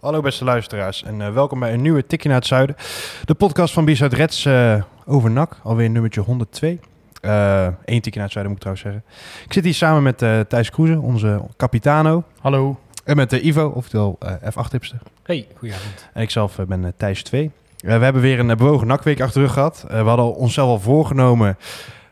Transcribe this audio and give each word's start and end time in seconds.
Hallo 0.00 0.20
beste 0.20 0.44
luisteraars 0.44 1.02
en 1.02 1.20
eh, 1.20 1.32
welkom 1.32 1.60
bij 1.60 1.72
een 1.72 1.82
nieuwe 1.82 2.06
Tikje 2.06 2.28
naar 2.28 2.38
het 2.38 2.46
Zuiden. 2.46 2.76
De 3.24 3.34
podcast 3.34 3.74
van 3.74 3.84
Bizet 3.84 4.12
Reds 4.12 4.44
eh, 4.44 4.82
over 5.06 5.30
NAC, 5.30 5.56
alweer 5.62 5.90
nummertje 5.90 6.20
102. 6.20 6.80
Eén 7.20 8.00
tikje 8.00 8.10
naar 8.14 8.22
het 8.22 8.32
zuiden 8.32 8.44
moet 8.44 8.52
ik 8.52 8.58
trouwens 8.58 8.82
zeggen. 8.82 9.02
Ik 9.44 9.52
zit 9.52 9.64
hier 9.64 9.74
samen 9.74 10.02
met 10.02 10.22
eh, 10.22 10.40
Thijs 10.40 10.70
Kroeze, 10.70 11.00
onze 11.00 11.40
capitano. 11.56 12.24
Hallo. 12.40 12.78
En 13.04 13.16
met 13.16 13.32
Ivo, 13.32 13.66
oftewel 13.68 14.18
F8-tipster. 14.24 14.98
Hey, 15.22 15.46
goedenavond. 15.56 16.08
En 16.12 16.22
ikzelf 16.22 16.56
ben 16.66 16.92
Thijs 16.96 17.22
2. 17.22 17.50
we 17.76 17.90
hebben 17.90 18.22
weer 18.22 18.38
een 18.38 18.56
bewogen 18.56 18.86
nakweek 18.86 19.20
achter 19.20 19.40
de 19.40 19.46
rug 19.46 19.54
gehad. 19.54 19.84
Eh, 19.88 20.02
we 20.02 20.08
hadden 20.08 20.34
onszelf 20.34 20.68
al 20.68 20.80
voorgenomen 20.80 21.56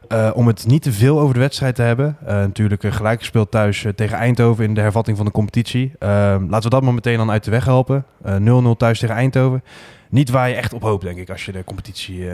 eh, 0.08 0.30
om 0.34 0.46
het 0.46 0.66
niet 0.66 0.82
te 0.82 0.92
veel 0.92 1.20
over 1.20 1.34
de 1.34 1.40
wedstrijd 1.40 1.74
te 1.74 1.82
hebben. 1.82 2.16
Eh, 2.26 2.34
natuurlijk 2.34 2.84
eh, 2.84 2.92
gelijk 2.92 3.18
gespeeld 3.18 3.50
thuis 3.50 3.86
tegen 3.94 4.18
Eindhoven 4.18 4.64
in 4.64 4.74
de 4.74 4.80
hervatting 4.80 5.16
van 5.16 5.26
de 5.26 5.32
competitie. 5.32 5.92
Laten 5.98 6.62
we 6.62 6.68
dat 6.68 6.82
maar 6.82 6.94
meteen 6.94 7.16
dan 7.16 7.30
uit 7.30 7.44
de 7.44 7.50
weg 7.50 7.64
helpen. 7.64 8.04
Eh, 8.22 8.36
0-0 8.36 8.76
thuis 8.76 8.98
tegen 8.98 9.14
Eindhoven. 9.14 9.64
Niet 10.10 10.30
waar 10.30 10.48
je 10.48 10.54
echt 10.54 10.72
op 10.72 10.82
hoopt, 10.82 11.04
denk 11.04 11.18
ik, 11.18 11.30
als 11.30 11.44
je 11.44 11.52
de 11.52 11.64
competitie... 11.64 12.28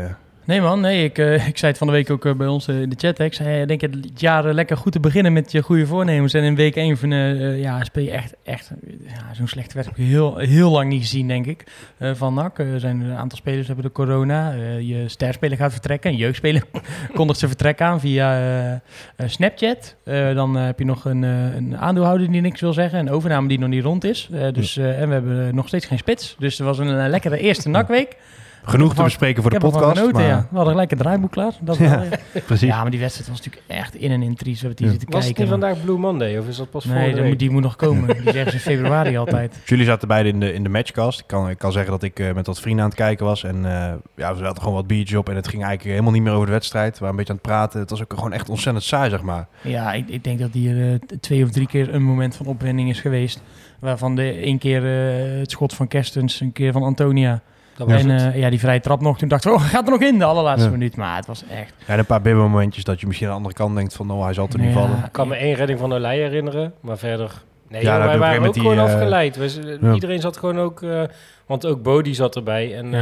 Nee 0.44 0.60
man, 0.60 0.80
nee, 0.80 1.04
ik, 1.04 1.18
eh, 1.18 1.46
ik 1.52 1.58
zei 1.58 1.70
het 1.70 1.78
van 1.78 1.86
de 1.86 1.92
week 1.92 2.10
ook 2.10 2.24
eh, 2.24 2.34
bij 2.34 2.46
ons 2.46 2.68
eh, 2.68 2.80
in 2.80 2.88
de 2.88 2.96
chat. 2.98 3.18
hè. 3.18 3.24
Ik 3.24 3.34
zei, 3.34 3.66
denk 3.66 3.80
het 3.80 4.20
jaar 4.20 4.46
eh, 4.46 4.54
lekker 4.54 4.76
goed 4.76 4.92
te 4.92 5.00
beginnen 5.00 5.32
met 5.32 5.52
je 5.52 5.62
goede 5.62 5.86
voornemens. 5.86 6.34
En 6.34 6.42
in 6.42 6.54
week 6.54 6.76
1 6.76 6.96
van, 6.96 7.10
ja, 7.56 7.84
speel 7.84 8.04
je 8.04 8.10
echt, 8.10 8.34
echt 8.42 8.70
ja, 9.06 9.34
zo'n 9.34 9.46
slechte 9.48 9.74
wedstrijd 9.74 9.86
heb 9.86 9.96
ik 9.96 10.12
heel, 10.12 10.36
heel 10.36 10.70
lang 10.70 10.88
niet 10.88 11.00
gezien, 11.00 11.28
denk 11.28 11.46
ik. 11.46 11.64
van 11.98 12.34
NAC. 12.34 12.58
Er 12.58 12.80
zijn 12.80 13.00
een 13.00 13.16
aantal 13.16 13.38
spelers 13.38 13.66
hebben 13.66 13.84
de 13.84 13.92
corona. 13.92 14.52
Je 14.80 15.04
sterspeler 15.08 15.56
gaat 15.56 15.72
vertrekken. 15.72 16.10
Een 16.10 16.16
jeugdspeler 16.16 16.62
kondigt 17.14 17.38
zijn 17.38 17.50
vertrek 17.50 17.80
aan 17.80 18.00
via 18.00 18.80
Snapchat. 19.26 19.96
Dan 20.34 20.54
heb 20.54 20.78
je 20.78 20.84
nog 20.84 21.04
een, 21.04 21.22
een 21.22 21.76
aandeelhouder 21.78 22.30
die 22.30 22.40
niks 22.40 22.60
wil 22.60 22.72
zeggen. 22.72 22.98
Een 22.98 23.10
overname 23.10 23.48
die 23.48 23.58
nog 23.58 23.68
niet 23.68 23.84
rond 23.84 24.04
is. 24.04 24.28
Dus, 24.52 24.76
en 24.76 25.08
we 25.08 25.14
hebben 25.14 25.54
nog 25.54 25.68
steeds 25.68 25.86
geen 25.86 25.98
spits. 25.98 26.36
Dus 26.38 26.58
er 26.58 26.64
was 26.64 26.78
een 26.78 27.08
lekkere 27.08 27.38
eerste 27.38 27.68
NAC-week. 27.68 28.16
Genoeg 28.64 28.94
te 28.94 29.02
bespreken 29.02 29.42
voor 29.42 29.50
de 29.50 29.58
podcast. 29.58 29.98
genoten, 29.98 30.12
maar- 30.20 30.28
ja. 30.28 30.40
We 30.50 30.56
hadden 30.56 30.72
gelijk 30.72 30.90
een 30.92 30.98
draaiboek 30.98 31.30
klaar. 31.30 31.52
Dat 31.60 31.76
Ja, 31.76 31.90
wel, 31.98 32.02
ja. 32.04 32.40
Precies. 32.46 32.68
ja, 32.68 32.82
maar 32.82 32.90
die 32.90 33.00
wedstrijd 33.00 33.28
was 33.30 33.38
natuurlijk 33.38 33.64
echt 33.66 33.94
in 33.94 34.10
en 34.10 34.22
in 34.22 34.34
tries. 34.34 34.60
We 34.60 34.66
hebben 34.66 34.76
die 34.76 34.86
Ja. 34.86 34.92
zitten 34.92 35.10
Was 35.10 35.24
het 35.26 35.34
kijken. 35.36 35.52
niet 35.54 35.62
vandaag 35.62 35.84
Blue 35.84 35.98
Monday 35.98 36.38
of 36.38 36.48
is 36.48 36.56
dat 36.56 36.70
pas 36.70 36.84
Nee, 36.84 37.14
week? 37.14 37.24
moet, 37.24 37.38
die 37.38 37.50
moet 37.50 37.62
nog 37.62 37.76
komen. 37.76 38.06
Die 38.22 38.32
zeggen 38.32 38.50
ze 38.60 38.70
in 38.70 38.76
februari 38.76 39.16
altijd. 39.16 39.58
Jullie 39.64 39.84
zaten 39.84 40.08
beide 40.08 40.28
in 40.28 40.40
de, 40.40 40.52
in 40.52 40.62
de 40.62 40.68
matchcast. 40.68 41.20
Ik 41.20 41.26
kan, 41.26 41.48
ik 41.48 41.58
kan 41.58 41.72
zeggen 41.72 41.90
dat 41.90 42.02
ik 42.02 42.18
eh, 42.18 42.32
met 42.34 42.46
wat 42.46 42.60
vrienden 42.60 42.82
aan 42.84 42.90
het 42.90 42.98
kijken 42.98 43.26
was. 43.26 43.44
En 43.44 43.56
eh, 43.56 43.72
ja, 44.16 44.34
we 44.34 44.42
hadden 44.44 44.58
gewoon 44.58 44.74
wat 44.74 44.86
biertje 44.86 45.18
op. 45.18 45.28
En 45.28 45.36
het 45.36 45.48
ging 45.48 45.62
eigenlijk 45.62 45.90
helemaal 45.90 46.12
niet 46.12 46.22
meer 46.22 46.32
over 46.32 46.46
de 46.46 46.52
wedstrijd. 46.52 46.92
We 46.92 46.98
waren 46.98 47.10
een 47.10 47.16
beetje 47.16 47.32
aan 47.32 47.38
het 47.42 47.46
praten. 47.52 47.80
Het 47.80 47.90
was 47.90 48.02
ook 48.02 48.12
gewoon 48.14 48.32
echt 48.32 48.48
ontzettend 48.48 48.84
saai, 48.84 49.10
zeg 49.10 49.22
maar. 49.22 49.46
Ja, 49.62 49.92
ik, 49.92 50.08
ik 50.08 50.24
denk 50.24 50.38
dat 50.38 50.50
hier 50.52 50.90
eh, 50.92 50.98
twee 51.20 51.44
of 51.44 51.50
drie 51.50 51.66
keer 51.66 51.94
een 51.94 52.02
moment 52.02 52.36
van 52.36 52.46
opwinding 52.46 52.88
is 52.90 53.00
geweest. 53.00 53.42
Waarvan 53.78 54.14
de 54.16 54.30
één 54.32 54.58
keer 54.58 54.84
eh, 54.84 55.38
het 55.38 55.50
schot 55.50 55.74
van 55.74 55.88
Kerstens, 55.88 56.40
een 56.40 56.52
keer 56.52 56.72
van 56.72 56.82
Antonia. 56.82 57.40
Dat 57.76 57.88
was 57.90 58.00
en 58.02 58.08
het. 58.08 58.34
eh, 58.34 58.40
ja, 58.40 58.50
die 58.50 58.58
vrije 58.58 58.80
trap 58.80 59.00
nog. 59.00 59.18
Toen 59.18 59.28
dachten 59.28 59.50
we, 59.50 59.56
oh, 59.56 59.62
gaat 59.64 59.84
er 59.84 59.90
nog 59.92 60.00
in 60.00 60.18
de 60.18 60.24
allerlaatste 60.24 60.64
Ja. 60.66 60.72
minuut. 60.72 60.96
Maar 60.96 61.16
het 61.16 61.26
was 61.26 61.44
echt... 61.50 61.74
Ja, 61.86 61.92
en 61.92 61.98
een 61.98 62.06
paar 62.06 62.20
bibbermomentjes 62.22 62.84
dat 62.84 63.00
je 63.00 63.06
misschien 63.06 63.26
aan 63.28 63.32
de 63.32 63.38
andere 63.38 63.56
kant 63.56 63.74
denkt 63.76 63.94
van... 63.94 64.10
Oh, 64.10 64.24
hij 64.24 64.32
zal 64.34 64.48
er 64.52 64.58
niet 64.58 64.72
vallen. 64.72 64.96
Ik 65.04 65.12
kan 65.12 65.28
me 65.28 65.34
één 65.36 65.54
redding 65.54 65.78
van 65.78 65.92
Olij 65.92 66.16
herinneren, 66.18 66.72
maar 66.80 66.98
verder... 66.98 67.32
Nee, 67.68 67.82
Ja, 67.82 67.96
joh, 67.96 68.04
wij 68.06 68.18
waren 68.18 68.46
ook 68.46 68.54
gewoon 68.56 68.72
die, 68.74 68.82
afgeleid. 68.84 69.36
We 69.36 69.48
z- 69.48 69.58
ja. 69.80 69.92
Iedereen 69.92 70.20
zat 70.20 70.36
gewoon 70.36 70.58
ook... 70.58 70.82
eh, 70.82 71.02
want 71.46 71.66
ook 71.66 71.82
Bodie 71.82 72.14
zat 72.14 72.36
erbij. 72.36 72.76
En 72.76 72.94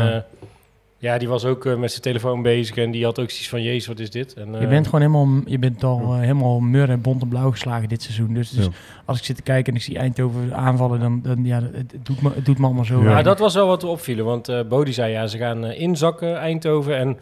Ja. 1.03 1.19
die 1.19 1.29
was 1.29 1.45
ook 1.45 1.67
eh, 1.67 1.77
met 1.77 1.91
zijn 1.91 2.03
telefoon 2.03 2.43
bezig. 2.43 2.77
En 2.77 2.91
die 2.91 3.05
had 3.05 3.19
ook 3.21 3.31
zoiets 3.31 3.49
van, 3.49 3.63
jezus, 3.63 3.87
wat 3.87 3.99
is 3.99 4.11
dit? 4.11 4.35
En, 4.35 4.53
Je 4.53 4.59
eh, 4.59 4.69
bent 4.69 4.85
gewoon 4.85 5.01
helemaal, 5.01 5.29
je 5.47 5.59
bent 5.59 5.85
al 5.85 6.01
eh, 6.01 6.19
helemaal 6.21 6.61
mur 6.61 6.91
en 6.91 7.01
bont 7.01 7.23
en 7.23 7.29
blauw 7.29 7.51
geslagen 7.51 7.89
dit 7.89 8.03
seizoen. 8.03 8.35
Dus, 8.35 8.51
dus 8.51 8.65
Ja. 8.65 8.71
als 9.05 9.19
ik 9.19 9.25
zit 9.25 9.37
te 9.37 9.43
kijken 9.43 9.73
en 9.73 9.79
ik 9.79 9.85
zie 9.85 9.99
Eindhoven 9.99 10.55
aanvallen, 10.55 11.01
dan, 11.01 11.21
dan 11.23 11.45
ja, 11.45 11.61
het, 11.63 11.93
het 11.93 12.07
doet 12.07 12.23
me, 12.23 12.31
het 12.35 12.45
doet 12.45 12.59
me 12.59 12.65
allemaal 12.65 12.85
zo. 12.85 13.03
Ja. 13.03 13.23
Dat 13.23 13.39
was 13.39 13.55
wel 13.55 13.67
wat 13.67 13.83
we 13.83 13.89
opvielen. 13.89 14.25
Want 14.25 14.49
eh 14.49 14.61
Bodie 14.69 14.95
zei, 14.95 15.13
ja, 15.13 15.27
ze 15.27 15.39
gaan 15.39 15.65
inzakken 15.65 16.37
Eindhoven. 16.39 16.97
En 16.97 17.19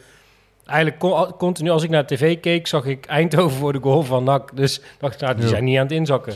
eigenlijk 0.66 0.98
con- 1.00 1.36
continu, 1.36 1.70
als 1.70 1.82
ik 1.82 1.90
naar 1.90 2.06
tv 2.06 2.40
keek, 2.40 2.66
zag 2.66 2.84
ik 2.84 3.06
Eindhoven 3.06 3.56
voor 3.58 3.72
de 3.72 3.80
goal 3.80 4.02
van 4.02 4.24
NAC. 4.24 4.56
Dus 4.56 4.80
dacht 4.98 5.14
ik, 5.14 5.20
nou, 5.20 5.34
die 5.34 5.42
Ja. 5.44 5.48
zijn 5.50 5.64
niet 5.64 5.76
aan 5.76 5.82
het 5.82 5.92
inzakken. 5.92 6.34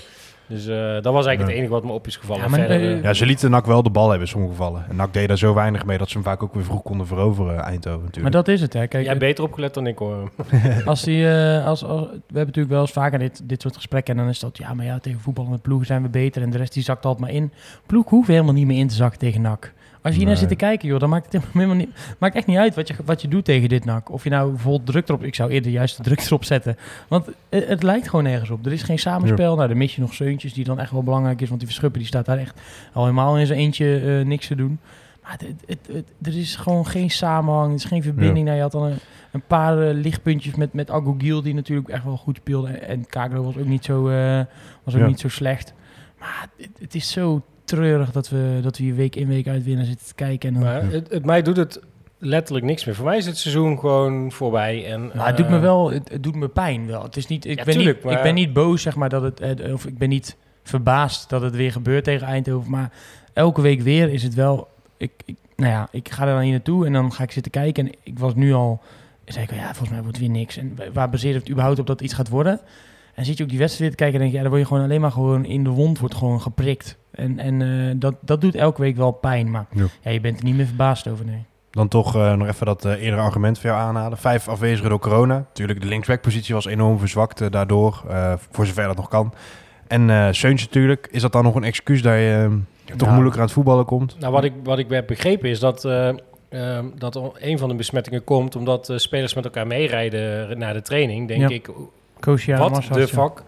Dus 0.52 0.66
eh, 0.66 0.76
dat 0.76 1.12
was 1.12 1.26
eigenlijk 1.26 1.38
Ja. 1.38 1.44
het 1.46 1.54
enige 1.56 1.70
wat 1.72 1.84
me 1.84 1.92
op 1.92 2.06
is 2.06 2.16
gevallen. 2.16 2.42
Ja, 2.42 2.48
maar, 2.48 2.58
Verder, 2.58 2.96
eh, 2.96 3.02
Ja, 3.02 3.12
ze 3.14 3.26
lieten 3.26 3.50
NAC 3.50 3.66
wel 3.66 3.82
de 3.82 3.90
bal 3.90 4.02
hebben 4.08 4.20
in 4.26 4.32
sommige 4.32 4.52
gevallen. 4.52 4.84
En 4.88 4.96
NAC 4.96 5.12
deed 5.12 5.28
daar 5.28 5.38
zo 5.38 5.54
weinig 5.54 5.84
mee 5.84 5.98
dat 5.98 6.08
ze 6.08 6.14
hem 6.14 6.22
vaak 6.24 6.42
ook 6.42 6.54
weer 6.54 6.64
vroeg 6.64 6.82
konden 6.82 7.06
veroveren, 7.06 7.58
Eindhoven 7.60 7.90
Maar 7.98 8.04
natuurlijk. 8.06 8.34
dat 8.34 8.48
is 8.48 8.60
het, 8.60 8.72
hè. 8.72 8.78
Kijk, 8.78 8.92
Jij 8.92 9.00
het- 9.00 9.08
hebt 9.10 9.20
beter 9.20 9.44
opgelet 9.44 9.74
dan 9.74 9.86
ik 9.86 9.98
hoor. 9.98 10.30
als 10.84 11.02
die, 11.02 11.28
eh, 11.28 11.66
als, 11.66 11.84
als, 11.84 12.00
we 12.00 12.08
hebben 12.16 12.46
natuurlijk 12.46 12.68
wel 12.74 12.80
eens 12.80 12.90
vaker 12.92 13.18
dit, 13.18 13.40
dit 13.48 13.62
soort 13.62 13.76
gesprekken. 13.76 14.14
En 14.14 14.20
dan 14.20 14.28
is 14.30 14.38
dat, 14.40 14.58
ja, 14.58 14.74
maar 14.74 14.84
ja, 14.84 14.98
tegen 14.98 15.20
voetballende 15.20 15.58
ploegen 15.58 15.86
zijn 15.86 16.02
we 16.02 16.08
beter. 16.08 16.42
En 16.42 16.50
de 16.50 16.58
rest 16.58 16.72
die 16.72 16.82
zakt 16.82 17.04
altijd 17.04 17.24
maar 17.26 17.34
in. 17.42 17.52
Ploeg 17.86 18.08
hoeft 18.08 18.28
helemaal 18.28 18.54
niet 18.54 18.66
meer 18.66 18.78
in 18.78 18.88
te 18.88 18.94
zakken 18.94 19.18
tegen 19.18 19.40
NAC. 19.40 19.72
Als 20.02 20.12
je 20.12 20.18
hier 20.18 20.28
naar 20.28 20.36
zit 20.36 20.48
te 20.48 20.54
kijken, 20.54 20.88
joh, 20.88 21.00
dan 21.00 21.08
maakt 21.08 21.32
het 21.32 21.44
helemaal 21.52 21.76
niet, 21.76 21.90
maakt 22.18 22.34
echt 22.34 22.46
niet 22.46 22.56
uit 22.58 22.74
wat 22.74 22.88
je, 22.88 22.94
wat 23.04 23.22
je 23.22 23.28
doet 23.28 23.44
tegen 23.44 23.68
dit 23.68 23.84
NAC. 23.84 24.10
Of 24.10 24.24
je 24.24 24.30
nou 24.30 24.52
vol 24.56 24.82
druk 24.84 25.08
erop... 25.08 25.22
Ik 25.24 25.34
zou 25.34 25.50
eerder 25.50 25.70
juist 25.70 25.96
de 25.96 26.02
druk 26.02 26.20
erop 26.20 26.44
zetten. 26.44 26.76
Want 27.08 27.26
het, 27.48 27.68
het 27.68 27.82
lijkt 27.82 28.08
gewoon 28.08 28.24
nergens 28.24 28.50
op. 28.50 28.66
Er 28.66 28.72
is 28.72 28.82
geen 28.82 28.98
samenspel. 28.98 29.56
Nou, 29.56 29.68
dan 29.68 29.76
mis 29.76 29.94
je 29.94 30.00
nog 30.00 30.14
Seuntjes, 30.14 30.52
die 30.52 30.64
dan 30.64 30.78
echt 30.78 30.90
wel 30.90 31.02
belangrijk 31.02 31.40
is. 31.40 31.48
Want 31.48 31.60
die 31.60 31.68
Verschuppen, 31.68 31.98
die 32.00 32.08
staat 32.08 32.26
daar 32.26 32.38
echt 32.38 32.60
al 32.92 33.02
helemaal 33.02 33.38
in 33.38 33.46
zijn 33.46 33.58
eentje 33.58 34.00
eh, 34.00 34.26
niks 34.26 34.46
te 34.46 34.54
doen. 34.54 34.78
Maar 35.22 35.36
het, 35.66 35.78
het, 35.92 36.04
er 36.22 36.38
is 36.38 36.56
gewoon 36.56 36.86
geen 36.86 37.10
samenhang. 37.10 37.68
Er 37.68 37.74
is 37.74 37.84
geen 37.84 38.02
verbinding. 38.02 38.44
Nou, 38.44 38.56
je 38.56 38.62
had 38.62 38.72
dan 38.72 38.82
een, 38.82 38.98
een 39.32 39.42
paar 39.46 39.88
eh, 39.88 39.94
lichtpuntjes 39.94 40.54
met, 40.54 40.72
met 40.72 40.90
Agogiel, 40.90 41.42
die 41.42 41.54
natuurlijk 41.54 41.88
echt 41.88 42.04
wel 42.04 42.16
goed 42.16 42.36
speelde. 42.36 42.68
En, 42.68 42.88
en 42.88 43.06
Kagro 43.06 43.42
was 43.42 43.56
ook 43.56 43.66
niet 43.66 43.84
zo, 43.84 44.08
eh, 44.08 44.40
was 44.84 44.94
ook 44.94 45.00
Ja. 45.00 45.06
niet 45.06 45.20
zo 45.20 45.28
slecht. 45.28 45.74
Maar 46.18 46.48
het 46.78 46.94
is 46.94 47.10
zo 47.10 47.42
treurig 47.76 48.10
dat 48.12 48.28
we, 48.28 48.58
dat 48.62 48.76
we 48.78 48.84
hier 48.84 48.94
week 48.94 49.16
in 49.16 49.28
week 49.28 49.48
uit 49.48 49.64
winnen 49.64 49.86
zitten 49.86 50.06
te 50.06 50.14
kijken. 50.14 50.48
En 50.48 50.54
dan, 50.54 50.62
Maar 50.62 50.90
het, 50.90 51.10
het, 51.10 51.24
mij 51.24 51.42
doet 51.42 51.56
het 51.56 51.80
letterlijk 52.18 52.64
niks 52.64 52.84
meer. 52.84 52.94
Voor 52.94 53.04
mij 53.04 53.16
is 53.16 53.26
het 53.26 53.38
seizoen 53.38 53.78
gewoon 53.78 54.32
voorbij. 54.32 54.86
En, 54.92 55.10
Maar 55.14 55.26
het 55.26 55.36
doet 55.36 55.48
me 55.48 55.56
eh, 55.56 55.62
wel, 55.62 55.90
het, 55.90 56.08
het 56.08 56.22
doet 56.22 56.34
me 56.34 56.48
pijn 56.48 56.86
wel. 56.86 57.02
Het 57.02 57.16
is 57.16 57.26
niet, 57.26 57.44
ik, 57.44 57.58
Ja, 57.58 57.64
ben 57.64 57.74
tuurlijk, 57.74 57.96
niet, 57.96 58.04
maar- 58.04 58.16
ik 58.16 58.22
ben 58.22 58.34
niet 58.34 58.52
boos, 58.52 58.82
zeg 58.82 58.96
maar, 58.96 59.08
dat 59.08 59.22
het, 59.22 59.40
eh, 59.40 59.72
of 59.72 59.86
ik 59.86 59.98
ben 59.98 60.08
niet 60.08 60.36
verbaasd 60.62 61.28
dat 61.28 61.42
het 61.42 61.56
weer 61.56 61.72
gebeurt 61.72 62.04
tegen 62.04 62.26
Eindhoven. 62.26 62.70
Maar 62.70 62.90
elke 63.32 63.60
week 63.60 63.80
weer 63.80 64.12
is 64.12 64.22
het 64.22 64.34
wel, 64.34 64.68
ik, 64.96 65.12
ik, 65.24 65.36
nou 65.56 65.72
ja, 65.72 65.88
ik 65.90 66.08
ga 66.08 66.26
er 66.26 66.32
dan 66.32 66.42
hier 66.42 66.50
naartoe 66.52 66.86
en 66.86 66.92
dan 66.92 67.12
ga 67.12 67.22
ik 67.22 67.30
zitten 67.32 67.52
kijken. 67.52 67.86
En 67.86 67.92
ik 68.02 68.18
was 68.18 68.34
nu 68.34 68.52
al, 68.52 68.80
zei 69.24 69.44
ik, 69.44 69.54
ja, 69.54 69.64
volgens 69.64 69.90
mij 69.90 70.02
wordt 70.02 70.16
het 70.16 70.26
weer 70.26 70.36
niks. 70.36 70.56
En 70.56 70.78
waar 70.92 71.10
baseert 71.10 71.34
het 71.34 71.50
überhaupt 71.50 71.78
op 71.78 71.86
dat 71.86 72.00
iets 72.00 72.14
gaat 72.14 72.28
worden? 72.28 72.60
En 73.14 73.24
zit 73.24 73.36
je 73.36 73.42
ook 73.42 73.48
die 73.50 73.58
wedstrijd 73.58 73.90
te 73.90 73.96
kijken 73.96 74.14
en 74.16 74.20
denk 74.20 74.32
je, 74.32 74.36
ja, 74.36 74.42
dan 74.42 74.52
word 74.52 74.62
je 74.68 74.68
gewoon 74.74 74.84
alleen 74.88 75.00
maar 75.00 75.12
gewoon 75.12 75.44
in 75.44 75.64
de 75.64 75.70
wond, 75.70 75.98
wordt 75.98 76.14
gewoon 76.14 76.40
geprikt. 76.40 76.98
En, 77.10 77.38
en 77.38 77.62
eh, 77.62 77.94
dat, 77.96 78.14
dat 78.20 78.40
doet 78.40 78.54
elke 78.54 78.80
week 78.80 78.96
wel 78.96 79.12
pijn, 79.12 79.50
maar 79.50 79.66
Ja. 79.74 79.84
ja. 80.00 80.10
je 80.10 80.20
bent 80.20 80.38
er 80.38 80.44
niet 80.44 80.56
meer 80.56 80.66
verbaasd 80.66 81.08
over, 81.08 81.24
nee. 81.24 81.44
Dan 81.70 81.88
toch 81.88 82.16
eh, 82.16 82.32
nog 82.34 82.48
even 82.48 82.66
dat 82.66 82.84
eh, 82.84 83.02
eerdere 83.02 83.22
argument 83.22 83.58
voor 83.58 83.70
jou 83.70 83.82
aanhalen. 83.82 84.18
Vijf 84.18 84.48
afwezigen 84.48 84.90
door 84.90 84.98
corona. 84.98 85.34
Natuurlijk, 85.34 85.80
de 85.80 85.86
linksbackpositie 85.86 86.54
was 86.54 86.66
enorm 86.66 86.98
verzwakt 86.98 87.52
daardoor. 87.52 88.02
eh, 88.08 88.32
voor 88.50 88.66
zover 88.66 88.86
dat 88.86 88.96
nog 88.96 89.08
kan. 89.08 89.34
En 89.86 90.10
eh 90.10 90.28
Seuntje 90.30 90.66
natuurlijk. 90.66 91.08
Is 91.10 91.22
dat 91.22 91.32
dan 91.32 91.44
nog 91.44 91.54
een 91.54 91.64
excuus 91.64 92.02
dat 92.02 92.12
je 92.14 92.58
toch 92.86 92.96
Nou. 92.98 93.10
moeilijker 93.10 93.40
aan 93.40 93.46
het 93.46 93.54
voetballen 93.54 93.84
komt? 93.84 94.16
Nou, 94.18 94.32
wat 94.32 94.44
ik, 94.44 94.52
wat 94.64 94.78
ik 94.78 94.90
heb 94.90 95.06
begrepen 95.06 95.48
is 95.50 95.60
dat, 95.60 95.84
eh, 95.84 96.08
ehm, 96.48 96.86
dat 96.98 97.20
een 97.38 97.58
van 97.58 97.68
de 97.68 97.74
besmettingen 97.74 98.24
komt 98.24 98.56
omdat 98.56 98.88
eh, 98.88 98.96
spelers 98.96 99.34
met 99.34 99.44
elkaar 99.44 99.66
meerijden 99.66 100.58
naar 100.58 100.74
de 100.74 100.82
training. 100.82 101.28
Denk 101.28 101.40
Ja. 101.40 101.48
ik, 101.48 101.70
Wat 102.58 102.82
de 102.92 103.08
fuck? 103.08 103.42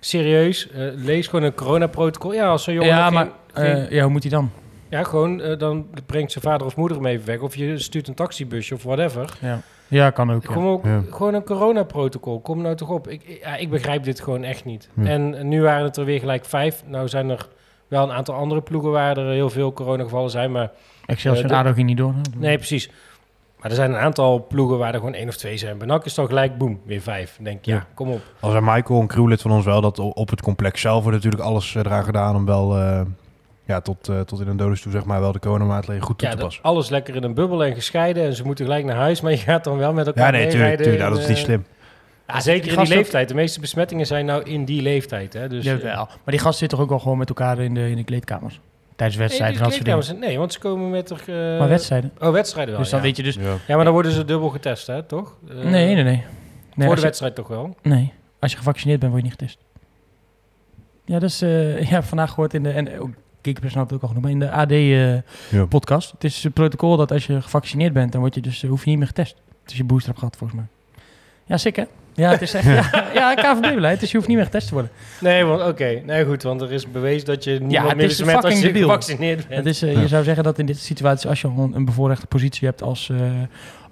Serieus, 0.00 0.70
eh, 0.70 0.80
lees 0.94 1.26
gewoon 1.26 1.44
een 1.44 1.54
coronaprotocol. 1.54 2.32
Ja, 2.32 2.48
als 2.48 2.64
zo'n 2.64 2.74
jongen 2.74 2.88
Ja, 2.88 3.10
maar 3.10 3.28
eh, 3.54 3.90
ja, 3.90 4.02
hoe 4.02 4.10
moet 4.12 4.22
hij 4.22 4.30
dan? 4.30 4.50
ja, 4.88 5.02
gewoon 5.02 5.40
eh, 5.40 5.58
dan 5.58 5.86
brengt 6.06 6.32
zijn 6.32 6.44
vader 6.44 6.66
of 6.66 6.76
moeder 6.76 6.96
hem 6.96 7.06
even 7.06 7.26
weg. 7.26 7.40
Of 7.40 7.54
je 7.56 7.78
stuurt 7.78 8.08
een 8.08 8.14
taxibusje 8.14 8.74
of 8.74 8.82
whatever. 8.82 9.36
Ja, 9.40 9.60
ja 9.88 10.10
kan 10.10 10.32
ook. 10.32 10.42
Ja. 10.42 10.52
Gewoon, 10.52 10.68
ook- 10.72 10.84
Ja. 10.84 11.02
gewoon 11.10 11.34
een 11.34 11.44
coronaprotocol. 11.44 12.40
Kom 12.40 12.62
nou 12.62 12.74
toch 12.76 12.88
op. 12.90 13.08
Ik, 13.08 13.22
ik- 13.24 13.40
ja, 13.42 13.56
ik 13.56 13.70
begrijp 13.70 14.04
dit 14.04 14.20
gewoon 14.20 14.44
echt 14.44 14.64
niet. 14.64 14.88
En 15.04 15.48
nu 15.48 15.62
waren 15.62 15.84
het 15.84 15.96
er 15.96 16.04
weer 16.04 16.18
gelijk 16.20 16.44
vijf. 16.44 16.82
Nou 16.86 17.08
zijn 17.08 17.28
er 17.30 17.48
wel 17.88 18.02
een 18.02 18.12
aantal 18.12 18.34
andere 18.34 18.60
ploegen 18.62 18.90
waar 18.90 19.16
er 19.16 19.30
heel 19.32 19.50
veel 19.50 19.72
coronagevallen 19.72 20.30
zijn. 20.30 20.52
Maar 20.52 20.70
Excelsior 21.06 21.44
Eh, 21.44 21.50
de- 21.50 21.56
ADO 21.56 21.72
ging 21.72 21.86
niet 21.86 21.96
door. 21.96 22.12
hè? 22.14 22.20
nee, 22.38 22.56
precies. 22.56 22.90
Maar 23.60 23.70
er 23.70 23.76
zijn 23.76 23.90
een 23.90 23.98
aantal 23.98 24.46
ploegen 24.48 24.78
waar 24.78 24.92
er 24.92 24.98
gewoon 24.98 25.14
één 25.14 25.28
of 25.28 25.36
twee 25.36 25.56
zijn. 25.56 25.78
Benak 25.78 26.04
is 26.04 26.14
dan 26.14 26.26
gelijk, 26.26 26.58
boem, 26.58 26.80
weer 26.84 27.00
vijf. 27.00 27.34
Dan 27.36 27.44
denk 27.44 27.64
je, 27.64 27.70
ja, 27.70 27.76
Ja. 27.76 27.86
kom 27.94 28.10
op. 28.10 28.20
Al 28.40 28.50
zei 28.50 28.62
Michael, 28.64 29.00
een 29.00 29.06
crewlid 29.06 29.42
van 29.42 29.50
ons 29.50 29.64
wel, 29.64 29.80
dat 29.80 29.98
op 29.98 30.30
het 30.30 30.42
complex 30.42 30.80
zelf 30.80 31.02
wordt 31.02 31.16
natuurlijk 31.16 31.42
alles 31.42 31.74
eh, 31.74 31.82
eraan 31.84 32.04
gedaan 32.04 32.36
om 32.36 32.44
wel 32.44 32.76
eh, 32.76 33.00
ja, 33.64 33.80
tot, 33.80 34.08
eh, 34.08 34.20
tot 34.20 34.40
in 34.40 34.48
een 34.48 34.56
dodens 34.56 34.80
toe 34.80 34.92
zeg 34.92 35.04
maar 35.04 35.20
wel 35.20 35.32
de 35.32 35.38
coronamaatregelen 35.38 36.06
goed 36.06 36.18
toe 36.18 36.28
Ja, 36.28 36.34
te 36.34 36.40
passen. 36.42 36.62
alles 36.62 36.88
lekker 36.88 37.16
in 37.16 37.22
een 37.22 37.34
bubbel 37.34 37.64
en 37.64 37.74
gescheiden. 37.74 38.24
En 38.24 38.34
ze 38.34 38.44
moeten 38.44 38.64
gelijk 38.64 38.84
naar 38.84 38.96
huis, 38.96 39.20
maar 39.20 39.30
je 39.30 39.36
gaat 39.38 39.64
dan 39.64 39.76
wel 39.78 39.92
met 39.92 40.06
elkaar 40.06 40.24
Ja, 40.34 40.38
nee, 40.38 40.48
tuurlijk, 40.48 40.76
tuurlijk, 40.76 41.02
en, 41.02 41.10
dat 41.10 41.18
is 41.18 41.28
niet 41.28 41.36
slim. 41.38 41.64
Ja, 42.26 42.40
zeker 42.40 42.72
in 42.72 42.78
die 42.78 42.88
leeftijd. 42.94 43.28
De 43.28 43.34
meeste 43.34 43.60
besmettingen 43.60 44.06
zijn 44.06 44.26
nou 44.26 44.42
in 44.42 44.64
die 44.64 44.82
leeftijd. 44.82 45.32
Hè? 45.32 45.48
Dus, 45.48 45.64
Jawel. 45.64 45.94
Maar 45.94 46.18
die 46.24 46.38
gasten 46.38 46.58
zitten 46.58 46.78
toch 46.78 46.86
ook 46.86 46.92
al 46.92 46.98
gewoon 46.98 47.18
met 47.18 47.28
elkaar 47.28 47.58
in 47.58 47.74
de, 47.74 47.90
in 47.90 47.96
de 47.96 48.04
kleedkamers? 48.04 48.60
Tijdens 48.98 49.18
wedstrijden 49.18 49.56
en 49.58 49.62
dat 49.64 49.72
soort 49.72 49.84
dingen. 49.84 50.18
nee, 50.18 50.38
want 50.38 50.52
ze 50.52 50.58
komen 50.58 50.90
met 50.90 51.10
er... 51.10 51.20
eh, 51.26 51.58
Maar 51.58 51.68
wedstrijden. 51.68 52.12
Oh, 52.20 52.30
wedstrijden 52.30 52.72
wel, 52.72 52.82
dus 52.82 52.90
dan 52.90 53.00
ja. 53.00 53.06
weet 53.06 53.16
je 53.16 53.22
dus... 53.22 53.34
Ja. 53.34 53.56
Ja, 53.66 53.74
maar 53.76 53.84
dan 53.84 53.92
worden 53.92 54.12
ze 54.12 54.24
dubbel 54.24 54.48
getest, 54.48 54.86
hè, 54.86 55.02
toch? 55.02 55.36
Eh, 55.48 55.54
nee, 55.56 55.94
nee, 55.94 55.94
nee. 55.94 56.04
nee 56.04 56.24
voor 56.74 56.94
de 56.94 57.00
je- 57.00 57.06
wedstrijd 57.06 57.34
toch 57.34 57.48
wel? 57.48 57.76
Nee, 57.82 58.12
als 58.38 58.50
je 58.52 58.56
gevaccineerd 58.58 59.00
bent, 59.00 59.12
word 59.12 59.24
je 59.24 59.28
niet 59.30 59.38
getest. 59.40 59.58
Ja, 61.04 61.18
dat 61.18 61.30
is 61.30 61.42
eh, 61.42 61.82
ja, 61.90 62.02
vandaag 62.02 62.30
gehoord 62.30 62.54
in 62.54 62.62
de... 62.62 62.70
En 62.70 63.00
ook 63.00 63.10
het 63.42 63.92
ook 63.92 64.02
al 64.02 64.08
genoemd, 64.08 64.20
maar 64.20 64.30
in 64.30 64.38
de 64.38 64.50
AD-podcast. 64.50 66.08
Ja. 66.08 66.14
het 66.14 66.24
is 66.24 66.42
het 66.42 66.54
protocol 66.54 66.96
dat 66.96 67.12
als 67.12 67.26
je 67.26 67.42
gevaccineerd 67.42 67.92
bent, 67.92 68.12
dan 68.12 68.20
word 68.20 68.34
je 68.34 68.40
dus, 68.40 68.62
hoef 68.62 68.84
je 68.84 68.90
niet 68.90 68.98
meer 68.98 69.06
getest. 69.06 69.36
Als 69.64 69.76
je 69.76 69.84
booster 69.84 70.06
hebt 70.08 70.18
gehad, 70.18 70.36
volgens 70.36 70.58
mij. 70.60 70.68
Ja, 71.44 71.56
sick 71.56 71.76
hè? 71.76 71.84
Ja, 72.18 72.30
het 72.30 72.42
is 72.42 72.54
echt... 72.54 72.64
ja, 72.64 73.04
ja 73.14 73.34
KVB-beleid, 73.34 74.00
dus 74.00 74.10
je 74.10 74.16
hoeft 74.16 74.28
niet 74.28 74.36
meer 74.36 74.46
getest 74.46 74.66
te 74.68 74.72
worden. 74.72 74.90
Nee, 75.20 75.44
want 75.44 75.62
oké. 75.62 76.00
Nee, 76.04 76.24
goed, 76.24 76.42
want 76.42 76.60
er 76.60 76.72
is 76.72 76.90
bewezen 76.90 77.26
dat 77.26 77.44
je 77.44 77.58
niemand 77.60 77.88
het 77.88 77.96
meer 77.96 78.06
is 78.06 78.16
besmet 78.16 78.44
als 78.44 78.54
je 78.54 78.60
debiel. 78.66 78.86
gevaccineerd 78.86 79.48
bent. 79.48 79.64
Het 79.64 79.66
is, 79.66 79.82
eh, 79.82 80.00
Je 80.00 80.08
zou 80.08 80.24
zeggen 80.24 80.44
dat 80.44 80.58
in 80.58 80.66
dit 80.66 80.78
situatie, 80.78 81.28
als 81.28 81.40
je 81.40 81.46
gewoon 81.48 81.74
een 81.74 81.84
bevoorrechte 81.84 82.26
positie 82.26 82.68
hebt 82.68 82.82
als, 82.82 83.10
eh, 83.10 83.16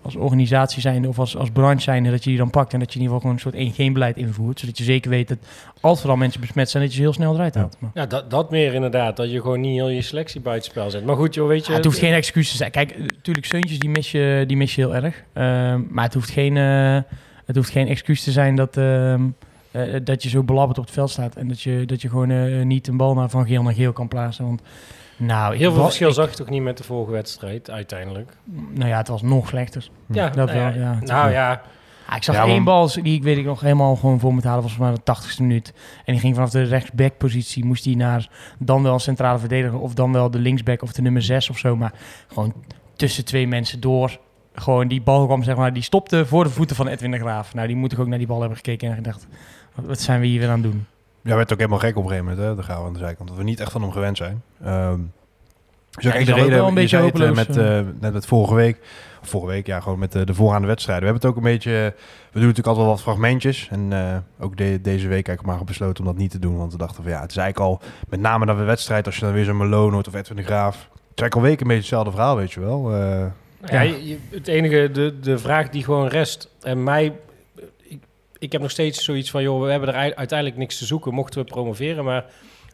als 0.02 0.17
organisatie 0.17 0.81
zijnde 0.81 1.08
of 1.08 1.19
als, 1.19 1.37
als 1.37 1.50
branche 1.50 1.82
zijnde, 1.82 2.11
dat 2.11 2.25
je 2.25 2.31
die 2.31 2.38
dan 2.38 2.50
pakt 2.50 2.73
en 2.73 2.78
dat 2.78 2.93
je 2.93 2.99
in 2.99 3.05
ieder 3.05 3.17
geval 3.17 3.32
gewoon 3.40 3.55
een 3.55 3.69
soort 3.69 3.75
1-geen-beleid 3.75 4.17
invoert. 4.17 4.61
Zodat 4.61 4.79
je 4.79 4.84
zeker 4.84 5.11
weet 5.11 5.29
dat 5.29 5.38
als 5.81 6.02
er 6.05 6.11
al 6.11 6.17
mensen 6.17 6.40
besmet 6.40 6.70
zijn, 6.70 6.82
dat 6.82 6.93
je 6.93 6.99
ze 6.99 7.05
heel 7.05 7.12
snel 7.14 7.34
eruit 7.34 7.55
Ja. 7.55 7.61
haalt. 7.61 7.76
Ja, 7.94 8.06
dat, 8.06 8.31
dat 8.31 8.50
meer 8.50 8.75
inderdaad. 8.75 9.17
Dat 9.17 9.31
je 9.31 9.40
gewoon 9.40 9.61
niet 9.61 9.75
heel 9.75 9.88
je 9.88 10.02
selectie 10.02 10.40
buitenspel 10.40 10.90
zet. 10.90 11.05
Maar 11.05 11.17
goed, 11.17 11.34
joh, 11.34 11.49
weet 11.49 11.64
je... 11.64 11.70
Ja, 11.70 11.76
het 11.76 11.87
hoeft 11.87 11.99
geen 11.99 12.12
excuus 12.12 12.50
te 12.50 12.56
zijn. 12.56 12.70
Kijk, 12.70 12.99
natuurlijk, 12.99 13.46
steuntjes 13.46 13.79
die 13.79 13.90
mis 13.90 14.11
je, 14.11 14.44
die 14.46 14.56
mis 14.56 14.75
je 14.75 14.81
heel 14.81 14.94
erg. 14.94 15.22
Ehm, 15.32 15.81
maar 15.90 16.05
het 16.05 16.14
hoeft, 16.14 16.31
geen, 16.31 16.56
eh, 16.56 16.96
het 17.46 17.56
hoeft 17.56 17.70
geen 17.70 17.88
excuus 17.88 18.22
te 18.25 18.31
zijn 18.32 18.56
dat, 18.56 18.76
ehm, 18.76 19.22
eh, 19.70 19.82
dat 20.04 20.22
je 20.22 20.28
zo 20.28 20.43
belabberd 20.43 20.78
op 20.78 20.84
het 20.84 20.94
veld 20.94 21.10
staat. 21.10 21.37
En 21.37 21.48
dat 21.48 21.60
je, 21.60 21.84
dat 21.87 22.02
je 22.02 22.08
gewoon 22.08 22.31
eh, 22.31 22.64
niet 22.64 22.88
een 22.88 22.96
bal 22.96 23.14
naar 23.14 23.31
van 23.31 23.46
geel 23.46 23.62
naar 23.62 23.75
geel 23.75 23.93
kan 23.93 24.08
plaatsen. 24.08 24.44
Want, 24.44 24.62
nou, 25.16 25.56
Heel 25.56 25.72
veel 25.72 25.82
verschil 25.82 26.08
ik- 26.08 26.14
zag 26.14 26.31
je 26.31 26.37
toch 26.37 26.48
niet 26.48 26.62
met 26.62 26.76
de 26.78 26.84
vorige 26.84 27.10
wedstrijd, 27.12 27.70
uiteindelijk? 27.70 28.32
Nou 28.75 28.88
ja, 28.88 28.96
het 28.96 29.08
was 29.08 29.22
nog 29.22 29.48
slechter. 29.48 29.88
Ja, 30.06 30.28
dat 30.28 30.34
nou 30.46 30.58
wel, 30.58 30.69
ja. 30.69 30.75
ja. 30.75 30.98
Nou 31.00 31.31
ja, 31.31 31.62
Ah, 32.08 32.16
ik 32.16 32.22
zag 32.22 32.34
Ja, 32.34 32.44
één 32.44 32.64
bal 32.64 32.93
die 32.93 33.14
ik 33.14 33.22
weet 33.22 33.37
ik 33.38 33.44
nog 33.44 33.60
helemaal 33.60 33.96
gewoon 33.96 34.20
voor 34.20 34.32
moet 34.34 34.44
halen. 34.44 34.62
was 34.62 34.76
maar 34.76 34.94
de 34.94 35.00
80ste 35.04 35.43
minuut. 35.43 35.72
En 36.04 36.12
die 36.12 36.20
ging 36.20 36.34
vanaf 36.34 36.50
de 36.50 36.62
rechtsback-positie. 36.62 37.64
Moest 37.64 37.84
hij 37.84 37.94
naar 37.94 38.28
dan 38.58 38.82
wel 38.82 38.98
centrale 38.98 39.38
verdediger. 39.38 39.78
Of 39.78 39.94
dan 39.94 40.12
wel 40.12 40.31
de 40.31 40.38
linksback 40.38 40.82
of 40.82 40.93
de 40.93 41.02
nummer 41.02 41.22
6 41.22 41.50
of 41.50 41.58
zo. 41.58 41.76
Maar 41.76 41.93
gewoon 42.28 42.54
tussen 42.96 43.25
twee 43.25 43.46
mensen 43.48 43.81
door. 43.81 44.19
Gewoon 44.56 44.88
die 44.88 45.03
bal 45.03 45.26
kwam, 45.26 45.43
zeg 45.43 45.56
maar. 45.56 45.73
Die 45.73 45.82
stopte 45.82 46.26
voor 46.26 46.44
de 46.44 46.50
voeten 46.50 46.76
van 46.76 46.88
Edwin 46.88 47.11
de 47.11 47.19
Graaf. 47.19 47.55
Nou, 47.55 47.67
die 47.67 47.76
moet 47.76 47.93
ik 47.93 47.99
ook 47.99 48.06
naar 48.06 48.19
die 48.19 48.26
bal 48.26 48.38
hebben 48.41 48.56
gekeken. 48.56 48.88
En 48.88 48.94
gedacht: 48.94 49.26
wat- 49.75 50.00
zijn 50.00 50.20
we 50.20 50.26
hier 50.26 50.41
weer 50.41 50.49
aan 50.49 50.62
het 50.62 50.70
doen? 50.73 50.87
Ja, 51.23 51.37
werd 51.37 51.53
ook 51.53 51.58
helemaal 51.58 51.79
gek 51.79 51.97
op 51.97 52.03
een 52.03 52.08
gegeven 52.11 52.35
moment, 52.35 52.58
hè? 52.58 52.62
Gaan 52.64 52.81
we 52.81 52.87
aan 52.87 52.93
de 52.93 52.99
zijkant. 52.99 53.29
Dat 53.29 53.38
we 53.38 53.44
niet 53.44 53.61
echt 53.61 53.73
van 53.73 53.82
hem 53.82 53.93
gewend 53.93 54.17
zijn. 54.17 54.43
Ehm 54.64 54.99
dus 55.91 56.05
Ja, 56.05 56.11
de 56.12 56.32
reden, 56.32 56.50
wel 56.50 56.62
een 56.62 56.69
je 56.69 56.75
beetje 56.75 56.97
eh, 56.97 57.03
hopeloos, 57.03 57.37
met, 57.37 57.56
eh, 57.56 57.81
net 58.00 58.12
met 58.12 58.26
vorige 58.26 58.55
week. 58.55 58.79
Vorige 59.23 59.49
week, 59.50 59.67
ja, 59.67 59.81
gewoon 59.81 59.99
met 59.99 60.14
eh, 60.14 60.25
de 60.25 60.35
voorgaande 60.35 60.67
wedstrijden. 60.67 61.05
We 61.05 61.11
hebben 61.11 61.29
het 61.29 61.38
ook 61.38 61.44
een 61.44 61.53
beetje... 61.53 61.70
We 62.32 62.38
doen 62.41 62.49
natuurlijk 62.49 62.67
altijd 62.67 62.85
wel 62.87 62.94
wat 62.94 63.03
fragmentjes. 63.03 63.69
En 63.70 63.93
eh, 63.93 64.17
ook 64.44 64.56
de- 64.56 64.81
deze 64.82 65.08
week 65.08 65.26
heb 65.26 65.41
ik 65.41 65.47
maar 65.47 65.64
besloten 65.64 66.05
om 66.05 66.11
dat 66.11 66.19
niet 66.20 66.31
te 66.31 66.38
doen. 66.38 66.56
Want 66.56 66.73
we 66.73 66.79
dachten 66.79 67.03
van 67.03 67.12
ja, 67.12 67.20
het 67.20 67.31
is 67.31 67.37
eigenlijk 67.37 67.70
al... 67.70 67.81
Met 68.08 68.20
name 68.20 68.44
naar 68.44 68.56
de 68.56 68.62
wedstrijd, 68.62 69.06
als 69.06 69.14
je 69.17 69.25
dan 69.25 69.32
weer 69.32 69.44
zo'n 69.44 69.56
Malone 69.56 69.93
hoort 69.93 70.08
of 70.08 70.14
Edwin 70.14 70.37
de 70.37 70.43
Graaf. 70.43 70.75
Het 70.75 70.85
is 70.93 71.23
eigenlijk 71.23 71.35
al 71.35 71.41
weken 71.43 71.61
een 71.61 71.67
beetje 71.67 71.81
hetzelfde 71.82 72.11
verhaal, 72.11 72.37
weet 72.37 72.53
je 72.53 72.61
wel. 72.61 72.94
Eh, 72.94 73.25
Ja, 73.64 73.81
je- 73.81 74.19
het 74.31 74.49
enige, 74.49 74.91
de, 74.93 75.14
de 75.20 75.38
vraag 75.38 75.69
die 75.69 75.85
gewoon 75.85 76.08
rest. 76.08 76.50
En 76.62 76.85
mij, 76.85 77.12
ik, 78.38 78.53
heb 78.53 78.61
nog 78.61 78.70
steeds 78.70 79.05
zoiets 79.05 79.31
van, 79.31 79.43
joh, 79.43 79.62
we 79.64 79.70
hebben 79.70 79.88
er 79.88 79.94
ei- 79.94 80.14
uiteindelijk 80.14 80.58
niks 80.58 80.79
te 80.79 80.85
zoeken, 80.85 81.14
mochten 81.14 81.41
we 81.41 81.47
promoveren. 81.47 82.05
Maar 82.05 82.25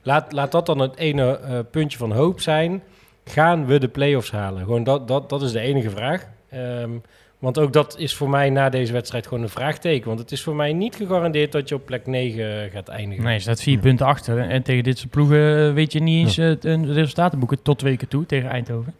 laat, 0.02 0.32
laat 0.32 0.52
dat 0.52 0.66
dan 0.66 0.78
het 0.78 0.96
ene 0.96 1.38
eh, 1.38 1.58
puntje 1.70 1.98
van 1.98 2.12
hoop 2.12 2.40
zijn. 2.40 2.82
Gaan 3.24 3.66
we 3.66 3.78
de 3.78 3.88
play-offs 3.88 4.30
halen? 4.30 4.62
Gewoon 4.64 4.84
dat, 4.84 5.08
dat, 5.08 5.28
dat 5.28 5.42
is 5.42 5.52
de 5.52 5.60
enige 5.60 5.90
vraag. 5.90 6.26
Ehm, 6.50 6.90
want 7.38 7.58
ook 7.58 7.72
dat 7.72 7.98
is 7.98 8.14
voor 8.14 8.28
mij 8.30 8.50
na 8.50 8.68
deze 8.68 8.92
wedstrijd 8.92 9.26
gewoon 9.26 9.42
een 9.42 9.48
vraagteken. 9.48 10.06
Want 10.06 10.18
het 10.18 10.32
is 10.32 10.42
voor 10.42 10.54
mij 10.54 10.72
niet 10.72 10.96
gegarandeerd 10.96 11.52
dat 11.52 11.68
je 11.68 11.74
op 11.74 11.86
plek 11.86 12.06
9 12.06 12.70
gaat 12.70 12.88
eindigen. 12.88 13.24
Nee, 13.24 13.34
je 13.34 13.40
staat 13.40 13.62
vier 13.62 13.78
punten 13.78 14.06
achter. 14.06 14.38
En 14.38 14.62
tegen 14.62 14.84
dit 14.84 14.98
soort 14.98 15.10
ploegen 15.10 15.68
eh, 15.68 15.74
weet 15.74 15.92
je 15.92 16.00
niet 16.00 16.18
eens 16.26 16.38
eh, 16.38 16.70
een 16.72 16.92
resultaten 16.92 17.38
boeken. 17.38 17.62
Tot 17.62 17.78
twee 17.78 17.96
keer 17.96 18.08
toe 18.08 18.26
tegen 18.26 18.50
Eindhoven. 18.50 18.94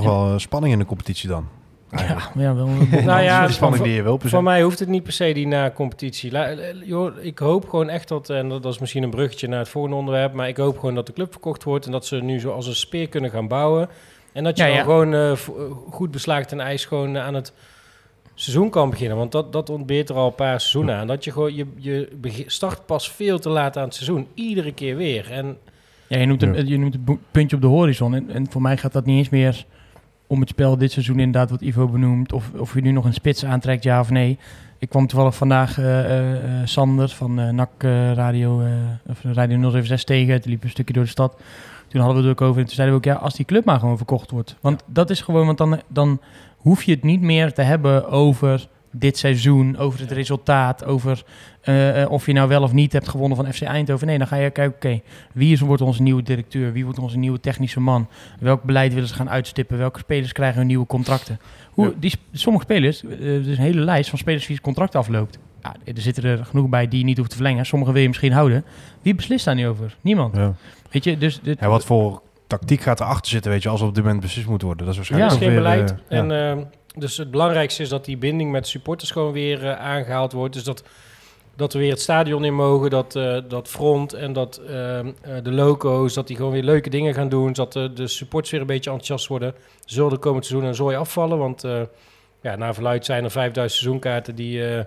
Toch 0.00 0.04
Ja. 0.04 0.10
wel 0.10 0.32
eh, 0.32 0.38
spanning 0.38 0.72
in 0.72 0.78
de 0.78 0.84
competitie 0.84 1.28
dan. 1.28 1.48
Eigenlijk. 1.90 2.26
Ja, 2.34 2.40
ja 2.42 2.54
wel. 2.54 2.66
Nou 3.04 3.20
ja, 3.22 3.46
de 3.46 3.52
spanning 3.52 3.78
van- 3.80 3.86
die 3.88 3.96
je 3.96 4.02
wil. 4.02 4.18
Voor 4.24 4.42
mij 4.42 4.62
hoeft 4.62 4.78
het 4.78 4.88
niet 4.88 5.02
per 5.02 5.12
se 5.12 5.32
die 5.32 5.46
na-competitie. 5.46 6.30
La- 6.32 6.48
eh, 6.50 6.74
joh, 6.84 7.12
ik 7.20 7.38
hoop 7.38 7.68
gewoon 7.68 7.88
echt 7.88 8.08
dat, 8.08 8.30
en 8.30 8.48
dat 8.48 8.64
is 8.64 8.78
misschien 8.78 9.02
een 9.02 9.10
bruggetje 9.10 9.48
naar 9.48 9.58
het 9.58 9.68
volgende 9.68 9.96
onderwerp, 9.96 10.32
maar 10.32 10.48
ik 10.48 10.56
hoop 10.56 10.78
gewoon 10.78 10.94
dat 10.94 11.06
de 11.06 11.12
club 11.12 11.30
verkocht 11.32 11.64
wordt 11.64 11.86
en 11.86 11.92
dat 11.92 12.06
ze 12.06 12.16
nu 12.16 12.40
zo 12.40 12.50
als 12.50 12.66
een 12.66 12.74
speer 12.74 13.08
kunnen 13.08 13.30
gaan 13.30 13.48
bouwen. 13.48 13.88
En 14.32 14.44
dat 14.44 14.56
je 14.56 14.62
Ja, 14.62 14.68
dan 14.68 14.78
ja. 14.78 14.82
gewoon 14.84 15.14
eh, 15.14 15.30
eh, 15.32 15.38
goed 15.90 16.10
beslagen 16.10 16.46
ten 16.46 16.60
ijs 16.60 16.84
gewoon 16.84 17.16
eh, 17.16 17.24
aan 17.26 17.34
het 17.34 17.52
seizoen 18.34 18.70
kan 18.70 18.90
beginnen. 18.90 19.16
Want 19.16 19.32
dat, 19.32 19.52
dat 19.52 19.70
ontbeert 19.70 20.08
er 20.08 20.16
al 20.16 20.26
een 20.26 20.34
paar 20.34 20.60
seizoenen 20.60 20.94
aan. 20.96 21.06
Dat 21.06 21.24
je 21.24 21.32
gewoon, 21.32 21.54
je, 21.54 21.66
je 21.78 22.44
start 22.46 22.86
pas 22.86 23.10
veel 23.10 23.38
te 23.38 23.48
laat 23.48 23.76
aan 23.76 23.84
het 23.84 23.94
seizoen. 23.94 24.26
Iedere 24.34 24.72
keer 24.72 24.96
weer. 24.96 25.30
En 25.32 25.56
Ja, 26.06 26.18
je 26.18 26.26
noemt, 26.26 26.42
een, 26.42 26.54
Ja. 26.54 26.62
je 26.66 26.78
noemt 26.78 26.92
het 26.92 27.04
bo- 27.04 27.18
puntje 27.30 27.56
op 27.56 27.62
de 27.62 27.68
horizon. 27.68 28.14
En, 28.14 28.30
en 28.30 28.46
voor 28.50 28.62
mij 28.62 28.76
gaat 28.76 28.92
dat 28.92 29.04
niet 29.04 29.18
eens 29.18 29.28
meer 29.28 29.64
om 30.34 30.40
het 30.40 30.48
spel 30.48 30.78
dit 30.78 30.92
seizoen 30.92 31.18
inderdaad 31.18 31.50
wat 31.50 31.60
Ivo 31.60 31.88
benoemt. 31.88 32.32
Of, 32.32 32.50
of 32.56 32.74
je 32.74 32.80
nu 32.80 32.90
nog 32.90 33.04
een 33.04 33.14
spits 33.14 33.44
aantrekt, 33.44 33.82
ja 33.82 34.00
of 34.00 34.10
nee. 34.10 34.38
Ik 34.78 34.88
kwam 34.88 35.06
toevallig 35.06 35.34
vandaag 35.34 35.78
eh, 35.78 36.32
Sander 36.64 37.08
van 37.08 37.40
eh 37.40 37.48
NAC 37.48 37.82
Radio, 38.14 38.62
of 39.06 39.22
Radio 39.22 39.70
076 39.70 40.04
tegen. 40.04 40.40
Die 40.40 40.50
liep 40.50 40.64
een 40.64 40.70
stukje 40.70 40.94
door 40.94 41.04
de 41.04 41.10
stad. 41.10 41.40
Toen 41.88 42.00
hadden 42.00 42.22
we 42.22 42.28
het 42.28 42.40
ook 42.40 42.46
over. 42.48 42.60
En 42.60 42.66
toen 42.66 42.74
zeiden 42.74 43.00
we 43.00 43.08
ook, 43.08 43.14
ja, 43.14 43.22
als 43.22 43.34
die 43.34 43.44
club 43.44 43.64
maar 43.64 43.78
gewoon 43.78 43.96
verkocht 43.96 44.30
wordt. 44.30 44.56
Want 44.60 44.82
dat 44.86 45.10
is 45.10 45.20
gewoon, 45.20 45.46
want 45.46 45.58
dan, 45.58 45.80
dan 45.88 46.20
hoef 46.56 46.82
je 46.82 46.92
het 46.92 47.02
niet 47.02 47.20
meer 47.20 47.52
te 47.52 47.62
hebben 47.62 48.08
over 48.08 48.68
dit 48.90 49.18
seizoen, 49.18 49.76
over 49.76 50.00
het 50.00 50.10
resultaat, 50.10 50.84
over 50.84 51.24
eh, 51.64 52.02
eh, 52.02 52.10
of 52.10 52.26
je 52.26 52.32
nou 52.32 52.48
wel 52.48 52.62
of 52.62 52.72
niet 52.72 52.92
hebt 52.92 53.08
gewonnen 53.08 53.36
van 53.36 53.52
FC 53.52 53.62
Eindhoven. 53.62 54.06
Nee, 54.06 54.18
dan 54.18 54.26
ga 54.26 54.36
je 54.36 54.50
kijken, 54.50 54.74
oké, 54.90 55.00
wie 55.32 55.52
is, 55.52 55.60
wordt 55.60 55.82
onze 55.82 56.02
nieuwe 56.02 56.22
directeur? 56.22 56.72
Wie 56.72 56.84
wordt 56.84 56.98
onze 56.98 57.18
nieuwe 57.18 57.40
technische 57.40 57.80
man? 57.80 58.08
Welk 58.40 58.62
beleid 58.62 58.92
willen 58.94 59.08
ze 59.08 59.14
gaan 59.14 59.30
uitstippen? 59.30 59.78
Welke 59.78 59.98
spelers 59.98 60.32
krijgen 60.32 60.58
hun 60.58 60.66
nieuwe 60.66 60.86
contracten? 60.86 61.40
Hoe, 61.70 61.84
Ja. 61.86 61.92
die, 61.96 62.12
sommige 62.32 62.64
spelers, 62.64 63.04
eh, 63.04 63.10
er 63.10 63.40
is 63.48 63.58
een 63.58 63.64
hele 63.64 63.80
lijst 63.80 64.10
van 64.10 64.18
spelers 64.18 64.46
wie 64.46 64.56
het 64.56 64.64
contract 64.64 64.94
afloopt. 64.94 65.38
Ja, 65.62 65.74
er 65.84 66.00
zitten 66.00 66.24
er 66.24 66.44
genoeg 66.44 66.68
bij 66.68 66.88
die 66.88 66.98
je 66.98 67.04
niet 67.04 67.16
hoeft 67.16 67.30
te 67.30 67.36
verlengen. 67.36 67.66
Sommige 67.66 67.92
wil 67.92 68.02
je 68.02 68.08
misschien 68.08 68.32
houden. 68.32 68.64
Wie 69.02 69.14
beslist 69.14 69.44
daar 69.44 69.54
niet 69.54 69.66
over? 69.66 69.96
Niemand. 70.00 70.36
Ja. 70.36 70.54
Weet 70.90 71.04
je, 71.04 71.18
dus... 71.18 71.40
Dit, 71.40 71.60
Ja, 71.60 71.68
wat 71.68 71.84
voor 71.84 72.22
tactiek 72.46 72.80
gaat 72.80 73.00
erachter 73.00 73.30
zitten, 73.30 73.50
weet 73.50 73.62
je, 73.62 73.68
als 73.68 73.80
er 73.80 73.86
op 73.86 73.94
dit 73.94 74.04
moment 74.04 74.22
beslist 74.22 74.46
moet 74.48 74.62
worden. 74.62 74.78
Dat 74.86 74.88
is 74.90 74.96
waarschijnlijk 74.96 75.32
is 75.32 75.36
ook 75.38 75.44
geen 75.44 75.52
weer, 75.54 75.62
beleid. 75.62 75.94
ja. 76.08 76.16
en, 76.16 76.30
ehm, 76.30 76.64
dus 76.98 77.16
het 77.16 77.30
belangrijkste 77.30 77.82
is 77.82 77.88
dat 77.88 78.04
die 78.04 78.16
binding 78.16 78.50
met 78.50 78.66
supporters 78.66 79.10
gewoon 79.10 79.32
weer 79.32 79.64
eh, 79.68 79.78
aangehaald 79.80 80.32
wordt. 80.32 80.54
Dus 80.54 80.64
dat, 80.64 80.84
dat 81.56 81.72
we 81.72 81.78
weer 81.78 81.90
het 81.90 82.00
stadion 82.00 82.44
in 82.44 82.54
mogen, 82.54 82.90
dat, 82.90 83.16
eh, 83.16 83.36
dat 83.48 83.68
front 83.68 84.12
en 84.12 84.32
dat 84.32 84.56
ehm, 84.68 85.12
eh, 85.22 85.32
de 85.42 85.52
loco's, 85.52 86.14
dat 86.14 86.26
die 86.26 86.36
gewoon 86.36 86.52
weer 86.52 86.62
leuke 86.62 86.90
dingen 86.90 87.14
gaan 87.14 87.28
doen. 87.28 87.54
Zodat 87.54 87.72
de, 87.72 87.92
de 87.92 88.06
supporters 88.06 88.50
weer 88.50 88.60
een 88.60 88.66
beetje 88.66 88.90
enthousiast 88.90 89.26
worden. 89.26 89.54
Zullen 89.84 90.10
de 90.10 90.18
komend 90.18 90.46
seizoen 90.46 90.68
een 90.68 90.74
zooi 90.74 90.96
afvallen, 90.96 91.38
want 91.38 91.64
eh, 91.64 91.80
ja, 92.42 92.56
naar 92.56 92.74
verluid 92.74 93.04
zijn 93.04 93.24
er 93.24 93.30
5000 93.30 93.80
seizoenkaarten 93.80 94.34
die, 94.34 94.66
eh, 94.74 94.84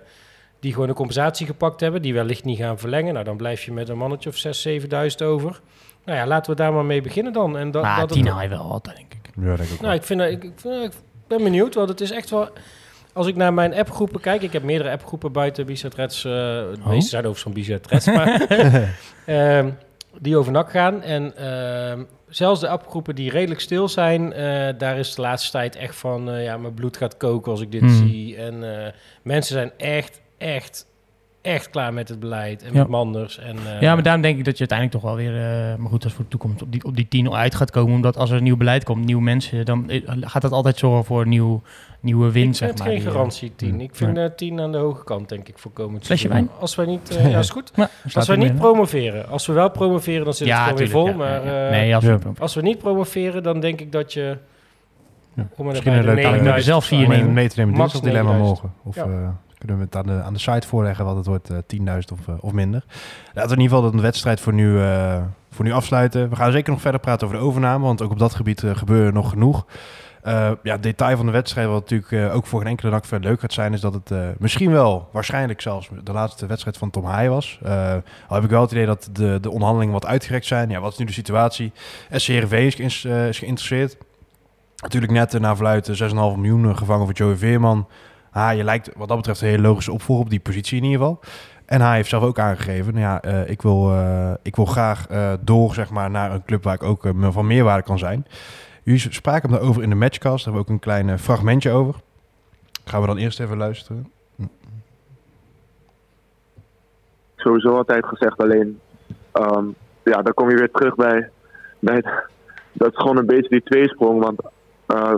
die 0.60 0.74
gewoon 0.74 0.90
een 0.90 0.96
compensatie 0.96 1.46
gepakt 1.46 1.80
hebben. 1.80 2.02
Die 2.02 2.14
wellicht 2.14 2.44
niet 2.44 2.58
gaan 2.58 2.80
verlengen. 2.80 3.14
Nou, 3.14 3.26
dan 3.26 3.38
blijf 3.38 3.64
je 3.64 3.72
met 3.72 3.90
een 3.90 3.98
mannetje 3.98 4.30
of 4.30 4.36
6.000, 4.36 4.82
7.000 4.82 5.22
over. 5.28 5.60
Nou 6.06 6.18
ja, 6.18 6.28
laten 6.28 6.52
we 6.52 6.58
daar 6.58 6.74
maar 6.74 6.86
mee 6.86 7.02
beginnen 7.02 7.34
dan. 7.34 7.58
En 7.58 7.72
dat, 7.72 7.82
maar 7.84 8.00
dat 8.00 8.12
tien 8.12 8.28
haal 8.28 8.42
je 8.42 8.48
wel 8.50 8.72
altijd, 8.72 8.96
denk 8.98 9.14
ik. 9.14 9.30
Ja, 9.36 9.56
denk 9.56 9.60
ik 9.70 9.74
ook 9.74 9.82
nou, 9.82 9.96
ik, 9.96 10.04
vind, 10.04 10.20
dat- 10.20 10.30
ik, 10.30 10.44
ik, 10.44 10.52
vind- 10.56 10.84
ik 10.84 10.92
ben 11.28 11.44
benieuwd, 11.44 11.76
want 11.76 11.90
het 11.90 12.02
is 12.02 12.12
echt 12.12 12.30
wel... 12.30 12.50
Als 13.18 13.28
ik 13.28 13.36
naar 13.36 13.54
mijn 13.54 13.74
appgroepen 13.76 14.22
kijk, 14.22 14.42
ik 14.42 14.54
heb 14.54 14.64
meerdere 14.64 14.92
appgroepen 14.92 15.32
buiten 15.32 15.66
Bizet 15.66 15.96
Reds. 15.96 16.18
eh 16.26 16.32
de 16.32 16.76
Oh. 16.80 16.88
meeste 16.88 17.10
zijn 17.10 17.26
over 17.26 17.40
zo'n 17.40 17.54
Bizet 17.54 17.88
Reds, 17.88 18.06
maar 18.06 18.48
ehm, 19.26 19.70
die 20.20 20.38
over 20.38 20.52
NAC 20.52 20.70
gaan. 20.72 21.02
En 21.04 21.38
ehm, 21.38 22.04
zelfs 22.30 22.60
de 22.60 22.68
appgroepen 22.68 23.16
die 23.16 23.30
redelijk 23.32 23.60
stil 23.62 23.88
zijn, 23.90 24.34
eh, 24.34 24.68
daar 24.78 24.98
is 24.98 25.16
de 25.16 25.22
laatste 25.22 25.52
tijd 25.52 25.76
echt 25.76 25.96
van... 25.96 26.30
eh, 26.32 26.44
ja, 26.44 26.58
mijn 26.58 26.74
bloed 26.74 26.98
gaat 26.98 27.18
koken 27.18 27.52
als 27.52 27.62
ik 27.62 27.72
dit 27.72 27.82
Hmm. 27.82 28.08
zie. 28.08 28.36
En 28.38 28.64
mensen 29.24 29.54
zijn 29.54 29.72
echt, 29.78 30.22
echt, 30.38 30.87
echt 31.48 31.70
klaar 31.70 31.94
met 31.94 32.10
het 32.10 32.20
beleid 32.20 32.64
en 32.64 32.74
Ja. 32.74 32.80
met 32.80 32.88
Manders. 32.88 33.40
En, 33.40 33.56
eh, 33.66 33.82
Ja, 33.82 33.94
maar 33.94 34.04
daarom 34.04 34.22
denk 34.22 34.38
ik 34.38 34.46
dat 34.46 34.58
je 34.58 34.68
uiteindelijk 34.68 35.00
toch 35.02 35.10
wel 35.16 35.16
weer... 35.32 35.36
eh, 35.72 35.76
maar 35.78 35.90
goed, 35.90 36.02
dat 36.04 36.12
voor 36.12 36.24
de 36.24 36.30
toekomst 36.30 36.62
op 36.62 36.72
die, 36.72 36.84
op 36.84 36.96
die 36.96 37.08
10 37.08 37.34
uit 37.34 37.56
gaat 37.56 37.72
komen. 37.72 37.94
Omdat 37.96 38.18
als 38.18 38.30
er 38.30 38.42
nieuw 38.42 38.58
beleid 38.58 38.84
komt, 38.84 39.06
nieuwe 39.06 39.22
mensen... 39.24 39.66
dan 39.66 39.90
eh, 39.90 40.02
gaat 40.22 40.42
dat 40.42 40.52
altijd 40.52 40.78
zorgen 40.78 41.06
voor 41.06 41.28
nieuw, 41.28 41.62
nieuwe 42.00 42.28
ik 42.28 42.34
winst, 42.34 42.60
vind 42.60 42.78
zeg 42.78 42.88
maar. 42.88 42.96
geen 42.98 43.06
garantie 43.12 43.52
10. 43.56 43.82
Ik 43.82 43.96
vind 43.96 44.18
eh 44.18 44.26
10 44.26 44.60
aan 44.60 44.72
de 44.72 44.78
hoge 44.78 45.04
kant, 45.04 45.30
denk 45.30 45.48
ik, 45.48 45.58
voor 45.58 45.72
komend 45.72 46.06
Flesje 46.06 46.28
seizoen. 46.28 46.48
wijn? 46.50 46.62
Als 46.62 46.76
wij 46.76 46.86
niet... 46.86 47.20
ja, 47.32 47.40
is 47.40 47.50
goed. 47.50 47.72
Als 48.14 48.28
we 48.28 48.34
hij 48.34 48.44
niet 48.44 48.56
promoveren. 48.56 49.30
Als 49.30 49.46
we 49.48 49.54
wel 49.54 49.70
promoveren, 49.72 50.24
dan 50.24 50.34
zit 50.34 50.48
het 50.48 50.58
gewoon 50.58 50.76
weer 50.78 50.90
vol. 50.90 51.14
maar 51.14 51.44
eh, 51.66 51.72
nee, 51.72 51.96
als 51.96 52.04
Ja. 52.04 52.18
we 52.18 52.30
als 52.40 52.54
we 52.56 52.62
niet 52.62 52.78
promoveren, 52.78 53.44
dan 53.44 53.60
denk 53.60 53.82
ik 53.82 53.92
dat 53.92 54.14
je... 54.14 54.38
Ja. 55.34 55.48
Om 55.56 55.66
er 55.66 55.72
Misschien 55.72 55.94
een 55.94 55.98
leuk- 56.06 56.22
kan 56.22 56.34
ik 56.34 56.42
me 56.42 56.48
9000 56.50 56.64
zelf 56.66 56.86
vier 56.86 57.00
nemen. 57.00 57.16
even 57.18 57.34
mee 57.34 57.48
te 57.50 57.60
nemen 57.60 57.80
het 57.82 57.92
dilemma 58.04 58.32
9000. 58.32 58.48
morgen. 58.48 58.74
Of 58.84 58.96
Ja. 58.96 59.04
eh, 59.04 59.30
kunnen 59.58 59.78
we 59.78 59.84
het 59.84 59.96
aan 59.96 60.06
de, 60.06 60.22
aan 60.24 60.34
de 60.34 60.40
site 60.40 60.68
voorleggen 60.68 61.06
wat 61.06 61.16
het 61.16 61.26
wordt, 61.26 61.50
eh 61.50 61.58
10.000 61.58 62.12
of, 62.14 62.28
eh, 62.28 62.36
of 62.40 62.52
minder. 62.52 62.84
Laten 63.34 63.50
we 63.50 63.56
in 63.56 63.62
ieder 63.62 63.78
geval 63.78 63.92
de 63.92 64.02
wedstrijd 64.02 64.40
voor 64.40 64.54
nu, 64.54 64.82
eh, 64.82 65.22
voor 65.52 65.66
nu 65.66 65.72
afsluiten. 65.72 66.30
We 66.30 66.36
gaan 66.36 66.52
zeker 66.52 66.72
nog 66.72 66.82
verder 66.82 67.00
praten 67.00 67.28
over 67.28 67.40
de 67.40 67.46
overname, 67.46 67.86
want 67.86 68.02
ook 68.02 68.12
op 68.12 68.20
dat 68.20 68.36
gebied 68.36 68.64
eh, 68.64 68.76
gebeuren 68.76 69.14
nog 69.14 69.30
genoeg. 69.30 69.66
Eh, 70.22 70.52
ja, 70.64 70.78
detail 70.78 71.18
van 71.18 71.26
de 71.26 71.32
wedstrijd, 71.32 71.68
wat 71.68 71.80
natuurlijk 71.80 72.12
eh, 72.12 72.36
ook 72.36 72.46
voor 72.46 72.60
geen 72.60 72.70
enkele 72.70 72.92
NAC 72.92 73.06
verder 73.06 73.30
leuk 73.30 73.40
gaat 73.40 73.54
zijn, 73.54 73.74
is 73.74 73.82
dat 73.82 73.94
het 73.94 74.12
eh, 74.12 74.20
misschien 74.40 74.72
wel, 74.72 75.10
waarschijnlijk 75.12 75.62
zelfs, 75.62 75.90
de 76.04 76.12
laatste 76.12 76.46
wedstrijd 76.46 76.78
van 76.78 76.90
Tom 76.90 77.06
Haaij 77.06 77.30
was. 77.30 77.60
Eh, 77.64 77.94
al 78.28 78.36
heb 78.36 78.44
ik 78.44 78.50
wel 78.50 78.62
het 78.62 78.72
idee 78.72 78.86
dat 78.86 79.10
de, 79.12 79.38
de 79.42 79.50
onderhandelingen 79.50 79.94
wat 79.94 80.06
uitgerekt 80.06 80.46
zijn. 80.46 80.70
Ja, 80.70 80.80
wat 80.80 80.92
is 80.92 80.98
nu 80.98 81.06
de 81.06 81.12
situatie? 81.12 81.72
SC 82.12 82.28
Heerenveen 82.28 82.74
is, 82.78 83.06
eh, 83.06 83.28
is 83.28 83.40
geïnteresseerd. 83.40 83.98
Natuurlijk 84.82 85.12
net 85.12 85.34
eh, 85.34 85.42
na 85.42 85.56
verluid 85.56 85.90
eh, 85.90 86.10
6,5 86.10 86.16
miljoen 86.16 86.70
eh, 86.70 86.78
gevangen 86.78 87.06
voor 87.06 87.16
Joey 87.16 87.36
Veerman. 87.36 87.88
Haaien 88.38 88.66
lijkt 88.66 88.92
wat 88.96 89.08
dat 89.08 89.18
betreft 89.18 89.42
een 89.42 89.48
hele 89.48 89.62
logische 89.62 89.92
opvolger 89.92 90.24
op 90.24 90.30
die 90.30 90.40
positie 90.40 90.78
in 90.78 90.84
ieder 90.84 91.00
geval. 91.00 91.20
En 91.66 91.82
hij 91.82 91.96
heeft 91.96 92.10
zelf 92.10 92.24
ook 92.24 92.40
aangegeven, 92.40 92.94
nou 92.94 93.06
ja, 93.06 93.22
eh, 93.22 93.50
ik, 93.50 93.62
wil, 93.62 93.92
eh, 93.92 94.34
ik 94.42 94.56
wil 94.56 94.66
graag 94.66 95.08
eh, 95.08 95.34
door 95.42 95.74
zeg 95.74 95.90
maar, 95.90 96.10
naar 96.10 96.32
een 96.32 96.46
club 96.46 96.64
waar 96.64 96.74
ik 96.74 96.84
ook 96.84 97.04
van 97.20 97.48
meerwaarde 97.48 97.84
kan 97.84 98.00
zijn. 98.00 98.26
Jullie 98.84 99.00
spraken 99.00 99.50
hem 99.50 99.58
daarover 99.58 99.84
in 99.84 99.90
de 99.90 99.96
matchcast. 99.96 100.46
Daar 100.46 100.54
hebben 100.54 100.62
we 100.62 100.68
ook 100.68 100.70
een 100.70 101.06
klein 101.06 101.20
fragmentje 101.20 101.72
over. 101.72 101.96
Gaan 102.86 103.02
we 103.02 103.08
dan 103.08 103.18
eerst 103.18 103.40
even 103.40 103.58
luisteren. 103.58 104.12
sowieso 107.36 107.78
altijd 107.78 108.06
gezegd. 108.06 108.42
Alleen, 108.42 108.80
ehm, 109.32 109.66
ja, 110.04 110.22
dan 110.22 110.34
kom 110.34 110.50
je 110.50 110.56
weer 110.56 110.72
terug 110.72 110.96
bij, 110.96 111.30
dat 112.72 112.92
is 112.92 112.98
gewoon 112.98 113.18
een 113.18 113.26
beetje 113.26 113.50
die 113.50 113.64
tweesprong. 113.64 114.24
Want 114.24 114.42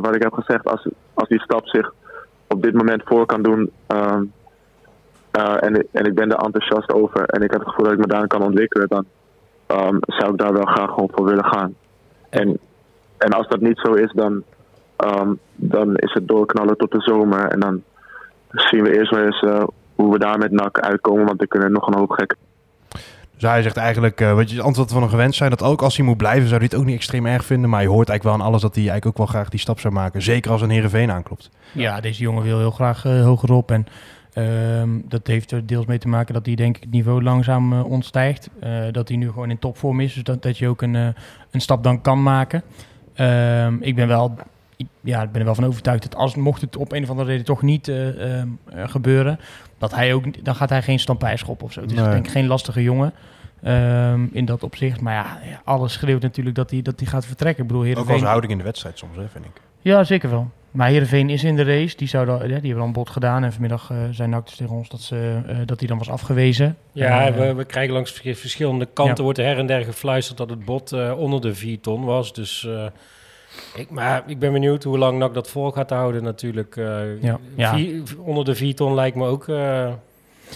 wat 0.04 0.16
ik 0.16 0.24
heb 0.24 0.34
gezegd, 0.34 0.66
als, 0.66 0.88
als 1.14 1.30
die 1.30 1.40
stap 1.40 1.68
zich 1.68 1.94
op 2.50 2.62
dit 2.62 2.74
moment 2.74 3.02
voor 3.06 3.26
kan 3.26 3.42
doen. 3.42 3.72
ehm, 3.88 4.24
eh, 5.32 5.64
en, 5.64 5.88
en 5.92 6.06
ik 6.06 6.16
ben 6.16 6.32
er 6.32 6.46
enthousiast 6.46 6.92
over 6.94 7.24
en 7.26 7.42
ik 7.42 7.52
heb 7.52 7.60
het 7.60 7.70
gevoel 7.70 7.86
dat 7.86 7.94
ik 7.94 8.00
me 8.00 8.08
daarin 8.08 8.28
kan 8.28 8.42
ontwikkelen, 8.42 8.88
dan 8.88 9.06
ehm, 9.68 9.98
zou 10.02 10.32
ik 10.32 10.38
daar 10.38 10.54
wel 10.54 10.66
graag 10.66 10.90
gewoon 10.90 11.12
voor 11.14 11.26
willen 11.26 11.46
gaan. 11.46 11.76
En, 12.30 12.60
en 13.18 13.32
als 13.32 13.48
dat 13.48 13.60
niet 13.62 13.80
zo 13.80 13.94
is, 13.94 14.12
dan, 14.12 14.44
ehm, 14.96 15.34
dan 15.56 15.96
is 15.96 16.14
het 16.14 16.28
doorknallen 16.28 16.78
tot 16.78 16.92
de 16.92 17.02
zomer. 17.02 17.48
En 17.48 17.60
dan 17.60 17.84
zien 18.52 18.84
we 18.84 18.98
eerst 18.98 19.12
wel 19.12 19.24
eens 19.24 19.42
eh, 19.42 19.64
hoe 19.96 20.12
we 20.12 20.20
daar 20.20 20.38
met 20.38 20.52
NAC 20.52 20.80
uitkomen, 20.80 21.26
want 21.26 21.42
er 21.42 21.48
kunnen 21.48 21.72
nog 21.72 21.88
een 21.88 21.98
hoop 21.98 22.12
gekke 22.12 22.36
Dus 23.40 23.50
hij 23.50 23.62
zegt 23.62 23.78
eigenlijk, 23.78 24.22
eh, 24.22 24.34
wat 24.34 24.50
je 24.50 24.56
het 24.56 24.66
antwoord 24.66 24.92
van 24.92 25.02
hem 25.02 25.10
gewend 25.10 25.36
zijn, 25.36 25.50
dat 25.50 25.64
ook 25.64 25.82
als 25.82 25.98
hij 25.98 26.06
moet 26.06 26.18
blijven, 26.18 26.48
zou 26.48 26.56
hij 26.56 26.66
het 26.72 26.80
ook 26.80 26.86
niet 26.86 26.96
extreem 26.96 27.26
erg 27.26 27.46
vinden. 27.46 27.70
Maar 27.70 27.82
je 27.82 27.88
hoort 27.88 28.10
eigenlijk 28.10 28.24
wel 28.24 28.46
aan 28.46 28.52
alles 28.52 28.62
dat 28.62 28.76
hij 28.76 28.84
eigenlijk 28.84 29.06
ook 29.06 29.18
wel 29.18 29.36
graag 29.36 29.50
die 29.50 29.60
stap 29.60 29.80
zou 29.80 29.94
maken. 29.94 30.22
Zeker 30.22 30.52
als 30.52 30.62
een 30.62 30.70
Heerenveen 30.70 31.12
aanklopt. 31.12 31.50
Ja, 31.72 32.02
deze 32.02 32.22
jongen 32.22 32.44
wil 32.44 32.58
heel 32.58 32.72
graag 32.72 33.06
eh, 33.06 33.24
hogerop. 33.24 33.72
En 33.72 33.88
ehm, 34.34 34.90
dat 35.06 35.28
heeft 35.28 35.52
er 35.52 35.66
deels 35.66 35.86
mee 35.86 35.98
te 35.98 36.08
maken 36.08 36.34
dat 36.34 36.46
hij 36.46 36.56
denk 36.56 36.76
ik 36.76 36.84
het 36.84 36.92
niveau 36.92 37.24
langzaam 37.24 37.74
eh, 37.74 37.86
ontstijgt. 37.86 38.50
Dat 38.92 39.08
hij 39.08 39.18
nu 39.18 39.28
gewoon 39.28 39.50
in 39.50 39.60
topvorm 39.60 40.00
is. 40.00 40.14
Dus 40.14 40.24
dat, 40.24 40.42
dat 40.42 40.58
je 40.58 40.68
ook 40.68 40.82
een, 40.82 40.96
een 41.52 41.62
stap 41.62 41.84
dan 41.84 42.02
kan 42.02 42.24
maken. 42.24 42.64
Ehm, 43.14 43.76
ik 43.80 43.96
ben 43.96 44.08
wel, 44.08 44.36
ik- 44.80 44.88
ja, 45.02 45.22
ik 45.24 45.32
ben 45.32 45.40
er 45.40 45.46
wel 45.46 45.56
van 45.56 45.66
overtuigd 45.66 46.04
dat 46.04 46.16
als 46.16 46.36
mocht 46.36 46.62
het 46.62 46.78
op 46.78 46.92
een 46.92 47.04
of 47.04 47.10
andere 47.10 47.30
reden 47.30 47.46
toch 47.46 47.62
niet 47.62 47.88
eh, 47.88 48.38
ehm, 48.40 48.48
eh, 48.74 48.88
gebeuren, 48.90 49.40
dat 49.78 49.96
hij 49.96 50.14
ook, 50.14 50.44
dan 50.46 50.56
gaat 50.56 50.70
hij 50.70 50.82
geen 50.82 51.00
stampijschop 51.00 51.64
of 51.64 51.72
zo. 51.72 51.82
Het 51.82 51.92
is 51.92 51.98
Nee. 51.98 52.10
denk 52.10 52.26
ik 52.26 52.32
geen 52.32 52.48
lastige 52.48 52.84
jongen. 52.84 53.14
ehm, 53.64 54.26
in 54.32 54.46
dat 54.46 54.64
opzicht. 54.64 55.02
Maar 55.02 55.14
ja, 55.14 55.40
alles 55.64 55.94
schreeuwt 55.94 56.22
natuurlijk 56.22 56.56
dat 56.56 56.70
hij, 56.72 56.82
dat 56.82 57.00
hij 57.00 57.08
gaat 57.10 57.26
vertrekken. 57.26 57.62
Ik 57.62 57.68
bedoel, 57.68 57.82
Ook 57.82 57.88
wel 57.88 57.96
Heerenveen- 57.96 58.18
zijn 58.20 58.30
houding 58.30 58.52
in 58.52 58.58
de 58.58 58.64
wedstrijd 58.64 58.98
soms, 58.98 59.16
hè, 59.18 59.28
vind 59.30 59.46
ik. 59.46 59.52
ja, 59.80 60.04
zeker 60.04 60.30
wel. 60.30 60.50
Maar 60.72 60.88
Heerenveen 60.88 61.30
is 61.30 61.44
in 61.44 61.56
de 61.56 61.64
race. 61.64 61.98
Die, 61.98 62.08
zou 62.08 62.26
dan, 62.26 62.38
ja, 62.40 62.46
die 62.46 62.54
hebben 62.54 62.80
al 62.80 62.86
een 62.86 62.94
bod 62.94 63.10
gedaan. 63.10 63.44
En 63.44 63.52
vanmiddag 63.52 63.90
eh 63.92 63.98
zijn 64.12 64.30
NAC 64.30 64.46
dus 64.46 64.56
tegen 64.56 64.76
ons 64.76 64.90
dat, 64.90 65.02
ze, 65.02 65.42
eh, 65.48 65.58
dat 65.66 65.80
die 65.80 65.88
dan 65.88 65.98
was 65.98 66.10
afgewezen. 66.10 66.78
Ja, 66.92 67.34
we, 67.34 67.54
we 67.54 67.66
krijgen 67.66 67.94
langs 67.94 68.12
vers- 68.12 68.40
verschillende 68.40 68.86
kanten 68.94 69.16
Ja. 69.18 69.24
wordt 69.24 69.38
er 69.40 69.46
her 69.46 69.58
en 69.58 69.66
der 69.68 69.84
gefluisterd 69.84 70.38
dat 70.38 70.50
het 70.50 70.66
bot 70.66 70.92
eh, 70.92 71.14
onder 71.18 71.42
de 71.42 71.56
4 71.56 71.80
ton 71.80 72.04
was. 72.06 72.34
Dus, 72.34 72.66
eh, 72.66 72.86
ik, 73.76 73.90
maar 73.90 74.24
ik 74.28 74.40
ben 74.40 74.52
benieuwd 74.54 74.84
hoe 74.84 74.98
lang 74.98 75.18
NAC 75.20 75.34
dat 75.34 75.50
vol 75.50 75.72
gaat 75.72 75.90
houden 75.90 76.24
natuurlijk. 76.24 76.76
eh, 76.78 77.22
Ja. 77.22 77.40
Ja. 77.56 77.74
vier- 77.76 78.04
onder 78.20 78.46
de 78.46 78.56
4 78.56 78.76
ton 78.76 78.94
lijkt 78.94 79.16
me 79.16 79.26
ook 79.28 79.48
eh, 79.48 79.56
wel 79.56 79.94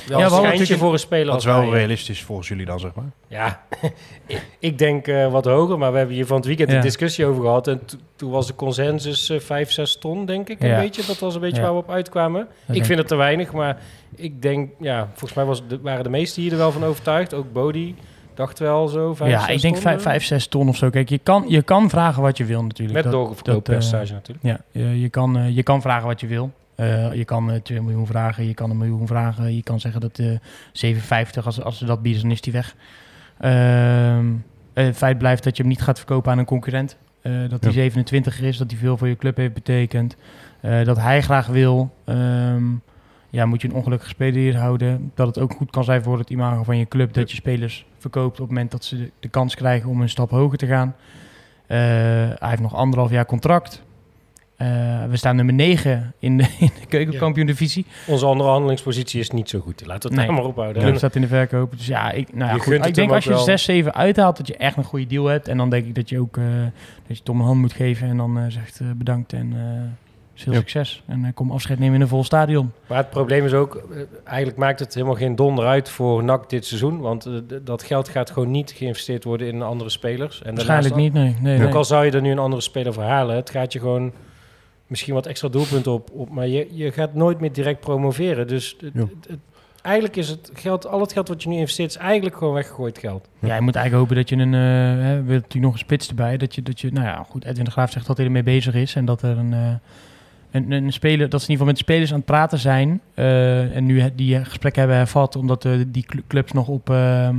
we 0.07 0.13
een 0.13 0.19
schijntje 0.29 0.41
natuurlijk- 0.49 0.79
voor 0.79 0.93
een 0.93 0.99
speler 0.99 1.25
Dat 1.25 1.35
is 1.39 1.45
wel 1.45 1.61
hij. 1.61 1.69
realistisch 1.69 2.23
volgens 2.23 2.47
jullie 2.47 2.65
dan, 2.65 2.79
zeg 2.79 2.93
maar. 2.93 3.11
Ja, 3.27 3.61
ik 4.59 4.77
denk 4.77 5.07
eh, 5.07 5.31
wat 5.31 5.45
hoger, 5.45 5.77
maar 5.77 5.91
we 5.91 5.97
hebben 5.97 6.15
hier 6.15 6.25
van 6.25 6.37
het 6.37 6.45
weekend 6.45 6.69
Ja. 6.69 6.75
een 6.75 6.81
discussie 6.81 7.25
over 7.25 7.41
gehad. 7.43 7.67
En 7.67 7.85
to- 7.85 7.97
toen 8.15 8.31
was 8.31 8.47
de 8.47 8.55
consensus 8.55 9.29
eh 9.29 9.39
5, 9.39 9.71
6 9.71 9.95
ton, 9.97 10.25
denk 10.25 10.49
ik. 10.49 10.61
Een 10.61 10.67
Ja. 10.67 10.79
beetje. 10.79 11.05
Dat 11.07 11.19
was 11.19 11.35
een 11.35 11.41
beetje 11.41 11.57
Ja. 11.57 11.63
waar 11.63 11.71
we 11.73 11.77
op 11.79 11.89
uitkwamen. 11.89 12.47
dat 12.67 12.75
ik 12.75 12.85
vind 12.85 12.99
het 12.99 13.07
te 13.07 13.15
weinig, 13.15 13.51
maar 13.53 13.77
ik 14.15 14.41
denk, 14.41 14.69
ja, 14.79 15.07
volgens 15.09 15.33
mij 15.33 15.45
was 15.45 15.67
de, 15.67 15.79
waren 15.81 16.03
de 16.03 16.09
meesten 16.09 16.41
hier 16.41 16.51
er 16.51 16.57
wel 16.57 16.71
van 16.71 16.83
overtuigd. 16.85 17.33
Ook 17.33 17.53
Bodie 17.53 17.95
dacht 18.35 18.59
wel 18.59 18.87
zo. 18.87 19.13
5, 19.13 19.31
ja, 19.31 19.47
ik 19.47 19.61
denk 19.61 19.77
5, 19.77 20.01
5, 20.01 20.23
6 20.25 20.47
ton 20.47 20.67
of 20.67 20.75
zo. 20.75 20.89
Kijk, 20.89 21.09
je 21.09 21.17
kan, 21.17 21.45
je 21.47 21.61
kan 21.61 21.89
vragen 21.89 22.21
wat 22.21 22.37
je 22.37 22.45
wil 22.45 22.63
natuurlijk. 22.63 22.93
Met 22.93 23.03
Dat- 23.03 23.13
doorverkooppercentage 23.13 24.13
dat, 24.13 24.21
eh, 24.21 24.33
natuurlijk. 24.35 24.63
Ja, 24.73 24.81
je, 24.81 24.99
je, 24.99 25.09
kan, 25.09 25.37
eh, 25.37 25.55
je 25.55 25.63
kan 25.63 25.81
vragen 25.81 26.07
wat 26.07 26.19
je 26.19 26.27
wil. 26.27 26.51
Eh, 26.75 27.13
je 27.13 27.25
kan 27.25 27.51
eh 27.51 27.61
2 27.61 27.81
miljoen 27.81 28.07
vragen, 28.07 28.47
je 28.47 28.53
kan 28.53 28.69
een 28.69 28.77
miljoen 28.77 29.07
vragen. 29.07 29.55
Je 29.55 29.63
kan 29.63 29.79
zeggen 29.79 30.01
dat 30.01 30.19
eh 30.19 30.27
750, 30.71 31.45
als, 31.45 31.61
als 31.61 31.77
ze 31.77 31.85
dat 31.85 32.01
bieden, 32.01 32.21
dan 32.21 32.31
is 32.31 32.41
die 32.41 32.53
weg. 32.53 32.75
Ehm, 33.39 34.25
eh, 34.73 34.85
het 34.85 34.97
feit 34.97 35.17
blijft 35.17 35.43
dat 35.43 35.55
je 35.57 35.63
hem 35.63 35.71
niet 35.71 35.81
gaat 35.81 35.97
verkopen 35.97 36.31
aan 36.31 36.37
een 36.37 36.45
concurrent. 36.45 36.97
Eh, 37.21 37.31
dat 37.49 37.63
hij 37.63 37.71
Ja. 37.71 37.77
27 37.79 38.41
is, 38.41 38.57
dat 38.57 38.71
hij 38.71 38.79
veel 38.79 38.97
voor 38.97 39.07
je 39.07 39.15
club 39.15 39.37
heeft 39.37 39.53
betekend. 39.53 40.15
Eh, 40.61 40.83
dat 40.85 40.97
hij 40.97 41.21
graag 41.21 41.47
wil. 41.47 41.93
Ehm, 42.05 42.63
ja, 43.33 43.45
moet 43.45 43.61
je 43.61 43.67
een 43.67 43.73
ongelukkige 43.73 44.09
speler 44.11 44.39
hier 44.39 44.57
houden. 44.57 45.11
Dat 45.15 45.27
het 45.27 45.39
ook 45.39 45.53
goed 45.53 45.71
kan 45.71 45.83
zijn 45.83 46.03
voor 46.03 46.17
het 46.17 46.29
imago 46.29 46.63
van 46.63 46.77
je 46.77 46.87
club. 46.87 47.13
Dat 47.13 47.29
je 47.29 47.35
spelers 47.35 47.85
verkoopt 47.97 48.33
op 48.33 48.37
het 48.37 48.47
moment 48.47 48.71
dat 48.71 48.85
ze 48.85 49.11
de, 49.19 49.27
kans 49.27 49.55
krijgen 49.55 49.89
om 49.89 50.01
een 50.01 50.09
stap 50.09 50.29
hoger 50.29 50.57
te 50.57 50.65
gaan. 50.65 50.95
Eh, 51.67 51.77
hij 51.77 52.49
heeft 52.49 52.61
nog 52.61 52.75
anderhalf 52.75 53.11
jaar 53.11 53.25
contract. 53.25 53.83
Eh, 54.55 54.67
we 55.09 55.17
staan 55.17 55.35
nummer 55.35 55.53
9 55.53 56.13
in 56.19 56.37
de, 56.37 56.43
in 56.59 56.71
de 56.79 56.85
keukenkampioen-divisie. 56.87 57.85
Onze 58.07 58.25
onderhandelingspositie 58.25 59.19
is 59.19 59.29
niet 59.29 59.49
zo 59.49 59.59
goed. 59.59 59.85
Laten 59.85 60.09
we 60.09 60.15
het 60.15 60.27
Nee. 60.27 60.35
maar 60.35 60.45
op 60.45 60.73
De 60.73 60.79
club 60.79 60.97
staat 60.97 61.15
in 61.15 61.21
de 61.21 61.27
verkoop. 61.27 61.71
Dus 61.71 61.87
ja, 61.87 62.11
ik, 62.11 62.33
nou 62.33 62.51
ja, 62.51 62.57
goed. 62.57 62.85
ik 62.85 62.93
denk 62.93 63.11
als 63.11 63.23
je 63.23 63.29
ook 63.29 63.35
wel. 63.35 63.45
6, 63.45 63.63
7 63.63 63.93
uithaalt, 63.93 64.37
dat 64.37 64.47
je 64.47 64.57
echt 64.57 64.77
een 64.77 64.83
goede 64.83 65.07
deal 65.07 65.25
hebt. 65.25 65.47
En 65.47 65.57
dan 65.57 65.69
denk 65.69 65.85
ik 65.85 65.95
dat 65.95 66.09
je 66.09 66.19
ook 66.19 66.37
eh, 66.37 66.43
dat 67.07 67.17
je 67.17 67.23
Tom 67.23 67.39
een 67.39 67.45
hand 67.45 67.59
moet 67.59 67.73
geven. 67.73 68.07
En 68.07 68.17
dan 68.17 68.51
zegt 68.51 68.81
bedankt 68.97 69.33
en 69.33 69.53
veel 70.33 70.53
succes. 70.53 71.03
En 71.05 71.25
eh, 71.25 71.31
kom 71.33 71.51
afscheid 71.51 71.79
nemen 71.79 71.95
in 71.95 72.01
een 72.01 72.07
vol 72.07 72.23
stadion. 72.23 72.71
Maar 72.87 72.97
het 72.97 73.09
probleem 73.09 73.45
is 73.45 73.53
ook, 73.53 73.75
eh, 73.75 73.97
eigenlijk 74.23 74.57
maakt 74.57 74.79
het 74.79 74.93
helemaal 74.93 75.15
geen 75.15 75.35
donder 75.35 75.65
uit 75.65 75.89
voor 75.89 76.23
NAC 76.23 76.49
dit 76.49 76.65
seizoen. 76.65 76.99
Want 76.99 77.25
eh, 77.25 77.33
dat 77.61 77.83
geld 77.83 78.09
gaat 78.09 78.29
gewoon 78.31 78.51
niet 78.51 78.71
geïnvesteerd 78.71 79.23
worden 79.23 79.47
in 79.47 79.61
andere 79.61 79.89
spelers. 79.89 80.41
En 80.41 80.55
Waarschijnlijk 80.55 80.95
niet, 80.95 81.13
nee. 81.13 81.35
nee, 81.41 81.57
nee. 81.57 81.67
Ook 81.67 81.73
al 81.73 81.85
zou 81.85 82.05
je 82.05 82.11
er 82.11 82.21
nu 82.21 82.31
een 82.31 82.39
andere 82.39 82.61
speler 82.61 82.93
voor 82.93 83.03
halen, 83.03 83.35
het 83.35 83.49
gaat 83.49 83.73
je 83.73 83.79
gewoon 83.79 84.11
misschien 84.87 85.13
wat 85.13 85.25
extra 85.25 85.47
doelpunten 85.47 85.91
op, 85.91 86.09
op 86.13 86.29
maar 86.29 86.47
je, 86.47 86.67
je 86.71 86.91
gaat 86.91 87.13
nooit 87.13 87.39
meer 87.39 87.51
direct 87.53 87.79
promoveren. 87.79 88.47
Dus 88.47 88.75
het- 88.79 88.91
Ja. 88.93 88.99
het- 88.99 89.27
het- 89.27 89.39
eigenlijk 89.81 90.15
is 90.15 90.29
het 90.29 90.51
geld, 90.53 90.87
al 90.87 90.99
het 90.99 91.13
geld 91.13 91.27
wat 91.27 91.43
je 91.43 91.49
nu 91.49 91.55
investeert, 91.55 91.89
is 91.89 91.97
eigenlijk 91.97 92.37
gewoon 92.37 92.53
weggegooid 92.53 92.97
geld. 92.97 93.29
Ja, 93.39 93.55
je 93.55 93.61
moet 93.61 93.75
eigenlijk 93.75 94.05
hopen 94.05 94.15
dat 94.23 94.29
je 94.29 94.35
een, 94.45 94.53
eh 94.53 95.03
hè, 95.05 95.13
wil 95.23 95.35
natuurlijk 95.35 95.63
nog 95.63 95.73
een 95.73 95.79
spits 95.79 96.07
erbij, 96.09 96.37
dat 96.37 96.55
je, 96.55 96.61
dat 96.61 96.79
je, 96.81 96.91
nou 96.91 97.05
ja, 97.05 97.25
goed, 97.29 97.45
Edwin 97.45 97.65
de 97.65 97.71
Graaf 97.71 97.91
zegt 97.91 98.07
dat 98.07 98.17
hij 98.17 98.25
ermee 98.25 98.43
bezig 98.43 98.73
is 98.73 98.95
en 98.95 99.05
dat 99.05 99.21
er 99.21 99.37
een, 99.37 99.53
eh, 99.53 99.59
een, 100.53 100.71
een 100.71 100.93
speler, 100.93 101.29
dat 101.29 101.41
ze 101.41 101.45
in 101.47 101.51
ieder 101.51 101.65
geval 101.65 101.65
met 101.65 101.77
spelers 101.77 102.09
aan 102.11 102.17
het 102.17 102.25
praten 102.25 102.59
zijn 102.59 103.01
eh, 103.13 103.75
en 103.75 103.85
nu 103.85 104.03
die 104.15 104.45
gesprekken 104.45 104.81
hebben 104.81 104.97
hervat, 104.99 105.35
omdat 105.35 105.65
eh, 105.65 105.71
die 105.87 106.03
cl- 106.05 106.17
clubs 106.27 106.51
nog 106.51 106.67
op 106.67 106.89
ehm, 106.89 107.35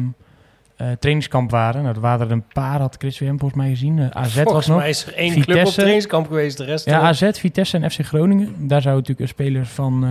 eh, 0.76 0.86
trainingskamp 0.98 1.50
waren. 1.50 1.82
Nou, 1.82 1.94
er 1.94 2.00
waren 2.00 2.26
er 2.26 2.32
een 2.32 2.44
paar, 2.52 2.80
had 2.80 2.96
Chris 2.98 3.18
WM 3.18 3.28
volgens 3.38 3.54
mij 3.54 3.68
gezien. 3.68 4.00
AZ 4.14 4.32
Volgens 4.32 4.52
was 4.52 4.66
nog. 4.66 4.76
mij 4.78 4.88
is 4.88 5.06
er 5.06 5.14
één 5.14 5.40
club 5.40 5.66
op 5.66 5.72
trainingskamp 5.72 6.26
geweest, 6.26 6.56
de 6.56 6.64
rest... 6.64 6.84
Ja, 6.84 7.00
AZ, 7.00 7.30
Vitesse 7.32 7.78
en 7.78 7.90
FC 7.90 8.00
Groningen. 8.04 8.68
Daar 8.68 8.82
zou 8.82 8.94
natuurlijk 8.94 9.20
een 9.20 9.28
speler 9.28 9.66
van 9.66 10.06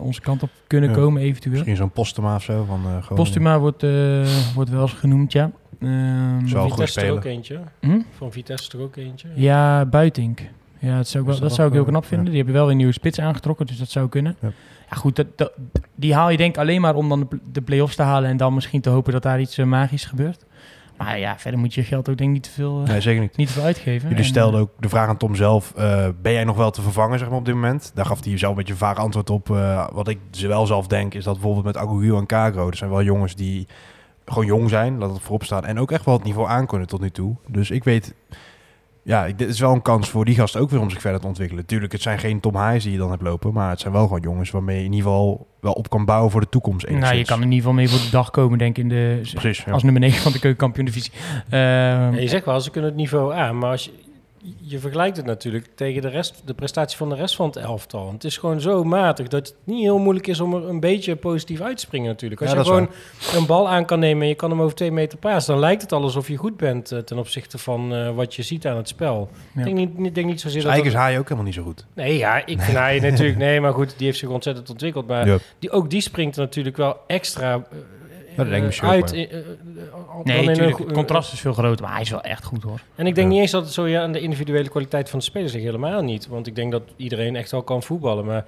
onze 0.00 0.20
kant 0.20 0.42
op 0.42 0.50
kunnen 0.66 0.88
Ja. 0.90 0.96
komen, 0.96 1.22
eventueel. 1.22 1.52
Misschien 1.54 1.76
zo'n 1.76 1.90
Postema 1.90 2.34
of 2.34 2.42
zo. 2.42 2.64
Van, 2.64 2.76
eh 2.78 2.82
Groningen. 2.84 3.14
Postuma 3.14 3.58
wordt, 3.58 3.82
eh, 3.82 4.26
wordt 4.54 4.70
wel 4.70 4.82
eens 4.82 4.92
genoemd, 4.92 5.32
ja. 5.32 5.50
Ehm, 5.80 6.46
goede 6.48 6.68
Vitesse 6.70 7.00
er 7.00 7.12
ook 7.12 7.24
eentje. 7.24 7.58
hm? 7.80 8.00
Van 8.16 8.32
Vitesse 8.32 8.70
er 8.78 8.82
ook 8.82 8.96
eentje. 8.96 9.28
Ja, 9.34 9.84
Buitink 9.84 10.40
Ja, 10.80 10.96
dat 10.96 11.08
zou 11.08 11.22
ik, 11.24 11.30
wel, 11.30 11.38
dat 11.38 11.48
dat 11.48 11.56
zou 11.56 11.68
ik 11.68 11.74
heel 11.74 11.84
knap 11.84 12.02
eh, 12.02 12.08
vinden. 12.08 12.26
Die 12.26 12.36
hebben 12.36 12.54
wel 12.54 12.70
een 12.70 12.76
nieuwe 12.76 12.92
spits 12.92 13.20
aangetrokken, 13.20 13.66
dus 13.66 13.78
dat 13.78 13.88
zou 13.90 14.08
kunnen. 14.08 14.36
Ja. 14.40 14.50
Ja, 14.90 14.96
goed, 14.96 15.16
dat, 15.16 15.26
dat- 15.36 15.52
die 15.94 16.14
haal 16.14 16.30
je 16.30 16.36
denk 16.36 16.54
ik 16.54 16.60
alleen 16.60 16.80
maar 16.80 16.94
om 16.94 17.08
dan 17.08 17.20
de, 17.30 17.38
de 17.52 17.60
play-offs 17.62 17.96
te 17.96 18.02
halen 18.02 18.30
en 18.30 18.36
dan 18.36 18.54
misschien 18.54 18.80
te 18.80 18.90
hopen 18.90 19.12
dat 19.12 19.22
daar 19.22 19.40
iets 19.40 19.58
eh, 19.58 19.66
magisch 19.66 20.04
gebeurt. 20.04 20.44
Maar 20.96 21.18
ja, 21.18 21.38
verder 21.38 21.60
moet 21.60 21.74
je 21.74 21.80
je 21.80 21.86
geld 21.86 22.08
ook 22.08 22.16
denk 22.16 22.28
ik 22.28 22.34
niet 22.34 22.42
te 22.42 22.50
veel, 22.50 22.80
eh, 22.82 22.88
Nee, 22.88 23.00
zeker 23.00 23.20
niet. 23.20 23.36
niet 23.36 23.46
te 23.46 23.52
veel 23.52 23.62
uitgeven. 23.62 24.08
Jullie 24.08 24.24
En, 24.24 24.28
stelden 24.30 24.60
ook 24.60 24.70
de 24.78 24.88
vraag 24.88 25.08
aan 25.08 25.16
Tom 25.16 25.34
zelf. 25.34 25.72
eh, 25.76 26.08
ben 26.22 26.32
jij 26.32 26.44
nog 26.44 26.56
wel 26.56 26.70
te 26.70 26.82
vervangen 26.82 27.18
zeg 27.18 27.28
maar, 27.28 27.38
op 27.38 27.44
dit 27.44 27.54
moment? 27.54 27.92
Daar 27.94 28.06
gaf 28.06 28.24
hij 28.24 28.38
zelf 28.38 28.50
een 28.52 28.58
beetje 28.58 28.72
een 28.72 28.78
vaag 28.78 28.96
antwoord 28.96 29.30
op. 29.30 29.50
eh, 29.50 29.86
wat 29.92 30.08
ik 30.08 30.18
wel 30.40 30.66
zelf 30.66 30.86
denk, 30.86 31.14
is 31.14 31.24
dat 31.24 31.32
bijvoorbeeld 31.34 31.64
met 31.64 31.76
Aguiu 31.76 32.16
en 32.16 32.26
Cagro... 32.26 32.64
dat 32.64 32.76
zijn 32.78 32.90
wel 32.90 33.02
jongens 33.02 33.34
die 33.34 33.66
gewoon 34.24 34.46
jong 34.46 34.68
zijn, 34.70 34.98
laat 34.98 35.10
het 35.12 35.20
voorop 35.22 35.44
staan... 35.44 35.64
en 35.64 35.78
ook 35.78 35.90
echt 35.90 36.04
wel 36.04 36.14
het 36.14 36.24
niveau 36.24 36.48
aankunnen 36.48 36.88
tot 36.88 37.00
nu 37.00 37.10
toe. 37.10 37.36
Dus 37.46 37.70
ik 37.70 37.84
weet... 37.84 38.14
Ja, 39.02 39.26
ik- 39.26 39.38
dit 39.38 39.48
is 39.48 39.60
wel 39.60 39.72
een 39.72 39.82
kans 39.82 40.08
voor 40.08 40.24
die 40.24 40.34
gast 40.34 40.56
ook 40.56 40.70
weer 40.70 40.80
om 40.80 40.90
zich 40.90 41.00
verder 41.00 41.20
te 41.20 41.26
ontwikkelen. 41.26 41.66
Tuurlijk, 41.66 41.92
het 41.92 42.02
zijn 42.02 42.18
geen 42.18 42.40
Tom 42.40 42.54
Hayes 42.54 42.82
die 42.82 42.92
je 42.92 42.98
dan 42.98 43.10
hebt 43.10 43.22
lopen... 43.22 43.52
maar 43.52 43.70
het 43.70 43.80
zijn 43.80 43.92
wel 43.92 44.02
gewoon 44.02 44.20
jongens 44.20 44.50
waarmee 44.50 44.78
je 44.78 44.84
in 44.84 44.92
ieder 44.92 45.06
geval 45.10 45.46
wel 45.60 45.72
op 45.72 45.88
kan 45.90 46.04
bouwen 46.04 46.30
voor 46.30 46.40
de 46.40 46.48
toekomst. 46.48 46.88
Nou, 46.90 47.14
je 47.14 47.24
kan 47.24 47.36
in 47.36 47.42
ieder 47.44 47.58
geval 47.58 47.72
mee 47.72 47.88
voor 47.88 47.98
de 47.98 48.10
dag 48.10 48.30
komen, 48.30 48.58
denk 48.58 48.76
ik, 48.76 48.82
in 48.82 48.88
de, 48.88 49.20
Precies, 49.34 49.64
ja. 49.64 49.72
als 49.72 49.82
nummer 49.82 50.00
9 50.00 50.22
van 50.22 50.32
de 50.32 50.38
keukenkampioen-divisie. 50.38 51.12
Ehm, 51.48 51.60
Ja, 51.60 52.10
je 52.10 52.28
zegt 52.28 52.44
wel, 52.44 52.60
ze 52.60 52.70
kunnen 52.70 52.90
het 52.90 52.98
niveau 52.98 53.34
aan, 53.34 53.58
maar 53.58 53.70
als 53.70 53.84
je, 53.84 53.90
je 54.60 54.78
vergelijkt 54.78 55.16
het 55.16 55.26
natuurlijk 55.26 55.66
tegen 55.74 56.02
de, 56.02 56.08
rest, 56.08 56.42
de 56.44 56.54
prestatie 56.54 56.96
van 56.96 57.08
de 57.08 57.14
rest 57.14 57.36
van 57.36 57.46
het 57.46 57.56
elftal. 57.56 58.06
En 58.06 58.14
het 58.14 58.24
is 58.24 58.36
gewoon 58.36 58.60
zo 58.60 58.84
matig 58.84 59.28
dat 59.28 59.48
het 59.48 59.56
niet 59.64 59.82
heel 59.82 59.98
moeilijk 59.98 60.26
is 60.26 60.40
om 60.40 60.54
er 60.54 60.68
een 60.68 60.80
beetje 60.80 61.16
positief 61.16 61.60
uit 61.60 61.76
te 61.76 61.82
springen 61.82 62.08
natuurlijk. 62.08 62.40
Als 62.40 62.50
Ja, 62.50 62.56
je 62.56 62.64
gewoon 62.64 62.90
een 63.34 63.46
bal 63.46 63.68
aan 63.68 63.84
kan 63.84 63.98
nemen 63.98 64.22
en 64.22 64.28
je 64.28 64.34
kan 64.34 64.50
hem 64.50 64.62
over 64.62 64.76
twee 64.76 64.92
meter 64.92 65.18
pasen, 65.18 65.52
dan 65.52 65.60
lijkt 65.60 65.82
het 65.82 65.92
al 65.92 66.02
alsof 66.02 66.28
je 66.28 66.36
goed 66.36 66.56
bent 66.56 66.92
eh, 66.92 66.98
ten 66.98 67.18
opzichte 67.18 67.58
van 67.58 67.94
eh, 67.94 68.14
wat 68.14 68.34
je 68.34 68.42
ziet 68.42 68.66
aan 68.66 68.76
het 68.76 68.88
spel. 68.88 69.28
Ja. 69.54 69.64
Ik 69.64 69.74
denk 69.74 69.98
niet, 69.98 70.14
denk 70.14 70.26
niet 70.26 70.40
zozeer 70.40 70.62
Dus 70.62 70.64
dat... 70.64 70.72
eigenlijk 70.72 71.10
is 71.10 71.18
ook 71.18 71.24
helemaal 71.24 71.44
niet 71.44 71.54
zo 71.54 71.62
goed. 71.62 71.86
Nee, 71.94 72.16
ja, 72.16 72.46
ik 72.46 72.60
vind 72.60 72.76
hij 72.76 73.00
natuurlijk... 73.00 73.38
Nee, 73.50 73.60
maar 73.60 73.72
goed, 73.72 73.94
die 73.96 74.06
heeft 74.06 74.18
zich 74.18 74.28
ontzettend 74.28 74.70
ontwikkeld. 74.70 75.06
Maar 75.06 75.38
die, 75.58 75.70
ook 75.70 75.90
die 75.90 76.00
springt 76.00 76.36
natuurlijk 76.36 76.76
wel 76.76 76.96
extra 77.06 77.54
eh, 77.54 77.78
dat 78.44 78.52
denk 78.60 78.72
ik 78.72 78.80
eh, 78.82 78.88
uit. 78.88 79.12
eh, 79.12 79.22
eh, 79.22 79.44
nee, 80.24 80.46
natuurlijk, 80.46 80.78
het 80.78 80.92
contrast 80.92 81.32
is 81.32 81.40
veel 81.40 81.52
groter, 81.52 81.82
maar 81.84 81.92
hij 81.92 82.02
is 82.02 82.10
wel 82.10 82.22
echt 82.22 82.44
goed 82.44 82.62
hoor. 82.62 82.80
En 82.94 83.06
ik 83.06 83.14
denk 83.14 83.26
Ja. 83.26 83.32
niet 83.32 83.42
eens 83.42 83.50
dat 83.50 83.64
het 83.64 83.72
zo 83.72 83.86
ja, 83.86 84.02
aan 84.02 84.12
de 84.12 84.20
individuele 84.20 84.68
kwaliteit 84.68 85.10
van 85.10 85.18
de 85.18 85.24
spelers 85.24 85.52
ligt. 85.52 85.64
Helemaal 85.64 86.02
niet. 86.02 86.26
Want 86.28 86.46
ik 86.46 86.54
denk 86.54 86.72
dat 86.72 86.82
iedereen 86.96 87.36
echt 87.36 87.50
wel 87.50 87.62
kan 87.62 87.82
voetballen. 87.82 88.24
Maar 88.24 88.44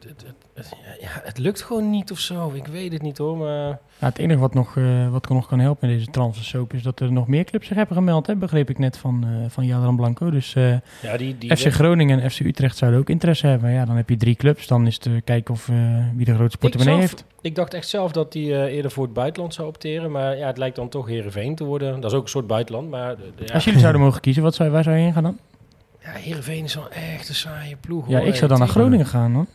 het, 0.00 0.24
het, 0.54 0.72
ja, 1.00 1.08
het 1.22 1.38
lukt 1.38 1.62
gewoon 1.62 1.90
niet 1.90 2.10
of 2.10 2.18
zo. 2.18 2.52
Ik 2.54 2.66
weet 2.66 2.92
het 2.92 3.02
niet 3.02 3.18
hoor. 3.18 3.36
Maar 3.36 3.68
Ja, 3.98 4.06
het 4.06 4.18
enige 4.18 4.38
wat 4.38 4.54
nog, 4.54 4.76
eh, 4.76 5.08
wat 5.10 5.28
nog 5.28 5.46
kan 5.46 5.58
helpen 5.58 5.88
in 5.88 5.96
deze 5.96 6.10
transfersoap 6.10 6.72
is 6.72 6.82
dat 6.82 7.00
er 7.00 7.12
nog 7.12 7.28
meer 7.28 7.44
clubs 7.44 7.66
zich 7.66 7.76
hebben 7.76 7.96
gemeld. 7.96 8.26
Hè? 8.26 8.36
Begreep 8.36 8.70
ik 8.70 8.78
net 8.78 8.96
van, 8.98 9.24
eh 9.26 9.50
van 9.50 9.66
Jadran 9.66 9.96
Blanco. 9.96 10.30
Dus 10.30 10.54
eh, 10.54 10.70
ja, 11.02 11.16
die, 11.16 11.38
die 11.38 11.56
FC 11.56 11.72
Groningen 11.72 12.20
en 12.20 12.30
FC 12.30 12.40
Utrecht 12.40 12.76
zouden 12.76 13.00
ook 13.00 13.08
interesse 13.08 13.46
hebben. 13.46 13.70
Ja, 13.70 13.84
dan 13.84 13.96
heb 13.96 14.08
je 14.08 14.16
drie 14.16 14.34
clubs. 14.34 14.66
Dan 14.66 14.86
is 14.86 14.94
het 14.94 15.24
kijken 15.24 15.54
of, 15.54 15.70
wie 16.16 16.24
de 16.24 16.34
grootste 16.34 16.58
portemonnee 16.58 16.98
heeft. 16.98 17.24
Ik 17.40 17.54
dacht 17.54 17.74
echt 17.74 17.88
zelf 17.88 18.12
dat 18.12 18.32
hij 18.32 18.42
eh, 18.42 18.74
eerder 18.74 18.90
voor 18.90 19.04
het 19.04 19.12
buitenland 19.12 19.54
zou 19.54 19.68
opteren. 19.68 20.10
Maar 20.10 20.36
ja, 20.36 20.46
het 20.46 20.58
lijkt 20.58 20.76
dan 20.76 20.88
toch 20.88 21.06
Heerenveen 21.06 21.54
te 21.54 21.64
worden. 21.64 22.00
Dat 22.00 22.10
is 22.10 22.16
ook 22.16 22.22
een 22.22 22.28
soort 22.28 22.46
buitenland. 22.46 22.90
Maar 22.90 23.16
ja, 23.44 23.54
Als 23.54 23.64
jullie 23.64 23.80
zouden 23.80 24.00
mogen 24.00 24.20
kiezen, 24.20 24.42
wat 24.42 24.54
zou, 24.54 24.70
waar 24.70 24.82
zou 24.82 24.96
je 24.96 25.02
heen 25.02 25.12
gaan 25.12 25.22
dan? 25.22 25.38
ja, 26.04 26.10
Heerenveen 26.10 26.64
is 26.64 26.74
wel 26.74 26.90
echt 26.90 27.28
een 27.28 27.34
saaie 27.34 27.76
ploeg. 27.76 28.08
Ja, 28.08 28.18
hoor. 28.18 28.26
ik 28.26 28.34
zou 28.34 28.48
dan 28.50 28.58
naar 28.58 28.68
Groningen 28.68 29.06
gaan 29.06 29.34
hoor. 29.34 29.46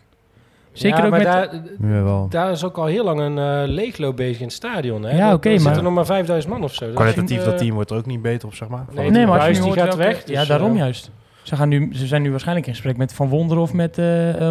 Zeker 0.78 0.98
Ja, 0.98 1.04
ook 1.06 1.10
maar 1.10 1.20
met... 1.20 1.28
daar, 1.82 1.90
Ja, 1.92 2.26
daar 2.30 2.52
is 2.52 2.64
ook 2.64 2.78
al 2.78 2.86
heel 2.86 3.04
lang 3.04 3.20
een 3.20 3.38
eh, 3.38 3.70
leegloop 3.74 4.16
bezig 4.16 4.38
in 4.40 4.44
het 4.46 4.54
stadion. 4.54 5.04
Hè? 5.04 5.18
Ja, 5.18 5.28
Er- 5.30 5.34
oké, 5.34 5.48
er 5.50 5.54
maar- 5.54 5.64
zitten 5.64 5.84
nog 5.84 5.94
maar 5.94 6.06
5000 6.06 6.54
man 6.54 6.64
of 6.64 6.74
zo. 6.74 6.80
Dat 6.80 6.90
is 6.90 6.96
Kwalitatief 6.96 7.44
dat 7.44 7.54
eh, 7.54 7.60
team 7.60 7.74
wordt 7.74 7.92
er 7.92 7.98
ook 7.98 8.06
niet 8.06 8.22
beter 8.22 8.48
op, 8.48 8.54
zeg 8.54 8.68
maar. 8.68 8.86
Nee, 8.92 9.10
nee, 9.10 9.26
maar 9.26 9.40
als 9.40 9.58
je 9.58 9.64
die 9.64 9.74
gaat 9.74 9.96
weg, 9.96 10.24
dus, 10.24 10.36
ja, 10.36 10.46
daarom 10.46 10.72
eh, 10.72 10.78
juist. 10.78 11.12
Ze, 11.48 11.56
gaan 11.56 11.70
nu, 11.70 11.90
ze 11.96 12.08
zijn 12.08 12.22
nu 12.22 12.30
waarschijnlijk 12.30 12.68
in 12.68 12.74
gesprek 12.74 12.98
met 12.98 13.14
Van 13.14 13.30
Wonder 13.30 13.58
of 13.58 13.74
met 13.74 13.96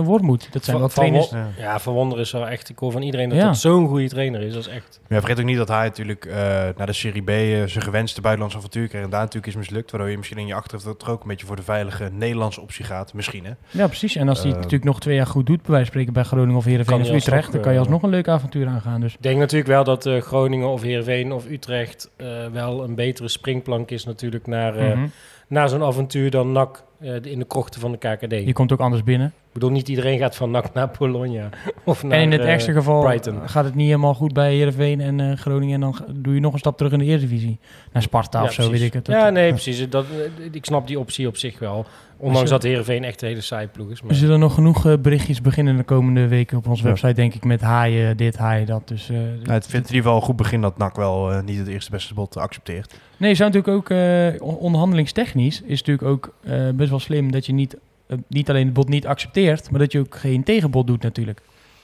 Wormoed. 0.05 0.49
Dat 0.53 0.65
zijn 0.65 0.76
Van- 0.76 0.79
wel 0.79 0.88
van 0.88 1.05
trainers... 1.05 1.31
Ja. 1.31 1.49
Ja, 1.59 1.79
Van 1.79 1.95
Wonder 1.95 2.21
is 2.21 2.33
wel 2.33 2.49
echt... 2.49 2.69
Ik 2.69 2.79
hoor 2.79 2.93
van 2.93 3.03
iedereen 3.03 3.29
dat 3.29 3.38
Ja. 3.38 3.45
dat 3.45 3.57
zo'n 3.59 3.88
goede 3.88 4.09
trainer 4.09 4.41
is. 4.41 4.53
Dat 4.53 4.67
is 4.67 4.69
echt... 4.73 5.00
Maar 5.09 5.19
ja, 5.19 5.25
vergeet 5.25 5.38
ook 5.38 5.45
niet 5.50 5.57
dat 5.57 5.69
hij 5.69 5.85
natuurlijk 5.85 6.25
eh, 6.25 6.37
naar 6.76 6.87
de 6.87 6.93
Serie 6.93 7.23
B 7.23 7.29
zijn 7.69 7.85
gewenste 7.85 8.21
buitenlandse 8.21 8.59
avontuur 8.59 8.88
kreeg. 8.88 9.03
En 9.03 9.11
daar 9.11 9.21
natuurlijk 9.21 9.47
is 9.47 9.57
mislukt. 9.57 9.91
Waardoor 9.91 10.11
je 10.11 10.17
misschien 10.17 10.38
in 10.38 10.47
je 10.47 10.55
achterhoofd 10.55 10.99
toch 10.99 11.11
ook 11.11 11.23
een 11.23 11.29
beetje 11.29 11.47
voor 11.47 11.57
de 11.57 11.62
veilige 11.62 12.11
Nederlandse 12.12 12.61
optie 12.61 12.85
gaat. 12.85 13.15
Misschien, 13.15 13.45
hè? 13.45 13.50
Ja, 13.71 13.87
precies. 13.87 14.17
En 14.17 14.29
als 14.29 14.38
hij 14.38 14.49
het 14.49 14.57
natuurlijk 14.57 14.85
nog 14.85 15.00
twee 15.00 15.15
jaar 15.17 15.26
goed 15.26 15.47
doet, 15.47 15.62
bij 15.62 15.71
wijze 15.71 15.85
van 15.85 15.93
spreken 15.93 16.12
bij 16.12 16.23
Groningen 16.23 16.57
of 16.57 16.65
Heerenveen 16.65 17.00
of 17.00 17.11
Utrecht, 17.11 17.53
dan 17.53 17.61
kan 17.61 17.73
je 17.73 17.79
alsnog 17.79 18.03
een 18.03 18.09
leuk 18.11 18.29
avontuur 18.29 18.67
aangaan. 18.67 19.00
Dus 19.00 19.12
Ik 19.15 19.23
denk 19.23 19.38
natuurlijk 19.38 19.71
wel 19.71 19.85
dat 19.85 20.07
eh, 20.07 20.21
Groningen 20.21 20.69
of 20.69 20.83
Heerenveen 20.83 21.33
of 21.33 21.47
Utrecht... 21.50 22.11
eh, 22.17 22.26
wel 22.53 22.85
een 22.85 22.95
betere 22.95 23.29
springplank 23.29 23.91
is 23.91 24.05
natuurlijk 24.05 24.47
naar, 24.47 24.76
eh, 24.76 24.95
mhm. 24.97 25.07
Naar 25.47 25.69
zo'n 25.69 25.83
avontuur 25.83 26.31
dan 26.31 26.53
NAC 26.53 26.85
in 27.23 27.38
de 27.38 27.45
krochten 27.47 27.81
van 27.81 27.91
de 27.93 27.99
KKD. 27.99 28.31
je 28.31 28.45
Ik 28.45 28.54
komt 28.54 28.73
ook 28.73 28.80
anders 28.80 29.02
binnen. 29.02 29.32
bedoel, 29.52 29.71
niet 29.71 29.89
iedereen 29.89 30.19
gaat 30.19 30.37
van 30.37 30.50
NAC 30.50 30.75
naar 30.75 30.91
Bologna. 30.99 31.49
Of 31.85 32.02
naar, 32.02 32.13
en 32.13 32.23
in 32.23 32.32
het 32.32 32.41
eh, 32.41 32.49
ergste 32.50 32.73
geval 32.73 33.00
Brighton. 33.02 33.49
gaat 33.49 33.65
het 33.65 33.75
niet 33.75 33.87
helemaal 33.87 34.15
goed 34.15 34.32
bij 34.32 34.54
Heerenveen 34.54 35.00
en 35.00 35.21
eh, 35.21 35.37
Groningen. 35.37 35.75
En 35.75 35.80
dan 35.80 35.97
doe 36.15 36.35
je 36.35 36.41
nog 36.41 36.52
een 36.52 36.59
stap 36.59 36.76
terug 36.76 36.93
in 36.93 36.99
de 36.99 37.04
Eredivisie. 37.04 37.59
Naar 37.93 38.02
Sparta 38.02 38.43
of 38.43 38.52
zo, 38.52 38.63
precies. 38.63 38.71
weet 38.78 38.89
ik 38.89 38.93
het. 38.93 39.04
Dat- 39.04 39.15
Ja, 39.15 39.30
nee, 39.30 39.50
precies. 39.50 39.89
Dat, 39.91 40.04
eh, 40.41 40.45
ik 40.52 40.65
snap 40.65 40.87
die 40.87 40.99
optie 40.99 41.28
op 41.28 41.37
zich 41.37 41.59
wel. 41.59 41.87
Ondanks 42.19 42.50
dat 42.50 42.63
Heerenveen 42.63 43.04
echt 43.04 43.23
een 43.23 43.28
hele 43.28 43.41
saaie 43.41 43.67
ploeg 43.67 43.91
is. 43.91 43.99
Er 44.00 44.06
Maar... 44.06 44.15
zullen 44.15 44.39
nog 44.39 44.54
genoeg 44.54 44.87
eh, 44.87 44.93
berichtjes 45.02 45.41
beginnen 45.41 45.76
de 45.76 45.82
komende 45.82 46.28
weken 46.28 46.56
op 46.59 46.67
onze 46.69 46.82
Ja. 46.82 46.89
website, 46.89 47.13
denk 47.13 47.35
ik, 47.35 47.45
met 47.45 47.61
haaien, 47.61 48.17
dit, 48.17 48.37
haaien, 48.37 48.67
dat. 48.67 48.89
Dus, 48.89 49.09
eh, 49.11 49.17
Nou, 49.17 49.28
het 49.52 49.67
vindt 49.67 49.73
in 49.89 49.95
ieder 49.95 49.97
geval 49.97 50.17
een 50.17 50.23
goed 50.23 50.37
begin 50.37 50.61
dat 50.61 50.78
NAC 50.78 50.97
wel 50.97 51.32
eh, 51.32 51.43
niet 51.43 51.59
het 51.59 51.67
eerste 51.69 51.91
beste 51.91 52.15
bod 52.15 52.37
accepteert. 52.37 52.95
Nee, 53.17 53.35
zou 53.35 53.50
natuurlijk 53.52 53.76
ook 53.78 53.91
eh, 53.91 54.43
on- 54.49 54.56
onderhandelingstechnisch 54.56 55.63
is 55.63 55.82
natuurlijk 55.82 56.09
ook 56.09 56.35
eh, 56.45 56.69
best 56.89 57.07
wel 57.09 57.17
slim 57.19 57.31
dat 57.33 57.47
je 57.47 57.53
niet, 57.53 57.77
eh, 58.07 58.19
niet 58.29 58.51
alleen 58.51 58.65
het 58.65 58.75
bod 58.75 58.89
niet 58.89 59.07
accepteert, 59.07 59.71
maar 59.71 59.81
dat 59.81 59.93
je 59.93 59.99
ook 59.99 60.17
geen 60.17 60.45
tegenbod 60.45 60.87
doet 60.87 61.03
natuurlijk. 61.03 61.41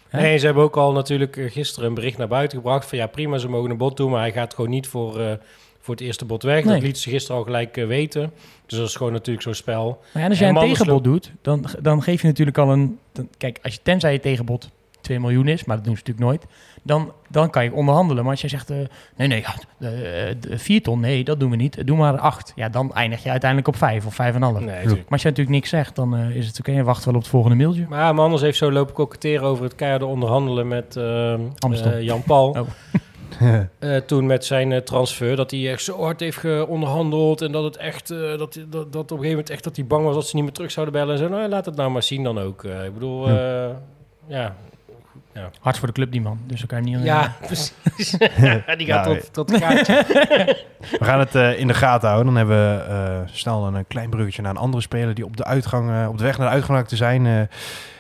Hè? 0.09 0.21
Nee, 0.21 0.39
ze 0.39 0.45
hebben 0.47 0.65
ook 0.65 0.77
al 0.77 0.93
natuurlijk 0.93 1.37
eh, 1.37 1.51
gisteren 1.51 1.89
een 1.89 1.95
bericht 1.95 2.19
naar 2.19 2.29
buiten 2.29 2.59
gebracht 2.59 2.89
van 2.89 2.99
ja 2.99 3.07
prima, 3.07 3.39
ze 3.39 3.49
mogen 3.49 3.71
een 3.71 3.77
bod 3.77 3.97
doen, 3.97 4.11
maar 4.11 4.21
hij 4.21 4.33
gaat 4.33 4.55
gewoon 4.55 4.71
niet 4.71 4.87
voor, 4.87 5.21
eh, 5.21 5.33
voor 5.81 5.95
het 5.95 6.03
eerste 6.03 6.25
bod 6.25 6.43
weg. 6.43 6.65
Nee. 6.65 6.75
Dat 6.75 6.83
liet 6.83 6.99
ze 6.99 7.11
gisteren 7.11 7.37
al 7.37 7.45
gelijk 7.45 7.75
weten. 7.75 8.33
Dus 8.67 8.79
dat 8.79 8.89
is 8.89 8.97
gewoon 8.97 9.13
natuurlijk 9.13 9.45
zo'n 9.45 9.55
spel. 9.55 9.87
Maar 9.87 10.09
ja, 10.13 10.21
en 10.23 10.29
als 10.29 10.39
jij 10.39 10.49
een 10.49 10.55
tegenbod 10.55 11.05
doet, 11.05 11.33
dan, 11.43 11.65
dan 11.81 12.03
geef 12.03 12.21
je 12.21 12.27
natuurlijk 12.27 12.59
al 12.59 12.73
een... 12.73 12.99
dan- 13.13 13.29
kijk, 13.39 13.59
als 13.63 13.75
je, 13.75 13.81
tenzij 13.83 14.13
je 14.13 14.21
tegenbod 14.21 14.71
2 15.01 15.21
miljoen 15.21 15.49
is, 15.49 15.65
maar 15.65 15.77
dat 15.77 15.85
doen 15.85 15.97
ze 15.97 16.03
natuurlijk 16.07 16.27
nooit, 16.27 16.53
dan, 16.83 17.13
dan 17.29 17.51
kan 17.51 17.65
je 17.65 17.73
onderhandelen. 17.73 18.23
Maar 18.23 18.33
als 18.33 18.41
jij 18.41 18.51
zegt, 18.51 18.71
eh, 18.71 18.77
nee, 19.17 19.29
nee, 19.29 19.41
ja, 19.41 19.55
de, 19.89 20.37
de 20.41 20.59
4 20.59 20.83
ton, 20.83 21.01
nee, 21.01 21.25
dat 21.25 21.41
doen 21.41 21.51
we 21.51 21.57
niet. 21.57 21.87
Doe 21.87 21.97
maar 21.97 22.19
8. 22.19 22.53
Ja, 22.57 22.69
dan 22.69 22.95
eindig 22.95 23.23
je 23.23 23.31
uiteindelijk 23.31 23.69
op 23.69 23.77
5 23.77 24.07
of 24.07 24.13
5,5. 24.15 24.39
Nee, 24.41 24.51
Maar 24.61 24.95
als 25.09 25.23
jij 25.23 25.31
natuurlijk 25.31 25.49
niks 25.49 25.69
zegt, 25.69 25.95
dan 25.97 26.17
eh, 26.17 26.37
is 26.37 26.47
het 26.47 26.59
oké. 26.59 26.71
Je 26.73 26.83
wacht 26.83 27.05
wel 27.05 27.15
op 27.15 27.21
het 27.21 27.29
volgende 27.31 27.57
mailtje. 27.57 27.87
Maar 27.89 28.15
maar 28.15 28.25
anders 28.25 28.43
heeft 28.43 28.59
zo 28.59 28.73
lopen 28.73 28.95
koketteren 28.95 29.47
over 29.47 29.65
het 29.65 29.75
keiharde 29.75 30.07
onderhandelen 30.07 30.69
met 30.69 30.97
eh, 30.97 31.35
Amstel. 31.59 31.93
eh, 31.93 32.03
Jan 32.03 32.23
Paul. 32.23 32.57
Oh. 33.41 33.61
Toen 34.07 34.27
met 34.27 34.45
zijn 34.45 34.85
transfer, 34.85 35.37
dat 35.37 35.51
hij 35.51 35.71
echt 35.71 35.83
zo 35.83 36.01
hard 36.03 36.21
heeft 36.21 36.37
geonderhandeld. 36.37 37.43
En 37.43 37.53
dat 37.53 37.65
het 37.65 37.77
echt, 37.77 38.11
eh, 38.11 38.19
dat, 38.39 38.59
dat, 38.69 38.93
dat 38.93 38.95
op 38.95 38.95
een 38.95 39.07
gegeven 39.09 39.29
moment 39.31 39.51
echt 39.51 39.65
dat 39.65 39.77
hij 39.77 39.85
bang 39.87 40.05
was 40.05 40.15
dat 40.15 40.27
ze 40.27 40.35
niet 40.35 40.45
meer 40.45 40.53
terug 40.55 40.71
zouden 40.71 40.95
bellen. 40.95 41.13
En 41.13 41.19
zo, 41.19 41.29
nou 41.29 41.49
laat 41.49 41.67
het 41.67 41.77
nou 41.77 41.91
maar 41.91 42.03
zien 42.03 42.23
dan 42.23 42.39
ook. 42.39 42.65
Ik 42.65 42.93
bedoel, 42.95 43.29
eh, 43.29 43.69
ja. 44.27 44.57
Hard 45.61 45.79
voor 45.79 45.87
de 45.87 45.95
club, 45.95 46.13
die 46.13 46.21
man. 46.21 46.39
Dus 46.47 46.59
dan 46.59 46.69
kan 46.69 46.85
je 46.85 46.97
niet... 46.97 47.05
Ja, 47.05 47.37
precies. 47.47 47.75
die 48.19 48.29
gaat 48.67 48.87
Ja, 48.87 49.03
tot, 49.03 49.33
tot 49.33 49.49
de 49.49 49.59
gaatje. 49.59 50.05
We 50.99 51.05
gaan 51.05 51.19
het 51.19 51.35
eh, 51.35 51.59
in 51.59 51.67
de 51.67 51.75
gaten 51.75 52.09
houden. 52.09 52.35
Dan 52.35 52.37
hebben 52.47 52.77
we 52.77 52.83
eh, 52.83 53.33
snel 53.35 53.67
een, 53.67 53.87
klein 53.87 54.11
bruggetje 54.11 54.43
naar 54.43 54.51
een 54.51 54.57
andere 54.57 54.83
speler 54.83 55.15
die 55.15 55.25
op 55.25 55.37
de, 55.37 55.45
uitgang, 55.45 55.91
eh, 55.91 56.09
op 56.09 56.19
de 56.19 56.25
weg 56.25 56.39
naar 56.39 56.47
de 56.49 56.53
uitgang 56.55 56.89
te 56.89 56.97
zijn. 56.97 57.27
eh 57.27 57.41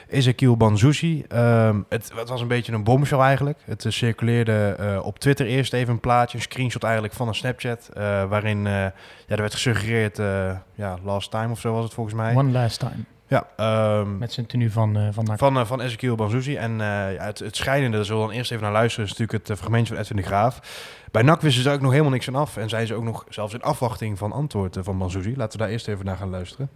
Ezekiel 0.08 0.56
Banzuzi. 0.56 1.24
Ehm, 1.28 1.80
het, 1.88 2.12
het 2.14 2.28
was 2.28 2.40
een 2.40 2.48
beetje 2.48 2.72
een 2.72 2.84
bombshell 2.84 3.18
eigenlijk. 3.18 3.58
Het 3.64 3.84
circuleerde 3.88 4.76
eh, 4.78 5.04
op 5.04 5.18
Twitter 5.18 5.46
eerst 5.46 5.72
even 5.72 5.92
een 5.92 6.00
plaatje, 6.00 6.36
een 6.36 6.42
screenshot 6.42 6.82
eigenlijk 6.82 7.14
van 7.14 7.28
een 7.28 7.34
Snapchat. 7.34 7.90
eh, 7.94 8.02
waarin 8.24 8.66
eh, 8.66 8.72
ja, 8.72 8.92
er 9.26 9.36
werd 9.40 9.52
gesuggereerd, 9.54 10.18
eh, 10.18 10.50
ja, 10.74 10.96
last 11.04 11.30
time 11.30 11.50
of 11.52 11.60
zo 11.60 11.72
was 11.72 11.84
het 11.84 11.94
volgens 11.94 12.16
mij. 12.16 12.34
One 12.34 12.50
last 12.50 12.78
time. 12.78 13.04
Ja, 13.32 13.46
ehm, 13.56 14.18
Met 14.18 14.32
zijn 14.32 14.46
tenue 14.46 14.70
van, 14.70 14.96
eh 14.96 15.08
van 15.10 15.38
van, 15.38 15.58
eh, 15.58 15.66
van 15.66 15.80
Ezekiel 15.80 16.14
Banzuzi. 16.14 16.56
En 16.56 16.70
eh, 16.80 17.14
ja, 17.14 17.24
het, 17.24 17.38
het 17.38 17.56
schijnende, 17.56 17.96
daar 17.96 18.06
zullen 18.06 18.20
we 18.22 18.28
dan 18.28 18.36
eerst 18.36 18.50
even 18.50 18.62
naar 18.62 18.72
luisteren, 18.72 19.04
is 19.04 19.10
natuurlijk 19.10 19.38
het 19.38 19.50
uh, 19.50 19.56
fragmentje 19.56 19.94
van 19.94 20.02
Edwin 20.02 20.16
de 20.16 20.22
Graaf. 20.22 20.60
Bij 21.10 21.22
NAC 21.22 21.40
wisten 21.40 21.62
ze 21.62 21.70
ook 21.70 21.80
nog 21.80 21.90
helemaal 21.90 22.12
niks 22.12 22.28
aan 22.28 22.34
af. 22.34 22.56
En 22.56 22.68
zijn 22.68 22.86
ze 22.86 22.94
ook 22.94 23.02
nog 23.02 23.24
zelfs 23.28 23.54
in 23.54 23.62
afwachting 23.62 24.18
van 24.18 24.32
antwoord 24.32 24.76
eh, 24.76 24.82
van 24.84 24.98
Banzuzi. 24.98 25.34
Laten 25.36 25.58
we 25.58 25.64
daar 25.64 25.72
eerst 25.72 25.88
even 25.88 26.04
naar 26.04 26.16
gaan 26.16 26.30
luisteren. 26.30 26.70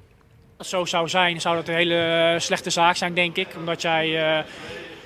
Als 0.56 0.70
het 0.70 0.78
zo 0.80 0.84
zou 0.84 1.08
zijn, 1.08 1.40
zou 1.40 1.56
dat 1.56 1.68
een 1.68 1.74
hele 1.74 2.34
slechte 2.38 2.70
zaak 2.70 2.96
zijn, 2.96 3.14
denk 3.14 3.36
ik. 3.36 3.48
Omdat 3.58 3.82
jij, 3.82 4.04
eh, 4.38 4.44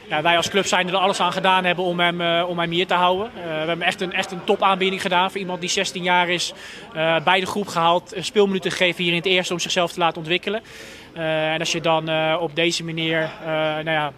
ja, 0.09 0.23
wij 0.23 0.37
als 0.37 0.49
club 0.51 0.67
zijn 0.67 0.89
er 0.89 0.95
alles 0.97 1.21
aan 1.21 1.33
gedaan 1.33 1.65
hebben 1.65 1.85
om 1.85 2.01
hem, 2.01 2.21
eh, 2.21 2.45
om 2.49 2.59
hem 2.59 2.71
hier 2.71 2.87
te 2.87 2.95
houden. 2.95 3.27
Eh, 3.27 3.43
we 3.43 3.51
hebben 3.51 3.83
echt 3.83 4.01
een, 4.01 4.13
echt 4.13 4.31
een 4.31 4.45
topaanbieding 4.45 5.03
gedaan 5.03 5.31
voor 5.31 5.41
iemand 5.41 5.61
die 5.61 5.71
16 5.71 6.03
jaar 6.03 6.29
is. 6.29 6.53
eh, 6.95 7.21
bij 7.25 7.41
de 7.41 7.47
groep 7.47 7.67
gehaald, 7.67 8.13
eh, 8.13 8.23
speelminuten 8.23 8.71
gegeven 8.71 9.03
hier 9.03 9.13
in 9.13 9.19
het 9.19 9.27
eerste 9.27 9.53
om 9.53 9.59
zichzelf 9.59 9.93
te 9.93 9.99
laten 9.99 10.19
ontwikkelen. 10.19 10.63
Eh, 11.13 11.53
en 11.53 11.59
als 11.59 11.73
je 11.73 11.81
dan 11.81 12.09
eh, 12.09 12.37
op 12.41 12.55
deze 12.55 12.85
manier, 12.85 13.23
eh, 13.41 13.49
nou 13.49 13.91
ja, 13.91 14.13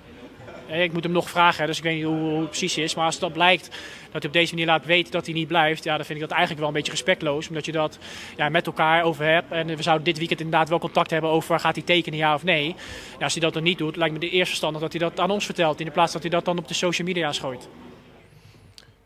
ik 0.69 0.93
moet 0.93 1.03
hem 1.03 1.13
nog 1.13 1.31
vragen, 1.31 1.67
dus 1.67 1.79
ik 1.79 1.83
weet 1.83 1.95
niet 1.95 2.05
hoe, 2.05 2.41
het 2.41 2.49
precies 2.49 2.79
is. 2.79 2.95
Maar 2.95 3.05
als 3.05 3.19
dat 3.19 3.33
blijkt 3.33 3.69
dat 4.13 4.23
hij 4.23 4.31
op 4.31 4.33
deze 4.33 4.53
manier 4.53 4.67
laat 4.67 4.85
weten 4.85 5.13
dat 5.13 5.25
hij 5.27 5.35
niet 5.35 5.49
blijft. 5.49 5.85
Ja, 5.85 5.97
dan 5.97 6.05
vind 6.05 6.19
ik 6.19 6.25
dat 6.29 6.31
eigenlijk 6.31 6.61
wel 6.61 6.69
een 6.69 6.75
beetje 6.75 6.93
respectloos. 6.93 7.49
Omdat 7.49 7.65
je 7.65 7.73
dat 7.73 7.99
ja, 8.37 8.49
met 8.49 8.67
elkaar 8.67 9.03
over 9.03 9.25
hebt. 9.25 9.53
En 9.53 9.67
we 9.67 9.83
zouden 9.83 10.05
dit 10.05 10.19
weekend 10.19 10.41
inderdaad 10.41 10.69
wel 10.69 10.79
contact 10.79 11.11
hebben 11.11 11.31
over 11.31 11.61
gaat 11.61 11.75
hij 11.75 11.85
tekenen, 11.85 12.19
ja 12.19 12.35
of 12.35 12.45
nee. 12.45 12.75
Ja, 13.19 13.25
als 13.25 13.33
hij 13.33 13.43
dat 13.43 13.53
dan 13.53 13.63
niet 13.63 13.79
doet, 13.79 13.97
lijkt 13.97 14.15
me 14.15 14.21
de 14.21 14.31
eerste 14.31 14.49
verstandig 14.49 14.81
dat 14.81 14.93
hij 14.93 15.01
dat 15.01 15.21
aan 15.21 15.31
ons 15.31 15.45
vertelt. 15.45 15.81
In 15.81 15.93
plaats 15.93 16.13
dat 16.13 16.23
hij 16.23 16.31
dat 16.31 16.45
dan 16.45 16.59
op 16.59 16.69
de 16.69 16.75
social 16.75 17.07
media 17.07 17.33
gooit. 17.33 17.69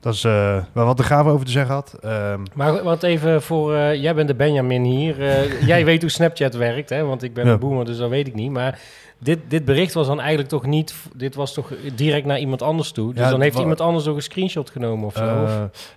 Dat 0.07 0.15
is 0.15 0.25
eh, 0.25 0.57
wat 0.73 0.97
de 0.97 1.03
Graven 1.03 1.33
over 1.33 1.47
te 1.47 1.53
zeggen 1.53 1.75
had. 1.75 1.97
Ehm, 2.01 2.41
Maar 2.55 2.83
wat 2.83 3.03
even 3.03 3.43
voor, 3.43 3.75
eh, 3.75 4.03
jij 4.03 4.15
bent 4.15 4.29
de 4.29 4.35
Benjamin 4.35 4.83
hier. 4.83 5.23
Eh, 5.29 5.63
jij 5.73 5.85
weet 5.85 6.01
hoe 6.01 6.11
Snapchat 6.11 6.55
werkt, 6.55 6.91
hè? 6.91 7.05
Want 7.05 7.23
ik 7.23 7.35
ben 7.35 7.47
Ja. 7.47 7.53
een 7.53 7.59
boomer, 7.59 7.85
dus 7.85 7.97
dat 7.97 8.11
weet 8.11 8.27
ik 8.27 8.35
niet. 8.35 8.51
Maar 8.51 8.79
dit, 9.19 9.39
dit 9.49 9.65
bericht 9.65 9.95
was 9.95 10.07
dan 10.07 10.21
eigenlijk 10.21 10.49
toch 10.49 10.67
niet, 10.67 10.95
dit 11.15 11.35
was 11.35 11.55
toch 11.55 11.73
direct 11.95 12.27
naar 12.27 12.39
iemand 12.39 12.63
anders 12.63 12.93
toe. 12.93 13.15
Dus 13.15 13.23
Ja, 13.25 13.31
dan 13.31 13.41
heeft 13.41 13.59
iemand 13.59 13.81
anders 13.81 14.05
nog 14.05 14.17
een 14.17 14.23
screenshot 14.23 14.71
genomen 14.71 15.07
of 15.07 15.15
zo. 15.17 15.25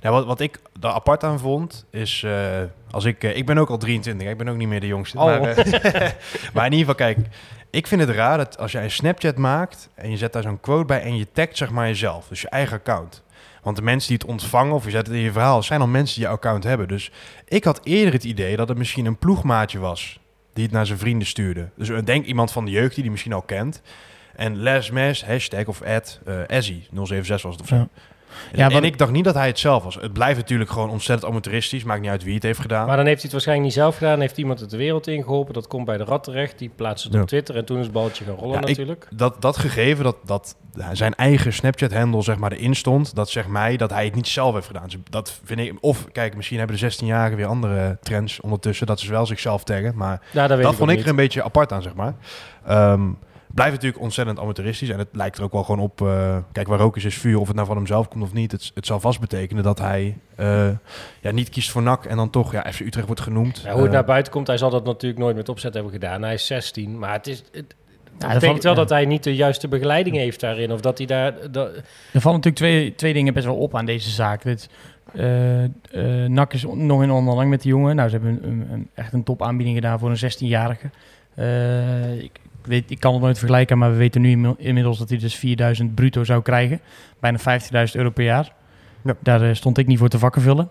ja, 0.02 0.12
wat, 0.12 0.26
wat 0.26 0.40
ik 0.40 0.60
er 0.82 0.90
apart 0.90 1.24
aan 1.24 1.40
vond, 1.40 1.86
is... 1.92 2.26
als 2.92 3.06
ik, 3.06 3.24
ik 3.24 3.46
ben 3.46 3.58
ook 3.58 3.70
al 3.70 3.78
23, 3.78 4.28
ik 4.28 4.38
ben 4.38 4.50
ook 4.50 4.58
niet 4.58 4.68
meer 4.68 4.80
de 4.80 4.88
jongste. 4.88 5.18
Oh. 5.18 5.26
Maar, 5.26 5.42
maar 6.54 6.66
in 6.66 6.72
ieder 6.72 6.96
geval, 6.96 6.96
kijk... 6.96 7.18
Ik 7.72 7.88
vind 7.88 8.02
het 8.02 8.10
raar 8.10 8.38
dat 8.38 8.58
als 8.58 8.72
jij 8.72 8.84
een 8.84 8.92
Snapchat 8.92 9.38
maakt... 9.38 9.90
en 9.96 10.10
je 10.12 10.18
zet 10.18 10.34
daar 10.34 10.44
zo'n 10.44 10.60
quote 10.60 10.86
bij 10.86 11.02
en 11.02 11.18
je 11.18 11.28
tagt 11.32 11.58
zeg 11.58 11.70
maar 11.70 11.88
jezelf. 11.88 12.28
Dus 12.28 12.42
je 12.42 12.50
eigen 12.50 12.78
account. 12.78 13.24
Want 13.64 13.76
de 13.76 13.82
mensen 13.82 14.10
die 14.10 14.18
het 14.18 14.28
ontvangen 14.28 14.74
of 14.76 14.86
je 14.86 14.90
zet 14.90 15.08
het 15.08 15.16
in 15.16 15.22
je 15.22 15.32
verhaal... 15.32 15.64
zijn 15.64 15.82
al 15.82 15.88
mensen 15.88 16.16
die 16.16 16.26
je 16.26 16.34
account 16.34 16.64
hebben. 16.64 16.88
Dus 16.88 17.12
ik 17.48 17.64
had 17.64 17.80
eerder 17.84 18.14
het 18.14 18.24
idee 18.24 18.56
dat 18.56 18.70
het 18.70 18.78
misschien 18.78 19.06
een 19.06 19.18
ploegmaatje 19.18 19.80
was... 19.80 20.20
die 20.54 20.64
het 20.64 20.74
naar 20.74 20.86
zijn 20.86 21.00
vrienden 21.00 21.28
stuurde. 21.28 21.70
Dus 21.76 22.04
denk 22.04 22.26
iemand 22.26 22.52
van 22.52 22.66
de 22.66 22.72
jeugd 22.72 22.94
die 22.94 23.02
die 23.04 23.12
misschien 23.12 23.34
al 23.34 23.42
kent... 23.42 23.82
En 24.36 24.58
Les 24.58 24.92
Mes, 24.92 25.26
hashtag 25.26 25.66
of 25.66 25.82
ad, 25.82 26.20
eh 26.26 26.58
Ezzy, 26.58 26.82
076 26.92 27.42
was 27.42 27.52
het 27.52 27.62
of 27.62 27.68
zo. 27.68 27.88
En, 28.52 28.58
Ja, 28.60 28.70
en 28.70 28.84
ik 28.84 28.98
dacht 28.98 29.12
niet 29.12 29.24
dat 29.24 29.34
hij 29.36 29.48
het 29.48 29.60
zelf 29.60 29.84
was. 29.84 29.96
Het 29.96 30.14
blijft 30.14 30.38
natuurlijk 30.40 30.70
gewoon 30.70 30.90
ontzettend 30.90 31.32
amateuristisch. 31.32 31.84
Maakt 31.84 32.02
niet 32.02 32.10
uit 32.10 32.24
wie 32.24 32.34
het 32.34 32.44
heeft 32.44 32.60
gedaan. 32.60 32.88
Maar 32.88 32.96
dan 32.98 33.06
heeft 33.06 33.16
hij 33.22 33.24
het 33.24 33.32
waarschijnlijk 33.32 33.68
niet 33.68 33.78
zelf 33.78 33.98
gedaan. 33.98 34.20
Heeft 34.20 34.38
iemand 34.38 34.60
het 34.60 34.70
de 34.70 34.78
wereld 34.78 35.08
ingeholpen. 35.08 35.54
Dat 35.54 35.68
komt 35.68 35.86
bij 35.86 35.98
de 35.98 36.04
rat 36.04 36.24
terecht. 36.24 36.60
Die 36.60 36.72
plaatst 36.76 37.04
het 37.04 37.14
Ja. 37.14 37.22
op 37.22 37.28
Twitter. 37.28 37.56
En 37.56 37.66
toen 37.66 37.78
is 37.78 37.84
het 37.84 37.94
balletje 37.94 38.24
gaan 38.26 38.36
rollen 38.36 38.54
Ja, 38.54 38.60
ik- 38.62 38.68
natuurlijk. 38.68 39.08
dat, 39.16 39.42
dat 39.42 39.58
gegeven 39.58 40.04
dat, 40.04 40.16
dat 40.26 40.56
zijn 40.92 41.16
eigen 41.16 41.54
Snapchat-handle 41.54 42.22
zeg 42.22 42.38
maar 42.38 42.52
erin 42.52 42.76
stond, 42.76 43.16
dat 43.16 43.30
zegt 43.30 43.48
mij 43.48 43.78
dat 43.78 43.90
hij 43.90 44.06
het 44.06 44.16
niet 44.16 44.28
zelf 44.28 44.54
heeft 44.54 44.68
gedaan. 44.68 44.84
Dus 44.84 44.98
dat 45.10 45.40
vind 45.44 45.60
ik. 45.60 45.74
Of 45.80 46.06
kijk, 46.12 46.36
misschien 46.36 46.58
hebben 46.58 46.78
de 46.80 46.92
16-jarigen 46.92 47.36
weer 47.38 47.46
andere 47.46 47.98
trends 48.02 48.40
ondertussen 48.42 48.88
dat 48.88 49.00
ze 49.00 49.12
wel 49.12 49.26
zichzelf 49.26 49.64
taggen. 49.64 49.96
Maar 49.96 50.22
Ja, 50.32 50.48
dat 50.48 50.50
weet 50.58 50.62
dat 50.66 50.72
ik 50.72 50.78
vond 50.78 50.90
ik 50.92 50.96
er 50.98 51.02
niet. 51.02 51.10
een 51.12 51.16
beetje 51.16 51.44
apart 51.44 51.72
aan, 51.72 51.82
zeg 51.82 51.94
maar. 51.94 52.14
Ehm, 52.66 53.02
blijft 53.54 53.74
natuurlijk 53.74 54.02
ontzettend 54.04 54.40
amateuristisch. 54.40 54.90
En 54.90 55.00
het 55.00 55.08
lijkt 55.12 55.38
er 55.38 55.44
ook 55.44 55.52
wel 55.52 55.64
gewoon 55.64 55.80
op. 55.82 56.02
eh, 56.02 56.38
kijk, 56.52 56.68
waar 56.68 56.80
rook 56.80 56.96
is, 56.98 57.06
is 57.06 57.18
vuur. 57.18 57.40
Of 57.40 57.48
het 57.48 57.56
nou 57.56 57.68
van 57.68 57.78
hemzelf 57.78 58.08
komt 58.08 58.24
of 58.24 58.34
niet. 58.34 58.52
Het, 58.52 58.72
het 58.74 58.86
zal 58.86 59.00
vast 59.00 59.20
betekenen 59.20 59.64
dat 59.64 59.80
hij 59.80 60.18
eh, 60.36 60.70
ja, 61.22 61.32
niet 61.32 61.50
kiest 61.50 61.72
voor 61.72 61.82
NAC. 61.82 62.06
En 62.06 62.16
dan 62.18 62.30
toch 62.30 62.52
ja, 62.52 62.66
FC 62.72 62.80
Utrecht 62.80 63.06
wordt 63.06 63.22
genoemd. 63.22 63.62
Ja, 63.64 63.70
hoe 63.72 63.78
het 63.80 63.88
Eh, 63.88 63.94
naar 63.94 64.06
buiten 64.06 64.32
komt, 64.34 64.48
hij 64.48 64.58
zal 64.58 64.70
dat 64.70 64.86
natuurlijk 64.86 65.22
nooit 65.22 65.36
met 65.36 65.50
opzet 65.50 65.74
hebben 65.74 65.92
gedaan. 65.92 66.22
Hij 66.22 66.34
is 66.34 66.46
16, 66.46 67.00
maar 67.00 67.14
het 67.14 67.28
is... 67.28 67.44
Het, 67.52 67.76
dat 68.18 68.28
betekent 68.34 68.44
valt- 68.52 68.64
wel 68.64 68.74
ja. 68.74 68.80
dat 68.80 68.90
hij 68.90 69.06
niet 69.06 69.24
de 69.24 69.36
juiste 69.36 69.68
begeleiding 69.68 70.16
heeft 70.16 70.40
daarin. 70.40 70.72
Of 70.72 70.82
dat 70.82 70.98
hij 70.98 71.08
daar... 71.08 71.34
Dat, 71.52 71.68
Er 72.14 72.22
vallen 72.22 72.38
natuurlijk 72.42 72.56
twee, 72.56 72.96
twee 72.96 73.14
dingen 73.14 73.34
best 73.34 73.46
wel 73.46 73.56
op 73.56 73.76
aan 73.76 73.86
deze 73.86 74.10
zaak. 74.10 74.44
Dit, 74.44 74.70
eh, 75.14 75.64
eh, 75.64 75.70
NAC 76.30 76.54
is 76.54 76.62
nog 76.64 76.78
in 77.04 77.12
onderhandeling 77.12 77.50
met 77.50 77.62
die 77.62 77.72
jongen. 77.72 77.96
Nou, 77.96 78.10
ze 78.10 78.16
hebben 78.16 78.40
een, 78.44 78.50
een, 78.52 78.72
een- 78.72 78.90
echt 78.94 79.14
een 79.14 79.24
topaanbieding 79.24 79.76
gedaan 79.78 80.00
voor 80.00 80.10
een 80.10 80.32
16-jarige. 80.32 80.90
Eh, 81.36 82.22
ik, 82.24 82.32
ik 82.62 82.66
weet, 82.68 82.92
ik 82.92 83.00
kan 83.00 83.14
het 83.14 83.22
nooit 83.22 83.38
vergelijken, 83.38 83.78
maar 83.78 83.92
we 83.92 83.98
weten 83.98 84.22
nu 84.22 84.30
inmi- 84.30 84.56
inmiddels 84.58 84.98
dat 84.98 85.10
hij 85.10 85.18
dus 85.18 85.36
4000 85.36 85.96
bruto 85.96 86.24
zou 86.24 86.42
krijgen. 86.42 86.80
Bijna 87.20 87.38
15.000 87.40 87.96
euro 87.96 88.10
per 88.10 88.24
jaar. 88.24 88.52
Ja. 89.04 89.16
Daar 89.20 89.42
eh, 89.42 89.54
stond 89.54 89.78
ik 89.78 89.88
niet 89.88 89.98
voor 90.00 90.10
te 90.10 90.20
vakken 90.20 90.42
vullen. 90.42 90.70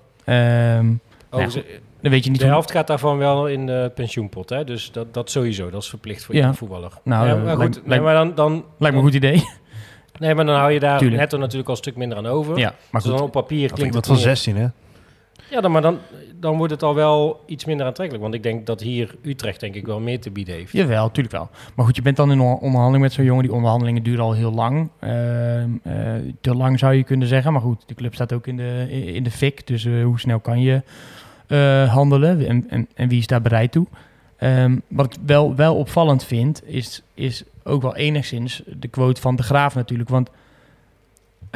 Oh, 1.31 1.41
Ja, 1.41 1.49
ze- 1.49 1.81
dan 2.01 2.11
weet 2.11 2.25
je 2.25 2.31
niet 2.31 2.39
de 2.39 2.45
hoe... 2.45 2.53
helft 2.55 2.71
gaat 2.71 2.87
daarvan 2.87 3.19
wel 3.19 3.47
in 3.49 3.67
de 3.67 3.93
pensioenpot. 3.95 4.49
Hè? 4.51 4.65
Dus 4.65 4.93
dat, 4.93 5.15
dat 5.15 5.31
sowieso. 5.31 5.71
Dat 5.71 5.83
is 5.83 5.89
verplicht 5.89 6.25
voor 6.25 6.35
Ja. 6.35 6.41
iedere 6.41 6.59
voetballer. 6.59 6.93
Nou, 7.05 7.27
ja, 7.29 7.35
eh, 7.37 7.43
maar 7.45 7.57
lijkt- 7.57 7.77
goed, 7.77 7.87
nee, 7.87 8.01
maar 8.01 8.15
dan, 8.15 8.35
dan, 8.35 8.53
Lijkt 8.79 8.97
me 8.97 9.03
een 9.03 9.07
goed 9.09 9.17
idee. 9.17 9.43
Nee, 10.19 10.35
maar 10.35 10.45
dan 10.47 10.57
hou 10.57 10.73
je 10.73 10.81
daar 10.81 10.99
Tuurlijk. 10.99 11.21
netto 11.21 11.39
natuurlijk 11.39 11.69
al 11.69 11.75
een 11.75 11.81
stuk 11.81 11.97
minder 11.97 12.19
aan 12.19 12.27
over. 12.27 12.59
ja, 12.59 12.75
maar 12.91 13.03
dus 13.03 13.11
dan 13.11 13.21
op 13.21 13.33
papier 13.33 13.73
klinkt 13.73 13.95
het 13.95 14.07
van 14.07 14.15
meer- 14.15 14.25
16, 14.25 14.57
hè? 14.57 14.67
Ja, 15.51 15.61
dan, 15.61 15.73
maar 15.73 15.83
dan, 15.83 15.99
dan 16.41 16.57
wordt 16.57 16.73
het 16.73 16.83
al 16.83 16.95
wel 16.95 17.43
iets 17.47 17.65
minder 17.65 17.87
aantrekkelijk. 17.87 18.25
Want 18.25 18.35
ik 18.37 18.43
denk 18.43 18.67
dat 18.67 18.81
hier 18.81 19.15
Utrecht 19.23 19.61
denk 19.61 19.75
ik 19.75 19.87
wel 19.87 20.01
meer 20.01 20.21
te 20.21 20.31
bieden 20.31 20.55
heeft. 20.55 20.73
Jawel, 20.73 21.03
natuurlijk 21.03 21.35
wel. 21.35 21.49
Maar 21.75 21.87
goed, 21.87 21.97
je 21.97 22.03
bent 22.03 22.17
dan 22.17 22.31
in 22.31 22.41
on- 22.41 22.59
onderhandeling 22.59 23.03
met 23.03 23.13
zo'n 23.13 23.25
jongen. 23.25 23.43
Die 23.43 23.53
onderhandelingen 23.53 24.03
duren 24.03 24.25
al 24.25 24.33
heel 24.33 24.53
lang. 24.53 24.89
Ehm, 24.99 25.71
eh, 25.83 25.95
te 26.41 26.55
lang 26.55 26.79
zou 26.79 26.95
je 26.95 27.05
kunnen 27.05 27.29
zeggen. 27.29 27.53
Maar 27.53 27.63
goed, 27.63 27.83
de 27.87 27.95
club 27.95 28.15
staat 28.15 28.33
ook 28.33 28.47
in 28.47 28.57
de, 28.57 28.87
in 29.15 29.23
de 29.23 29.31
fik. 29.31 29.67
Dus 29.67 29.85
eh, 29.85 30.05
hoe 30.05 30.21
snel 30.21 30.41
kan 30.41 30.61
je 30.61 30.83
eh, 31.47 31.93
handelen? 31.93 32.47
En, 32.47 32.67
en, 32.69 32.89
en 32.95 33.09
wie 33.09 33.19
is 33.19 33.27
daar 33.27 33.43
bereid 33.43 33.73
toe? 33.73 33.87
Ehm, 34.37 34.79
wat 34.89 35.05
ik 35.15 35.21
wel, 35.27 35.55
wel 35.55 35.77
opvallend 35.77 36.25
vind, 36.25 36.63
is, 36.65 37.03
is 37.15 37.45
ook 37.65 37.83
wel 37.83 37.97
enigszins 37.97 38.63
de 38.67 38.89
quote 38.89 39.21
van 39.21 39.37
de 39.37 39.43
Graaf 39.43 39.75
natuurlijk. 39.75 40.09
Want 40.09 40.31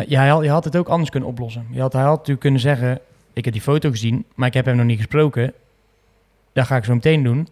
ja, 0.06 0.40
je 0.40 0.50
had 0.50 0.64
het 0.64 0.76
ook 0.76 0.88
anders 0.88 1.10
kunnen 1.10 1.28
oplossen. 1.28 1.66
Je 1.70 1.80
had, 1.80 1.92
hij 1.92 2.02
had 2.02 2.10
natuurlijk 2.12 2.40
kunnen 2.40 2.60
zeggen, 2.60 3.00
ik 3.32 3.44
heb 3.44 3.52
die 3.52 3.62
foto 3.62 3.90
gezien, 3.90 4.24
maar 4.34 4.48
ik 4.48 4.54
heb 4.54 4.64
hem 4.64 4.76
nog 4.76 4.86
niet 4.86 4.96
gesproken. 4.98 5.52
Dat 6.52 6.66
ga 6.66 6.76
ik 6.76 6.84
zo 6.84 6.94
meteen 6.94 7.22
doen. 7.22 7.48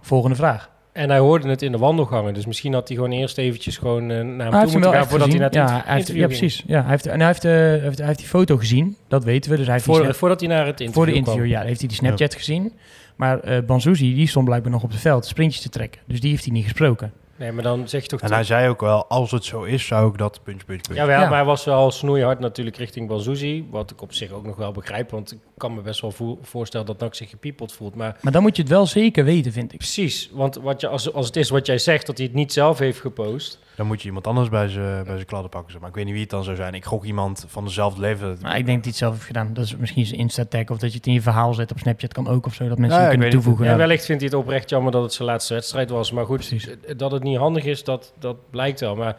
Volgende 0.00 0.36
vraag. 0.36 0.70
En 0.92 1.08
hij 1.10 1.18
hoorde 1.18 1.48
het 1.48 1.62
in 1.62 1.72
de 1.72 1.78
wandelgangen. 1.78 2.34
Dus 2.34 2.46
misschien 2.46 2.72
had 2.72 2.88
hij 2.88 2.96
gewoon 2.96 3.12
eerst 3.12 3.38
eventjes 3.38 3.76
gewoon 3.76 4.02
eh, 4.02 4.08
naar 4.08 4.16
hem 4.16 4.28
hij 4.28 4.36
toe 4.50 4.58
heeft 4.58 4.72
hem 4.72 4.72
moeten 4.72 4.90
wel 4.90 5.00
gaan 5.00 5.08
voordat 5.08 5.26
gezien. 5.28 5.42
hij 5.42 5.50
naar 5.50 5.60
het 5.62 5.70
ja, 5.70 5.82
hij 5.86 5.96
heeft, 5.96 6.08
ja, 6.12 6.26
precies. 6.26 6.64
Ja, 6.66 6.80
hij 6.80 6.90
heeft, 6.90 7.06
en 7.06 7.18
hij 7.18 7.26
heeft, 7.28 7.44
eh, 7.44 7.52
heeft, 7.52 7.98
hij 7.98 8.06
heeft 8.06 8.18
die 8.18 8.28
foto 8.28 8.56
gezien. 8.56 8.96
Dat 9.08 9.24
weten 9.24 9.50
we. 9.50 9.56
Dus 9.56 9.64
hij 9.66 9.74
heeft 9.74 9.86
die 9.86 9.94
Voor, 9.94 10.04
snap- 10.04 10.16
voordat 10.16 10.40
hij 10.40 10.48
naar 10.48 10.58
het 10.66 10.80
interview 10.80 10.94
voor 10.94 11.06
de 11.06 11.12
interview, 11.12 11.42
kwam. 11.44 11.52
ja, 11.60 11.62
heeft 11.66 11.78
hij 11.80 11.88
die 11.88 11.96
Snapchat 11.96 12.34
gezien. 12.34 12.72
Maar 13.16 13.40
eh 13.40 13.62
Banzuzi, 13.64 14.14
die 14.14 14.26
stond 14.26 14.44
blijkbaar 14.44 14.72
nog 14.72 14.82
op 14.82 14.90
het 14.90 15.00
veld 15.00 15.26
sprintjes 15.26 15.62
te 15.62 15.68
trekken. 15.68 16.00
Dus 16.06 16.20
die 16.20 16.30
heeft 16.30 16.44
hij 16.44 16.52
niet 16.52 16.64
gesproken. 16.64 17.12
Nee, 17.36 17.52
maar 17.52 17.62
dan 17.62 17.88
zeg 17.88 18.02
je 18.02 18.08
toch... 18.08 18.20
En 18.20 18.32
hij 18.32 18.44
zei 18.44 18.68
ook 18.68 18.80
wel, 18.80 19.06
als 19.06 19.30
het 19.30 19.44
zo 19.44 19.62
is, 19.62 19.86
zou 19.86 20.10
ik 20.12 20.18
dat 20.18 20.40
puntje, 20.42 20.64
puntje, 20.66 20.86
puntje. 20.86 20.94
Ja, 21.02 21.06
wel, 21.08 21.20
Ja. 21.20 21.28
maar 21.28 21.36
hij 21.38 21.44
was 21.46 21.64
wel 21.64 21.90
snoeihard 21.90 22.38
natuurlijk 22.38 22.76
richting 22.76 23.08
Banzuzi. 23.08 23.66
Wat 23.70 23.90
ik 23.90 24.02
op 24.02 24.12
zich 24.12 24.30
ook 24.30 24.44
nog 24.46 24.56
wel 24.56 24.72
begrijp. 24.72 25.10
Want 25.10 25.32
ik 25.32 25.38
kan 25.56 25.74
me 25.74 25.80
best 25.80 26.00
wel 26.00 26.14
voorstellen 26.42 26.86
dat 26.86 26.98
NAC 26.98 27.14
zich 27.14 27.30
gepiepeld 27.30 27.72
voelt. 27.72 27.94
Maar 27.94 28.16
Maar 28.20 28.32
dan 28.32 28.42
moet 28.42 28.56
je 28.56 28.62
het 28.62 28.70
wel 28.70 28.86
zeker 28.86 29.24
weten, 29.24 29.52
vind 29.52 29.72
ik. 29.72 29.78
precies, 29.78 30.30
want 30.32 30.54
wat 30.56 30.80
je, 30.80 30.88
als, 30.88 31.12
als 31.12 31.26
het 31.26 31.36
is 31.36 31.50
wat 31.50 31.66
jij 31.66 31.78
zegt, 31.78 32.06
dat 32.06 32.16
hij 32.16 32.26
het 32.26 32.34
niet 32.34 32.52
zelf 32.52 32.78
heeft 32.78 33.00
gepost. 33.00 33.58
Dan 33.76 33.86
moet 33.86 34.00
je 34.02 34.06
iemand 34.06 34.26
anders 34.26 34.48
bij 34.48 34.68
zijn 34.68 35.04
bij 35.04 35.24
kladden 35.24 35.50
pakken. 35.50 35.80
Maar 35.80 35.88
ik 35.88 35.94
weet 35.94 36.04
niet 36.04 36.12
wie 36.12 36.22
het 36.22 36.30
dan 36.30 36.44
zou 36.44 36.56
zijn. 36.56 36.74
Ik 36.74 36.84
gok 36.84 37.04
iemand 37.04 37.44
van 37.48 37.64
dezelfde 37.64 38.00
leeftijd. 38.00 38.42
Maar 38.42 38.58
ik 38.58 38.66
denk 38.66 38.76
dat 38.76 38.84
hij 38.84 38.92
het 38.92 38.96
zelf 38.96 39.12
heeft 39.12 39.26
gedaan. 39.26 39.54
Dat 39.54 39.64
is 39.64 39.76
misschien 39.76 40.06
zijn 40.06 40.20
Insta-tag 40.20 40.68
of 40.68 40.78
dat 40.78 40.90
je 40.90 40.96
het 40.96 41.06
in 41.06 41.12
je 41.12 41.22
verhaal 41.22 41.54
zet 41.54 41.70
op 41.70 41.78
Snapchat 41.78 42.12
kan 42.12 42.28
ook 42.28 42.46
of 42.46 42.54
zo. 42.54 42.68
Dat 42.68 42.78
mensen 42.78 43.02
Ja, 43.02 43.08
kunnen 43.08 43.30
toevoegen. 43.30 43.64
Ja, 43.66 43.76
wellicht 43.76 44.04
vindt 44.04 44.22
hij 44.22 44.30
het 44.30 44.40
oprecht 44.40 44.70
jammer 44.70 44.92
dat 44.92 45.02
het 45.02 45.12
zijn 45.12 45.28
laatste 45.28 45.54
wedstrijd 45.54 45.90
was. 45.90 46.12
Maar 46.12 46.24
goed, 46.26 46.36
Precies. 46.36 46.68
eh, 46.68 46.96
dat 46.96 47.12
het 47.12 47.22
niet 47.22 47.36
handig 47.38 47.64
is, 47.64 47.84
dat, 47.84 48.12
dat 48.18 48.36
blijkt 48.50 48.80
wel. 48.80 48.96
Maar 48.96 49.16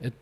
het, 0.00 0.12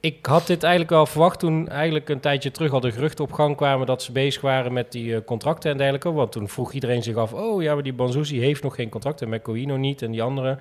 ik 0.00 0.26
had 0.26 0.46
dit 0.46 0.62
eigenlijk 0.62 0.92
wel 0.92 1.06
verwacht 1.06 1.38
toen 1.38 1.68
eigenlijk 1.68 2.08
een 2.08 2.20
tijdje 2.20 2.50
terug 2.50 2.72
al 2.72 2.80
de 2.80 2.92
geruchten 2.92 3.24
op 3.24 3.32
gang 3.32 3.56
kwamen 3.56 3.86
dat 3.86 4.02
ze 4.02 4.12
bezig 4.12 4.40
waren 4.42 4.72
met 4.72 4.92
die 4.92 5.14
eh, 5.14 5.20
contracten 5.24 5.70
en 5.70 5.76
dergelijke. 5.76 6.12
Want 6.12 6.32
toen 6.32 6.48
vroeg 6.48 6.72
iedereen 6.72 7.02
zich 7.02 7.16
af, 7.16 7.32
oh 7.32 7.62
ja, 7.62 7.74
maar 7.74 7.82
die 7.82 7.92
Banzuzi 7.92 8.38
heeft 8.40 8.62
nog 8.62 8.74
geen 8.74 8.88
contract 8.88 9.22
en 9.22 9.28
McCoino 9.28 9.76
niet 9.76 10.02
en 10.02 10.10
die 10.10 10.22
andere. 10.22 10.58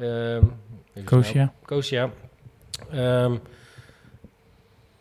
ehm 0.00 0.42
even 0.96 1.04
Koos, 1.04 1.26
snel. 1.26 1.42
ja. 1.42 1.52
Koos, 1.64 1.88
ja. 1.88 2.10
Ehm, 2.90 3.36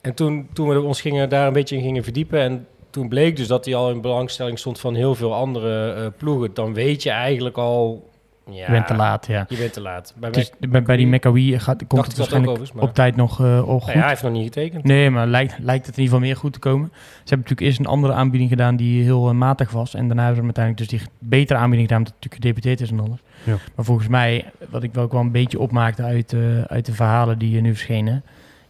en 0.01 0.13
toen, 0.13 0.49
toen 0.53 0.67
we 0.69 0.81
ons 0.81 1.01
gingen, 1.01 1.29
daar 1.29 1.47
een 1.47 1.53
beetje 1.53 1.75
in 1.75 1.81
gingen 1.81 2.03
verdiepen 2.03 2.39
en 2.39 2.67
toen 2.89 3.09
bleek 3.09 3.35
dus 3.35 3.47
dat 3.47 3.65
hij 3.65 3.75
al 3.75 3.89
in 3.89 4.01
belangstelling 4.01 4.59
stond 4.59 4.79
van 4.79 4.95
heel 4.95 5.15
veel 5.15 5.33
andere 5.33 5.93
eh, 5.93 6.07
ploegen. 6.17 6.53
Dan 6.53 6.73
weet 6.73 7.03
je 7.03 7.09
eigenlijk 7.09 7.57
al... 7.57 8.09
Ja, 8.51 8.65
Je 8.65 8.71
bent 8.71 8.87
te 8.87 8.95
laat, 8.95 9.27
ja. 9.27 9.45
Je 9.49 9.57
bent 9.57 9.73
te 9.73 9.81
laat. 9.81 10.13
Bij 10.17 10.31
Dus 10.31 10.51
bij, 10.59 10.83
bij 10.83 10.97
die 10.97 11.07
McAwee 11.07 11.59
gaat, 11.59 11.77
komt 11.77 11.91
dacht 11.91 12.07
het 12.07 12.17
waarschijnlijk 12.17 12.51
overigens, 12.51 12.79
maar... 12.79 12.89
op 12.89 12.95
tijd 12.95 13.15
nog 13.15 13.39
eh, 13.39 13.59
al 13.59 13.79
goed. 13.79 13.85
Nou 13.85 13.91
ja, 13.91 13.99
hij 13.99 14.09
heeft 14.09 14.23
nog 14.23 14.31
niet 14.31 14.43
getekend. 14.43 14.83
Nee, 14.83 15.09
maar 15.09 15.27
lijkt, 15.27 15.55
lijkt 15.59 15.85
het 15.85 15.97
in 15.97 16.01
ieder 16.01 16.15
geval 16.15 16.19
meer 16.19 16.35
goed 16.35 16.53
te 16.53 16.59
komen. 16.59 16.89
Ze 16.93 16.99
hebben 17.17 17.37
natuurlijk 17.37 17.61
eerst 17.61 17.79
een 17.79 17.85
andere 17.85 18.13
aanbieding 18.13 18.49
gedaan 18.49 18.75
die 18.75 19.03
heel 19.03 19.29
eh, 19.29 19.35
matig 19.35 19.71
was. 19.71 19.93
En 19.93 20.07
daarna 20.07 20.23
hebben 20.23 20.39
ze 20.39 20.45
uiteindelijk 20.45 20.89
dus 20.89 20.99
die 20.99 21.09
betere 21.19 21.59
aanbieding 21.59 21.87
gedaan, 21.87 21.97
omdat 21.97 22.13
het 22.13 22.23
natuurlijk 22.23 22.43
gedeputeerd 22.43 22.81
is 22.81 22.91
en 22.91 23.05
alles. 23.05 23.19
Ja. 23.43 23.57
Maar 23.75 23.85
volgens 23.85 24.07
mij, 24.07 24.45
wat 24.69 24.83
ik 24.83 24.93
wel 24.93 25.03
ook 25.03 25.11
wel 25.11 25.21
een 25.21 25.31
beetje 25.31 25.59
opmaakte 25.59 26.03
uit, 26.03 26.33
eh, 26.33 26.61
uit 26.61 26.85
de 26.85 26.93
verhalen 26.93 27.37
die 27.37 27.55
eh, 27.55 27.61
nu 27.61 27.69
verschenen... 27.69 28.23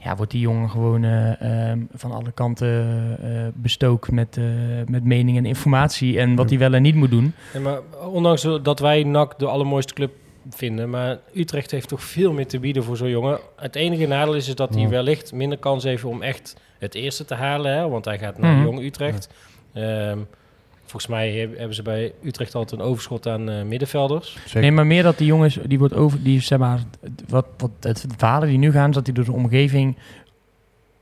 Ja, 0.05 0.15
wordt 0.15 0.31
die 0.31 0.41
jongen 0.41 0.69
gewoon 0.69 1.03
eh, 1.03 1.41
ehm, 1.69 1.79
van 1.93 2.11
alle 2.11 2.31
kanten 2.31 2.87
eh, 3.21 3.47
bestookt 3.53 4.11
met, 4.11 4.37
eh, 4.37 4.43
met 4.87 5.03
mening 5.03 5.37
en 5.37 5.45
informatie 5.45 6.19
en 6.19 6.35
wat 6.35 6.49
Ja. 6.49 6.57
hij 6.57 6.69
wel 6.69 6.73
en 6.77 6.81
niet 6.81 6.95
moet 6.95 7.09
doen. 7.09 7.33
Nee, 7.53 7.63
maar 7.63 7.79
ondanks 8.11 8.47
dat 8.61 8.79
wij 8.79 9.03
NAC 9.03 9.39
de 9.39 9.45
allermooiste 9.47 9.93
club 9.93 10.11
vinden, 10.49 10.89
maar 10.89 11.17
Utrecht 11.33 11.71
heeft 11.71 11.87
toch 11.87 12.03
veel 12.03 12.33
meer 12.33 12.47
te 12.47 12.59
bieden 12.59 12.83
voor 12.83 12.97
zo'n 12.97 13.09
jongen. 13.09 13.39
Het 13.55 13.75
enige 13.75 14.07
nadeel 14.07 14.35
is, 14.35 14.47
is 14.47 14.55
dat 14.55 14.73
hij 14.73 14.83
Ja. 14.83 14.89
wellicht 14.89 15.33
minder 15.33 15.57
kans 15.57 15.83
heeft 15.83 16.03
om 16.03 16.21
echt 16.21 16.57
het 16.79 16.95
eerste 16.95 17.25
te 17.25 17.33
halen, 17.35 17.75
hè, 17.77 17.89
want 17.89 18.05
hij 18.05 18.17
gaat 18.19 18.37
naar 18.37 18.53
Mhm. 18.55 18.63
Jong 18.63 18.79
Utrecht. 18.81 19.29
Ehm, 19.73 20.19
volgens 21.01 21.15
mij 21.15 21.31
heb- 21.39 21.57
hebben 21.57 21.75
ze 21.75 21.81
bij 21.81 22.13
Utrecht 22.23 22.55
altijd 22.55 22.81
een 22.81 22.87
overschot 22.87 23.27
aan 23.27 23.49
eh, 23.49 23.63
middenvelders. 23.63 24.37
Zeker. 24.45 24.61
Nee, 24.61 24.71
maar 24.71 24.85
meer 24.87 25.03
dat 25.03 25.17
die 25.17 25.27
jongens, 25.27 25.59
die 25.65 25.79
wordt 25.79 25.93
over, 25.93 26.23
die 26.23 26.41
zeg 26.41 26.59
maar, 26.59 26.79
wat, 27.27 27.45
wat 27.57 27.71
het 27.79 28.05
verhalen 28.17 28.47
die 28.47 28.57
nu 28.57 28.71
gaan, 28.71 28.89
is 28.89 28.95
dat 28.95 29.05
die 29.05 29.13
door 29.13 29.25
de 29.25 29.31
omgeving 29.31 29.97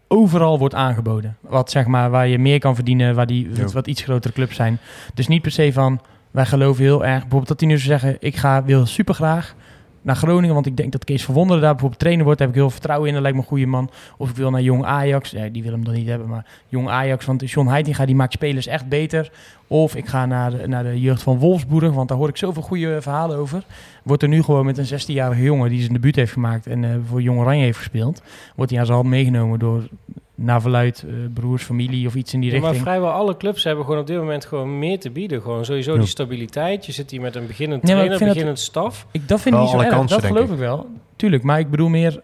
overal 0.07 0.59
wordt 0.59 0.75
aangeboden. 0.75 1.37
Wat 1.41 1.71
zeg 1.71 1.85
maar, 1.85 2.09
waar 2.09 2.27
je 2.27 2.39
meer 2.39 2.59
kan 2.59 2.75
verdienen, 2.75 3.15
waar 3.15 3.27
die 3.27 3.49
wat 3.73 3.87
iets 3.87 4.01
grotere 4.01 4.33
clubs 4.33 4.55
zijn. 4.55 4.79
Dus 5.13 5.27
niet 5.27 5.41
per 5.41 5.51
se 5.51 5.73
van, 5.73 6.01
wij 6.31 6.45
geloven 6.45 6.83
heel 6.83 7.05
erg, 7.05 7.19
bijvoorbeeld 7.21 7.47
dat 7.47 7.59
die 7.59 7.67
nu 7.67 7.77
zou 7.77 7.99
zeggen, 7.99 8.17
ik 8.19 8.35
ga, 8.35 8.63
wil 8.63 8.85
super 8.85 9.13
graag 9.13 9.55
naar 10.03 10.15
Groningen, 10.15 10.53
want 10.53 10.65
ik 10.65 10.77
denk 10.77 10.91
dat 10.91 11.03
Kees 11.03 11.23
Verwonderen 11.23 11.61
daar 11.61 11.71
bijvoorbeeld 11.71 11.99
trainer 11.99 12.25
wordt. 12.25 12.39
Daar 12.39 12.47
heb 12.47 12.57
ik 12.57 12.61
heel 12.61 12.71
veel 12.71 12.79
vertrouwen 12.79 13.07
in, 13.07 13.13
dat 13.13 13.23
lijkt 13.23 13.37
me 13.37 13.43
een 13.43 13.49
goede 13.49 13.65
man. 13.65 13.89
Of 14.17 14.29
ik 14.29 14.35
wil 14.35 14.49
naar 14.49 14.61
Jong 14.61 14.85
Ajax, 14.85 15.31
ja, 15.31 15.49
die 15.49 15.63
wil 15.63 15.71
hem 15.71 15.83
dan 15.83 15.93
niet 15.93 16.07
hebben, 16.07 16.27
maar 16.27 16.45
Jong 16.67 16.89
Ajax, 16.89 17.25
want 17.25 17.49
John 17.49 17.67
Heitinga 17.67 18.05
die 18.05 18.15
maakt 18.15 18.33
spelers 18.33 18.67
echt 18.67 18.89
beter. 18.89 19.31
Of 19.67 19.95
ik 19.95 20.07
ga 20.07 20.25
naar 20.25 20.51
de, 20.51 20.67
naar 20.67 20.83
de 20.83 20.99
jeugd 20.99 21.23
van 21.23 21.37
Wolfsburg, 21.37 21.93
want 21.93 22.07
daar 22.09 22.17
hoor 22.17 22.29
ik 22.29 22.37
zoveel 22.37 22.61
goede 22.61 23.01
verhalen 23.01 23.37
over. 23.37 23.63
Wordt 24.03 24.23
er 24.23 24.29
nu 24.29 24.43
gewoon 24.43 24.65
met 24.65 24.77
een 24.77 25.01
16-jarige 25.01 25.41
jongen 25.41 25.69
die 25.69 25.79
zijn 25.79 25.93
debuut 25.93 26.15
heeft 26.15 26.31
gemaakt 26.31 26.67
en 26.67 26.83
eh, 26.83 26.89
voor 27.09 27.21
Jong 27.21 27.39
Oranje 27.39 27.63
heeft 27.63 27.77
gespeeld, 27.77 28.21
wordt 28.55 28.71
hij 28.71 28.79
aan 28.79 28.85
zijn 28.85 28.97
hand 28.97 29.09
meegenomen 29.09 29.59
door 29.59 29.87
naar 30.35 30.61
verluid 30.61 31.03
eh, 31.07 31.13
broers, 31.33 31.63
familie 31.63 32.07
of 32.07 32.15
iets 32.15 32.33
in 32.33 32.39
die 32.39 32.49
Ja, 32.51 32.55
maar 32.59 32.65
richting. 32.69 32.87
vrijwel 32.89 33.11
alle 33.11 33.37
clubs 33.37 33.63
hebben 33.63 33.85
gewoon 33.85 33.99
op 33.99 34.07
dit 34.07 34.17
moment 34.17 34.45
gewoon 34.45 34.79
meer 34.79 34.99
te 34.99 35.09
bieden. 35.09 35.41
Gewoon 35.41 35.65
sowieso 35.65 35.93
Ja. 35.93 35.99
die 35.99 36.07
stabiliteit. 36.07 36.85
Je 36.85 36.91
zit 36.91 37.11
hier 37.11 37.21
met 37.21 37.35
een 37.35 37.47
beginnend 37.47 37.83
Nee, 37.83 37.91
trainer, 37.91 38.19
dat- 38.19 38.27
beginnend 38.27 38.59
staf. 38.59 39.07
Ik, 39.11 39.27
dat 39.27 39.41
vind 39.41 39.55
ik 39.55 39.61
niet 39.61 39.69
zo 39.69 39.79
erg, 39.79 39.89
kansen, 39.89 40.21
dat 40.21 40.27
geloof 40.31 40.45
ik. 40.47 40.51
ik 40.53 40.57
wel. 40.57 40.87
Tuurlijk, 41.15 41.43
maar 41.43 41.59
ik 41.59 41.69
bedoel 41.69 41.89
meer, 41.89 42.21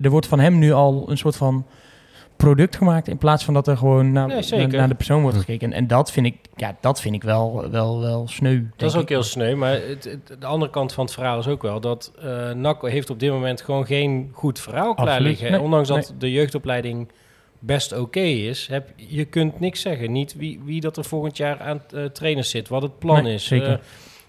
er 0.00 0.10
wordt 0.10 0.26
van 0.26 0.40
hem 0.40 0.58
nu 0.58 0.72
al 0.72 1.04
een 1.08 1.18
soort 1.18 1.36
van 1.36 1.66
product 2.38 2.76
gemaakt 2.76 3.08
in 3.08 3.18
plaats 3.18 3.44
van 3.44 3.54
dat 3.54 3.66
er 3.68 3.76
gewoon 3.76 4.12
naar, 4.12 4.26
Nee, 4.26 4.42
zeker. 4.42 4.68
naar, 4.68 4.76
naar 4.76 4.88
de 4.88 4.94
persoon 4.94 5.22
wordt 5.22 5.36
gekeken. 5.36 5.66
En, 5.72 5.78
en 5.78 5.86
dat 5.86 6.12
vind 6.12 6.26
ik, 6.26 6.34
ja, 6.56 6.76
dat 6.80 7.00
vind 7.00 7.14
ik 7.14 7.22
wel, 7.22 7.70
wel, 7.70 8.00
wel 8.00 8.28
sneu. 8.28 8.62
Dat 8.76 8.90
is 8.90 8.96
ook 8.96 9.02
ik. 9.02 9.08
heel 9.08 9.22
sneu. 9.22 9.54
Maar 9.54 9.72
het, 9.72 10.04
het- 10.04 10.40
de 10.40 10.46
andere 10.46 10.70
kant 10.70 10.92
van 10.92 11.04
het 11.04 11.14
verhaal 11.14 11.38
is 11.38 11.46
ook 11.48 11.62
wel 11.62 11.80
dat 11.80 12.12
eh 12.22 12.50
NAC 12.52 12.82
heeft 12.88 13.10
op 13.10 13.20
dit 13.20 13.30
moment 13.30 13.60
gewoon 13.62 13.86
geen 13.86 14.30
goed 14.32 14.60
verhaal 14.60 14.94
klaar 14.94 15.20
liggen. 15.20 15.50
Nee, 15.50 15.60
Ondanks 15.60 15.88
dat 15.88 16.14
de 16.18 16.32
jeugdopleiding 16.32 17.08
best 17.58 17.98
oké 17.98 18.20
is, 18.20 18.66
heb, 18.70 18.88
je 18.96 19.24
kunt 19.24 19.60
niks 19.60 19.80
zeggen. 19.80 20.12
Niet 20.12 20.34
wie, 20.34 20.60
wie 20.64 20.80
dat 20.80 20.96
er 20.96 21.04
volgend 21.04 21.36
jaar 21.36 21.60
aan 21.60 21.82
eh 21.94 22.04
trainers 22.04 22.50
zit, 22.50 22.68
wat 22.68 22.82
het 22.82 22.98
plan 22.98 23.22
Nee, 23.22 23.34
is. 23.34 23.44
zeker. 23.46 23.68
eh, 23.72 23.78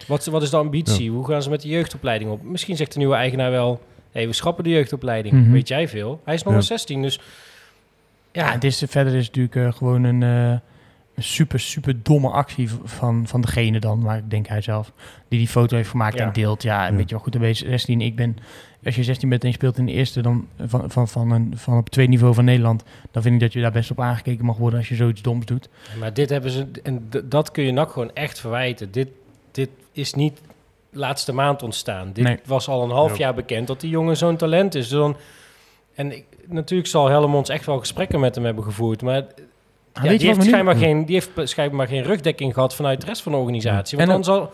wat, 0.08 0.26
wat 0.26 0.42
is 0.42 0.50
de 0.50 0.58
ambitie? 0.58 1.10
Hoe 1.12 1.26
gaan 1.28 1.44
ze 1.44 1.50
met 1.50 1.62
de 1.62 1.68
jeugdopleiding 1.68 2.32
op? 2.32 2.44
Misschien 2.44 2.76
zegt 2.76 2.92
de 2.94 2.98
nieuwe 3.00 3.16
eigenaar 3.16 3.52
wel, 3.52 3.80
hey, 4.12 4.28
we 4.28 4.34
schrappen 4.34 4.64
de 4.64 4.70
jeugdopleiding. 4.70 5.34
Mhm. 5.34 5.52
Weet 5.52 5.68
jij 5.68 5.88
veel? 5.88 6.22
Hij 6.24 6.34
is 6.34 6.40
nog 6.40 6.50
Ja. 6.50 6.58
maar 6.58 6.68
16, 6.68 7.02
dus 7.02 7.20
Ja, 8.32 8.52
het 8.52 8.64
is, 8.64 8.84
verder 8.88 9.16
is 9.16 9.26
het 9.28 9.36
natuurlijk 9.36 9.74
eh, 9.74 9.78
gewoon 9.78 10.04
een, 10.04 10.24
eh, 10.24 10.60
een 11.16 11.24
super, 11.24 11.60
super 11.60 12.04
domme 12.04 12.30
actie 12.30 12.70
van, 12.84 13.28
van 13.28 13.42
degene 13.42 13.80
dan, 13.80 14.00
maar 14.00 14.18
ik 14.18 14.30
denk 14.30 14.48
hij 14.48 14.62
zelf, 14.62 14.92
die 15.28 15.40
die 15.40 15.48
foto 15.48 15.76
heeft 15.76 15.90
gemaakt 15.90 16.18
Ja. 16.18 16.26
en 16.26 16.34
deelt. 16.34 16.64
Ja, 16.64 16.86
Ja. 16.88 16.94
weet 16.94 17.10
je 17.10 17.16
wel 17.16 17.24
goed, 17.24 17.32
dan 17.32 17.42
ben 17.42 17.50
je 17.50 17.56
16. 17.56 18.02
Ik 18.02 18.16
ben, 18.16 18.38
als 18.86 18.96
je 18.96 19.04
16 19.04 19.30
bent 19.30 19.42
en 19.44 19.48
je 19.50 19.54
speelt 19.56 19.78
in 19.78 19.86
de 19.86 19.92
eerste 19.92 20.22
dan 20.22 20.48
van, 20.66 20.90
van, 20.92 21.08
van, 21.08 21.32
een, 21.32 21.54
van 21.58 21.78
op 21.78 21.90
twee 21.90 22.08
niveau 22.08 22.34
van 22.34 22.46
Nederland, 22.46 22.84
dan 23.12 23.22
vind 23.22 23.34
ik 23.36 23.42
dat 23.42 23.54
je 23.54 23.62
daar 23.62 23.72
best 23.72 23.92
op 23.92 24.00
aangekeken 24.00 24.46
mag 24.46 24.58
worden 24.58 24.80
als 24.80 24.90
je 24.90 24.96
zoiets 24.96 25.22
doms 25.22 25.46
doet. 25.46 25.70
Maar 26.00 26.14
dit 26.14 26.30
hebben 26.30 26.52
ze, 26.52 26.68
en 26.84 27.10
dat 27.24 27.52
kun 27.52 27.64
je 27.64 27.72
NAC 27.72 27.92
gewoon 27.92 28.14
echt 28.14 28.40
verwijten. 28.40 28.92
Dit, 28.92 29.08
dit 29.52 29.70
is 29.92 30.14
niet 30.14 30.42
laatste 30.92 31.34
maand 31.34 31.64
ontstaan. 31.64 32.14
Dit 32.14 32.24
Nee. 32.24 32.40
was 32.46 32.68
al 32.68 32.84
een 32.84 32.90
half 32.90 33.12
Ja. 33.12 33.18
jaar 33.18 33.34
bekend 33.34 33.68
dat 33.68 33.82
die 33.82 33.90
jongen 33.90 34.18
zo'n 34.18 34.38
talent 34.38 34.76
is. 34.76 34.88
Dus 34.90 34.98
dan, 35.00 35.18
en 35.96 36.12
ik, 36.16 36.26
natuurlijk 36.50 36.90
zal 36.90 37.08
Hellemons 37.08 37.50
echt 37.50 37.66
wel 37.66 37.80
gesprekken 37.80 38.20
met 38.20 38.36
hem 38.36 38.46
hebben 38.46 38.64
gevoerd. 38.64 39.02
Maar 39.02 39.16
ja, 39.94 40.02
die, 40.02 40.28
heeft 40.28 40.40
nu- 40.40 40.46
schijnbaar 40.46 40.76
geen, 40.76 41.06
die 41.06 41.16
heeft 41.16 41.50
schijnbaar 41.50 41.88
geen 41.88 42.04
rugdekking 42.04 42.54
gehad 42.54 42.76
vanuit 42.76 43.02
de 43.02 43.08
rest 43.08 43.22
van 43.22 43.32
de 43.32 43.38
organisatie. 43.38 43.98
Want 43.98 44.10
En 44.10 44.16
dan 44.16 44.24
zal... 44.24 44.52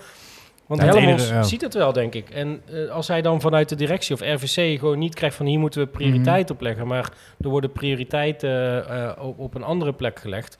Want 0.65 0.81
ja. 0.81 1.43
ziet 1.43 1.61
het 1.61 1.73
wel, 1.73 1.93
denk 1.93 2.13
ik. 2.13 2.29
En 2.29 2.61
eh, 2.65 2.89
als 2.89 3.07
hij 3.07 3.21
dan 3.21 3.41
vanuit 3.41 3.69
de 3.69 3.75
directie 3.75 4.15
of 4.15 4.21
RVC 4.21 4.79
gewoon 4.79 4.99
niet 4.99 5.15
krijgt 5.15 5.35
van 5.35 5.45
hier 5.45 5.59
moeten 5.59 5.81
we 5.81 5.87
prioriteit 5.87 6.49
op 6.49 6.61
leggen, 6.61 6.87
maar 6.87 7.11
er 7.39 7.49
worden 7.49 7.71
prioriteiten 7.71 8.89
eh, 8.89 9.25
op, 9.25 9.39
op 9.39 9.55
een 9.55 9.63
andere 9.63 9.93
plek 9.93 10.19
gelegd, 10.19 10.57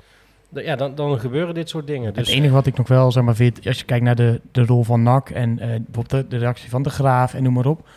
ja, 0.54 0.76
dan, 0.76 0.96
dan 0.96 1.20
gebeuren 1.20 1.54
dit 1.54 1.70
soort 1.70 1.88
dingen. 1.88 2.14
Dus 2.14 2.28
Het 2.28 2.36
enige 2.36 2.54
wat 2.54 2.66
ik 2.66 2.78
nog 2.78 2.88
wel 2.88 3.12
zeg 3.12 3.24
maar, 3.24 3.36
vind, 3.36 3.68
als 3.68 3.80
je 3.80 3.86
kijkt 3.86 4.04
naar 4.04 4.16
de, 4.16 4.42
de 4.52 4.66
rol 4.66 4.84
van 4.84 5.04
NAC 5.04 5.30
en 5.30 5.60
eh, 5.60 5.68
bijvoorbeeld 5.68 6.10
de, 6.10 6.28
de 6.28 6.38
reactie 6.38 6.70
van 6.70 6.84
de 6.84 6.90
Graaf 6.90 7.34
en 7.34 7.44
noem 7.44 7.54
maar 7.54 7.66
op. 7.66 7.88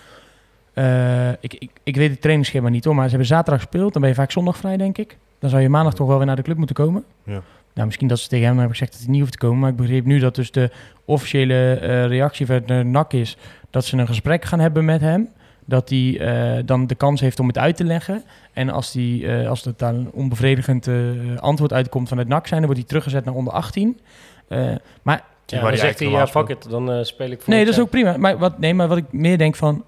Eh, 0.79 1.31
ik, 1.41 1.55
ik, 1.55 1.71
ik 1.83 1.97
weet 1.97 2.11
het 2.11 2.21
trainingsschema 2.21 2.69
niet 2.69 2.85
hoor, 2.85 2.95
maar 2.95 3.05
ze 3.05 3.11
hebben 3.11 3.29
zaterdag 3.29 3.61
gespeeld. 3.61 3.93
Dan 3.93 4.01
ben 4.03 4.11
je 4.11 4.17
vaak 4.17 4.31
zondag 4.31 4.57
vrij, 4.57 4.77
denk 4.77 4.99
ik. 4.99 5.19
Dan 5.39 5.51
zou 5.51 5.63
je 5.63 5.69
maandag 5.69 5.95
toch 5.95 6.07
wel 6.07 6.17
weer 6.17 6.27
naar 6.27 6.37
de 6.37 6.43
club 6.43 6.57
moeten 6.57 6.77
komen. 6.77 7.05
Ja. 7.25 7.41
Nou, 7.75 7.87
misschien 7.87 8.09
dat 8.09 8.19
ze 8.19 8.29
tegen 8.29 8.47
hem 8.47 8.59
hebben 8.59 8.77
gezegd 8.77 8.93
dat 8.93 9.01
hij 9.01 9.11
niet 9.11 9.21
hoeft 9.21 9.33
te 9.33 9.39
komen. 9.39 9.59
Maar 9.59 9.71
ik 9.71 9.77
begreep 9.77 10.05
nu 10.05 10.19
dat 10.19 10.35
dus 10.35 10.51
de 10.51 10.71
officiële 11.05 11.75
eh, 11.75 12.07
reactie 12.07 12.47
van 12.47 12.63
de 12.67 12.83
NAC 12.83 13.13
is 13.13 13.37
dat 13.71 13.85
ze 13.85 13.97
een 13.97 14.07
gesprek 14.07 14.45
gaan 14.45 14.61
hebben 14.61 14.85
met 14.85 15.01
hem. 15.01 15.29
Dat 15.65 15.89
hij 15.89 16.19
eh, 16.21 16.63
dan 16.65 16.87
de 16.87 16.95
kans 16.95 17.21
heeft 17.21 17.41
om 17.41 17.47
het 17.47 17.59
uit 17.59 17.77
te 17.77 17.85
leggen. 17.85 18.23
En 18.53 18.71
als, 18.71 18.93
die, 18.93 19.27
eh, 19.27 19.49
als 19.49 19.65
het 19.65 19.79
daar 19.79 19.95
een 19.95 20.11
onbevredigend 20.13 20.87
eh, 20.87 20.97
antwoord 21.37 21.73
uitkomt 21.73 22.09
van 22.09 22.19
het 22.19 22.29
NAC 22.29 22.47
zijn, 22.47 22.61
dan 22.61 22.71
wordt 22.71 22.79
hij 22.79 22.89
teruggezet 22.89 23.25
naar 23.25 23.35
onder 23.35 23.53
18. 23.53 24.01
Eh, 24.49 24.75
maar 25.03 25.25
ja, 25.47 25.61
dan 25.61 25.71
die 25.71 25.79
zegt 25.79 25.99
hij, 25.99 26.09
ja, 26.09 26.27
fuck 26.27 26.49
it, 26.49 26.71
dan 26.71 26.93
eh, 26.93 27.03
speel 27.03 27.31
ik 27.31 27.43
voor 27.43 27.55
Nee, 27.55 27.65
dat 27.65 27.75
is 27.75 27.81
ook 27.81 27.91
prima. 27.91 28.17
Maar 28.17 28.39
wat, 28.39 28.59
nee, 28.59 28.75
maar 28.75 28.89
wat 28.89 28.99
ik 28.99 29.13
meer 29.13 29.39
denk 29.39 29.57
van... 29.57 29.85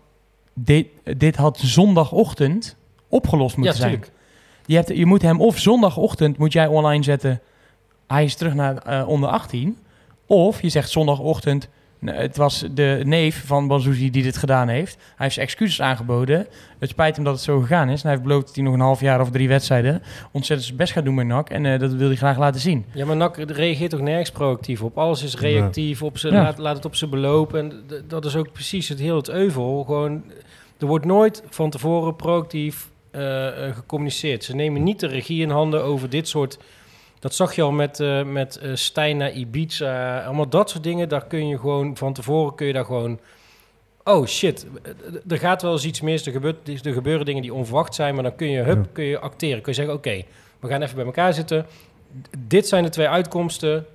Dit, 0.64 0.86
dit 1.16 1.36
had 1.36 1.58
zondagochtend 1.58 2.76
opgelost 3.08 3.54
Ja, 3.54 3.60
moeten 3.60 3.78
zijn. 3.78 3.90
natuurlijk. 3.90 4.18
Je, 4.66 4.74
hebt, 4.76 4.88
je 4.96 5.06
moet 5.06 5.22
hem 5.22 5.40
of 5.40 5.58
zondagochtend 5.58 6.38
moet 6.38 6.52
jij 6.52 6.66
online 6.66 7.02
zetten... 7.04 7.40
Hij 8.06 8.24
is 8.24 8.34
terug 8.34 8.54
naar 8.54 8.76
eh, 8.76 9.08
onder 9.08 9.28
18. 9.28 9.76
Of 10.26 10.62
je 10.62 10.68
zegt 10.68 10.90
zondagochtend... 10.90 11.68
Het 12.04 12.36
was 12.36 12.64
de 12.74 13.00
neef 13.04 13.46
van 13.46 13.66
Banzuzi 13.66 14.10
die 14.10 14.22
dit 14.22 14.36
gedaan 14.36 14.68
heeft. 14.68 14.94
Hij 14.94 15.04
heeft 15.16 15.34
zijn 15.34 15.46
excuses 15.46 15.80
aangeboden. 15.80 16.46
Het 16.78 16.88
spijt 16.88 17.14
hem 17.16 17.24
dat 17.24 17.34
het 17.34 17.42
zo 17.42 17.60
gegaan 17.60 17.88
is. 17.88 17.94
En 17.94 18.00
hij 18.02 18.10
heeft 18.10 18.22
beloofd 18.22 18.46
dat 18.46 18.54
hij 18.54 18.64
nog 18.64 18.74
een 18.74 18.80
half 18.80 19.00
jaar 19.00 19.20
of 19.20 19.30
drie 19.30 19.48
wedstrijden... 19.48 20.02
ontzettend 20.30 20.64
zijn 20.66 20.76
best 20.78 20.92
gaat 20.92 21.04
doen 21.04 21.14
met 21.14 21.26
NAC. 21.26 21.50
En 21.50 21.66
eh, 21.66 21.78
dat 21.78 21.92
wil 21.92 22.06
hij 22.08 22.16
graag 22.16 22.38
laten 22.38 22.60
zien. 22.60 22.84
Ja, 22.92 23.04
maar 23.04 23.16
NAC 23.16 23.36
reageert 23.36 23.90
toch 23.90 24.00
nergens 24.00 24.30
proactief 24.30 24.82
op. 24.82 24.98
Alles 24.98 25.22
is 25.22 25.36
reactief, 25.38 26.02
op 26.02 26.18
ze, 26.18 26.28
Ja. 26.30 26.42
laat, 26.42 26.58
laat 26.58 26.76
het 26.76 26.84
op 26.84 26.94
ze 26.94 27.06
beloop. 27.08 27.54
En 27.54 27.72
dat 28.08 28.24
is 28.24 28.36
ook 28.36 28.52
precies 28.52 28.88
het 28.88 28.98
heel 28.98 29.16
het 29.16 29.28
euvel. 29.28 29.84
Gewoon, 29.84 30.22
er 30.80 30.86
wordt 30.86 31.04
nooit 31.04 31.42
van 31.48 31.70
tevoren 31.70 32.16
proactief 32.16 32.90
eh, 33.10 33.66
eh, 33.68 33.74
gecommuniceerd. 33.74 34.44
Ze 34.44 34.54
nemen 34.54 34.82
niet 34.82 35.00
de 35.00 35.06
regie 35.06 35.42
in 35.42 35.50
handen 35.50 35.82
over 35.82 36.10
dit 36.10 36.28
soort... 36.28 36.58
Dat 37.18 37.34
zag 37.34 37.54
je 37.54 37.62
al 37.62 37.72
met, 37.72 38.00
eh 38.00 38.22
met 38.22 38.60
Stijn 38.74 39.16
naar 39.16 39.32
Ibiza. 39.32 40.24
Allemaal 40.24 40.48
dat 40.48 40.70
soort 40.70 40.82
dingen. 40.84 41.08
Daar 41.08 41.26
kun 41.26 41.48
je 41.48 41.58
gewoon 41.58 41.96
van 41.96 42.12
tevoren 42.12 42.54
kun 42.54 42.66
je 42.66 42.72
daar 42.72 42.84
gewoon... 42.84 43.18
Oh 44.04 44.26
shit, 44.26 44.66
er 45.28 45.38
gaat 45.38 45.62
wel 45.62 45.72
eens 45.72 45.84
iets 45.84 46.00
mis. 46.00 46.26
Er, 46.26 46.32
gebeurt, 46.32 46.86
er 46.86 46.92
gebeuren 46.92 47.26
dingen 47.26 47.42
die 47.42 47.54
onverwacht 47.54 47.94
zijn. 47.94 48.14
Maar 48.14 48.22
dan 48.22 48.36
kun 48.36 48.50
je, 48.50 48.62
hup, 48.62 48.86
kun 48.92 49.04
je 49.04 49.18
acteren. 49.18 49.62
Kun 49.62 49.72
je 49.72 49.78
zeggen, 49.78 49.94
oké, 49.94 50.22
we 50.60 50.68
gaan 50.68 50.82
even 50.82 50.96
bij 50.96 51.04
elkaar 51.04 51.34
zitten. 51.34 51.66
Dit 52.38 52.68
zijn 52.68 52.82
de 52.82 52.88
twee 52.90 53.08
uitkomsten. 53.08 53.86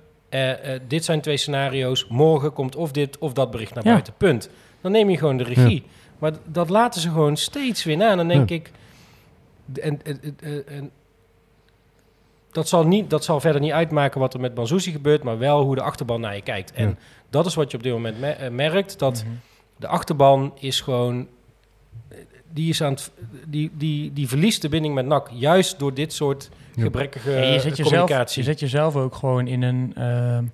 Dit 0.88 1.04
zijn 1.04 1.20
twee 1.20 1.36
scenario's. 1.36 2.06
Morgen 2.08 2.52
komt 2.52 2.76
of 2.76 2.92
dit 2.92 3.18
of 3.18 3.32
dat 3.32 3.50
bericht 3.50 3.74
naar 3.74 3.84
Ja. 3.84 3.90
buiten. 3.90 4.14
Punt. 4.16 4.50
Dan 4.80 4.92
neem 4.92 5.10
je 5.10 5.18
gewoon 5.18 5.36
de 5.36 5.44
regie. 5.44 5.82
Maar 6.18 6.32
dat 6.44 6.68
laten 6.68 7.00
ze 7.00 7.10
gewoon 7.10 7.36
steeds 7.36 7.84
weer 7.84 7.96
na. 7.96 8.10
En 8.10 8.16
dan 8.16 8.28
denk 8.28 8.50
ik... 8.50 8.70
En, 9.80 10.00
en, 10.04 10.20
en- 10.40 10.66
en- 10.68 10.90
dat, 12.52 12.68
zal 12.68 12.86
niet, 12.86 13.10
dat 13.10 13.24
zal 13.24 13.40
verder 13.40 13.60
niet 13.60 13.72
uitmaken 13.72 14.20
wat 14.20 14.34
er 14.34 14.40
met 14.40 14.54
Banzuzi 14.54 14.90
gebeurt... 14.92 15.22
maar 15.22 15.38
wel 15.38 15.62
hoe 15.62 15.74
de 15.74 15.82
achterban 15.82 16.20
naar 16.20 16.34
je 16.34 16.42
kijkt. 16.42 16.72
En 16.72 16.88
Ja. 16.88 16.94
dat 17.30 17.46
is 17.46 17.54
wat 17.54 17.70
je 17.70 17.76
op 17.76 17.82
dit 17.82 17.92
moment 17.92 18.20
me- 18.20 18.30
eh, 18.30 18.50
merkt. 18.50 18.98
Dat 18.98 19.24
Mhm. 19.26 19.34
de 19.76 19.86
achterban 19.86 20.52
is 20.58 20.80
gewoon... 20.80 21.26
Die, 22.52 22.68
is 22.68 22.82
aan 22.82 22.92
het, 22.92 23.10
die, 23.46 23.70
die, 23.74 24.12
die 24.12 24.28
verliest 24.28 24.62
de 24.62 24.68
binding 24.68 24.94
met 24.94 25.06
NAC. 25.06 25.28
Juist 25.32 25.78
door 25.78 25.94
dit 25.94 26.12
soort 26.12 26.50
gebrekkige 26.78 27.30
Ja, 27.30 27.36
je, 27.42 27.60
zet 27.60 27.76
jezelf, 27.76 27.88
communicatie. 27.88 28.42
je 28.42 28.48
zet 28.48 28.60
jezelf 28.60 28.96
ook 28.96 29.14
gewoon 29.14 29.46
in 29.46 29.62
een, 29.62 29.92
ehm, 29.96 30.44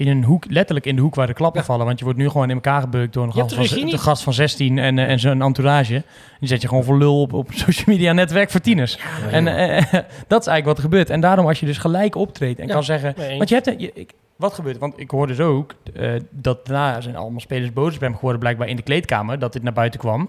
in 0.00 0.08
een 0.08 0.24
hoek, 0.24 0.44
letterlijk 0.48 0.86
in 0.86 0.96
de 0.96 1.02
hoek 1.02 1.14
waar 1.14 1.26
de 1.26 1.32
klappen 1.32 1.60
Ja. 1.60 1.66
vallen. 1.66 1.86
Want 1.86 1.98
je 1.98 2.04
wordt 2.04 2.18
nu 2.18 2.28
gewoon 2.28 2.48
in 2.48 2.54
elkaar 2.54 2.80
gebeukt 2.80 3.12
door 3.12 3.24
een 3.24 3.32
gast 3.32 3.48
de 3.48 3.68
van, 3.68 3.88
de 3.88 3.98
gast 3.98 4.22
van 4.22 4.32
16 4.32 4.78
en, 4.78 4.98
eh, 4.98 5.08
en 5.10 5.18
zijn 5.18 5.42
entourage. 5.42 6.02
Die 6.38 6.48
zet 6.48 6.62
je 6.62 6.68
gewoon 6.68 6.84
voor 6.84 6.98
lul 6.98 7.20
op, 7.20 7.32
op 7.32 7.48
social 7.66 7.84
media 7.86 8.12
netwerk 8.12 8.50
voor 8.50 8.60
tieners. 8.60 8.98
en 9.30 9.46
eh, 9.46 9.76
dat 10.28 10.40
is 10.40 10.46
eigenlijk 10.46 10.64
wat 10.64 10.76
er 10.76 10.82
gebeurt. 10.82 11.10
En 11.10 11.20
daarom 11.20 11.46
als 11.46 11.60
je 11.60 11.66
dus 11.66 11.78
gelijk 11.78 12.14
optreedt 12.14 12.60
en 12.60 12.66
Ja, 12.66 12.72
kan 12.72 12.84
zeggen... 12.84 13.14
Want 13.38 13.48
je 13.48 13.54
hebt... 13.54 13.80
Je, 13.80 13.90
ik, 13.94 14.12
wat 14.36 14.54
gebeurt? 14.54 14.78
Want 14.78 15.00
ik 15.00 15.10
hoorde 15.10 15.34
dus 15.36 15.46
ook 15.46 15.74
eh, 15.94 16.10
dat 16.30 16.66
daarna 16.66 17.00
zijn 17.00 17.16
allemaal 17.16 17.40
spelers 17.40 17.72
boos 17.72 17.94
op 17.94 18.00
hem 18.00 18.14
geworden, 18.14 18.40
blijkbaar 18.40 18.68
in 18.68 18.76
de 18.76 18.82
kleedkamer, 18.82 19.38
dat 19.38 19.52
dit 19.52 19.62
naar 19.62 19.72
buiten 19.72 20.00
kwam. 20.00 20.28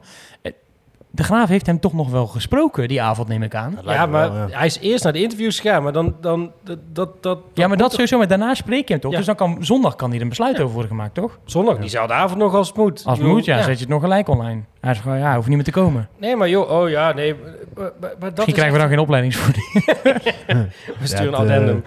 De 1.13 1.23
Graaf 1.23 1.49
heeft 1.49 1.65
hem 1.65 1.79
toch 1.79 1.93
nog 1.93 2.09
wel 2.09 2.27
gesproken 2.27 2.87
die 2.87 3.01
avond, 3.01 3.27
neem 3.27 3.43
ik 3.43 3.55
aan. 3.55 3.77
Ja, 3.85 4.05
maar 4.05 4.31
hij 4.49 4.65
is 4.65 4.79
eerst 4.79 5.03
naar 5.03 5.13
de 5.13 5.21
interviews 5.21 5.59
gegaan, 5.59 5.83
maar 5.83 5.91
dan... 5.93 6.15
dan 6.21 6.51
dat, 6.63 6.77
dat, 6.93 7.23
dat, 7.23 7.39
Ja, 7.53 7.67
maar 7.67 7.77
dat 7.77 7.91
sowieso. 7.91 8.17
Maar 8.17 8.27
daarna 8.27 8.53
spreek 8.53 8.87
je 8.87 8.93
hem 8.93 9.01
toch? 9.01 9.11
Ja. 9.11 9.17
Dus 9.17 9.25
dan 9.25 9.35
kan 9.35 9.57
zondag 9.59 9.95
kan 9.95 10.11
hier 10.11 10.21
een 10.21 10.29
besluit 10.29 10.59
over 10.59 10.73
worden 10.73 10.91
gemaakt, 10.91 11.13
toch? 11.13 11.39
Zondag, 11.45 11.77
diezelfde 11.77 12.13
avond 12.13 12.39
nog 12.39 12.53
als 12.55 12.67
het 12.67 12.77
moet. 12.77 13.01
Als 13.05 13.17
het 13.17 13.27
moet, 13.27 13.45
ja, 13.45 13.57
zet 13.61 13.73
je 13.73 13.79
het 13.79 13.89
nog 13.89 14.01
gelijk 14.01 14.27
online. 14.27 14.61
Hij 14.79 14.93
zegt 14.93 15.05
gewoon, 15.05 15.19
ja, 15.19 15.35
hoeft 15.35 15.47
niet 15.47 15.55
meer 15.55 15.65
te 15.65 15.71
komen. 15.71 16.09
Nee, 16.17 16.35
maar 16.35 16.49
joh, 16.49 16.71
oh 16.71 16.89
ja, 16.89 17.13
nee. 17.13 17.35
Maar, 17.35 17.43
maar- 17.75 17.91
maar 18.01 18.09
dat 18.19 18.21
Misschien 18.21 18.45
is 18.47 18.53
krijgen 18.53 18.73
we 18.73 18.79
dan 18.79 18.89
geen 18.89 18.99
opleidingsvoeding. 18.99 19.65
We 20.99 21.07
sturen 21.07 21.31
Ja, 21.31 21.37
een 21.37 21.49
het, 21.49 21.49
eh, 21.49 21.57
addendum. 21.57 21.83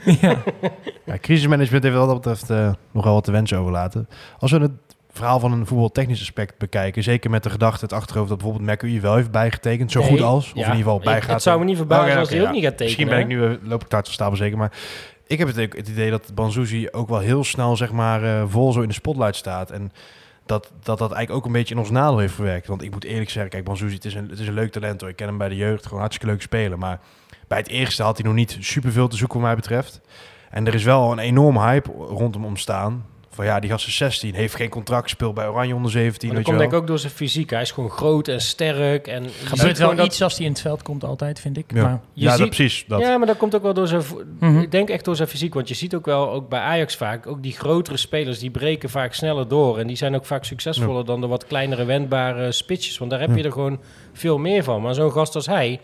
Ja, 1.04 1.18
crisismanagement 1.20 1.82
heeft 1.84 1.96
wat 1.96 2.06
dat 2.06 2.16
betreft 2.16 2.50
eh, 2.50 2.72
nogal 2.90 3.14
wat 3.14 3.24
te 3.24 3.32
wensen 3.32 3.58
overlaten. 3.58 4.08
Als 4.38 4.50
we 4.50 4.58
het 4.58 4.70
verhaal 5.14 5.40
van 5.40 5.52
een 5.52 5.66
voetbaltechnisch 5.66 6.20
aspect 6.20 6.58
bekijken. 6.58 7.02
Zeker 7.02 7.30
met 7.30 7.42
de 7.42 7.50
gedachte 7.50 7.84
het 7.84 7.94
achterhoofd 7.94 8.28
dat 8.28 8.38
bijvoorbeeld 8.38 8.70
McAwee 8.70 9.00
wel 9.00 9.14
heeft 9.14 9.30
bijgetekend. 9.30 9.90
Zo 9.92 10.00
Nee, 10.00 10.08
goed 10.08 10.20
als. 10.20 10.44
Of 10.50 10.54
ja. 10.54 10.60
in 10.60 10.60
ieder 10.66 10.76
geval 10.76 10.96
Ik- 10.98 11.04
bij 11.04 11.20
gaat. 11.22 11.30
Het 11.32 11.42
zou 11.42 11.58
me 11.58 11.64
niet 11.64 11.76
verbazen 11.76 12.18
als 12.18 12.28
hij 12.28 12.40
ook 12.40 12.46
ja. 12.46 12.52
niet 12.52 12.62
gaat 12.64 12.76
tekenen. 12.78 13.06
Misschien 13.06 13.28
ben 13.28 13.38
ik 13.40 13.50
nu, 13.50 13.54
eh, 13.64 13.68
loop 13.70 13.82
ik 13.82 13.90
daar 13.90 14.02
te 14.02 14.12
stapel 14.12 14.36
zeker, 14.36 14.58
maar 14.58 14.72
ik 15.26 15.38
heb 15.38 15.48
het, 15.48 15.60
ook 15.60 15.76
het 15.76 15.88
idee 15.88 16.10
dat 16.10 16.34
Banzuzi 16.34 16.88
ook 16.90 17.08
wel 17.08 17.18
heel 17.18 17.44
snel 17.44 17.76
zeg 17.76 17.92
maar 17.92 18.22
eh, 18.24 18.44
vol 18.48 18.72
zo 18.72 18.80
in 18.80 18.88
de 18.88 18.94
spotlight 18.94 19.36
staat. 19.36 19.70
En 19.70 19.92
dat, 20.46 20.72
dat 20.82 20.98
dat 20.98 21.12
eigenlijk 21.12 21.30
ook 21.30 21.46
een 21.46 21.58
beetje 21.58 21.74
in 21.74 21.80
ons 21.80 21.90
nadeel 21.90 22.18
heeft 22.18 22.34
verwerkt. 22.34 22.66
Want 22.66 22.82
ik 22.82 22.90
moet 22.90 23.04
eerlijk 23.04 23.30
zeggen, 23.30 23.50
kijk, 23.50 23.64
Banzuzi, 23.64 23.94
het 23.94 24.04
is 24.04 24.14
een, 24.14 24.28
het 24.28 24.38
is 24.38 24.48
een 24.48 24.54
leuk 24.54 24.72
talent 24.72 25.00
hoor. 25.00 25.10
Ik 25.10 25.16
ken 25.16 25.28
hem 25.28 25.38
bij 25.38 25.48
de 25.48 25.56
jeugd, 25.56 25.84
gewoon 25.84 26.00
hartstikke 26.00 26.32
leuk 26.32 26.42
spelen. 26.42 26.78
Maar 26.78 27.00
bij 27.48 27.58
het 27.58 27.68
eerste 27.68 28.02
had 28.02 28.16
hij 28.16 28.26
nog 28.26 28.34
niet 28.34 28.56
superveel 28.60 29.08
te 29.08 29.16
zoeken 29.16 29.36
wat 29.38 29.46
mij 29.46 29.56
betreft. 29.56 30.00
En 30.50 30.66
er 30.66 30.74
is 30.74 30.84
wel 30.84 31.12
een 31.12 31.18
enorme 31.18 31.60
hype 31.60 31.90
rondom 31.92 32.44
ontstaan. 32.44 33.04
Van 33.34 33.44
ja, 33.44 33.60
die 33.60 33.70
gast 33.70 33.86
is 33.86 33.96
16, 33.96 34.34
heeft 34.34 34.54
geen 34.54 34.68
contract, 34.68 35.10
speelt 35.10 35.34
bij 35.34 35.48
Oranje 35.48 35.74
onder 35.74 35.90
17, 35.90 36.28
Maar 36.28 36.36
weet 36.36 36.46
dat 36.46 36.54
komt 36.54 36.58
denk 36.58 36.72
ik 36.72 36.78
ook 36.78 36.86
door 36.86 36.98
zijn 36.98 37.12
fysiek. 37.12 37.50
Hij 37.50 37.60
is 37.60 37.70
gewoon 37.70 37.90
groot 37.90 38.28
en 38.28 38.40
sterk. 38.40 39.06
En 39.06 39.22
je 39.22 39.28
gebeurt 39.28 39.76
gewoon 39.76 39.94
wel 39.96 40.04
dat- 40.04 40.06
iets 40.06 40.22
als 40.22 40.36
hij 40.36 40.44
in 40.46 40.52
het 40.52 40.60
veld 40.60 40.82
komt 40.82 41.04
altijd, 41.04 41.40
vind 41.40 41.56
ik. 41.58 41.64
Ja, 41.74 41.82
Maar, 41.82 42.00
je 42.12 42.24
ja 42.24 42.36
dat 42.36 42.46
precies. 42.46 42.84
Dat. 42.88 43.00
Ja, 43.00 43.18
maar 43.18 43.26
dat 43.26 43.36
komt 43.36 43.54
ook 43.54 43.62
wel 43.62 43.74
door 43.74 43.86
zijn... 43.86 44.02
Mhm. 44.40 44.58
Ik 44.58 44.70
denk 44.70 44.88
echt 44.88 45.04
door 45.04 45.16
zijn 45.16 45.28
fysiek. 45.28 45.54
Want 45.54 45.68
je 45.68 45.74
ziet 45.74 45.94
ook 45.94 46.04
wel, 46.06 46.30
ook 46.32 46.48
bij 46.48 46.60
Ajax 46.60 46.96
vaak... 46.96 47.26
ook 47.26 47.42
die 47.42 47.52
grotere 47.52 47.96
spelers, 47.96 48.38
die 48.38 48.50
breken 48.50 48.90
vaak 48.90 49.14
sneller 49.14 49.48
door. 49.48 49.78
En 49.78 49.86
die 49.86 49.96
zijn 49.96 50.14
ook 50.14 50.26
vaak 50.26 50.44
succesvoller 50.44 51.04
dan 51.04 51.20
de 51.20 51.26
wat 51.26 51.46
kleinere 51.46 51.84
wendbare 51.84 52.52
spitsjes. 52.52 52.98
Want 52.98 53.10
daar 53.10 53.20
heb 53.20 53.36
je 53.36 53.42
er 53.42 53.52
gewoon 53.52 53.80
veel 54.12 54.38
meer 54.38 54.62
van. 54.64 54.82
Maar 54.82 54.94
zo'n 54.94 55.12
gast 55.12 55.34
als 55.34 55.46
hij... 55.46 55.80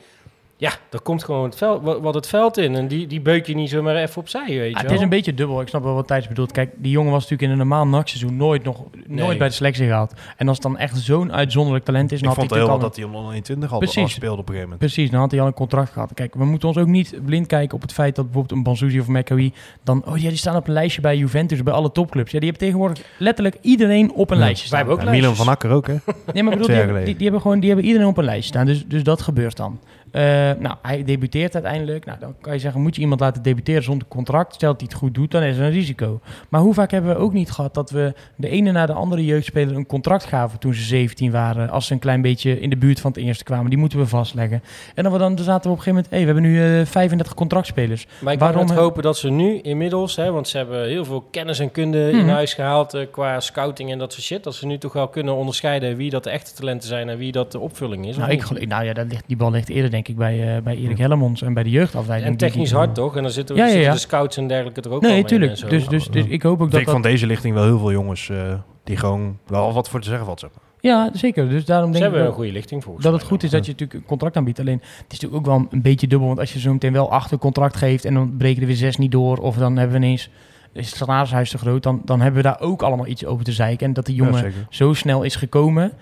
Ja, 0.60 0.70
daar 0.88 1.00
komt 1.00 1.24
gewoon 1.24 1.44
het 1.44 1.56
veld, 1.56 1.82
wat 2.00 2.14
het 2.14 2.26
veld 2.26 2.56
in. 2.58 2.74
En 2.74 2.88
die, 2.88 3.06
die 3.06 3.20
beuk 3.20 3.46
je 3.46 3.54
niet 3.54 3.70
zomaar 3.70 3.96
even 3.96 4.16
opzij, 4.20 4.46
weet 4.46 4.70
je 4.70 4.74
Ah, 4.76 4.82
het 4.82 4.90
is 4.90 5.00
een 5.00 5.08
beetje 5.08 5.34
dubbel. 5.34 5.60
Ik 5.60 5.68
snap 5.68 5.82
wel 5.82 5.94
wat 5.94 6.06
Thijs 6.06 6.28
bedoelt. 6.28 6.52
Kijk, 6.52 6.70
die 6.76 6.90
jongen 6.90 7.12
was 7.12 7.20
natuurlijk 7.22 7.42
in 7.42 7.50
een 7.50 7.68
normaal 7.68 7.86
nachtseizoen 7.86 8.36
nooit, 8.36 8.64
nog, 8.64 8.84
nooit 9.06 9.28
Nee. 9.28 9.36
bij 9.36 9.48
de 9.48 9.54
selectie 9.54 9.86
gehaald. 9.86 10.12
En 10.36 10.48
als 10.48 10.56
het 10.56 10.66
dan 10.66 10.78
echt 10.78 10.98
zo'n 10.98 11.32
uitzonderlijk 11.32 11.84
talent 11.84 12.12
is... 12.12 12.20
Dan 12.20 12.34
vond 12.34 12.36
had 12.36 12.44
het 12.44 12.54
hij 12.58 12.60
heel 12.68 12.70
al 12.70 12.78
dat 12.88 12.96
hij 12.96 13.04
onder 13.04 13.20
21 13.30 13.72
al, 13.72 13.78
Precies. 13.78 14.02
al 14.02 14.08
speelde 14.08 14.32
op 14.40 14.48
een 14.48 14.54
gegeven 14.54 14.70
moment. 14.70 14.78
Precies, 14.92 15.10
dan 15.10 15.20
had 15.20 15.30
hij 15.30 15.40
al 15.40 15.46
een 15.46 15.52
contract 15.54 15.90
gehad. 15.92 16.10
Kijk, 16.14 16.34
we 16.34 16.44
moeten 16.44 16.68
ons 16.68 16.76
ook 16.78 16.86
niet 16.86 17.14
blind 17.24 17.46
kijken 17.46 17.74
op 17.76 17.82
het 17.82 17.92
feit 17.92 18.14
dat 18.16 18.24
bijvoorbeeld 18.24 18.58
een 18.58 18.62
Banzuzi 18.64 19.00
of 19.00 19.06
McAwee... 19.08 19.52
dan, 19.82 20.02
oh 20.06 20.16
ja, 20.16 20.28
die 20.28 20.38
staan 20.38 20.56
op 20.56 20.66
een 20.66 20.72
lijstje 20.72 21.00
bij 21.00 21.16
Juventus, 21.16 21.62
bij 21.62 21.72
alle 21.72 21.92
topclubs. 21.92 22.30
Ja, 22.32 22.38
die 22.38 22.48
hebben 22.48 22.66
tegenwoordig 22.68 23.04
letterlijk 23.18 23.56
iedereen 23.60 24.12
op 24.12 24.30
een 24.30 24.36
Ja. 24.38 24.42
lijstje 24.44 24.68
Wij 24.70 24.78
staan. 24.78 24.88
hebben 24.88 24.94
ook 25.08 25.14
Ja, 25.14 25.20
Milan 25.20 25.36
van 25.36 25.48
Akker 25.48 25.70
ook, 25.70 25.86
hè? 25.86 25.92
Nee, 25.92 26.42
maar 26.42 26.52
ik 26.52 26.58
bedoel, 26.58 26.64
Twee 26.64 26.76
die, 26.76 26.84
die, 26.86 26.86
geleden. 26.94 27.12
die 27.14 27.22
hebben 27.22 27.40
gewoon, 27.40 27.60
die 27.60 27.68
hebben 27.68 27.86
iedereen 27.86 28.08
op 28.08 28.16
een 28.18 28.24
lijstje 28.24 28.48
staan. 28.48 28.66
Dus, 28.66 28.86
dus 28.86 29.02
dat 29.02 29.22
gebeurt 29.22 29.56
dan. 29.56 29.78
Eh, 30.12 30.22
nou, 30.58 30.74
hij 30.82 31.04
debuteert 31.04 31.54
uiteindelijk. 31.54 32.04
Nou, 32.04 32.18
dan 32.18 32.34
kan 32.40 32.52
je 32.52 32.58
zeggen, 32.58 32.80
moet 32.80 32.94
je 32.94 33.00
iemand 33.00 33.20
laten 33.20 33.42
debuteren 33.42 33.82
zonder 33.82 34.08
contract? 34.08 34.54
Stel 34.54 34.70
dat 34.70 34.80
hij 34.80 34.88
het 34.90 34.98
goed 35.00 35.14
doet, 35.14 35.30
dan 35.30 35.42
is 35.42 35.56
er 35.58 35.64
een 35.64 35.70
risico. 35.70 36.20
Maar 36.48 36.60
hoe 36.60 36.74
vaak 36.74 36.90
hebben 36.90 37.10
we 37.14 37.20
ook 37.20 37.32
niet 37.32 37.50
gehad 37.50 37.74
dat 37.74 37.90
we 37.90 38.12
de 38.36 38.48
ene 38.48 38.72
na 38.72 38.86
de 38.86 38.92
andere 38.92 39.24
jeugdspeler 39.24 39.76
een 39.76 39.86
contract 39.86 40.24
gaven 40.24 40.58
toen 40.58 40.74
ze 40.74 40.82
17 40.82 41.30
waren, 41.30 41.70
als 41.70 41.86
ze 41.86 41.92
een 41.92 41.98
klein 41.98 42.22
beetje 42.22 42.60
in 42.60 42.70
de 42.70 42.76
buurt 42.76 43.00
van 43.00 43.10
het 43.12 43.20
eerste 43.20 43.44
kwamen. 43.44 43.70
Die 43.70 43.78
moeten 43.78 43.98
we 43.98 44.06
vastleggen. 44.06 44.62
En 44.94 45.02
dan, 45.04 45.18
dan, 45.18 45.38
zaten 45.38 45.70
we 45.70 45.76
op 45.76 45.76
een 45.76 45.82
gegeven 45.82 45.92
moment, 45.94 46.10
hey, 46.10 46.18
we 46.20 46.24
hebben 46.24 46.42
nu 46.42 46.80
eh 46.80 46.86
35 46.86 47.34
contractspelers. 47.34 48.06
Maar 48.20 48.32
ik 48.32 48.38
Waarom 48.38 48.58
kan 48.58 48.66
het 48.68 48.76
he- 48.76 48.82
hopen 48.82 49.02
dat 49.02 49.16
ze 49.18 49.30
nu 49.30 49.58
inmiddels, 49.60 50.16
hè, 50.16 50.30
want 50.32 50.48
ze 50.48 50.56
hebben 50.56 50.86
heel 50.88 51.04
veel 51.04 51.20
kennis 51.30 51.58
en 51.58 51.70
kunde 51.70 52.10
in 52.10 52.16
Mhm. 52.18 52.28
huis 52.28 52.54
gehaald 52.54 52.94
eh, 52.94 53.06
qua 53.10 53.40
scouting 53.40 53.90
en 53.90 53.98
dat 53.98 54.12
soort 54.12 54.24
shit. 54.24 54.44
Dat 54.44 54.54
ze 54.54 54.66
nu 54.66 54.78
toch 54.78 54.92
wel 54.92 55.08
kunnen 55.08 55.34
onderscheiden 55.34 55.96
wie 55.96 56.10
dat 56.10 56.24
de 56.24 56.30
echte 56.30 56.54
talenten 56.54 56.88
zijn 56.88 57.08
en 57.08 57.18
wie 57.18 57.32
dat 57.32 57.52
de 57.52 57.58
opvulling 57.58 58.06
is. 58.06 58.16
Nou, 58.16 58.30
ik, 58.30 58.66
nou 58.68 58.84
ja, 58.84 58.92
dat 58.92 59.06
ligt, 59.08 59.24
die 59.26 59.36
bal 59.36 59.50
ligt 59.50 59.68
eerder 59.68 59.90
denk 59.90 59.99
ik 60.08 60.16
bij, 60.16 60.56
eh, 60.56 60.62
bij 60.62 60.76
Erik 60.76 60.98
Hellemons 60.98 61.42
en 61.42 61.54
bij 61.54 61.62
de 61.62 61.70
jeugdafdeling. 61.70 62.24
en 62.24 62.36
technisch 62.36 62.68
die- 62.68 62.78
hard 62.78 62.94
toch? 62.94 63.16
En 63.16 63.22
dan 63.22 63.30
zitten, 63.30 63.56
Ja, 63.56 63.62
ja, 63.62 63.68
zitten 63.68 63.88
ja. 63.88 63.92
de 63.94 63.98
scouts 64.00 64.36
en 64.36 64.46
dergelijke 64.48 64.80
er 64.80 64.92
ook 64.92 65.02
al 65.02 65.08
Nee, 65.08 65.24
tuurlijk. 65.24 65.68
Dus, 65.68 65.88
dus, 65.88 66.08
dus 66.08 66.24
ik 66.26 66.42
hoop 66.42 66.60
ook 66.60 66.66
Ik 66.66 66.72
dat 66.72 66.80
vind 66.80 66.92
van 66.92 67.02
deze 67.02 67.26
lichting 67.26 67.54
wel 67.54 67.64
heel 67.64 67.78
veel 67.78 67.92
jongens 67.92 68.28
eh, 68.28 68.54
die 68.84 68.96
gewoon 68.96 69.38
wel 69.46 69.72
wat 69.72 69.88
voor 69.88 70.00
te 70.00 70.08
zeggen 70.08 70.26
valt. 70.26 70.40
Zeg 70.40 70.50
maar. 70.50 70.62
Ja, 70.80 71.10
zeker. 71.12 71.48
Dus 71.48 71.64
daarom 71.64 71.92
Ze 71.92 71.92
denk 71.92 71.94
ik 71.94 72.00
hebben 72.02 72.20
wel 72.20 72.28
een 72.28 72.34
goede 72.34 72.52
lichting 72.52 72.84
volgens 72.84 73.04
dat 73.04 73.12
het 73.12 73.22
goed 73.22 73.42
is 73.42 73.50
dat 73.50 73.66
je 73.66 73.70
natuurlijk 73.72 74.00
een 74.00 74.06
contract 74.06 74.36
aanbiedt. 74.36 74.60
Alleen, 74.60 74.78
het 74.78 75.12
is 75.12 75.20
natuurlijk 75.20 75.34
ook 75.34 75.46
wel 75.46 75.66
een 75.70 75.82
beetje 75.82 76.06
dubbel. 76.06 76.26
Want 76.26 76.40
als 76.40 76.52
je 76.52 76.60
zo 76.60 76.72
meteen 76.72 76.92
wel 76.92 77.10
acht 77.10 77.30
een 77.32 77.38
contract 77.38 77.76
geeft... 77.76 78.04
en 78.04 78.14
dan 78.14 78.36
breken 78.36 78.60
er 78.60 78.66
weer 78.66 78.76
zes 78.76 78.96
niet 78.96 79.12
door... 79.12 79.38
of 79.38 79.56
dan 79.56 79.76
hebben 79.76 80.00
we 80.00 80.04
ineens... 80.04 80.30
is 80.72 80.86
het 80.86 80.96
salarishuis 80.96 81.50
te 81.50 81.58
groot... 81.58 81.82
Dan, 81.82 82.02
dan 82.04 82.20
hebben 82.20 82.42
we 82.42 82.48
daar 82.48 82.60
ook 82.60 82.82
allemaal 82.82 83.06
iets 83.06 83.24
over 83.24 83.44
te 83.44 83.52
zeiken. 83.52 83.86
En 83.86 83.92
dat 83.92 84.06
die 84.06 84.14
jongen 84.14 84.44
Ja, 84.44 84.50
zo 84.70 84.94
snel 84.94 85.22
is 85.22 85.36
gekomen... 85.36 85.92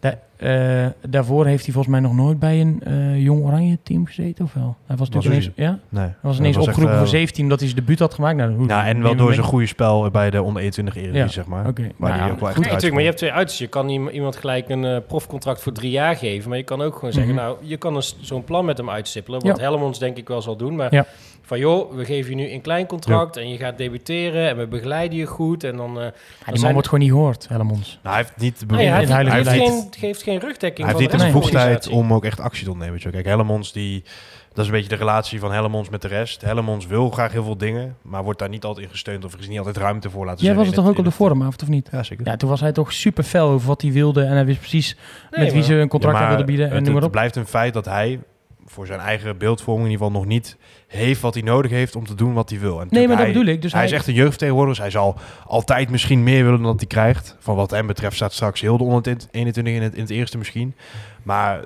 Da- 0.00 0.18
eh, 0.36 0.86
daarvoor 1.08 1.46
heeft 1.46 1.64
hij 1.64 1.72
volgens 1.72 1.94
mij 1.94 2.02
nog 2.02 2.14
nooit 2.14 2.38
bij 2.38 2.60
een 2.60 2.80
eh, 2.84 3.22
jong 3.22 3.44
oranje 3.44 3.78
team 3.82 4.06
gezeten, 4.06 4.44
of 4.44 4.54
wel? 4.54 4.76
Hij 4.86 4.96
was 4.96 5.08
natuurlijk 5.08 5.44
Was 5.44 5.54
ineens, 5.56 5.70
ja? 5.70 5.78
Nee. 5.98 6.04
Hij 6.04 6.14
was 6.20 6.38
ineens 6.38 6.56
opgeroepen 6.56 6.92
eh, 6.92 6.98
voor 6.98 7.08
17 7.08 7.42
omdat 7.42 7.58
hij 7.60 7.68
zijn 7.68 7.80
debuut 7.80 7.98
had 7.98 8.14
gemaakt. 8.14 8.36
Nou, 8.36 8.52
hoe, 8.54 8.68
Ja, 8.68 8.86
en 8.86 9.02
wel 9.02 9.16
door 9.16 9.34
zijn 9.34 9.46
goede 9.46 9.66
spel 9.66 10.10
bij 10.10 10.30
de 10.30 10.42
onder 10.42 10.62
21 10.62 10.94
Eredivisie, 10.96 11.26
Ja, 11.26 11.32
zeg 11.32 11.46
maar. 11.46 11.66
Oké, 11.66 11.88
Waar 11.96 12.10
nou 12.10 12.22
ja, 12.22 12.30
ook 12.30 12.38
wel 12.40 12.48
echt 12.48 12.56
goed. 12.56 12.64
Nee, 12.64 12.72
natuurlijk, 12.74 12.92
maar 12.92 13.00
je 13.02 13.06
hebt 13.08 13.18
twee 13.18 13.32
uitersten. 13.32 13.64
Je 13.64 13.70
kan 13.70 13.88
iem- 13.88 14.08
iemand 14.08 14.36
gelijk 14.36 14.68
een 14.68 14.84
eh, 14.84 14.96
profcontract 15.06 15.62
voor 15.62 15.72
drie 15.72 15.90
jaar 15.90 16.16
geven. 16.16 16.48
Maar 16.48 16.58
je 16.58 16.64
kan 16.64 16.82
ook 16.82 16.94
gewoon 16.94 17.12
zeggen, 17.12 17.34
Mhm. 17.34 17.42
nou, 17.42 17.56
je 17.60 17.76
kan 17.76 18.02
zo'n 18.20 18.44
plan 18.44 18.64
met 18.64 18.76
hem 18.76 18.90
uitstippelen. 18.90 19.40
Wat 19.46 19.56
Ja. 19.56 19.62
Helmonds 19.62 19.98
denk 19.98 20.16
ik 20.16 20.28
wel 20.28 20.42
zal 20.42 20.56
doen. 20.56 20.76
Maar 20.76 20.94
Ja. 20.94 21.06
Van 21.48 21.58
joh, 21.58 21.94
we 21.94 22.04
geven 22.04 22.30
je 22.30 22.36
nu 22.36 22.50
een 22.52 22.60
klein 22.60 22.86
contract 22.86 23.36
en 23.36 23.48
je 23.48 23.56
gaat 23.56 23.78
debuteren 23.78 24.48
en 24.48 24.56
we 24.56 24.66
begeleiden 24.66 25.18
je 25.18 25.26
goed. 25.26 25.64
En 25.64 25.76
dan... 25.76 25.88
eh, 25.98 26.04
Ja, 26.04 26.10
dan 26.10 26.12
die 26.38 26.46
man 26.46 26.58
zijn- 26.58 26.72
wordt 26.72 26.88
gewoon 26.88 27.04
niet 27.04 27.12
gehoord, 27.14 27.48
Hellemons. 27.48 27.98
Nou, 28.02 28.16
hij 28.16 28.24
heeft 28.24 28.36
niet 28.40 28.68
de 28.68 28.74
hij 28.76 28.96
heeft, 28.98 29.08
hij 29.12 29.24
heeft 29.32 29.48
geen, 29.48 29.86
geeft 29.98 30.22
geen 30.22 30.38
rugdekking 30.38 30.86
Hij 30.86 30.90
van 30.96 31.00
heeft 31.00 31.12
niet 31.12 31.20
de 31.22 31.32
bevoegdheid 31.32 31.88
om 31.88 32.12
ook 32.12 32.24
echt 32.24 32.40
actie 32.40 32.64
te 32.64 32.70
ondernemen. 32.70 33.10
Kijk, 33.10 33.26
Hellemons, 33.26 33.72
die, 33.72 34.02
dat 34.48 34.58
is 34.58 34.66
een 34.66 34.72
beetje 34.76 34.88
de 34.88 34.94
relatie 34.96 35.40
van 35.40 35.52
Hellemons 35.52 35.88
met 35.88 36.02
de 36.02 36.08
rest. 36.08 36.40
Hellemons 36.42 36.86
wil 36.86 37.10
graag 37.10 37.32
heel 37.32 37.44
veel 37.44 37.56
dingen, 37.56 37.96
maar 38.02 38.24
wordt 38.24 38.38
daar 38.38 38.48
niet 38.48 38.64
altijd 38.64 38.84
in 38.86 38.92
gesteund 38.92 39.24
of 39.24 39.32
er 39.32 39.38
is 39.40 39.48
niet 39.48 39.58
altijd 39.58 39.76
ruimte 39.76 40.10
voor, 40.10 40.24
laten 40.24 40.40
we 40.40 40.46
Jij 40.46 40.54
was 40.54 40.66
het 40.66 40.74
toch 40.74 40.84
ook 40.88 40.98
op 40.98 41.04
de 41.04 41.10
in 41.10 41.16
vormavond, 41.16 41.62
of 41.62 41.68
niet? 41.68 41.88
Ja, 41.92 42.02
zeker. 42.02 42.26
Ja, 42.26 42.36
toen 42.36 42.48
was 42.48 42.60
hij 42.60 42.72
toch 42.72 42.92
super 42.92 43.24
fel 43.24 43.48
over 43.48 43.66
wat 43.66 43.82
hij 43.82 43.92
wilde. 43.92 44.22
En 44.22 44.32
hij 44.32 44.44
wist 44.44 44.58
precies 44.58 44.96
Nee, 45.30 45.44
met 45.44 45.52
wie 45.52 45.62
ze 45.62 45.74
een 45.74 45.88
contract 45.88 46.16
Ja, 46.16 46.22
aan 46.22 46.28
maar 46.28 46.36
wilden 46.36 46.46
bieden. 46.54 46.66
En 46.70 46.74
het, 46.74 46.82
noem 46.84 46.92
maar 46.92 47.02
het 47.02 47.10
op. 47.10 47.16
blijft 47.16 47.36
een 47.36 47.46
feit 47.46 47.74
dat 47.74 47.84
hij 47.84 48.18
voor 48.70 48.86
zijn 48.86 49.00
eigen 49.00 49.38
beeldvorming 49.38 49.84
in 49.86 49.90
ieder 49.90 50.06
geval 50.06 50.20
nog 50.20 50.30
niet 50.30 50.56
heeft 50.86 51.20
wat 51.20 51.34
hij 51.34 51.42
nodig 51.42 51.70
heeft 51.70 51.96
om 51.96 52.06
te 52.06 52.14
doen 52.14 52.32
wat 52.32 52.50
hij 52.50 52.58
wil. 52.58 52.80
En 52.80 52.86
Nee, 52.90 53.06
maar 53.08 53.16
dat 53.16 53.24
hij, 53.24 53.34
bedoel 53.34 53.52
ik. 53.54 53.62
Dus 53.62 53.72
hij 53.72 53.84
is 53.84 53.92
echt 53.92 54.06
een 54.06 54.14
jeugdvertegenwoordiger. 54.14 54.82
Dus 54.84 54.92
hij 54.92 55.02
zal 55.02 55.16
altijd 55.46 55.90
misschien 55.90 56.22
meer 56.22 56.44
willen 56.44 56.62
dan 56.62 56.70
dat 56.70 56.78
hij 56.80 56.86
krijgt. 56.88 57.36
Van 57.38 57.56
wat 57.56 57.70
hem 57.70 57.86
betreft 57.86 58.16
staat 58.16 58.32
straks 58.32 58.60
heel 58.60 58.78
de 58.78 58.84
121 58.84 59.74
in 59.74 59.82
het, 59.82 59.94
in 59.94 60.00
het 60.00 60.10
eerste 60.10 60.38
misschien. 60.38 60.74
Maar 61.22 61.64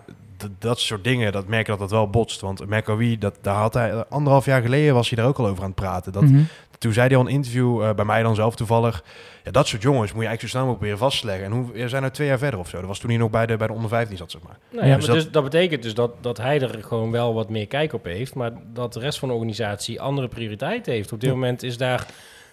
dat 0.59 0.81
soort 0.81 1.05
dingen, 1.05 1.33
dat 1.33 1.47
merk 1.47 1.67
je 1.67 1.71
dat 1.73 1.81
dat 1.81 1.91
wel 1.91 2.11
botst. 2.11 2.41
Want 2.41 2.69
McAwee, 2.69 3.19
dat, 3.19 3.38
daar 3.41 3.55
had 3.57 3.75
hij, 3.75 4.05
anderhalf 4.05 4.45
jaar 4.45 4.62
geleden 4.62 4.95
was 4.95 5.09
hij 5.09 5.19
daar 5.19 5.27
ook 5.29 5.38
al 5.38 5.47
over 5.47 5.62
aan 5.62 5.71
het 5.71 5.81
praten. 5.81 6.12
Dat, 6.12 6.23
Mhm. 6.23 6.43
Toen 6.79 6.93
zei 6.93 7.09
hij 7.09 7.17
al 7.17 7.23
in 7.23 7.29
een 7.29 7.35
interview, 7.35 7.83
eh, 7.83 7.95
bij 7.95 8.05
mij 8.05 8.23
dan 8.23 8.35
zelf 8.35 8.57
toevallig... 8.57 9.05
Ja, 9.44 9.50
dat 9.50 9.66
soort 9.68 9.83
jongens 9.83 10.12
moet 10.12 10.22
je 10.22 10.28
eigenlijk 10.28 10.40
zo 10.40 10.46
snel 10.46 10.61
mogelijk 10.66 10.78
proberen 10.78 11.11
vast 11.11 11.20
te 11.20 11.26
leggen. 11.26 11.44
En 11.44 11.52
hoe, 11.52 11.83
we 11.83 11.88
zijn 11.88 12.02
nou 12.02 12.14
twee 12.14 12.28
jaar 12.28 12.38
verder 12.38 12.61
of 12.61 12.68
zo. 12.68 12.78
Dat 12.78 12.87
was 12.87 12.98
toen 12.98 13.11
hij 13.11 13.18
nog 13.18 13.31
bij 13.31 13.46
de, 13.46 13.57
bij 13.57 13.66
de 13.66 13.72
onder 13.72 13.88
15 13.90 14.16
zat, 14.16 14.31
zeg 14.31 14.42
maar. 14.42 14.59
Nou 14.70 14.83
ja, 14.85 14.90
Ja, 14.90 14.96
maar 14.96 15.07
dus 15.07 15.14
dus 15.24 15.31
dat 15.31 15.42
betekent 15.42 15.83
dus 15.83 15.94
dat, 15.94 16.12
dat 16.20 16.38
hij 16.38 16.61
er 16.61 16.83
gewoon 16.85 17.11
wel 17.11 17.35
wat 17.35 17.48
meer 17.50 17.66
kijk 17.66 17.92
op 17.92 18.05
heeft, 18.05 18.35
maar 18.35 18.50
dat 18.72 18.92
de 18.92 19.00
rest 19.00 19.18
van 19.18 19.28
de 19.28 19.35
organisatie 19.35 20.00
andere 20.00 20.28
prioriteiten 20.28 20.92
heeft. 20.92 21.12
Op 21.12 21.20
dit 21.20 21.28
Ja. 21.28 21.35
moment 21.35 21.62
is 21.62 21.76
daar 21.76 22.07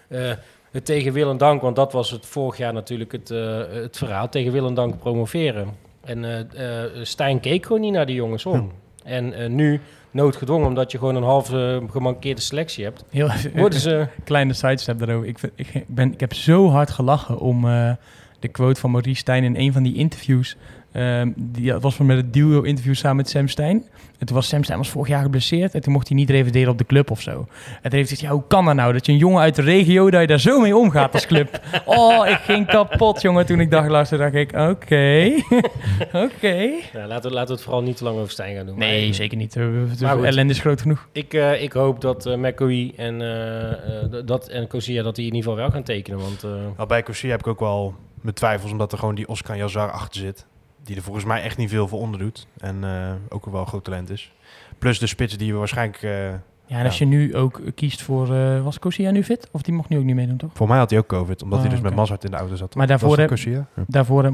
eh, 0.08 0.30
het 0.70 0.84
tegen 0.84 1.12
wil 1.12 1.30
en 1.30 1.36
dank, 1.38 1.62
want 1.62 1.76
dat 1.76 1.92
was 1.92 2.10
het 2.10 2.26
vorig 2.26 2.56
jaar 2.56 2.72
natuurlijk 2.72 3.12
het, 3.12 3.30
eh, 3.30 3.58
het 3.72 3.96
verhaal, 3.96 4.28
tegen 4.28 4.52
wil 4.52 4.66
en 4.66 4.74
dank 4.74 4.98
promoveren. 4.98 5.76
En 6.00 6.24
eh, 6.24 6.84
eh, 6.84 6.90
Stijn 7.02 7.40
keek 7.40 7.66
gewoon 7.66 7.80
niet 7.80 7.92
naar 7.92 8.06
die 8.06 8.14
jongens 8.16 8.46
om. 8.46 8.72
En 9.04 9.32
eh, 9.32 9.48
nu, 9.48 9.80
noodgedwongen, 10.10 10.66
omdat 10.66 10.92
je 10.92 10.98
gewoon 10.98 11.14
een 11.16 11.22
halve 11.22 11.82
gemankeerde 11.90 12.40
selectie 12.40 12.84
hebt, 12.84 13.04
Heel 13.10 13.28
worden 13.54 13.80
ze... 13.80 14.06
kleine 14.24 14.52
sidestep 14.52 14.98
daarover. 14.98 15.28
Ik, 15.28 15.38
vind- 15.38 15.52
ik, 15.56 15.84
ben, 15.86 16.12
ik 16.12 16.20
heb 16.20 16.34
zo 16.34 16.68
hard 16.70 16.90
gelachen 16.90 17.38
om 17.38 17.68
eh, 17.68 17.92
de 18.38 18.48
quote 18.48 18.80
van 18.80 18.90
Maurice 18.90 19.20
Stijn 19.20 19.44
in 19.44 19.56
een 19.56 19.72
van 19.72 19.82
die 19.82 19.94
interviews. 19.94 20.56
Ehm, 20.92 21.30
die 21.36 21.70
dat 21.70 21.82
was 21.82 21.94
van 21.94 22.06
met 22.06 22.16
het 22.16 22.32
duo-interview 22.32 22.94
samen 22.94 23.16
met 23.16 23.28
Sam 23.28 23.48
Stein. 23.48 23.84
En 24.18 24.26
toen 24.26 24.36
was 24.36 24.48
Sam 24.48 24.62
Stein 24.64 24.78
was 24.78 24.88
vorig 24.88 25.08
jaar 25.08 25.22
geblesseerd 25.22 25.74
en 25.74 25.80
toen 25.80 25.92
mocht 25.92 26.08
hij 26.08 26.16
niet 26.16 26.30
revalideren 26.30 26.72
op 26.72 26.78
de 26.78 26.84
club 26.86 27.10
of 27.10 27.20
zo. 27.20 27.30
En 27.30 27.36
toen 27.36 27.48
heeft 27.82 27.92
hij 27.92 28.00
gezegd, 28.02 28.20
ja, 28.20 28.30
hoe 28.30 28.42
kan 28.48 28.64
dat 28.64 28.74
nou? 28.74 28.92
Dat 28.92 29.06
je 29.06 29.12
een 29.12 29.18
jongen 29.18 29.40
uit 29.42 29.54
de 29.54 29.62
regio, 29.62 30.10
dat 30.10 30.20
je 30.20 30.26
daar 30.26 30.40
zo 30.40 30.60
mee 30.60 30.76
omgaat 30.76 31.12
als 31.12 31.26
club. 31.26 31.60
oh, 31.84 32.26
ik 32.28 32.36
ging 32.36 32.66
kapot, 32.66 33.20
jongen, 33.22 33.46
toen 33.46 33.60
ik 33.60 33.70
dacht, 33.70 33.88
luister, 33.88 34.18
dacht 34.18 34.34
ik, 34.34 34.52
oké, 34.52 35.30
oké. 36.26 36.70
Nou, 36.92 37.06
laten, 37.08 37.28
we, 37.30 37.34
laten 37.36 37.46
we 37.48 37.52
het 37.52 37.62
vooral 37.62 37.82
niet 37.82 37.96
te 37.96 38.04
lang 38.04 38.16
over 38.16 38.30
Stijn 38.30 38.56
gaan 38.56 38.66
doen. 38.66 38.78
Nee, 38.78 39.04
Maar- 39.06 39.14
zeker 39.14 39.36
niet. 39.36 39.56
Goed. 39.98 40.02
ellende 40.02 40.52
is 40.52 40.60
groot 40.60 40.80
genoeg. 40.80 41.08
Ik, 41.12 41.34
eh, 41.34 41.62
ik 41.62 41.72
hoop 41.72 42.00
dat 42.00 42.26
uh, 42.26 42.34
McCoy 42.36 42.92
en, 42.96 43.20
eh, 43.20 43.70
eh, 43.70 43.76
d- 44.10 44.26
dat 44.28 44.48
en 44.48 44.66
Cosia 44.66 45.02
dat 45.02 45.14
die 45.14 45.26
in 45.26 45.34
ieder 45.34 45.50
geval 45.50 45.64
wel 45.64 45.74
gaan 45.74 45.82
tekenen. 45.82 46.18
Want 46.18 46.44
eh, 46.44 46.50
Nou, 46.76 46.88
bij 46.88 47.02
Corsia 47.02 47.30
heb 47.30 47.40
ik 47.40 47.46
ook 47.46 47.60
wel 47.60 47.94
mijn 48.20 48.34
twijfels, 48.34 48.70
omdat 48.72 48.92
er 48.92 48.98
gewoon 48.98 49.14
die 49.14 49.28
Oscar 49.28 49.56
Jazar 49.56 49.90
achter 49.90 50.20
zit. 50.20 50.46
Die 50.90 50.98
er 50.98 51.04
volgens 51.04 51.24
mij 51.24 51.42
echt 51.42 51.56
niet 51.56 51.70
veel 51.70 51.88
voor 51.88 51.98
onder 52.00 52.20
doet. 52.20 52.46
En 52.58 52.84
eh, 52.84 53.12
ook 53.28 53.46
wel 53.46 53.60
een 53.60 53.66
groot 53.66 53.84
talent 53.84 54.10
is. 54.10 54.32
Plus 54.78 54.98
de 54.98 55.06
spits 55.06 55.36
die 55.36 55.52
we 55.52 55.58
waarschijnlijk... 55.58 56.02
eh, 56.02 56.10
Ja, 56.30 56.38
en 56.66 56.84
als 56.84 56.98
je 56.98 57.04
nu 57.04 57.36
ook 57.36 57.60
kiest 57.74 58.02
voor... 58.02 58.34
eh, 58.34 58.62
was 58.62 58.78
Kosia 58.78 59.10
nu 59.10 59.24
fit? 59.24 59.48
Of 59.52 59.62
die 59.62 59.74
mocht 59.74 59.88
nu 59.88 59.98
ook 59.98 60.04
niet 60.04 60.14
meedoen, 60.14 60.36
toch? 60.36 60.50
voor 60.54 60.68
mij 60.68 60.78
had 60.78 60.90
hij 60.90 60.98
ook 60.98 61.06
COVID, 61.06 61.42
omdat 61.42 61.58
Oh, 61.58 61.64
hij 61.64 61.74
dus 61.74 61.82
met. 61.82 61.94
Mazart 61.94 62.24
in 62.24 62.30
de 62.30 62.36
auto 62.36 62.54
zat. 62.54 62.74
Maar 62.74 62.86
daarvoor 62.86 63.18
heb- 63.18 63.28
Corsia? 63.28 63.66
Ja. 63.76 63.84
Daarvoor 63.86 64.32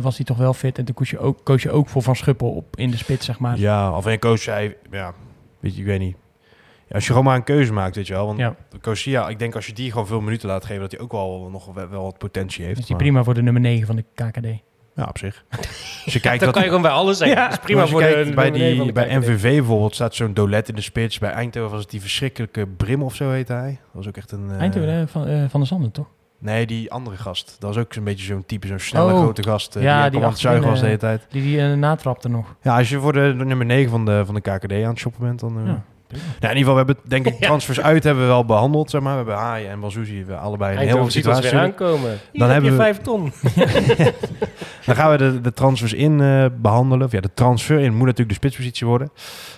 was 0.00 0.16
hij 0.16 0.26
toch 0.26 0.36
wel 0.36 0.54
fit. 0.54 0.78
En 0.78 0.84
toen 0.84 0.94
koos 0.94 1.10
je 1.10 1.18
ook, 1.18 1.38
koos 1.42 1.62
je 1.62 1.70
ook 1.70 1.88
voor 1.88 2.02
Van 2.02 2.16
Schuppel 2.16 2.50
op 2.50 2.76
in 2.76 2.90
de 2.90 2.96
spits, 2.96 3.26
zeg 3.26 3.38
maar. 3.38 3.58
Ja, 3.58 3.96
of 3.96 4.04
een 4.04 4.18
coach 4.18 4.38
zei, 4.38 4.74
ja, 4.90 5.14
weet 5.60 5.74
je, 5.74 5.80
ik 5.80 5.86
weet 5.86 5.98
niet. 6.00 6.16
Ja, 6.88 6.94
als 6.94 7.02
je 7.04 7.08
gewoon 7.10 7.24
maar 7.24 7.36
een 7.36 7.44
keuze 7.44 7.72
maakt, 7.72 7.96
weet 7.96 8.06
je 8.06 8.12
wel. 8.12 8.26
Want 8.26 8.38
Ja. 8.38 8.56
Kosia, 8.80 9.28
ik 9.28 9.38
denk 9.38 9.54
als 9.54 9.66
je 9.66 9.72
die 9.72 9.90
gewoon 9.90 10.06
veel 10.06 10.20
minuten 10.20 10.48
laat 10.48 10.64
geven, 10.64 10.80
dat 10.82 10.90
hij 10.92 11.00
ook 11.00 11.12
wel 11.12 11.48
nog 11.52 11.74
wel, 11.74 11.88
wel 11.88 12.02
wat 12.02 12.18
potentie 12.18 12.64
heeft. 12.64 12.78
Is 12.78 12.86
die 12.86 12.94
Maar- 12.96 13.04
prima 13.04 13.24
voor 13.24 13.34
de 13.34 13.42
nummer 13.42 13.62
9 13.62 13.86
van 13.86 13.96
de 13.96 14.04
KKD. 14.14 14.46
Ja, 14.96 15.04
op 15.08 15.18
zich. 15.18 15.44
Als 16.04 16.12
je 16.14 16.20
kijkt 16.20 16.44
Dat 16.44 16.52
kan 16.52 16.62
je 16.62 16.68
gewoon 16.68 16.82
bij 16.82 16.90
alles 16.90 17.18
zeggen. 17.18 17.36
Ja. 17.36 17.48
Dat 17.48 17.58
is 17.58 17.64
prima 17.64 17.86
voor 17.86 18.00
de, 18.00 18.32
bij, 18.34 18.50
die, 18.50 18.92
bij. 18.92 19.16
MVV 19.18 19.42
bijvoorbeeld 19.42 19.94
staat 19.94 20.14
zo'n 20.14 20.34
Dolet 20.34 20.68
in 20.68 20.74
de 20.74 20.80
spits. 20.80 21.18
Bij 21.18 21.30
Eindhoven 21.30 21.70
was 21.70 21.80
het 21.80 21.90
die 21.90 22.00
verschrikkelijke 22.00 22.66
Brim 22.66 23.02
of 23.02 23.14
zo 23.14 23.30
heet 23.30 23.48
hij. 23.48 23.68
Dat 23.68 23.92
was 23.92 24.08
ook 24.08 24.16
echt 24.16 24.32
een... 24.32 24.50
eh, 24.50 24.60
Eindhoven 24.60 25.00
eh, 25.00 25.06
van, 25.06 25.26
eh, 25.26 25.42
van 25.48 25.60
de 25.60 25.66
Zanden, 25.66 25.90
toch? 25.92 26.06
Nee, 26.38 26.66
die 26.66 26.90
andere 26.92 27.16
gast. 27.16 27.56
Dat 27.58 27.74
was 27.74 27.84
ook 27.84 27.92
zo'n 27.92 28.04
beetje 28.04 28.24
zo'n 28.24 28.44
type, 28.46 28.66
zo'n 28.66 28.78
snelle 28.78 29.12
Oh. 29.12 29.18
grote 29.20 29.42
gast. 29.42 29.74
Ja, 29.74 29.80
die, 29.80 29.84
die 29.84 29.94
die 29.94 30.02
aan 30.02 30.12
het 30.12 30.22
achterin, 30.24 30.36
zuigen 30.38 30.68
was 30.70 30.80
de 30.80 30.86
hele 30.86 30.98
tijd. 30.98 31.26
Die, 31.30 31.42
die 31.42 31.60
natrapte 31.62 32.28
nog. 32.28 32.54
Ja, 32.62 32.76
als 32.78 32.88
je 32.88 32.98
voor 32.98 33.12
de, 33.12 33.34
de 33.38 33.44
nummer 33.44 33.66
9 33.66 33.90
van 33.90 34.04
de, 34.04 34.22
van 34.26 34.34
de 34.34 34.40
KKD 34.40 34.72
aan 34.72 34.78
het 34.90 34.98
shoppen 34.98 35.20
bent, 35.22 35.40
dan... 35.40 35.52
Ja, 35.66 35.82
Nou, 36.40 36.52
in 36.52 36.58
ieder 36.58 36.58
geval, 36.58 36.72
we 36.74 36.78
hebben 36.84 36.96
denk 37.08 37.26
ik 37.26 37.40
transfers 37.48 37.80
uit 37.80 38.04
hebben 38.04 38.22
we 38.22 38.28
wel 38.28 38.44
behandeld, 38.44 38.90
zeg 38.90 39.00
maar. 39.00 39.10
We 39.10 39.16
hebben 39.16 39.36
Haaien 39.36 39.70
en 39.70 39.80
Balzouzi 39.80 40.24
we 40.24 40.36
allebei 40.36 40.88
een 40.88 40.94
weer 41.00 41.10
situaties. 41.10 41.52
aankomen. 41.52 42.18
Dan 42.32 42.50
heb 42.50 42.62
hebben 42.62 42.70
we- 42.70 42.76
vijf 42.76 42.98
ton. 42.98 43.32
Dan 44.86 44.96
gaan 44.96 45.10
we 45.10 45.16
de, 45.16 45.40
de 45.40 45.52
transfers 45.52 45.92
in 45.92 46.20
eh, 46.20 46.46
behandelen. 46.58 47.06
Of 47.06 47.12
ja, 47.12 47.20
de 47.20 47.34
transfer 47.34 47.78
in 47.78 47.92
moet 47.92 48.06
natuurlijk 48.06 48.28
de 48.28 48.34
spitspositie 48.34 48.86
worden. 48.86 49.10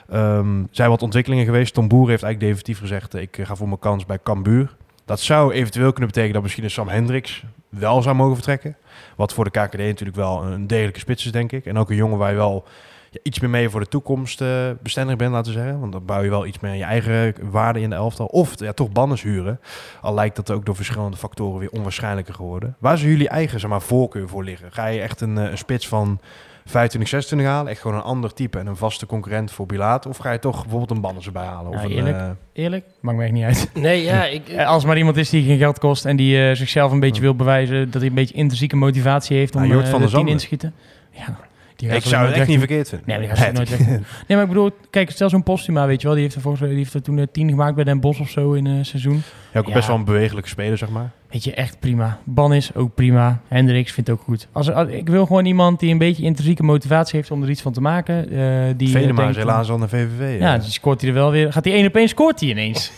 Er 0.08 0.44
zijn 0.70 0.90
wat 0.90 1.02
ontwikkelingen 1.02 1.44
geweest. 1.44 1.74
Tom 1.74 1.88
Boer 1.88 2.08
heeft 2.08 2.22
eigenlijk 2.22 2.52
definitief 2.52 2.78
gezegd... 2.78 3.14
eh, 3.14 3.22
ik 3.22 3.38
eh, 3.38 3.46
ga 3.46 3.56
voor 3.56 3.68
mijn 3.68 3.78
kans 3.78 4.06
bij 4.06 4.18
Cambuur. 4.22 4.76
Dat 5.04 5.20
zou 5.20 5.52
eventueel 5.52 5.90
kunnen 5.90 6.06
betekenen 6.06 6.34
dat 6.34 6.42
misschien 6.42 6.64
een 6.64 6.70
Sam 6.70 6.88
Hendricks 6.88 7.44
wel 7.68 8.02
zou 8.02 8.16
mogen 8.16 8.34
vertrekken. 8.34 8.76
Wat 9.16 9.32
voor 9.32 9.44
de 9.44 9.50
KKD 9.50 9.78
natuurlijk 9.78 10.16
wel 10.16 10.44
een 10.44 10.66
degelijke 10.66 10.98
spits 10.98 11.24
is, 11.24 11.32
denk 11.32 11.52
ik. 11.52 11.66
En 11.66 11.78
ook 11.78 11.90
een 11.90 11.96
jongen 11.96 12.18
waar 12.18 12.30
je 12.30 12.36
wel 12.36 12.64
ja, 13.10 13.20
iets 13.22 13.40
meer 13.40 13.50
mee 13.50 13.68
voor 13.68 13.80
de 13.80 13.88
toekomst 13.88 14.40
eh, 14.40 14.70
bestendig 14.82 15.16
bent, 15.16 15.32
laten 15.32 15.52
we 15.52 15.58
zeggen. 15.58 15.80
Want 15.80 15.92
dan 15.92 16.04
bouw 16.04 16.22
je 16.22 16.30
wel 16.30 16.46
iets 16.46 16.58
meer 16.60 16.70
aan 16.70 16.76
je 16.76 16.84
eigen 16.84 17.34
waarde 17.50 17.80
in 17.80 17.90
de 17.90 17.96
elftal. 17.96 18.26
Of 18.26 18.58
ja, 18.60 18.72
toch 18.72 18.90
banners 18.90 19.22
huren. 19.22 19.60
Al 20.00 20.14
lijkt 20.14 20.36
dat 20.36 20.50
ook 20.50 20.66
door 20.66 20.76
verschillende 20.76 21.16
factoren 21.16 21.58
weer 21.60 21.70
onwaarschijnlijker 21.70 22.34
geworden. 22.34 22.76
Waar 22.78 22.98
zou 22.98 23.10
jullie 23.10 23.28
eigen 23.28 23.60
zeg 23.60 23.70
maar, 23.70 23.82
voorkeur 23.82 24.28
voor 24.28 24.44
liggen? 24.44 24.72
Ga 24.72 24.86
je 24.86 25.00
echt 25.00 25.20
een, 25.20 25.38
eh, 25.38 25.50
een 25.50 25.58
spits 25.58 25.88
van 25.88 26.20
25, 26.64 27.10
26 27.10 27.48
halen? 27.48 27.70
Echt 27.72 27.80
gewoon 27.80 27.96
een 27.96 28.02
ander 28.02 28.34
type 28.34 28.58
en 28.58 28.66
een 28.66 28.76
vaste 28.76 29.06
concurrent 29.06 29.52
voor 29.52 29.66
Bilaat? 29.66 30.06
Of 30.06 30.16
ga 30.16 30.32
je 30.32 30.38
toch 30.38 30.60
bijvoorbeeld 30.60 30.90
een 30.90 31.00
banners 31.00 31.26
erbij 31.26 31.44
halen? 31.44 31.70
Of 31.72 31.76
Ja, 31.78 31.84
een, 31.84 31.90
eerlijk. 31.90 32.16
eh, 32.16 32.30
Eerlijk? 32.52 32.84
Maakt 33.00 33.16
me 33.18 33.22
echt 33.24 33.32
niet 33.32 33.44
uit. 33.44 33.70
Nee, 33.74 34.02
ja, 34.02 34.24
ik... 34.38 34.56
Als 34.58 34.84
maar 34.84 34.96
iemand 34.98 35.16
is 35.16 35.30
die 35.30 35.44
geen 35.44 35.58
geld 35.58 35.78
kost 35.78 36.04
en 36.04 36.16
die 36.16 36.54
zichzelf 36.54 36.92
een 36.92 37.00
beetje 37.00 37.22
wil 37.22 37.34
bewijzen 37.34 37.90
dat 37.90 38.00
hij 38.00 38.10
een 38.10 38.14
beetje 38.16 38.34
intrinsieke 38.34 38.76
motivatie 38.76 39.36
heeft 39.36 39.54
om 39.56 39.62
eh, 39.62 39.84
van 39.84 40.00
de 40.00 40.08
tien 40.08 40.28
in 40.28 40.36
te 40.36 40.44
schieten. 40.44 40.74
Ja, 41.10 41.38
die 41.78 41.88
ik 41.88 42.02
zo 42.02 42.08
zou 42.08 42.26
het 42.26 42.34
echt 42.36 42.48
niet 42.48 42.58
verkeerd 42.58 42.88
vinden. 42.88 43.06
Nee, 43.08 43.18
maar 43.18 43.26
die 43.26 43.36
gaat 43.36 43.46
zo 43.46 43.52
nooit. 43.52 43.78
Nee, 44.28 44.36
maar 44.36 44.42
ik 44.42 44.48
bedoel, 44.48 44.70
kijk, 44.90 45.10
stel 45.10 45.28
zo'n 45.28 45.42
Postuma, 45.42 45.86
weet 45.86 46.00
je 46.00 46.06
wel, 46.06 46.14
die 46.14 46.24
heeft 46.24 46.36
er, 46.36 46.40
volgens, 46.42 46.68
die 46.68 46.78
heeft 46.78 46.94
er 46.94 47.02
toen 47.02 47.18
eh, 47.18 47.26
tien 47.32 47.48
gemaakt 47.48 47.74
bij 47.74 47.84
Den 47.84 48.00
Bosch 48.00 48.20
of 48.20 48.28
zo 48.30 48.52
in 48.52 48.66
een 48.66 48.84
seizoen. 48.86 49.22
Ja, 49.52 49.60
ook 49.60 49.66
Ja. 49.66 49.72
best 49.74 49.86
wel 49.86 49.96
een 49.96 50.04
bewegelijke 50.04 50.48
speler, 50.48 50.78
zeg 50.78 50.88
maar. 50.88 51.10
Weet 51.30 51.44
je, 51.44 51.54
echt 51.54 51.80
prima. 51.80 52.18
Ban 52.24 52.54
is 52.54 52.74
ook 52.74 52.94
prima. 52.94 53.40
Hendricks 53.48 53.92
vindt 53.92 54.10
ook 54.10 54.20
goed. 54.20 54.48
Als, 54.52 54.70
als- 54.70 54.88
ik 54.88 55.08
wil 55.08 55.26
gewoon 55.26 55.44
iemand 55.44 55.80
die 55.80 55.90
een 55.92 55.98
beetje 55.98 56.22
intrinsieke 56.22 56.62
motivatie 56.62 57.16
heeft 57.16 57.30
om 57.30 57.42
er 57.42 57.50
iets 57.50 57.62
van 57.62 57.72
te 57.72 57.80
maken. 57.80 58.30
eh 58.30 58.74
die, 58.76 58.86
eh, 58.94 59.00
Venema 59.00 59.28
is 59.28 59.36
helaas 59.36 59.70
al 59.70 59.78
naar 59.78 59.88
VVV. 59.88 60.40
Ja, 60.40 60.54
eh. 60.54 60.60
die 60.62 60.70
scoort 60.70 61.00
hij 61.00 61.10
er 61.10 61.16
wel 61.16 61.30
weer. 61.30 61.52
Gaat 61.52 61.64
hij 61.64 61.74
één 61.74 61.86
op 61.86 61.96
één, 61.96 62.08
scoort 62.08 62.40
hij 62.40 62.48
ineens. 62.48 62.92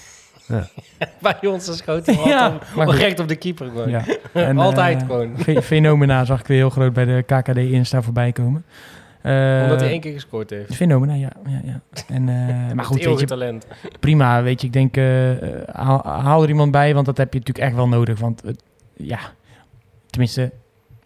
Bij 1.22 1.36
ons 1.46 1.68
is 1.68 1.76
schoot 1.76 2.06
hij 2.06 2.14
Ja, 2.14 2.28
ja, 2.28 2.58
maar 2.76 2.88
recht 2.88 3.18
op 3.20 3.28
de 3.28 3.36
keeper 3.36 3.66
gewoon. 3.66 3.90
Ja. 3.90 4.04
En, 4.32 4.58
Altijd 4.58 5.00
eh, 5.00 5.06
gewoon. 5.06 5.38
Fe- 5.38 5.62
Fenomena 5.62 6.24
zag 6.24 6.40
ik 6.40 6.46
weer 6.46 6.56
heel 6.56 6.70
groot 6.70 6.92
bij 6.92 7.04
de 7.04 7.22
KKD 7.26 7.56
Insta 7.56 8.02
voorbij 8.02 8.32
komen. 8.32 8.64
Eh, 9.22 9.60
Omdat 9.62 9.80
hij 9.80 9.90
één 9.90 10.00
keer 10.00 10.12
gescoord 10.12 10.50
heeft. 10.50 10.74
Fenomena, 10.74 11.14
ja. 11.14 11.30
ja, 11.46 11.60
ja. 11.64 11.80
En, 12.08 12.28
eh, 12.28 12.72
maar 12.74 12.84
goed, 12.84 13.04
weet 13.04 13.20
je, 13.20 13.26
talent. 13.26 13.66
prima. 14.00 14.42
Weet 14.42 14.60
je, 14.60 14.66
ik 14.66 14.72
denk, 14.72 14.96
haal, 15.72 16.00
haal 16.04 16.42
er 16.42 16.48
iemand 16.48 16.70
bij, 16.70 16.94
want 16.94 17.06
dat 17.06 17.16
heb 17.16 17.32
je 17.32 17.38
natuurlijk 17.38 17.66
echt 17.66 17.76
wel 17.76 17.88
nodig. 17.88 18.18
Want 18.20 18.42
ja, 18.96 19.18
tenminste, 20.06 20.52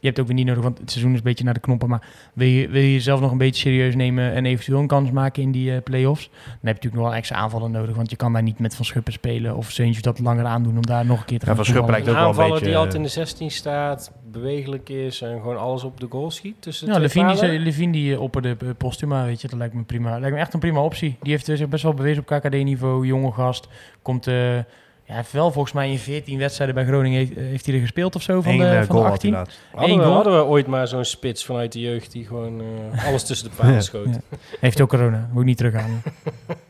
je 0.04 0.10
hebt 0.10 0.20
ook 0.20 0.26
weer 0.26 0.36
niet 0.36 0.46
nodig, 0.46 0.62
want 0.62 0.78
het 0.78 0.90
seizoen 0.90 1.12
is 1.12 1.18
een 1.18 1.24
beetje 1.24 1.44
naar 1.44 1.54
de 1.54 1.60
knoppen. 1.60 1.88
Maar 1.88 2.08
wil 2.32 2.46
je, 2.46 2.68
wil 2.68 2.80
je 2.80 2.92
jezelf 2.92 3.20
nog 3.20 3.30
een 3.30 3.38
beetje 3.38 3.60
serieus 3.60 3.94
nemen 3.94 4.32
en 4.32 4.46
eventueel 4.46 4.78
een 4.78 4.86
kans 4.86 5.10
maken 5.10 5.42
in 5.42 5.52
die 5.52 5.74
eh 5.74 5.82
play-offs, 5.82 6.28
dan 6.28 6.38
heb 6.44 6.60
je 6.60 6.68
natuurlijk 6.68 6.94
nog 6.94 7.04
wel 7.04 7.14
extra 7.14 7.36
aanvallen 7.36 7.70
nodig. 7.70 7.96
Want 7.96 8.10
je 8.10 8.16
kan 8.16 8.32
daar 8.32 8.42
niet 8.42 8.58
met 8.58 8.76
Van 8.76 8.84
Schuppen 8.84 9.12
spelen 9.12 9.56
of 9.56 9.70
Seuntje 9.70 10.02
dat 10.02 10.18
langer 10.18 10.44
aandoen 10.44 10.76
om 10.76 10.86
daar 10.86 11.06
nog 11.06 11.20
een 11.20 11.24
keer 11.24 11.38
te 11.38 11.46
Ja, 11.46 11.54
gaan 11.54 11.64
Van 11.64 11.72
Schuppen 11.74 11.90
lijkt 11.90 12.08
ook 12.08 12.14
wel 12.14 12.22
een 12.22 12.28
aanvaller 12.28 12.52
beetje... 12.52 12.66
die 12.66 12.76
altijd 12.76 12.94
in 12.94 13.02
de 13.02 13.08
16 13.08 13.50
staat, 13.50 14.12
bewegelijk 14.30 14.88
is 14.88 15.22
en 15.22 15.40
gewoon 15.40 15.58
alles 15.58 15.84
op 15.84 16.00
de 16.00 16.06
goal 16.10 16.30
schiet. 16.30 16.54
Tussen 16.62 16.86
de 16.86 16.92
Ja, 16.92 17.08
twee 17.08 17.24
Levine 17.24 17.50
die, 17.50 17.58
Levine 17.58 17.92
die 17.92 18.14
eh, 18.14 18.20
opperde 18.20 18.56
eh, 18.60 18.68
Postuma, 18.78 19.24
weet 19.24 19.40
je, 19.40 19.48
dat 19.48 19.58
lijkt 19.58 19.74
me 19.74 19.82
prima. 19.82 20.18
Lijkt 20.18 20.34
me 20.34 20.40
echt 20.40 20.54
een 20.54 20.60
prima 20.60 20.80
optie. 20.80 21.16
Die 21.22 21.32
heeft 21.32 21.48
eh, 21.48 21.56
zich 21.56 21.68
best 21.68 21.82
wel 21.82 21.94
bewezen 21.94 22.24
op 22.26 22.38
KKD-niveau, 22.40 23.06
jonge 23.06 23.32
gast. 23.32 23.68
Komt, 24.02 24.26
eh, 24.26 24.56
ja, 24.56 24.64
hij 25.04 25.16
heeft 25.16 25.32
wel 25.32 25.50
volgens 25.52 25.74
mij 25.74 25.90
in 25.90 25.98
14 25.98 26.38
wedstrijden 26.38 26.74
bij 26.74 26.84
Groningen 26.84 27.18
heeft, 27.18 27.36
eh, 27.36 27.44
heeft 27.44 27.66
hij 27.66 27.74
er 27.74 27.80
gespeeld 27.80 28.14
of 28.16 28.22
zo 28.22 28.40
van 28.40 28.52
Eén 28.52 28.58
de, 28.58 28.64
eh, 28.64 28.70
van 28.72 28.80
de 28.80 28.86
goal 28.86 29.02
had 29.02 29.06
hij 29.06 29.12
18. 29.14 29.32
laatst. 29.32 29.58
Hadden 29.74 29.96
we, 29.96 30.02
goal. 30.02 30.14
hadden 30.14 30.36
we 30.36 30.44
ooit 30.44 30.66
maar 30.66 30.88
zo'n 30.88 31.04
spits 31.04 31.44
vanuit 31.44 31.72
de 31.72 31.80
jeugd 31.80 32.12
die 32.12 32.26
gewoon 32.26 32.62
eh, 32.92 33.06
alles 33.06 33.24
tussen 33.24 33.50
de 33.50 33.54
palen 33.58 33.74
Ja. 33.74 33.80
schoot. 33.80 34.06
Ja. 34.06 34.36
Heeft 34.60 34.80
ook 34.80 34.88
corona, 34.88 35.28
moet 35.32 35.40
ik 35.40 35.46
niet 35.48 35.56
terughalen. 35.56 36.02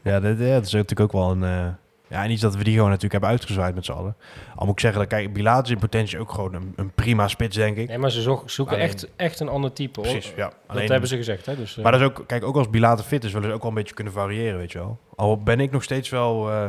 Ja, 0.02 0.20
dat, 0.20 0.38
ja, 0.38 0.52
dat 0.54 0.64
is 0.66 0.72
natuurlijk 0.72 1.00
ook 1.00 1.12
wel 1.12 1.30
een... 1.30 1.42
eh, 1.44 1.66
ja, 2.08 2.24
en 2.24 2.30
iets 2.30 2.40
dat 2.40 2.56
we 2.56 2.64
die 2.64 2.72
gewoon 2.72 2.86
natuurlijk 2.88 3.12
hebben 3.12 3.30
uitgezwaaid 3.30 3.74
met 3.74 3.84
z'n 3.84 3.92
allen. 3.92 4.16
Al 4.54 4.64
moet 4.66 4.74
ik 4.74 4.80
zeggen, 4.80 5.00
dat 5.00 5.08
kijk, 5.08 5.32
Bilaat 5.32 5.64
is 5.64 5.70
in 5.70 5.78
potentie 5.78 6.18
ook 6.18 6.30
gewoon 6.32 6.54
een, 6.54 6.72
een 6.76 6.90
prima 6.92 7.28
spits, 7.28 7.56
denk 7.56 7.76
ik. 7.76 7.88
Nee, 7.88 7.98
maar 7.98 8.10
ze 8.10 8.22
zo- 8.22 8.42
zoeken 8.46 8.74
Alleen- 8.76 8.88
echt, 8.88 9.08
echt 9.16 9.40
een 9.40 9.48
ander 9.48 9.72
type. 9.72 10.00
Hoor. 10.00 10.10
Precies, 10.12 10.32
ja. 10.36 10.52
Dat 10.66 10.88
hebben 10.88 11.08
ze 11.08 11.16
gezegd. 11.16 11.46
Hè? 11.46 11.56
Dus, 11.56 11.74
Maar 11.76 11.92
dat 11.92 12.00
is 12.00 12.06
ook, 12.06 12.24
kijk, 12.26 12.44
ook 12.44 12.56
als 12.56 12.70
Bilater 12.70 13.04
fit 13.04 13.24
is, 13.24 13.32
willen 13.32 13.48
ze 13.48 13.54
ook 13.54 13.60
wel 13.62 13.70
een 13.70 13.76
beetje 13.76 13.94
kunnen 13.94 14.12
variëren, 14.12 14.58
weet 14.58 14.72
je 14.72 14.78
wel. 14.78 14.98
Al 15.16 15.42
ben 15.42 15.60
ik 15.60 15.70
nog 15.70 15.82
steeds 15.82 16.08
wel 16.08 16.50
eh, 16.50 16.64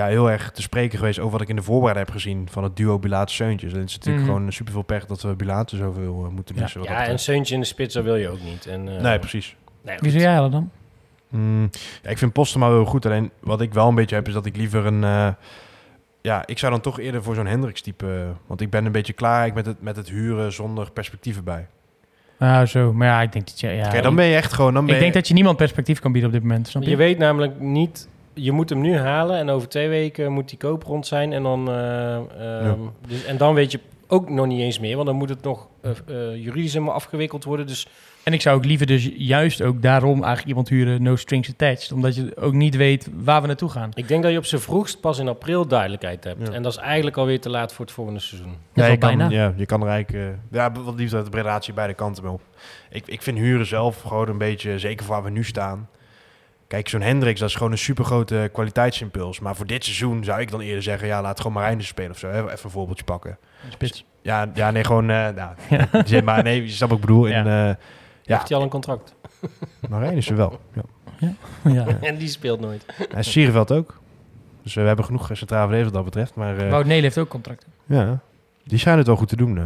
ja, 0.00 0.06
heel 0.06 0.30
erg 0.30 0.50
te 0.50 0.62
spreken 0.62 0.98
geweest 0.98 1.18
over 1.18 1.32
wat 1.32 1.40
ik 1.40 1.48
in 1.48 1.56
de 1.56 1.62
voorbereiding 1.62 2.06
heb 2.06 2.16
gezien 2.16 2.48
van 2.50 2.62
het 2.62 2.76
duo 2.76 2.98
Bilater 2.98 3.34
Seuntjes. 3.34 3.72
En 3.72 3.78
het 3.80 3.88
is 3.88 3.96
natuurlijk 3.98 4.24
gewoon 4.26 4.52
super 4.52 4.72
veel 4.72 4.82
pech 4.82 5.06
dat 5.06 5.22
we 5.22 5.34
Bilater 5.34 5.76
zoveel 5.78 6.24
eh, 6.24 6.30
moeten 6.34 6.54
Ja. 6.54 6.60
missen. 6.60 6.80
wat 6.80 6.88
ja, 6.88 6.98
dat 6.98 7.08
en. 7.08 7.18
Seuntje 7.18 7.54
in 7.54 7.60
de 7.60 7.66
spits, 7.66 7.94
dat 7.94 8.04
wil 8.04 8.16
je 8.16 8.28
ook 8.28 8.42
niet. 8.42 8.66
En, 8.66 8.96
eh, 8.96 9.02
nee, 9.02 9.18
precies. 9.18 9.56
nee, 9.84 9.96
Wie 10.00 10.10
zou 10.10 10.22
jij 10.22 10.32
halen 10.32 10.50
dan? 10.50 10.70
Mm, 11.28 11.70
ja, 12.02 12.10
ik 12.10 12.18
vind 12.18 12.32
Postema 12.32 12.70
wel 12.70 12.84
goed. 12.84 13.06
Alleen 13.06 13.30
wat 13.40 13.60
ik 13.60 13.72
wel 13.74 13.88
een 13.88 13.94
beetje 13.94 14.14
heb, 14.16 14.26
is 14.26 14.32
dat 14.32 14.46
ik 14.46 14.56
liever 14.56 14.86
een... 14.86 15.04
eh, 15.04 15.28
ja, 16.22 16.42
ik 16.46 16.58
zou 16.58 16.72
dan 16.72 16.80
toch 16.80 16.98
eerder 17.00 17.22
voor 17.22 17.34
zo'n 17.34 17.46
Hendricks-type... 17.46 18.06
eh, 18.06 18.28
want 18.46 18.60
ik 18.60 18.70
ben 18.70 18.84
een 18.86 18.92
beetje 18.92 19.12
klaar 19.12 19.40
eigenlijk 19.40 19.66
met 19.66 19.74
het, 19.76 19.84
met 19.84 19.96
het 19.96 20.08
huren 20.08 20.52
zonder 20.52 20.90
perspectieven 20.90 21.44
bij. 21.44 21.66
Nou, 22.38 22.66
zo. 22.66 22.92
Maar 22.92 23.06
ja, 23.08 23.22
ik 23.22 23.32
denk 23.32 23.46
dat 23.46 23.60
je... 23.60 23.68
Ja, 23.68 23.88
Kijk, 23.88 24.02
dan 24.02 24.14
ben 24.14 24.24
je 24.26 24.34
echt 24.36 24.52
gewoon... 24.52 24.74
Dan 24.74 24.82
ben 24.84 24.90
ik 24.94 24.96
je- 24.96 25.02
denk 25.02 25.14
dat 25.14 25.28
je 25.28 25.34
niemand 25.34 25.56
perspectief 25.56 26.00
kan 26.00 26.12
bieden 26.12 26.30
op 26.30 26.36
dit 26.36 26.44
moment, 26.46 26.68
snap 26.68 26.82
je? 26.82 26.90
Je 26.90 26.96
weet 26.96 27.18
namelijk 27.18 27.60
niet... 27.60 28.08
Je 28.34 28.52
moet 28.52 28.68
hem 28.70 28.80
nu 28.80 28.96
halen 28.96 29.36
en 29.36 29.50
over 29.50 29.68
twee 29.68 29.88
weken 29.88 30.32
moet 30.32 30.48
die 30.48 30.58
koop 30.58 30.82
rond 30.82 31.06
zijn. 31.06 31.32
En 31.32 31.42
dan, 31.42 31.68
eh, 31.68 32.14
ehm, 32.16 32.78
dus, 33.06 33.24
en 33.24 33.36
dan 33.36 33.54
weet 33.54 33.72
je 33.72 33.80
ook 34.10 34.28
nog 34.30 34.46
niet 34.46 34.60
eens 34.60 34.78
meer. 34.78 34.94
Want 34.94 35.06
dan 35.06 35.16
moet 35.16 35.28
het 35.28 35.42
nog 35.42 35.68
eh, 35.80 35.90
eh, 35.90 36.44
juridisch 36.44 36.72
helemaal 36.72 36.94
afgewikkeld 36.94 37.44
worden. 37.44 37.66
Dus 37.66 37.88
En 38.22 38.32
ik 38.32 38.40
zou 38.40 38.56
ook 38.56 38.64
liever 38.64 38.86
dus 38.86 39.10
juist 39.16 39.62
ook 39.62 39.82
daarom 39.82 40.16
eigenlijk 40.16 40.46
iemand 40.46 40.68
huren, 40.68 41.02
no 41.02 41.16
strings 41.16 41.48
attached. 41.48 41.92
Omdat 41.92 42.14
je 42.14 42.36
ook 42.36 42.52
niet 42.52 42.76
weet 42.76 43.08
waar 43.14 43.40
we 43.40 43.46
naartoe 43.46 43.70
gaan. 43.70 43.90
ik 43.94 44.08
denk 44.08 44.22
dat 44.22 44.32
je 44.32 44.38
op 44.38 44.44
zijn 44.44 44.60
vroegst 44.60 45.00
pas 45.00 45.18
in 45.18 45.28
april 45.28 45.66
duidelijkheid 45.66 46.24
hebt. 46.24 46.48
Ja. 46.48 46.54
En 46.54 46.62
dat 46.62 46.72
is 46.72 46.78
eigenlijk 46.78 47.16
alweer 47.16 47.40
te 47.40 47.50
laat 47.50 47.72
voor 47.72 47.84
het 47.84 47.94
volgende 47.94 48.20
seizoen. 48.20 48.54
Dat 48.72 48.84
Ja, 48.84 48.90
je 48.90 48.98
kan, 48.98 49.16
bijna. 49.16 49.30
ja, 49.30 49.54
je 49.56 49.66
kan 49.66 49.82
er 49.82 49.88
eigenlijk... 49.88 50.38
ja, 50.50 50.72
wat 50.72 50.94
liefst 50.94 51.14
uit 51.14 51.32
de 51.32 51.36
relatie 51.36 51.72
beide 51.72 51.94
kanten 51.94 52.22
mee 52.22 52.32
op. 52.32 52.42
Ik, 52.90 53.06
ik 53.06 53.22
vind 53.22 53.38
huren 53.38 53.66
zelf 53.66 54.00
gewoon 54.00 54.28
een 54.28 54.38
beetje... 54.38 54.78
Zeker 54.78 55.04
voor 55.04 55.14
waar 55.14 55.24
we 55.24 55.30
nu 55.30 55.44
staan. 55.44 55.88
Kijk, 56.70 56.88
zo'n 56.88 57.00
Hendricks, 57.00 57.40
dat 57.40 57.48
is 57.48 57.54
gewoon 57.54 57.72
een 57.72 57.78
supergrote 57.78 58.50
kwaliteitsimpuls. 58.52 59.40
Maar 59.40 59.56
voor 59.56 59.66
dit 59.66 59.84
seizoen 59.84 60.24
zou 60.24 60.40
ik 60.40 60.50
dan 60.50 60.60
eerder 60.60 60.82
zeggen... 60.82 61.08
Ja, 61.08 61.22
laat 61.22 61.36
gewoon 61.36 61.52
maar 61.52 61.64
Reinders 61.64 61.88
spelen 61.88 62.10
of 62.10 62.18
zo. 62.18 62.28
Hè? 62.28 62.42
Even 62.42 62.64
een 62.64 62.70
voorbeeldje 62.70 63.04
pakken. 63.04 63.38
Spits. 63.68 64.04
Ja, 64.22 64.50
ja 64.54 64.70
nee, 64.70 64.84
gewoon... 64.84 65.06
nou, 65.06 65.34
zin 66.04 66.24
maar 66.24 66.42
nee, 66.42 66.62
je 66.62 66.68
snapt 66.68 66.90
wat 66.90 67.00
ik 67.00 67.06
bedoel. 67.06 67.26
Ja. 67.26 67.38
In, 67.38 67.46
eh, 67.46 67.76
ja, 68.22 68.36
Heeft 68.36 68.48
hij 68.48 68.56
al 68.58 68.62
een 68.62 68.70
contract? 68.70 69.14
maar 69.88 70.00
Reinders 70.00 70.28
wel. 70.28 70.60
Ja. 70.72 70.82
Ja. 71.64 71.86
en 72.00 72.16
die 72.16 72.28
speelt 72.28 72.60
nooit. 72.60 72.86
En 73.10 73.24
Sierenveld 73.24 73.72
ook. 73.72 74.00
Dus 74.62 74.76
eh, 74.76 74.80
we 74.80 74.86
hebben 74.86 75.04
genoeg 75.04 75.30
centraal 75.32 75.66
verdedigers 75.68 75.94
wat 75.94 76.04
dat 76.04 76.04
betreft. 76.04 76.34
Maar 76.34 76.58
eh, 76.58 76.70
Wout 76.70 76.86
Neel 76.86 77.02
heeft 77.02 77.18
ook 77.18 77.28
contract. 77.28 77.66
ja, 77.86 78.20
die 78.64 78.78
zijn 78.78 78.98
het 78.98 79.06
wel 79.06 79.16
goed 79.16 79.28
te 79.28 79.36
doen 79.36 79.58
eh, 79.58 79.64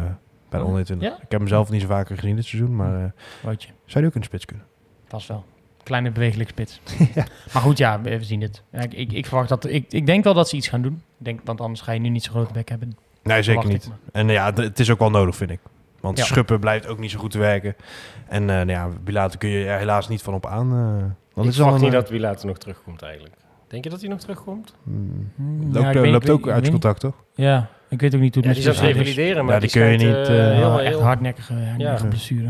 bij 0.49 0.59
de 0.59 0.65
120. 0.65 1.09
ja? 1.09 1.15
Ik 1.15 1.31
heb 1.31 1.39
hem 1.39 1.47
zelf 1.47 1.69
niet 1.69 1.81
zo 1.81 1.87
vaker 1.87 2.15
gezien 2.15 2.35
dit 2.35 2.45
seizoen. 2.45 2.75
Maar 2.75 3.03
eh, 3.03 3.11
Woutje. 3.41 3.69
zou 3.85 3.99
die 3.99 4.05
ook 4.05 4.15
in 4.15 4.21
de 4.21 4.27
spits 4.27 4.45
kunnen? 4.45 4.65
Vast 5.07 5.27
wel. 5.27 5.45
Kleine 5.85 6.11
bewegelijk 6.11 6.49
spits. 6.49 6.79
Maar 7.53 7.61
goed, 7.61 7.77
ja, 7.77 8.01
we 8.01 8.23
zien 8.23 8.41
het. 8.41 8.61
Ja, 8.71 8.79
ik, 8.81 8.93
ik, 8.93 9.11
ik 9.11 9.25
verwacht 9.25 9.49
dat... 9.49 9.69
Ik, 9.69 9.85
ik 9.89 10.05
denk 10.05 10.23
wel 10.23 10.33
dat 10.33 10.49
ze 10.49 10.55
iets 10.55 10.67
gaan 10.67 10.81
doen. 10.81 10.93
Ik 10.93 11.25
Denk, 11.25 11.39
want 11.43 11.61
anders 11.61 11.81
ga 11.81 11.91
je 11.91 11.99
nu 11.99 12.09
niet 12.09 12.23
zo'n 12.23 12.33
grote 12.33 12.53
bek 12.53 12.69
hebben. 12.69 12.97
Nee, 13.23 13.41
zeker 13.43 13.67
niet. 13.67 13.89
En 14.11 14.27
ja, 14.27 14.53
het 14.53 14.79
is 14.79 14.89
ook 14.91 14.99
wel 14.99 15.09
nodig, 15.09 15.35
vind 15.35 15.49
ik. 15.49 15.59
Want 15.99 16.17
Ja. 16.17 16.23
Schuppen 16.23 16.59
blijft 16.59 16.87
ook 16.87 16.99
niet 16.99 17.11
zo 17.11 17.19
goed 17.19 17.31
te 17.31 17.37
werken. 17.37 17.75
En 18.27 18.41
eh 18.49 18.55
nou 18.55 18.69
ja, 18.69 18.89
Bilater 19.03 19.37
kun 19.39 19.49
je 19.49 19.65
er 19.65 19.77
helaas 19.77 20.07
niet 20.07 20.21
van 20.21 20.33
op 20.33 20.45
aan. 20.45 20.71
eh 20.71 20.77
want 20.77 21.01
ik 21.01 21.35
het 21.35 21.45
is 21.45 21.55
verwacht 21.55 21.81
niet 21.81 21.93
eh, 21.93 21.99
dat 21.99 22.09
wie 22.09 22.19
later 22.19 22.47
nog 22.47 22.57
terugkomt 22.57 23.01
eigenlijk. 23.01 23.35
Denk 23.67 23.83
je 23.83 23.89
dat 23.89 23.99
hij 24.01 24.09
nog 24.09 24.19
terugkomt? 24.19 24.73
hmm, 24.83 25.31
Hmm, 25.35 25.63
loopt 25.63 25.83
ja, 25.85 25.89
ik 25.91 25.97
weet- 25.97 26.11
loopt 26.11 26.27
ik 26.27 26.33
ook 26.33 26.45
weet- 26.45 26.53
uit 26.53 26.69
contact, 26.69 26.99
toch? 26.99 27.13
Ja, 27.35 27.69
ik 27.89 28.01
weet 28.01 28.15
ook 28.15 28.21
niet 28.21 28.33
hoe 28.35 28.43
Ja, 28.43 28.49
het 28.49 28.57
die 28.57 28.67
met 28.67 28.75
zou 28.75 28.87
revalideren, 28.91 29.45
maar 29.45 29.53
Ja, 29.53 29.59
die 29.59 29.69
die 29.71 29.81
kun 29.81 29.91
je 29.91 29.97
niet, 29.97 30.27
heel, 30.27 30.35
Ja, 30.37 30.51
heel, 30.53 30.81
echt 30.81 30.99
hardnekkige, 30.99 31.53
hardnekkige 31.53 32.03
Ja. 32.03 32.09
blessure. 32.09 32.49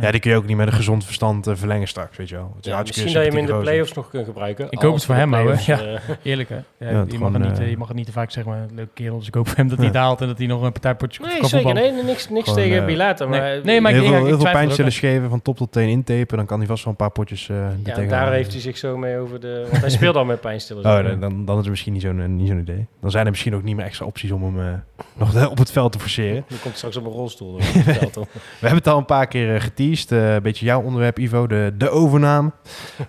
Ja, 0.00 0.10
die 0.10 0.20
kun 0.20 0.30
je 0.30 0.36
ook 0.36 0.46
niet 0.46 0.56
met 0.56 0.66
een 0.66 0.72
gezond 0.72 1.04
verstand 1.04 1.46
eh, 1.46 1.54
verlengen 1.56 1.88
straks, 1.88 2.16
weet 2.16 2.28
je 2.28 2.34
wel. 2.34 2.52
Het 2.56 2.64
is 2.64 2.70
Ja, 2.70 2.74
hartstikke 2.76 3.02
misschien 3.10 3.24
dat 3.24 3.32
je 3.34 3.38
hem 3.40 3.48
in 3.50 3.56
de 3.56 3.62
play-offs 3.62 3.92
nog 3.92 4.08
kunt 4.10 4.26
gebruiken. 4.26 4.66
Ik 4.70 4.78
hoop 4.82 4.94
het 4.94 5.04
voor 5.04 5.14
hem, 5.14 5.28
play-offs, 5.28 5.66
Ja. 5.66 5.80
eh, 5.80 6.00
Eerlijk 6.22 6.48
hè? 6.48 6.54
Ja, 6.54 6.90
Ja, 6.90 7.04
je, 7.08 7.18
mag 7.18 7.38
niet, 7.38 7.58
eh, 7.58 7.70
je 7.70 7.76
mag 7.76 7.88
het 7.88 7.96
niet 7.96 8.06
te 8.06 8.12
vaak 8.12 8.30
zeggen, 8.30 8.52
maar 8.52 8.66
leuke 8.74 8.90
kerel. 8.94 9.18
Dus 9.18 9.26
ik 9.28 9.34
hoop 9.34 9.48
voor 9.48 9.56
hem 9.56 9.68
dat 9.68 9.78
hij 9.78 9.90
haalt 9.92 10.20
en 10.20 10.26
dat 10.26 10.38
hij 10.38 10.46
nog 10.46 10.62
een 10.62 10.72
partijpotje 10.72 11.22
nee, 11.26 11.38
kan 11.38 11.48
zeker. 11.48 11.74
Nee, 11.74 11.92
niks, 11.92 12.28
niks 12.28 12.48
Gewoon, 12.48 12.64
tegen 12.64 12.86
Bilater. 12.86 13.28
nee. 13.28 13.40
Maar, 13.40 13.60
Nee, 13.64 13.80
maar 13.80 13.90
ik- 13.92 13.96
heel 14.00 14.06
ja, 14.10 14.16
veel, 14.16 14.26
heel 14.26 14.36
veel 14.36 14.46
er 14.46 14.52
pijnstillers 14.52 14.98
geven, 14.98 15.28
van 15.28 15.42
top 15.42 15.56
tot 15.56 15.72
teen 15.72 15.88
intapen. 15.88 16.36
Dan 16.36 16.46
kan 16.46 16.58
hij 16.58 16.66
vast 16.66 16.84
wel 16.84 16.92
een 16.92 16.98
paar 16.98 17.10
potjes 17.10 17.48
eh 17.48 17.56
ja, 17.84 17.94
daar 18.06 18.32
heeft 18.32 18.52
hij 18.52 18.60
zich 18.60 18.76
zo 18.78 18.96
mee 18.96 19.16
over 19.18 19.40
de... 19.40 19.66
Want 19.70 19.80
hij 19.80 19.90
speelt 20.00 20.16
al 20.16 20.24
met 20.24 20.40
pijnstillers. 20.40 20.86
Oh, 20.86 21.04
dan, 21.04 21.20
dan, 21.20 21.44
dan 21.44 21.54
is 21.54 21.60
het 21.60 21.70
misschien 21.70 21.92
niet 21.92 22.02
zo'n 22.02 22.36
niet 22.36 22.48
zo'n 22.48 22.58
idee. 22.58 22.86
Dan 23.00 23.10
zijn 23.10 23.24
er 23.24 23.30
misschien 23.30 23.54
ook 23.54 23.62
niet 23.62 23.76
meer 23.76 23.84
extra 23.84 24.06
opties 24.06 24.30
om 24.30 24.42
hem 24.56 24.82
nog 25.18 25.50
op 25.50 25.58
het 25.58 25.72
veld 25.72 25.92
te 25.92 25.98
forceren. 25.98 26.44
Die 26.48 26.58
komt 26.58 26.76
straks 26.76 26.96
op 26.96 27.04
een 27.04 27.10
rolstoel. 27.12 27.54
op 27.54 27.60
het 27.62 27.96
veld, 27.98 28.14
hoor. 28.14 28.26
We 28.32 28.40
hebben 28.60 28.78
het 28.78 28.88
al 28.88 28.98
een 28.98 29.04
paar 29.04 29.26
keer 29.26 29.54
eh, 29.54 29.60
geteased. 29.82 30.12
eh, 30.12 30.34
een 30.34 30.42
beetje 30.42 30.64
jouw 30.66 30.82
onderwerp, 30.82 31.18
Ivo, 31.18 31.46
de, 31.46 31.72
de 31.76 31.90
overname. 31.90 32.50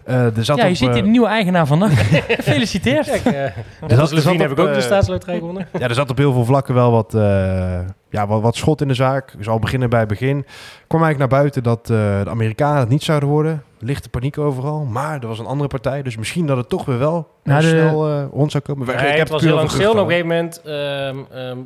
Eh, 0.03 0.37
er 0.37 0.45
zat 0.45 0.57
Ja, 0.57 0.63
je 0.63 0.69
op, 0.69 0.75
ziet 0.75 0.87
eh, 0.87 0.93
hier 0.93 1.03
de 1.03 1.09
nieuwe 1.09 1.27
eigenaar 1.27 1.67
van 1.67 1.79
NAC. 1.79 1.91
Gefeliciteerd. 2.27 3.05
Kijk, 3.05 3.25
eh, 3.25 3.43
er 3.43 3.55
zat- 3.87 4.11
er 4.11 4.21
zat 4.21 4.35
heb 4.37 4.51
ik 4.51 4.59
ook 4.59 4.67
de 4.67 4.73
eh, 4.73 4.79
staatsloterij 4.81 5.37
gewonnen. 5.37 5.67
Ja, 5.79 5.87
er 5.87 5.93
zat 5.95 6.09
op 6.09 6.17
heel 6.17 6.33
veel 6.33 6.45
vlakken 6.45 6.73
wel 6.73 6.91
wat, 6.91 7.13
eh, 7.13 7.79
ja, 8.09 8.27
wat, 8.27 8.41
wat 8.41 8.55
schot 8.55 8.81
in 8.81 8.87
de 8.87 8.93
zaak. 8.93 9.31
Ik 9.37 9.43
zal 9.43 9.59
beginnen 9.59 9.89
bij 9.89 9.99
het 9.99 10.07
begin. 10.07 10.45
kwam 10.87 11.03
eigenlijk 11.03 11.31
naar 11.31 11.39
buiten 11.39 11.63
dat 11.63 11.79
eh, 11.89 12.23
de 12.23 12.29
Amerikanen 12.29 12.79
het 12.79 12.89
niet 12.89 13.03
zouden 13.03 13.29
worden. 13.29 13.63
Lichte 13.79 14.09
paniek 14.09 14.37
overal. 14.37 14.85
Maar 14.85 15.21
er 15.21 15.27
was 15.27 15.39
een 15.39 15.45
andere 15.45 15.69
partij. 15.69 16.01
Dus 16.01 16.17
misschien 16.17 16.45
dat 16.45 16.57
het 16.57 16.69
toch 16.69 16.85
weer 16.85 16.99
wel 16.99 17.27
eh, 17.43 17.49
Nou, 17.51 17.61
de- 17.61 17.67
snel 17.67 18.07
eh, 18.09 18.23
rond 18.31 18.51
zou 18.51 18.63
komen. 18.63 18.85
Nee, 18.87 18.95
ik 18.95 19.01
heb 19.01 19.17
het 19.19 19.29
was 19.29 19.41
heel 19.41 19.55
lang 19.55 19.71
stil. 19.71 19.91
Op 19.91 19.97
een 19.97 20.03
gegeven 20.05 20.27
moment 20.27 20.61
ehm, 20.61 21.17
ehm, 21.31 21.57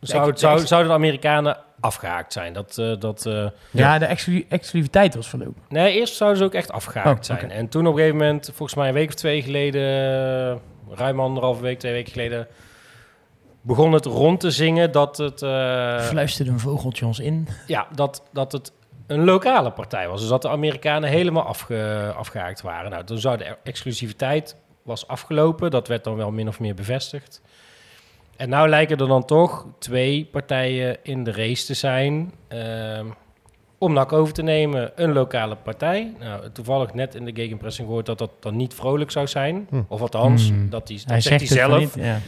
zou, 0.00 0.30
Ik- 0.30 0.38
zou, 0.38 0.60
ik- 0.60 0.66
zouden 0.66 0.90
de 0.90 0.96
Amerikanen 0.96 1.56
afgehaakt 1.80 2.32
zijn. 2.32 2.52
Dat, 2.52 2.78
eh, 2.78 2.92
dat, 2.98 3.26
eh, 3.26 3.46
Ja, 3.70 3.98
de 3.98 4.04
exclu- 4.04 4.46
exclusiviteit 4.48 5.14
was 5.14 5.28
verlopen. 5.28 5.62
nee, 5.68 5.92
eerst 5.98 6.16
zouden 6.16 6.38
ze 6.38 6.44
ook 6.44 6.54
echt 6.54 6.72
afgehaakt 6.72 7.30
Oh, 7.30 7.36
zijn. 7.36 7.50
En 7.50 7.68
toen 7.68 7.86
op 7.86 7.92
een 7.92 7.98
gegeven 7.98 8.18
moment, 8.18 8.46
volgens 8.54 8.74
mij 8.74 8.88
een 8.88 8.94
week 8.94 9.08
of 9.08 9.14
twee 9.14 9.42
geleden, 9.42 9.82
eh, 10.90 10.96
ruim 10.98 11.20
anderhalve 11.20 11.62
week, 11.62 11.78
twee 11.78 11.92
weken 11.92 12.12
geleden, 12.12 12.46
begon 13.60 13.92
het 13.92 14.04
rond 14.04 14.40
te 14.40 14.50
zingen 14.50 14.92
dat 14.92 15.16
het, 15.16 15.42
eh, 15.42 16.00
Fluisterde 16.00 16.50
een 16.50 16.58
vogeltje 16.60 17.06
ons 17.06 17.18
in. 17.18 17.48
ja, 17.66 17.86
dat, 17.94 18.22
dat 18.32 18.52
het 18.52 18.72
een 19.06 19.24
lokale 19.24 19.70
partij 19.70 20.08
was. 20.08 20.20
Dus 20.20 20.28
dat 20.28 20.42
de 20.42 20.48
Amerikanen 20.48 21.08
helemaal 21.08 21.42
afge, 21.44 22.12
afgehaakt 22.16 22.60
waren. 22.62 22.90
Nou, 22.90 23.04
toen 23.04 23.18
zou 23.18 23.36
de 23.36 23.56
exclusiviteit 23.62 24.56
was 24.82 25.06
afgelopen. 25.06 25.70
Dat 25.70 25.88
werd 25.88 26.04
dan 26.04 26.16
wel 26.16 26.30
min 26.30 26.48
of 26.48 26.60
meer 26.60 26.74
bevestigd. 26.74 27.42
En 28.40 28.48
nou 28.48 28.68
lijken 28.68 28.96
er 28.98 29.06
dan 29.08 29.24
toch 29.24 29.66
twee 29.78 30.28
partijen 30.32 30.96
in 31.02 31.24
de 31.24 31.32
race 31.32 31.66
te 31.66 31.74
zijn 31.74 32.32
ehm, 32.48 33.06
om 33.78 33.92
NAC 33.92 34.12
over 34.12 34.34
te 34.34 34.42
nemen. 34.42 34.92
Een 34.94 35.12
lokale 35.12 35.56
partij. 35.56 36.12
Nou, 36.20 36.42
toevallig 36.52 36.94
net 36.94 37.14
in 37.14 37.24
de 37.24 37.32
gegenpressing 37.34 37.86
gehoord 37.86 38.06
dat 38.06 38.18
dat 38.18 38.30
dan 38.40 38.56
niet 38.56 38.74
vrolijk 38.74 39.10
zou 39.10 39.26
zijn. 39.26 39.66
Hm. 39.70 39.82
Of 39.88 40.00
althans, 40.00 40.48
Hmm. 40.48 40.70
dat, 40.70 40.86
die, 40.86 40.98
dat 40.98 41.06
Hij 41.08 41.20
zegt 41.20 41.40
zegt 41.48 41.52
hij 41.52 41.68
zelf. 41.68 41.78
niet. 41.80 42.04
Ja. 42.04 42.18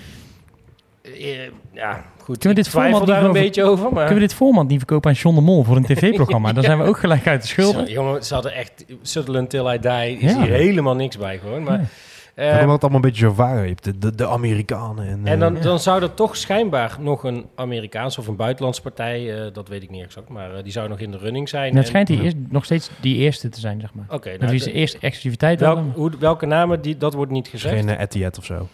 Eh, 1.03 1.51
ja, 1.73 2.05
goed. 2.19 2.39
Kunnen 2.39 2.57
we 2.59 2.63
dit 2.63 2.69
format 2.73 3.07
daar 3.07 3.25
een 3.25 3.33
beetje 3.33 3.65
over. 3.65 3.85
Maar... 3.85 3.93
Kunnen 4.07 4.15
we 4.15 4.21
dit 4.29 4.35
format 4.35 4.69
niet 4.69 4.79
verkopen 4.79 5.11
aan 5.11 5.17
John 5.17 5.35
de 5.35 5.41
Mol 5.43 5.63
voor 5.65 5.77
een 5.77 5.85
tv-programma? 5.95 6.53
Dan 6.53 6.63
zijn 6.65 6.79
we 6.79 6.85
ook 6.85 6.99
gelijk 6.99 7.27
uit 7.27 7.43
de 7.43 7.49
schulden. 7.49 7.87
Zo, 7.87 7.93
jongen, 7.93 8.25
ze 8.25 8.35
hadden 8.35 8.55
echt 8.55 8.85
Sutherland 9.03 9.51
Till 9.51 9.67
I 9.73 9.79
Die. 9.79 10.19
Is 10.19 10.33
Ja. 10.33 10.39
hier 10.43 10.53
helemaal 10.53 10.95
niks 10.95 11.19
bij 11.19 11.39
gewoon. 11.39 11.63
Maar, 11.63 11.79
Nee. 11.79 11.87
Eh, 12.35 12.51
dat 12.61 12.71
het 12.71 12.83
allemaal 12.83 12.95
een 12.95 13.01
beetje 13.01 13.33
zo. 13.37 13.45
Je 13.47 13.69
hebt 13.69 13.85
de, 13.85 13.99
de, 13.99 14.15
de 14.15 14.29
Amerikanen. 14.29 15.07
En, 15.07 15.27
en 15.27 15.39
dan, 15.39 15.57
eh, 15.57 15.63
dan 15.63 15.79
zou 15.81 16.03
er 16.03 16.15
toch 16.15 16.37
schijnbaar 16.37 16.97
nog 17.01 17.25
een 17.25 17.47
Amerikaanse 17.55 18.21
of 18.21 18.27
een 18.27 18.37
buitenlandse 18.37 18.83
partij, 18.83 19.45
eh, 19.45 19.53
dat 19.53 19.69
weet 19.69 19.83
ik 19.83 19.91
niet 19.91 20.05
exact, 20.05 20.29
maar 20.29 20.55
eh, 20.57 20.63
die 20.63 20.73
zou 20.73 20.89
nog 20.89 20.99
in 20.99 21.11
de 21.11 21.19
running 21.19 21.49
zijn. 21.49 21.71
En 21.71 21.77
het 21.77 21.83
En- 21.85 21.89
schijnt 21.89 22.07
die 22.07 22.23
eerst, 22.23 22.37
nog 22.49 22.65
steeds 22.65 22.91
die 23.01 23.17
eerste 23.17 23.49
te 23.49 23.61
zijn, 23.61 23.81
zeg 23.81 23.95
maar. 23.95 24.05
Oké, 24.09 24.37
nou, 24.39 24.51
wie 24.51 24.61
ze 24.61 24.65
de- 24.69 24.73
eerst 24.73 24.95
exclusiviteit 24.95 25.61
welk- 25.61 25.95
hoe, 25.95 26.11
welke 26.19 26.47
namen, 26.47 26.81
die, 26.83 26.97
dat 26.97 27.15
wordt 27.15 27.33
niet 27.33 27.45
is 27.47 27.51
gezegd. 27.51 27.75
geen 27.75 27.89
uh, 27.89 28.01
Etihad 28.01 28.39
of 28.39 28.45
zo. 28.45 28.69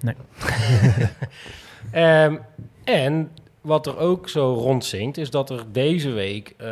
Ehm, 1.90 2.36
en 2.84 3.30
wat 3.64 3.86
er 3.86 3.98
ook 3.98 4.28
zo 4.28 4.52
rondzinkt, 4.54 5.16
is 5.18 5.30
dat 5.30 5.50
er 5.50 5.64
deze 5.72 6.10
week 6.10 6.54
eh, 6.56 6.68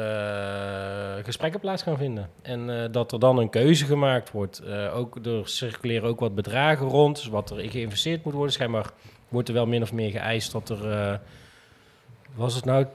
gesprekken 1.24 1.60
plaats 1.60 1.82
gaan 1.82 1.96
vinden. 1.96 2.28
En 2.42 2.82
eh, 2.82 2.88
dat 2.92 3.12
er 3.12 3.18
dan 3.18 3.38
een 3.38 3.50
keuze 3.50 3.84
gemaakt 3.84 4.30
wordt. 4.30 4.58
Eh, 4.58 4.96
ook, 4.96 5.16
er 5.26 5.48
circuleren 5.48 6.08
ook 6.08 6.20
wat 6.20 6.34
bedragen 6.34 6.86
rond, 6.86 7.16
dus 7.16 7.26
wat 7.28 7.50
er 7.50 7.70
geïnvesteerd 7.70 8.24
moet 8.24 8.32
worden. 8.32 8.52
Schijnbaar 8.52 8.90
wordt 9.28 9.48
er 9.48 9.54
wel 9.54 9.66
min 9.66 9.82
of 9.82 9.92
meer 9.92 10.10
geëist 10.10 10.52
dat 10.52 10.68
er... 10.68 11.20
was 12.34 12.54
het 12.54 12.64
nou 12.64 12.86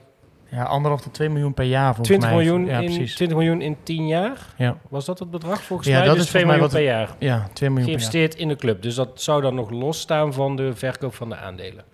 Ja, 0.50 0.62
anderhalf 0.62 1.00
tot 1.02 1.14
2 1.14 1.28
miljoen 1.28 1.54
per 1.54 1.64
jaar 1.64 1.94
volgens 1.94 2.08
20 2.08 2.28
mij. 2.28 2.38
miljoen, 2.38 2.66
ja, 2.66 2.78
in, 2.78 2.84
precies. 2.84 3.14
20 3.14 3.36
miljoen 3.36 3.60
in 3.60 3.76
10 3.82 4.06
jaar? 4.06 4.54
Ja. 4.56 4.76
Was 4.88 5.04
dat 5.04 5.18
het 5.18 5.30
bedrag 5.30 5.62
volgens 5.62 5.88
Ja, 5.88 5.96
mij? 5.98 6.06
dat 6.06 6.14
dus 6.14 6.24
is 6.24 6.30
2 6.30 6.42
volgens 6.42 6.70
miljoen 6.70 6.82
mij 6.90 6.94
per 6.96 7.06
jaar 7.28 7.38
Ja, 7.38 7.48
2 7.52 7.70
miljoen 7.70 7.74
per 7.74 7.74
jaar. 7.74 7.84
geïnvesteerd 7.84 8.34
in 8.34 8.48
de 8.48 8.56
club. 8.56 8.82
Dus 8.82 8.94
dat 8.94 9.20
zou 9.22 9.42
dan 9.42 9.54
nog 9.54 9.70
losstaan 9.70 10.32
van 10.32 10.56
de 10.56 10.74
verkoop 10.74 11.14
van 11.14 11.28
de 11.28 11.36
aandelen. 11.36 11.84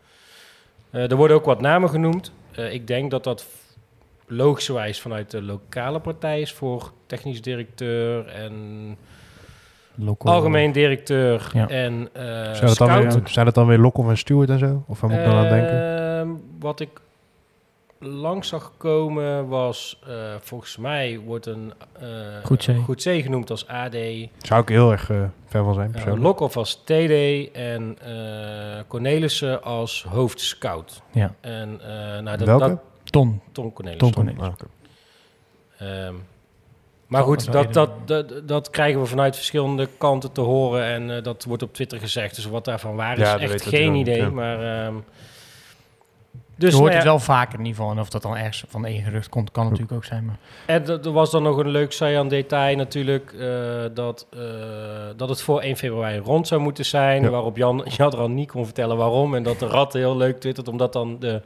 Eh, 0.95 1.11
er 1.11 1.17
worden 1.17 1.37
ook 1.37 1.45
wat 1.45 1.61
namen 1.61 1.89
genoemd. 1.89 2.33
Eh, 2.55 2.73
ik 2.73 2.87
denk 2.87 3.11
dat 3.11 3.25
dat 3.25 3.47
logischerwijs 4.27 5.01
vanuit 5.01 5.31
de 5.31 5.43
lokale 5.43 6.01
partij 6.01 6.41
is 6.41 6.53
voor 6.53 6.93
technisch 7.07 7.43
directeur 7.43 8.27
en 8.27 8.53
Local. 9.95 10.33
algemeen 10.33 10.73
directeur 10.73 11.51
Ja. 11.55 11.69
en 11.69 12.09
eh 12.13 12.23
Zou 12.53 12.67
dat, 12.67 12.77
dan 12.79 12.99
weer, 13.03 13.21
zijn 13.25 13.45
dat 13.45 13.55
dan 13.55 13.67
weer 13.67 13.79
en 14.09 14.19
Stewart 14.19 14.51
en 14.51 14.59
zo? 14.59 14.85
Of 14.87 15.01
waar 15.01 15.11
moet 15.11 15.19
ik 15.19 15.25
dan 15.25 15.35
aan 15.35 15.49
denken? 15.49 16.09
Ehm, 16.19 16.29
wat 16.61 16.81
ik 16.81 16.89
langs 17.99 18.49
zag 18.49 18.73
komen 18.77 19.49
was, 19.49 20.01
eh, 20.07 20.15
volgens 20.41 20.77
mij 20.77 21.19
wordt 21.25 21.47
een 21.47 21.73
uh, 22.03 22.09
Goedzee. 22.45 22.77
Goedzee 22.77 23.23
genoemd 23.23 23.51
als 23.51 23.67
AD. 23.69 23.97
Zou 24.39 24.63
ik 24.63 24.69
heel 24.69 24.93
erg 24.93 25.11
eh 25.11 25.23
fan 25.47 25.65
van 25.65 25.75
zijn, 25.75 25.87
Uh, 25.87 25.93
persoonlijk. 25.93 26.23
Lokhoff 26.23 26.57
als 26.57 26.75
TD 26.75 27.51
en 27.53 27.97
eh 28.05 28.83
Cornelissen 28.89 29.63
als 29.63 30.07
hoofdscout. 30.09 31.03
Ja. 31.13 31.35
En 31.41 31.81
eh 31.83 32.23
nou, 32.23 32.37
dat, 32.37 32.47
Welke? 32.47 32.67
dat 32.69 32.79
Ton. 33.05 33.41
Tom 33.53 33.73
Cornelissen. 33.73 34.13
Tom 34.13 34.25
Cornelissen. 34.25 34.47
Ah, 34.47 34.53
oké. 34.53 34.67
Ehm, 35.79 36.15
maar 37.07 37.23
goed, 37.23 37.53
dat, 37.53 37.73
dat, 37.73 37.91
dat, 38.09 38.49
dat 38.49 38.71
krijgen 38.71 39.01
we 39.01 39.07
vanuit 39.07 39.37
verschillende 39.37 39.89
kanten 39.99 40.33
te 40.33 40.41
horen. 40.41 40.85
En 40.85 41.17
eh, 41.17 41.23
dat 41.23 41.45
wordt 41.45 41.63
op 41.63 41.75
Twitter 41.75 41.99
gezegd. 41.99 42.35
Dus 42.35 42.47
wat 42.47 42.65
daarvan 42.65 42.97
waar 42.97 43.19
is, 43.19 43.29
Ja, 43.29 43.39
echt 43.39 43.67
geen 43.67 43.95
idee. 43.95 44.27
Maar, 44.27 44.85
ehm, 44.85 44.95
Dus 46.57 46.71
je 46.71 46.77
hoort 46.77 46.93
nou 46.93 47.03
het 47.03 47.11
wel 47.11 47.19
vaker 47.19 47.59
in 47.59 47.65
ieder 47.65 47.77
geval. 47.77 47.93
En 47.93 48.01
of 48.01 48.09
dat 48.09 48.23
dan 48.23 48.37
ergens 48.37 48.65
van 48.69 48.87
één 48.87 49.03
gerucht 49.03 49.29
komt, 49.29 49.51
kan 49.51 49.65
natuurlijk 49.65 49.93
ook 49.93 50.05
zijn. 50.05 50.25
Maar 50.25 50.37
En 50.67 50.87
er 50.87 51.13
was 51.13 51.31
dan 51.31 51.43
nog 51.43 51.57
een 51.57 51.69
leuk 51.69 51.93
saillant 51.93 52.31
detail 52.31 52.77
natuurlijk. 52.77 53.33
eh, 53.33 53.85
dat, 53.95 54.27
eh, 54.33 54.41
dat 55.17 55.29
het 55.29 55.43
voor 55.43 55.61
1 55.61 55.77
februari 55.77 56.19
rond 56.19 56.47
zou 56.49 56.61
moeten 56.61 56.85
zijn. 56.85 57.23
Ja. 57.23 57.29
Waarop 57.29 57.57
Jan 57.57 57.85
Jadran 57.97 58.35
niet 58.35 58.51
kon 58.51 58.65
vertellen 58.65 58.97
waarom. 58.97 59.35
En 59.35 59.43
dat 59.43 59.59
de 59.59 59.67
rat 59.67 59.93
heel 59.93 60.17
leuk 60.17 60.41
twittert. 60.41 60.69
Omdat 60.69 60.93
dan 60.93 61.17
de 61.19 61.43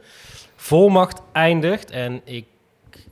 volmacht 0.55 1.21
eindigt. 1.31 1.91
En 1.91 2.21
ik 2.23 2.45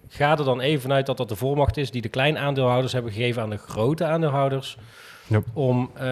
ga 0.08 0.38
er 0.38 0.45
dan 0.45 0.60
even 0.60 0.82
vanuit 0.82 1.06
dat 1.06 1.18
dat 1.18 1.30
de 1.30 1.36
volmacht 1.36 1.78
is 1.78 1.91
die 1.91 2.02
de 2.02 2.10
kleine 2.10 2.39
aandeelhouders 2.39 2.93
hebben 2.93 3.12
gegeven 3.12 3.41
aan 3.41 3.50
de 3.50 3.58
grote 3.58 4.06
aandeelhouders. 4.06 4.78
Om 5.54 5.90
eh, 5.94 6.06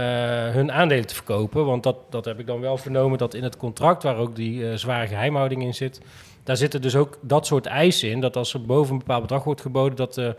hun 0.50 0.72
aandelen 0.72 1.08
te 1.08 1.16
verkopen. 1.16 1.66
Want 1.66 1.84
dat, 1.84 1.96
dat 2.10 2.26
heb 2.26 2.40
ik 2.40 2.48
dan 2.48 2.60
wel 2.60 2.78
vernomen 2.78 3.18
dat 3.18 3.34
in 3.34 3.44
het 3.44 3.58
contract, 3.58 4.04
waar 4.04 4.18
ook 4.18 4.36
die 4.36 4.70
eh, 4.70 4.76
zware 4.78 5.08
geheimhouding 5.08 5.64
in 5.64 5.74
zit, 5.74 6.02
daar 6.44 6.58
zitten 6.58 6.82
dus 6.82 6.96
ook 6.96 7.18
dat 7.22 7.46
soort 7.46 7.66
eisen 7.66 8.10
in. 8.10 8.22
Dat 8.22 8.36
als 8.36 8.54
er 8.54 8.66
boven 8.66 8.92
een 8.94 8.98
bepaald 9.00 9.22
bedrag 9.22 9.44
wordt 9.44 9.62
geboden, 9.62 9.96
dat 9.96 10.14
de 10.14 10.36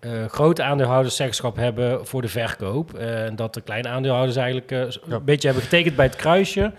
eh, 0.00 0.10
grote 0.26 0.62
aandeelhouders 0.62 1.16
zeggenschap 1.16 1.56
hebben 1.56 2.06
voor 2.06 2.22
de 2.22 2.28
verkoop. 2.28 2.94
En 2.94 3.36
dat 3.36 3.54
de 3.54 3.60
kleine 3.60 3.88
aandeelhouders 3.88 4.36
eigenlijk 4.36 4.70
Ja. 4.70 4.88
een 5.14 5.24
beetje 5.24 5.48
hebben 5.48 5.64
getekend 5.64 5.96
bij 5.96 6.06
het 6.06 6.16
kruisje. 6.16 6.72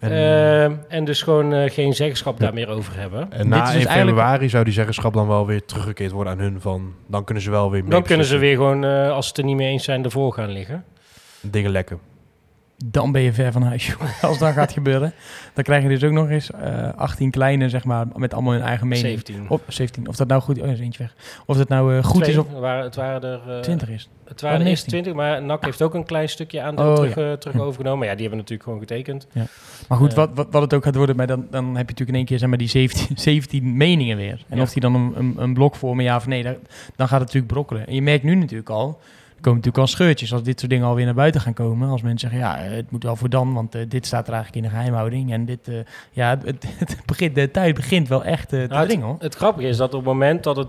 En, 0.00 0.10
Eh, 0.10 0.64
en 0.88 1.04
dus 1.04 1.22
gewoon 1.22 1.52
eh, 1.52 1.70
geen 1.70 1.92
zeggenschap 1.94 2.38
Ja. 2.38 2.44
daar 2.44 2.54
meer 2.54 2.68
over 2.68 2.98
hebben. 2.98 3.20
en 3.32 3.38
dit 3.38 3.46
na 3.48 3.62
is 3.62 3.68
1 3.68 3.76
dus 3.76 3.84
eigenlijk- 3.86 4.16
februari 4.16 4.48
zou 4.48 4.64
die 4.64 4.72
zeggenschap 4.72 5.12
dan 5.12 5.26
wel 5.28 5.46
weer 5.46 5.64
teruggekeerd 5.64 6.10
worden 6.10 6.32
aan 6.32 6.38
hun. 6.38 6.60
Van, 6.60 6.94
dan 7.06 7.24
kunnen 7.24 7.42
ze 7.42 7.50
wel 7.50 7.70
weer 7.70 7.82
mee 7.82 7.90
Dan 7.90 8.02
kunnen 8.02 8.26
ze 8.26 8.36
weer 8.38 8.54
gewoon, 8.54 8.84
eh, 8.84 9.10
als 9.10 9.24
ze 9.24 9.30
het 9.30 9.38
er 9.40 9.44
niet 9.44 9.56
mee 9.56 9.68
eens 9.68 9.84
zijn, 9.84 10.04
ervoor 10.04 10.32
gaan 10.32 10.50
liggen. 10.50 10.84
Dingen 11.40 11.70
lekken. 11.70 11.98
Dan 12.84 13.12
ben 13.12 13.22
je 13.22 13.32
ver 13.32 13.52
van 13.52 13.62
huis. 13.62 13.94
Als 14.22 14.38
dat 14.38 14.52
gaat 14.52 14.72
gebeuren. 14.72 15.12
Dan 15.54 15.64
krijg 15.64 15.82
je 15.82 15.88
dus 15.88 16.04
ook 16.04 16.12
nog 16.12 16.28
eens 16.28 16.50
eh 16.50 16.88
18 16.96 17.30
kleine, 17.30 17.68
zeg 17.68 17.84
maar, 17.84 18.06
met 18.14 18.34
allemaal 18.34 18.52
hun 18.52 18.62
eigen 18.62 18.88
mening. 18.88 19.06
17. 19.06 19.46
Of 19.48 19.60
17. 19.68 20.08
Of 20.08 20.16
dat 20.16 20.28
nou 20.28 20.42
goed... 20.42 20.60
Oh, 20.62 20.68
is 20.68 20.80
eentje 20.80 21.02
weg. 21.02 21.14
Of 21.46 21.56
dat 21.56 21.68
nou 21.68 21.96
eh, 21.96 22.04
goed 22.04 22.22
Twee, 22.22 22.34
is 22.34 22.40
of 22.40 22.48
Het 22.48 22.58
waren, 22.58 22.84
het 22.84 22.94
waren 22.94 23.22
er... 23.22 23.54
eh, 23.56 23.60
20 23.60 23.88
is. 23.88 24.08
Het 24.24 24.40
waren 24.40 24.56
Oh, 24.58 24.64
er 24.64 24.70
eerst 24.70 24.86
19. 24.90 25.12
20, 25.14 25.14
maar 25.14 25.42
NAC 25.42 25.64
heeft 25.64 25.82
ook 25.82 25.94
een 25.94 26.04
klein 26.04 26.28
stukje 26.28 26.62
aandeel 26.62 26.86
Oh, 26.88 26.94
terug, 26.94 27.14
ja. 27.14 27.30
eh, 27.30 27.36
terug 27.36 27.58
overgenomen. 27.60 27.98
Maar 27.98 28.06
ja, 28.08 28.12
die 28.12 28.20
hebben 28.22 28.38
natuurlijk 28.38 28.68
gewoon 28.68 28.78
getekend. 28.78 29.26
Maar 29.88 29.98
goed, 29.98 30.10
Eh. 30.10 30.16
wat, 30.16 30.30
wat, 30.34 30.46
wat 30.50 30.62
het 30.62 30.74
ook 30.74 30.84
gaat 30.84 30.94
worden, 30.96 31.16
maar 31.16 31.26
dan, 31.26 31.46
dan 31.50 31.64
heb 31.64 31.72
je 31.74 31.76
natuurlijk 31.76 32.08
in 32.08 32.14
één 32.14 32.24
keer 32.24 32.38
zeg 32.38 32.48
maar, 32.48 32.58
die 32.58 32.68
17, 32.68 33.18
17 33.18 33.76
meningen 33.76 34.16
weer. 34.16 34.44
En 34.48 34.56
Ja. 34.56 34.62
of 34.62 34.72
die 34.72 34.80
dan 34.82 34.94
een, 34.94 35.12
een, 35.16 35.34
een 35.36 35.54
blok 35.54 35.74
vormen, 35.76 36.04
ja 36.04 36.16
of 36.16 36.26
nee, 36.26 36.42
dan 36.42 36.54
gaat 36.96 37.10
het 37.10 37.18
natuurlijk 37.20 37.46
brokkelen. 37.52 37.86
En 37.86 37.94
je 37.94 38.02
merkt 38.02 38.24
nu 38.24 38.34
natuurlijk 38.34 38.70
al, 38.70 39.00
komen 39.40 39.58
natuurlijk 39.58 39.78
al 39.88 39.92
scheurtjes 39.96 40.32
als 40.32 40.42
dit 40.42 40.58
soort 40.58 40.70
dingen 40.70 40.86
alweer 40.86 41.04
naar 41.04 41.14
buiten 41.14 41.40
gaan 41.40 41.52
komen. 41.54 41.88
Als 41.88 42.02
mensen 42.02 42.30
zeggen, 42.30 42.48
ja, 42.48 42.56
het 42.74 42.90
moet 42.90 43.02
wel 43.02 43.16
voor 43.16 43.28
dan, 43.30 43.52
want 43.54 43.74
eh, 43.74 43.82
dit 43.88 44.06
staat 44.06 44.26
er 44.28 44.34
eigenlijk 44.34 44.64
in 44.64 44.70
de 44.70 44.76
geheimhouding. 44.76 45.32
En 45.32 45.44
dit, 45.44 45.68
eh, 45.68 45.74
ja, 46.12 46.38
het, 46.44 46.44
het, 46.44 46.64
het 46.96 47.06
begint, 47.06 47.34
de 47.34 47.50
tijd 47.50 47.74
begint 47.74 48.08
wel 48.08 48.24
echt 48.24 48.52
eh, 48.52 48.62
te 48.62 48.66
Nou, 48.74 48.86
dringen 48.86 49.06
hoor. 49.06 49.16
Het 49.18 49.34
grappige 49.34 49.68
is 49.68 49.76
dat 49.76 49.88
op 49.94 50.00
het 50.00 50.08
moment 50.08 50.42
dat 50.44 50.56
het 50.56 50.68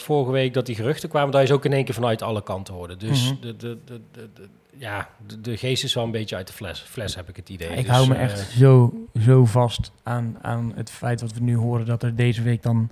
vorige 0.00 0.32
week 0.32 0.54
dat 0.54 0.66
die 0.66 0.74
geruchten 0.74 1.08
kwamen, 1.08 1.30
dat 1.32 1.46
ze 1.46 1.52
ook 1.54 1.64
in 1.64 1.72
één 1.72 1.84
keer 1.84 1.94
vanuit 1.94 2.22
alle 2.22 2.42
kanten 2.42 2.74
hoorde. 2.74 2.96
Dus 2.96 3.24
Mhm. 3.32 3.40
de, 3.40 3.56
de, 3.56 3.78
de, 3.84 4.00
de, 4.12 4.28
de- 4.34 4.48
ja, 4.76 5.08
de, 5.40 5.56
geest 5.56 5.84
is 5.84 5.94
wel 5.94 6.04
een 6.04 6.10
beetje 6.10 6.36
uit 6.36 6.46
de 6.46 6.52
fles, 6.52 6.80
fles 6.80 7.14
heb 7.16 7.28
ik 7.28 7.36
het 7.36 7.48
idee. 7.48 7.68
Ik 7.68 7.76
Dus, 7.76 7.86
hou 7.94 8.08
me 8.08 8.14
echt 8.14 8.38
zo, 8.50 8.92
zo 9.24 9.44
vast 9.44 9.92
aan, 10.02 10.36
aan 10.42 10.72
het 10.74 10.90
feit 10.90 11.20
wat 11.20 11.32
we 11.32 11.40
nu 11.40 11.56
horen, 11.56 11.86
dat 11.86 12.02
er 12.02 12.14
deze 12.16 12.42
week 12.42 12.62
dan 12.62 12.88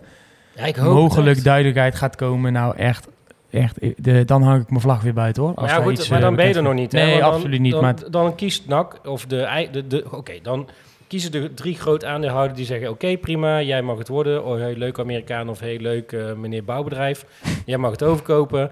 ja, 0.57 0.65
ik 0.65 0.77
hoop 0.77 0.95
mogelijk 0.95 1.45
duidelijkheid 1.45 1.95
gaat 1.95 2.17
komen. 2.17 2.53
Nou 2.53 2.77
echt, 2.77 3.09
echt 3.51 3.79
de, 3.97 4.25
dan 4.25 4.43
hang 4.43 4.63
ik 4.63 4.69
mijn 4.71 4.81
vlag 4.83 5.03
weer 5.03 5.15
buiten 5.15 5.43
hoor. 5.43 5.53
Maar 5.55 5.65
Als 5.65 5.73
ja, 5.73 5.83
goed, 5.83 5.93
iets, 5.93 6.09
maar 6.09 6.19
eh, 6.19 6.25
dan 6.25 6.37
ben 6.37 6.49
je 6.49 6.55
er 6.55 6.63
nog 6.63 6.75
niet. 6.75 6.93
hè? 6.93 7.05
Nee, 7.05 7.19
dan- 7.21 7.33
absoluut 7.33 7.61
niet. 7.61 7.73
Dan, 7.73 7.83
maar 7.83 7.95
dan 8.11 8.35
kiest 8.35 8.67
NAC, 8.69 9.01
of 9.07 9.27
de... 9.27 9.69
de, 9.73 9.87
de 9.87 10.05
Oké, 10.11 10.33
dan 10.43 10.69
kiezen 11.07 11.31
de 11.33 11.55
drie 11.55 11.75
groot 11.75 12.05
aandeelhouders 12.05 12.57
die 12.59 12.67
zeggen... 12.67 12.91
Oké, 12.91 13.17
prima, 13.17 13.63
jij 13.63 13.83
mag 13.83 13.99
het 13.99 14.09
worden. 14.09 14.45
Oh, 14.45 14.57
heel 14.61 14.75
leuk 14.77 14.99
Amerikaan 14.99 15.49
of 15.49 15.61
heel 15.61 15.79
leuk 15.79 16.13
eh, 16.13 16.33
meneer 16.33 16.65
bouwbedrijf. 16.65 17.25
Jij 17.67 17.79
mag 17.79 17.91
het 17.91 18.03
overkopen. 18.03 18.71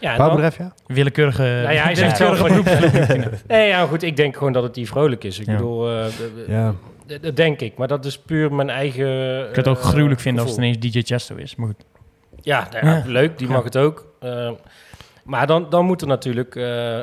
Ja, 0.00 0.08
dan- 0.08 0.18
Bouwbedrijf, 0.18 0.58
ja? 0.58 0.74
willekeurige... 0.86 1.42
Nou 1.42 1.72
ja, 1.74 1.82
hij 1.82 1.94
zegt 2.04 2.18
Nee, 3.48 3.68
ja, 3.68 3.86
goed, 3.86 4.02
ik 4.02 4.16
denk 4.16 4.36
gewoon 4.36 4.52
dat 4.52 4.62
het 4.62 4.74
die 4.74 4.86
vrolijk 4.86 5.24
is. 5.24 5.38
Ik 5.38 5.46
Ja. 5.46 5.52
bedoel, 5.52 5.90
eh, 5.90 6.04
Ja. 6.48 6.74
d- 7.06 7.22
dat 7.22 7.36
denk 7.36 7.60
ik. 7.60 7.76
Maar 7.76 7.88
dat 7.88 8.04
is 8.04 8.18
puur 8.18 8.52
mijn 8.54 8.70
eigen 8.70 9.06
Ik 9.38 9.40
zou 9.44 9.54
het 9.54 9.68
ook 9.68 9.76
eh, 9.78 9.84
gruwelijk 9.84 10.20
vinden 10.20 10.42
als 10.42 10.50
het 10.50 10.60
ineens 10.60 10.78
DJ 10.78 11.00
Chesto 11.02 11.34
is. 11.36 11.54
Maar 11.56 11.66
goed. 11.66 11.84
Ja, 12.44 12.68
nou 12.72 12.86
ja, 12.86 12.94
Ja. 12.96 13.02
leuk, 13.06 13.38
die 13.38 13.46
Ja. 13.48 13.52
mag 13.52 13.64
het 13.64 13.76
ook. 13.76 14.06
Eh, 14.20 14.50
maar 15.24 15.46
dan, 15.46 15.66
dan 15.70 15.84
moet 15.84 16.00
er 16.00 16.06
natuurlijk 16.06 16.56
eh, 16.56 17.00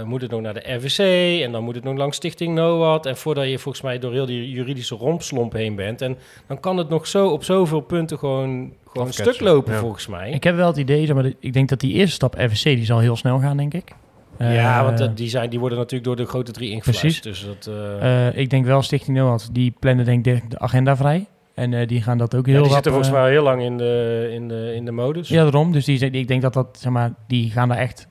eh, 0.00 0.04
moet 0.04 0.22
het 0.22 0.30
nog 0.30 0.40
naar 0.40 0.54
de 0.54 0.72
RVC 0.74 0.98
en 1.44 1.52
dan 1.52 1.64
moet 1.64 1.74
het 1.74 1.84
nog 1.84 1.96
langs 1.96 2.16
Stichting 2.16 2.54
NOAD. 2.54 3.06
En 3.06 3.16
voordat 3.16 3.48
je 3.48 3.58
volgens 3.58 3.84
mij 3.84 3.98
door 3.98 4.12
heel 4.12 4.26
die 4.26 4.50
juridische 4.50 4.94
rompslomp 4.94 5.52
heen 5.52 5.74
bent. 5.76 6.02
En 6.02 6.16
dan 6.46 6.60
kan 6.60 6.76
het 6.76 6.88
nog 6.88 7.06
zo 7.06 7.28
op 7.28 7.44
zoveel 7.44 7.80
punten 7.80 8.18
gewoon, 8.18 8.72
gewoon 8.92 9.08
Afketsen, 9.08 9.34
stuk 9.34 9.46
lopen 9.46 9.72
ja. 9.72 9.78
volgens 9.78 10.06
mij. 10.06 10.30
Ik 10.30 10.44
heb 10.44 10.56
wel 10.56 10.66
het 10.66 10.76
idee, 10.76 11.14
maar, 11.14 11.32
ik 11.40 11.52
denk 11.52 11.68
dat 11.68 11.80
die 11.80 11.92
eerste 11.92 12.14
stap 12.14 12.34
RVC, 12.38 12.62
die 12.62 12.84
zal 12.84 12.98
heel 12.98 13.16
snel 13.16 13.38
gaan, 13.38 13.56
denk 13.56 13.74
ik. 13.74 13.92
ja, 14.38 14.84
want 14.84 14.98
dat- 14.98 15.16
die, 15.16 15.28
zijn, 15.28 15.50
die 15.50 15.58
worden 15.58 15.78
natuurlijk 15.78 16.04
door 16.04 16.16
de 16.16 16.26
grote 16.26 16.52
drie 16.52 16.70
ingefluist. 16.70 17.00
Precies. 17.20 17.20
Dus 17.22 17.46
dat, 17.64 17.74
eh, 17.74 18.26
eh, 18.28 18.36
ik 18.36 18.50
denk 18.50 18.64
wel 18.64 18.82
Stichting 18.82 19.16
Noord, 19.16 19.54
die 19.54 19.74
plannen 19.80 20.04
denk 20.04 20.26
ik 20.26 20.50
de 20.50 20.58
agenda 20.58 20.96
vrij. 20.96 21.26
En 21.54 21.74
eh, 21.74 21.88
die 21.88 22.02
gaan 22.02 22.18
dat 22.18 22.34
ook 22.34 22.46
heel 22.46 22.54
ja, 22.54 22.62
die 22.62 22.72
rap, 22.72 22.84
zitten 22.84 22.92
volgens 22.92 23.14
eh, 23.14 23.20
mij 23.22 23.30
heel 23.30 23.42
lang 23.42 23.62
in 23.62 23.76
de, 23.76 24.28
in 24.32 24.48
de, 24.48 24.72
in 24.74 24.84
de 24.84 24.92
modus. 24.92 25.28
Ja, 25.28 25.42
daarom. 25.42 25.72
Dus 25.72 25.84
die, 25.84 26.10
ik 26.10 26.28
denk 26.28 26.42
dat 26.42 26.52
dat, 26.52 26.78
zeg 26.80 26.92
maar, 26.92 27.12
die 27.26 27.50
gaan 27.50 27.68
daar 27.68 27.78
echt 27.78 28.08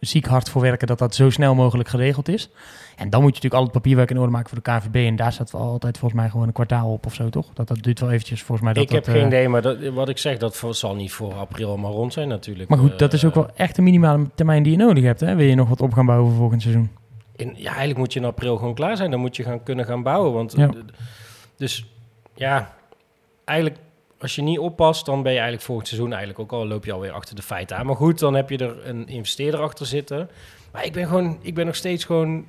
ziek 0.00 0.26
hard 0.26 0.48
voor 0.48 0.62
werken 0.62 0.86
dat 0.86 0.98
dat 0.98 1.14
zo 1.14 1.30
snel 1.30 1.54
mogelijk 1.54 1.88
geregeld 1.88 2.28
is. 2.28 2.50
En 2.96 3.10
dan 3.10 3.22
moet 3.22 3.36
je 3.36 3.42
natuurlijk 3.42 3.54
al 3.54 3.62
het 3.62 3.72
papierwerk 3.72 4.10
in 4.10 4.18
orde 4.18 4.32
maken 4.32 4.48
voor 4.48 4.62
de 4.62 4.70
KVB. 4.70 5.06
En 5.06 5.16
daar 5.16 5.32
staat 5.32 5.50
wel 5.50 5.60
altijd 5.60 5.98
volgens 5.98 6.20
mij 6.20 6.30
gewoon 6.30 6.46
een 6.46 6.52
kwartaal 6.52 6.92
op 6.92 7.06
of 7.06 7.14
zo, 7.14 7.28
toch? 7.28 7.46
Dat, 7.54 7.68
dat 7.68 7.82
duurt 7.82 8.00
wel 8.00 8.10
eventjes 8.10 8.42
volgens 8.42 8.60
mij. 8.60 8.72
Dat 8.72 8.82
ik 8.82 8.90
heb 8.90 9.04
dat, 9.04 9.14
geen 9.14 9.22
eh, 9.22 9.28
idee, 9.28 9.48
maar 9.48 9.62
dat, 9.62 9.88
wat 9.88 10.08
ik 10.08 10.18
zeg, 10.18 10.38
dat 10.38 10.62
zal 10.70 10.94
niet 10.94 11.12
voor 11.12 11.34
april 11.34 11.76
maar 11.76 11.90
rond 11.90 12.12
zijn 12.12 12.28
natuurlijk. 12.28 12.68
Maar 12.68 12.78
goed, 12.78 12.98
dat 12.98 13.12
is 13.12 13.24
ook 13.24 13.34
wel 13.34 13.50
echt 13.54 13.76
de 13.76 13.82
minimale 13.82 14.26
termijn 14.34 14.62
die 14.62 14.72
je 14.72 14.78
nodig 14.78 15.04
hebt. 15.04 15.20
Hè? 15.20 15.34
Wil 15.34 15.46
je 15.46 15.54
nog 15.54 15.68
wat 15.68 15.80
op 15.80 15.92
gaan 15.92 16.06
bouwen 16.06 16.28
voor 16.28 16.38
volgend 16.38 16.62
seizoen? 16.62 16.90
In, 17.36 17.52
ja, 17.56 17.68
eigenlijk 17.68 17.98
moet 17.98 18.12
je 18.12 18.20
in 18.20 18.26
april 18.26 18.56
gewoon 18.56 18.74
klaar 18.74 18.96
zijn. 18.96 19.10
Dan 19.10 19.20
moet 19.20 19.36
je 19.36 19.42
gaan 19.42 19.62
kunnen 19.62 19.84
gaan 19.84 20.02
bouwen. 20.02 20.32
Want, 20.32 20.54
Ja. 20.56 20.70
Dus 21.56 21.86
ja, 22.36 22.74
eigenlijk 23.44 23.78
als 24.20 24.34
je 24.34 24.42
niet 24.42 24.58
oppast, 24.58 25.06
dan 25.06 25.16
ben 25.22 25.30
je 25.32 25.36
eigenlijk 25.38 25.66
volgend 25.66 25.88
seizoen 25.88 26.10
eigenlijk 26.10 26.40
ook 26.40 26.52
al 26.60 26.66
loop 26.66 26.84
je 26.84 26.92
alweer 26.92 27.12
achter 27.12 27.34
de 27.36 27.42
feiten 27.42 27.76
aan. 27.76 27.86
Maar 27.86 27.96
goed, 27.96 28.18
dan 28.18 28.34
heb 28.34 28.50
je 28.50 28.58
er 28.58 28.86
een 28.88 29.08
investeerder 29.08 29.60
achter 29.60 29.86
zitten. 29.86 30.30
Maar 30.72 30.84
ik 30.84 30.92
ben 30.92 31.06
gewoon, 31.06 31.38
ik 31.40 31.54
ben 31.54 31.66
nog 31.66 31.74
steeds 31.74 32.04
gewoon 32.04 32.44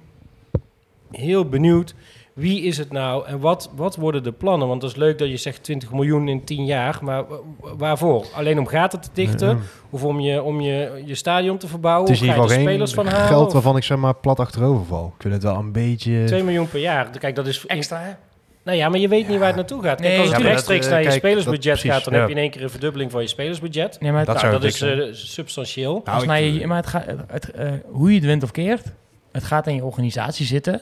heel 1.11 1.45
benieuwd. 1.49 1.95
Wie 2.33 2.61
is 2.61 2.77
het 2.77 2.91
nou 2.91 3.25
en 3.25 3.39
wat, 3.39 3.69
wat 3.75 3.95
worden 3.95 4.23
de 4.23 4.31
plannen? 4.31 4.67
Want 4.67 4.81
het 4.81 4.91
is 4.91 4.97
leuk 4.97 5.17
dat 5.17 5.29
je 5.29 5.37
zegt 5.37 5.63
20 5.63 5.91
miljoen 5.91 6.27
in 6.27 6.43
10 6.43 6.65
jaar, 6.65 6.99
maar 7.01 7.27
wa- 7.27 7.35
wa- 7.59 7.75
waarvoor? 7.75 8.25
Alleen 8.35 8.59
om 8.59 8.67
gaten 8.67 8.99
te 9.01 9.09
dichten? 9.13 9.61
Of 9.89 10.03
om 10.03 10.19
je, 10.19 10.41
om 10.43 10.61
je, 10.61 11.01
je 11.05 11.15
stadion 11.15 11.57
te 11.57 11.67
verbouwen? 11.67 12.11
Het 12.11 12.21
is 12.21 12.27
of 12.29 12.35
ga 12.35 12.41
je 12.41 12.41
er 12.41 12.49
spelers 12.61 12.93
geen 12.93 13.03
van 13.03 13.13
halen? 13.13 13.27
geld 13.27 13.45
Of- 13.47 13.53
waarvan 13.53 13.77
ik 13.77 13.83
zeg 13.83 13.97
maar 13.97 14.15
plat 14.15 14.39
achterover 14.39 14.85
val. 14.85 15.05
Ik 15.15 15.21
vind 15.21 15.33
het 15.33 15.43
wel 15.43 15.55
een 15.55 15.71
beetje... 15.71 16.23
2 16.23 16.43
miljoen 16.43 16.69
per 16.69 16.79
jaar. 16.79 17.09
Kijk, 17.19 17.35
dat 17.35 17.47
is 17.47 17.65
extra. 17.65 18.19
Nou 18.67 18.79
ja, 18.79 18.89
maar 18.89 18.99
je 18.99 19.07
weet 19.07 19.27
niet 19.27 19.37
waar 19.37 19.47
het 19.47 19.55
naartoe 19.55 19.83
gaat. 19.83 20.01
Kijk, 20.01 20.09
Nee, 20.13 20.19
als 20.19 20.29
het 20.29 20.41
ja, 20.41 20.47
rechtstreeks 20.47 20.79
dat, 20.79 20.87
eh, 20.87 20.91
naar 20.93 21.01
je 21.03 21.07
kijk, 21.07 21.19
spelersbudget 21.19 21.63
dat- 21.63 21.71
precies, 21.81 21.91
gaat, 21.91 22.03
dan 22.03 22.13
ja. 22.13 22.19
heb 22.19 22.29
je 22.29 22.35
in 22.35 22.41
één 22.41 22.51
keer 22.51 22.63
een 22.63 22.69
verdubbeling 22.69 23.11
van 23.11 23.21
je 23.21 23.27
spelersbudget. 23.27 23.97
Nee, 23.99 24.11
maar 24.11 24.25
Dat 24.25 24.41
nou, 24.41 24.51
dat 24.51 24.61
dik 24.61 24.69
is 24.73 24.81
eh, 24.81 24.99
substantieel. 25.11 26.01
Nou, 26.05 26.19
ik- 26.21 26.27
mij, 26.27 26.63
maar 26.65 26.77
het 26.77 26.87
gaat, 26.87 27.05
het, 27.27 27.51
eh, 27.51 27.69
hoe 27.91 28.09
je 28.09 28.15
het 28.15 28.25
went 28.25 28.43
of 28.43 28.51
keert, 28.51 28.83
het 29.31 29.43
gaat 29.43 29.67
in 29.67 29.75
je 29.75 29.83
organisatie 29.85 30.45
zitten. 30.45 30.81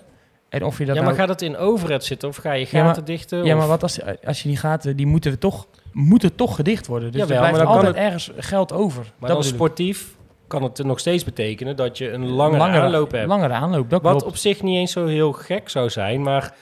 En 0.50 0.64
of 0.64 0.78
je 0.78 0.86
dat 0.86 0.96
Ja, 0.96 1.02
maar 1.02 1.14
nou- 1.14 1.24
gaat 1.28 1.30
het 1.40 1.42
in 1.50 1.58
overhead 1.58 2.04
zitten 2.04 2.30
of 2.30 2.36
ga 2.36 2.52
je 2.52 2.60
Ja, 2.60 2.66
gaten 2.66 2.86
maar- 2.86 3.04
dichten? 3.06 3.46
ja, 3.46 3.54
of- 3.54 3.60
maar 3.60 3.68
wat 3.68 3.84
als, 3.84 4.00
als 4.26 4.42
je 4.42 4.48
die 4.48 4.58
gaten, 4.58 4.96
die 4.96 5.06
moeten 5.06 5.32
we 5.32 5.38
toch, 5.38 5.68
moeten 5.92 6.36
toch 6.36 6.56
gedicht 6.56 6.88
worden. 6.88 7.12
Dus 7.12 7.22
Jawel, 7.22 7.36
er 7.36 7.42
blijft 7.42 7.58
maar 7.58 7.66
dan 7.74 7.76
kan 7.82 7.86
altijd 7.88 8.06
ergens 8.06 8.32
geld 8.48 8.74
over. 8.74 9.06
Maar 9.20 9.30
dat 9.30 9.46
sportief 9.46 10.16
kan 10.48 10.64
het 10.64 10.84
nog 10.84 11.00
steeds 11.00 11.24
betekenen 11.24 11.76
dat 11.76 11.98
je 11.98 12.12
een 12.12 12.26
langere, 12.30 12.64
aanloop 12.64 13.12
hebt. 13.12 13.28
Langere 13.28 13.54
aanloop, 13.54 13.90
dat 13.90 14.02
Wat 14.02 14.12
klopt. 14.12 14.26
op 14.28 14.36
zich 14.38 14.62
niet 14.64 14.76
eens 14.78 14.92
zo 14.92 15.06
heel 15.06 15.32
gek 15.32 15.70
zou 15.70 15.90
zijn, 15.90 16.22
maar 16.22 16.54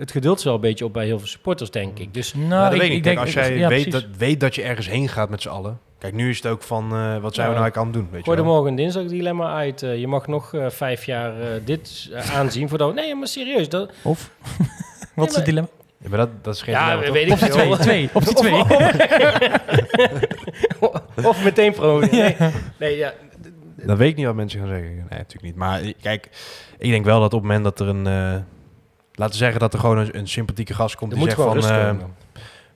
het 0.00 0.10
geduld 0.10 0.38
is 0.38 0.44
wel 0.44 0.54
een 0.54 0.60
beetje 0.60 0.84
op 0.84 0.92
bij 0.92 1.04
heel 1.04 1.18
veel 1.18 1.28
supporters, 1.28 1.70
denk 1.70 1.98
ik. 1.98 2.14
Dus 2.14 2.34
Nou, 2.34 2.48
Nou, 2.48 2.64
dat 2.64 2.72
ik, 2.72 2.78
weet 2.78 2.82
ik 2.82 2.88
ik 2.88 2.94
niet. 2.94 3.04
denk, 3.04 3.18
als 3.18 3.32
jij 3.32 3.56
ja, 3.56 3.68
weet, 3.68 3.92
dat, 3.92 4.04
weet 4.18 4.40
dat 4.40 4.54
je 4.54 4.62
ergens 4.62 4.88
heen 4.88 5.08
gaat 5.08 5.30
met 5.30 5.42
z'n 5.42 5.48
allen. 5.48 5.78
Kijk, 5.98 6.14
nu 6.14 6.30
is 6.30 6.36
het 6.36 6.46
ook 6.46 6.62
van, 6.62 6.84
eh, 6.84 6.90
wat 6.90 7.34
zijn 7.34 7.48
we 7.48 7.54
nou 7.54 7.64
eigenlijk 7.64 7.76
aan 7.76 7.84
het 7.84 7.92
doen? 7.92 8.08
Weet 8.10 8.18
je 8.18 8.24
gooi 8.24 8.38
er 8.38 8.44
wel? 8.44 8.52
morgen 8.52 8.70
een 8.70 8.76
dinsdag 8.76 9.04
dilemma 9.04 9.54
uit. 9.54 9.82
Eh, 9.82 9.98
je 9.98 10.06
mag 10.06 10.26
nog 10.26 10.54
eh, 10.54 10.70
vijf 10.70 11.04
jaar 11.04 11.40
eh, 11.40 11.48
dit 11.64 12.10
aanzien 12.32 12.68
voordat... 12.68 12.94
Nee, 12.94 13.14
maar 13.14 13.28
serieus. 13.28 13.68
Dat, 13.68 13.92
Of? 14.02 14.30
Wat 15.14 15.28
is 15.28 15.36
het 15.36 15.44
dilemma? 15.44 15.68
Ja, 15.98 16.08
maar 16.08 16.18
dat, 16.18 16.28
dat 16.42 16.54
is 16.54 16.62
geen 16.62 16.74
ja, 16.74 16.84
dilemma, 16.84 17.04
toch? 17.04 17.14
weet 17.14 17.26
ik 17.26 17.32
Optie. 17.32 17.48
2, 17.48 17.76
twee, 17.76 18.10
optie 18.12 18.34
2. 18.34 18.52
of 21.30 21.44
meteen 21.44 21.72
pro. 21.72 22.00
Nee, 22.00 22.36
nee 22.78 22.96
ja. 22.96 23.12
Dat 23.76 23.98
weet 23.98 24.10
ik 24.10 24.16
niet 24.16 24.26
wat 24.26 24.34
mensen 24.34 24.60
gaan 24.60 24.68
zeggen. 24.68 24.90
Nee, 24.90 25.04
natuurlijk 25.08 25.42
niet. 25.42 25.56
Maar 25.56 25.80
kijk, 26.00 26.28
ik 26.78 26.90
denk 26.90 27.04
wel 27.04 27.20
dat 27.20 27.34
op 27.34 27.40
het 27.40 27.48
moment 27.48 27.64
dat 27.64 27.80
er 27.80 27.88
een... 27.88 28.06
laten 29.20 29.38
we 29.38 29.44
zeggen 29.44 29.60
dat 29.60 29.72
er 29.72 29.78
gewoon 29.80 29.98
een, 29.98 30.18
een 30.18 30.28
sympathieke 30.28 30.74
gast 30.74 30.96
komt 30.96 31.12
Er 31.12 31.18
die 31.18 31.26
zegt 31.30 31.40
van... 31.42 31.56
eh, 31.58 31.86
komen. 31.86 32.06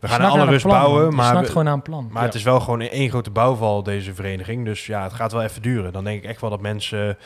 we 0.01 0.09
gaan 0.09 0.21
alle 0.31 0.45
rust 0.45 0.67
plan, 0.67 0.81
bouwen, 0.81 1.15
maar, 1.15 1.41
we- 1.41 1.47
gewoon 1.47 1.69
aan 1.69 1.83
plan. 1.83 2.09
maar 2.13 2.23
het 2.23 2.35
is 2.35 2.43
wel 2.43 2.61
gewoon 2.61 2.81
één 2.81 3.09
grote 3.11 3.31
bouwval, 3.31 3.83
deze 3.83 4.15
vereniging. 4.15 4.65
Dus 4.65 4.87
ja, 4.87 5.03
het 5.03 5.13
gaat 5.13 5.33
wel 5.33 5.43
even 5.43 5.63
duren. 5.63 5.93
Dan 5.93 6.05
denk 6.05 6.23
ik 6.23 6.31
echt 6.31 6.41
wel 6.41 6.51
dat 6.51 6.61
mensen 6.61 7.17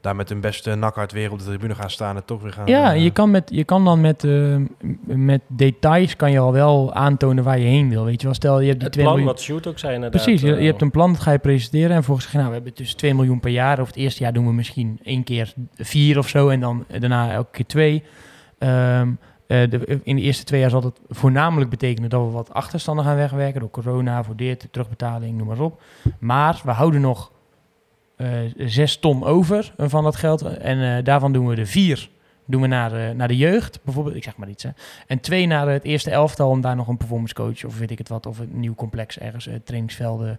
daar 0.00 0.16
met 0.16 0.28
hun 0.28 0.40
beste 0.40 0.74
nakhard 0.74 1.12
weer 1.12 1.30
op 1.32 1.38
de 1.38 1.44
tribune 1.44 1.74
gaan 1.74 1.90
staan 1.90 2.16
en 2.16 2.24
toch 2.24 2.42
weer 2.42 2.52
gaan... 2.52 2.66
Ja, 2.66 2.94
eh, 2.94 3.02
je 3.02 3.10
kan, 3.10 3.30
met, 3.30 3.50
je 3.52 3.64
kan 3.64 3.84
dan 3.84 4.00
met, 4.00 4.24
eh, 4.24 4.56
met 5.04 5.40
details 5.48 6.16
kan 6.16 6.30
je 6.30 6.38
al 6.38 6.52
wel 6.52 6.94
aantonen 6.94 7.44
waar 7.44 7.58
je 7.58 7.64
heen 7.66 7.88
wil. 7.88 8.04
Weet 8.04 8.20
je 8.20 8.26
wel, 8.26 8.34
stel 8.34 8.60
je 8.60 8.66
hebt 8.66 8.78
die 8.78 8.84
Het 8.84 8.92
2 8.92 9.04
plan 9.04 9.16
miljoen. 9.16 9.34
wat 9.34 9.42
Shoot 9.44 9.66
ook 9.66 9.78
zei 9.78 9.94
inderdaad. 9.94 10.22
Precies, 10.22 10.40
je, 10.42 10.54
je 10.54 10.66
hebt 10.66 10.82
een 10.82 10.90
plan, 10.90 11.12
dat 11.12 11.20
ga 11.22 11.30
je 11.32 11.38
presenteren. 11.38 11.90
En 11.96 12.04
volgens 12.04 12.30
zeggen, 12.30 12.38
nou, 12.44 12.50
we 12.52 12.62
hebben 12.64 12.84
dus 12.84 12.94
2 12.94 13.14
miljoen 13.14 13.40
per 13.40 13.50
jaar. 13.50 13.80
Of 13.80 13.86
het 13.86 13.96
eerste 13.96 14.22
jaar 14.22 14.32
doen 14.32 14.46
we 14.46 14.52
misschien 14.52 14.98
één 15.02 15.24
keer 15.24 15.52
vier 15.76 16.18
of 16.18 16.28
zo. 16.28 16.48
En 16.48 16.60
dan 16.60 16.84
daarna 16.98 17.32
elke 17.32 17.50
keer 17.50 17.66
twee. 17.66 18.02
Ehm, 18.58 19.10
eh, 19.46 19.70
de, 19.70 20.00
in 20.02 20.16
de 20.16 20.22
eerste 20.22 20.44
twee 20.44 20.60
jaar 20.60 20.70
zal 20.70 20.80
dat 20.80 21.00
voornamelijk 21.08 21.70
betekenen 21.70 22.10
dat 22.10 22.24
we 22.24 22.30
wat 22.30 22.52
achterstanden 22.54 23.04
gaan 23.04 23.16
wegwerken. 23.16 23.60
Door 23.60 23.70
corona, 23.70 24.24
voor 24.24 24.36
dit, 24.36 24.68
terugbetaling, 24.70 25.36
noem 25.38 25.46
maar 25.46 25.60
op. 25.60 25.82
Maar 26.18 26.60
we 26.64 26.70
houden 26.70 27.00
nog 27.00 27.32
eh 28.16 28.28
zes 28.56 28.96
ton 28.96 29.24
over 29.24 29.74
van 29.76 30.04
dat 30.04 30.16
geld. 30.16 30.42
En 30.42 30.96
eh, 30.96 31.04
daarvan 31.04 31.32
doen 31.32 31.46
we 31.46 31.54
de 31.54 31.66
vier 31.66 32.08
doen 32.48 32.60
we 32.60 32.66
naar, 32.66 32.90
de- 32.90 33.12
naar 33.16 33.28
de 33.28 33.36
jeugd, 33.36 33.80
bijvoorbeeld. 33.84 34.16
Ik 34.16 34.24
zeg 34.24 34.36
maar 34.36 34.48
iets. 34.48 34.66
En 35.06 35.20
twee 35.20 35.46
naar 35.46 35.68
het 35.68 35.84
eerste 35.84 36.10
elftal 36.10 36.50
om 36.50 36.60
daar 36.60 36.76
nog 36.76 36.88
een 36.88 36.96
performance 36.96 37.34
coach 37.34 37.64
of 37.64 37.78
weet 37.78 37.90
ik 37.90 37.98
het 37.98 38.08
wat, 38.08 38.26
of 38.26 38.38
een 38.38 38.48
nieuw 38.52 38.74
complex 38.74 39.18
ergens, 39.18 39.46
eh, 39.46 39.54
trainingsvelden. 39.64 40.38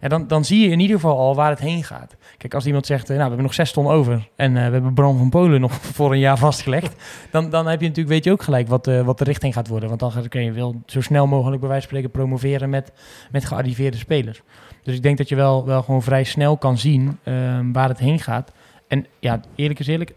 En 0.00 0.08
dan, 0.08 0.26
dan 0.26 0.44
zie 0.44 0.60
je 0.60 0.70
in 0.70 0.80
ieder 0.80 0.96
geval 0.96 1.18
al 1.18 1.34
waar 1.34 1.50
het 1.50 1.58
heen 1.58 1.84
gaat. 1.84 2.16
Kijk, 2.36 2.54
als 2.54 2.66
iemand 2.66 2.86
zegt, 2.86 3.02
eh, 3.02 3.08
nou, 3.08 3.18
we 3.18 3.26
hebben 3.26 3.42
nog 3.42 3.54
zes 3.54 3.72
ton 3.72 3.86
over 3.86 4.28
en 4.36 4.56
eh, 4.56 4.66
we 4.66 4.72
hebben 4.72 4.94
Bram 4.94 5.18
van 5.18 5.30
Polen 5.30 5.60
nog 5.60 5.72
voor 5.96 6.12
een 6.12 6.18
jaar 6.18 6.38
vastgelegd, 6.38 7.04
dan, 7.30 7.50
dan 7.50 7.66
heb 7.66 7.80
je 7.80 7.86
natuurlijk, 7.86 8.14
weet 8.14 8.24
je 8.24 8.32
ook 8.32 8.42
gelijk 8.42 8.68
wat, 8.68 8.86
eh, 8.86 9.02
wat 9.02 9.18
de 9.18 9.24
richting 9.24 9.54
gaat 9.54 9.68
worden. 9.68 9.88
Want 9.88 10.00
dan 10.00 10.28
kun 10.28 10.44
je 10.44 10.52
wel 10.52 10.82
zo 10.86 11.00
snel 11.00 11.26
mogelijk 11.26 11.60
bij 11.60 11.68
wijze 11.68 11.88
van 11.88 11.96
spreken 11.96 12.20
promoveren 12.20 12.70
met, 12.70 12.92
met 13.30 13.44
gearriveerde 13.44 13.96
spelers. 13.96 14.42
Dus 14.82 14.94
ik 14.94 15.02
denk 15.02 15.18
dat 15.18 15.28
je 15.28 15.36
wel, 15.36 15.66
wel 15.66 15.82
gewoon 15.82 16.02
vrij 16.02 16.24
snel 16.24 16.56
kan 16.56 16.78
zien 16.78 17.18
ehm, 17.22 17.72
waar 17.72 17.88
het 17.88 17.98
heen 17.98 18.18
gaat. 18.18 18.52
En 18.88 19.06
ja, 19.18 19.40
eerlijk 19.54 19.80
is 19.80 19.86
eerlijk, 19.86 20.14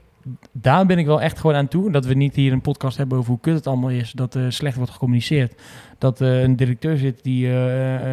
daar 0.51 0.86
ben 0.86 0.97
ik 0.97 1.05
wel 1.05 1.21
echt 1.21 1.39
gewoon 1.39 1.55
aan 1.55 1.67
toe. 1.67 1.91
Dat 1.91 2.05
we 2.05 2.13
niet 2.13 2.36
hier 2.36 2.51
een 2.51 2.61
podcast 2.61 2.97
hebben 2.97 3.17
over 3.17 3.29
hoe 3.29 3.39
kut 3.39 3.55
het 3.55 3.67
allemaal 3.67 3.89
is. 3.89 4.11
Dat 4.11 4.34
er 4.34 4.53
slecht 4.53 4.75
wordt 4.75 4.91
gecommuniceerd. 4.91 5.61
Dat 5.97 6.19
er 6.19 6.43
een 6.43 6.55
directeur 6.55 6.97
zit 6.97 7.23
die 7.23 7.45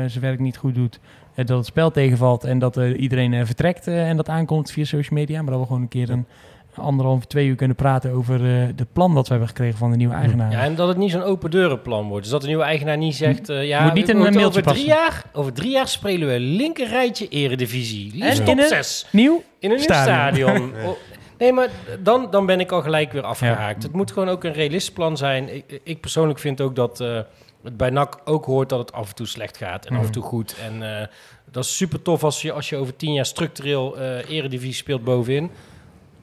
zijn 0.06 0.20
werk 0.20 0.38
niet 0.38 0.56
goed 0.56 0.74
doet. 0.74 1.00
Eh, 1.39 1.47
dat 1.47 1.57
het 1.57 1.66
spel 1.66 1.91
tegenvalt 1.91 2.45
en 2.45 2.59
dat 2.59 2.76
eh, 2.76 3.01
iedereen 3.01 3.34
eh, 3.34 3.45
vertrekt 3.45 3.86
en 3.86 4.16
dat 4.16 4.28
aankomt 4.28 4.70
via 4.70 4.84
social 4.84 5.18
media. 5.18 5.43
Maar 5.43 5.51
dat 5.51 5.61
we 5.61 5.66
gewoon 5.66 5.82
een 5.82 5.89
keer 5.89 6.11
een 6.11 6.26
anderhalf, 6.74 7.24
twee 7.24 7.47
uur 7.47 7.55
kunnen 7.57 7.76
praten 7.76 8.12
over 8.12 8.34
eh 8.34 8.68
de 8.76 8.86
plan 8.93 9.14
dat 9.14 9.24
we 9.24 9.30
hebben 9.30 9.49
gekregen 9.49 9.78
van 9.78 9.91
de 9.91 9.97
nieuwe 9.97 10.14
eigenaar. 10.14 10.51
Ja, 10.51 10.64
en 10.64 10.74
dat 10.74 10.89
het 10.89 10.97
niet 10.97 11.11
zo'n 11.11 11.22
open 11.22 11.51
deurenplan 11.51 12.09
wordt. 12.09 12.22
Dus 12.22 12.32
dat 12.32 12.41
de 12.41 12.47
nieuwe 12.47 12.62
eigenaar 12.62 12.97
niet 12.97 13.16
zegt... 13.16 13.49
eh, 13.49 13.66
ja, 13.66 13.84
Moet 13.84 13.95
niet 13.95 14.09
een 14.09 14.18
over 14.18 14.32
mailtje 14.32 14.61
drie 14.62 14.64
passen. 14.74 14.86
jaar, 14.86 15.24
Over 15.32 15.53
drie 15.53 15.70
jaar 15.70 15.89
spelen 15.89 16.28
we 16.28 16.41
linker 16.41 16.89
rijtje 16.89 17.28
eredivisie. 17.28 18.11
Liefst 18.14 18.39
En 18.39 18.45
top 18.45 18.55
in 18.55 18.62
een 18.62 18.68
6. 18.68 19.07
Nieuw? 19.11 19.43
In 19.59 19.70
een 19.70 19.76
nieuw 19.76 19.84
Stadion. 19.84 20.49
stadion. 20.57 20.72
Oh, 20.86 20.97
Nee, 21.39 21.53
maar 21.53 21.68
dan, 22.03 22.28
dan 22.30 22.47
ben 22.47 22.61
ik 22.61 22.72
al 22.72 22.82
gelijk 22.82 23.12
weer 23.12 23.22
afgehaakt. 23.22 23.82
Het 23.82 23.93
moet 23.93 24.12
gewoon 24.12 24.28
ook 24.28 24.45
een 24.45 24.53
realistisch 24.53 24.93
plan 24.95 25.16
zijn. 25.16 25.55
Ik, 25.55 25.80
ik 25.82 26.01
persoonlijk 26.01 26.39
vind 26.39 26.61
ook 26.61 26.76
dat 26.76 27.01
eh, 27.01 27.18
het 27.62 27.76
bij 27.76 27.90
NAC 27.90 28.20
ook 28.24 28.44
hoort 28.44 28.68
dat 28.68 28.78
het 28.78 28.92
af 28.92 29.09
en 29.09 29.14
toe 29.14 29.26
slecht 29.26 29.56
gaat 29.56 29.86
en 29.86 29.96
af 29.96 30.04
en 30.06 30.12
toe 30.12 30.22
goed. 30.22 30.56
En 30.62 31.00
eh, 31.00 31.06
dat 31.50 31.64
is 31.64 31.76
super 31.76 32.02
tof 32.02 32.24
als 32.24 32.42
je, 32.42 32.52
als 32.52 32.68
je 32.68 32.76
over 32.76 32.96
tien 32.96 33.12
jaar 33.12 33.26
structureel 33.26 33.98
eh 33.98 34.30
eredivisie 34.30 34.74
speelt 34.74 35.04
bovenin. 35.04 35.50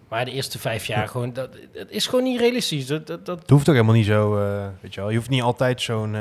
Maar 0.09 0.25
de 0.25 0.31
eerste 0.31 0.59
vijf 0.59 0.85
jaar 0.85 1.07
gewoon, 1.07 1.33
dat, 1.33 1.49
dat 1.73 1.89
is 1.89 2.07
gewoon 2.07 2.23
niet 2.23 2.39
realistisch. 2.39 2.87
Dat, 2.87 3.07
dat, 3.07 3.25
dat, 3.25 3.39
Het 3.39 3.49
hoeft 3.49 3.69
ook 3.69 3.75
helemaal 3.75 3.95
niet 3.95 4.05
zo, 4.05 4.37
eh, 4.37 4.65
weet 4.81 4.93
je 4.93 4.99
wel. 4.99 5.09
Je 5.09 5.17
hoeft 5.17 5.29
niet 5.29 5.41
altijd 5.41 5.81
zo'n 5.81 6.15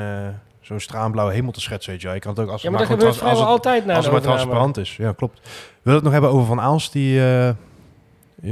zo'n 0.61 0.79
straanblauwe 0.79 1.33
hemel 1.33 1.51
te 1.51 1.61
schetsen, 1.61 1.91
weet 1.91 2.01
je 2.01 2.07
wel. 2.07 2.15
Je 2.15 2.21
kan 2.21 2.31
het 2.31 2.39
ook 2.39 2.49
als 2.49 2.61
ja, 2.61 2.69
maar 2.69 2.79
dat 2.79 2.87
gewoon 2.87 3.01
gebeurt 3.01 3.19
trans- 3.19 3.31
als 3.33 3.41
het, 3.41 3.49
altijd 3.49 3.85
na 3.85 3.95
als 3.95 4.03
het 4.05 4.13
maar 4.13 4.21
transparant 4.21 4.77
is. 4.77 4.95
Ja, 4.95 5.11
klopt. 5.11 5.39
Willen 5.81 5.93
het 5.93 6.03
nog 6.03 6.11
hebben 6.11 6.31
over 6.31 6.45
Van 6.45 6.61
Aalst, 6.61 6.91
die 6.93 7.19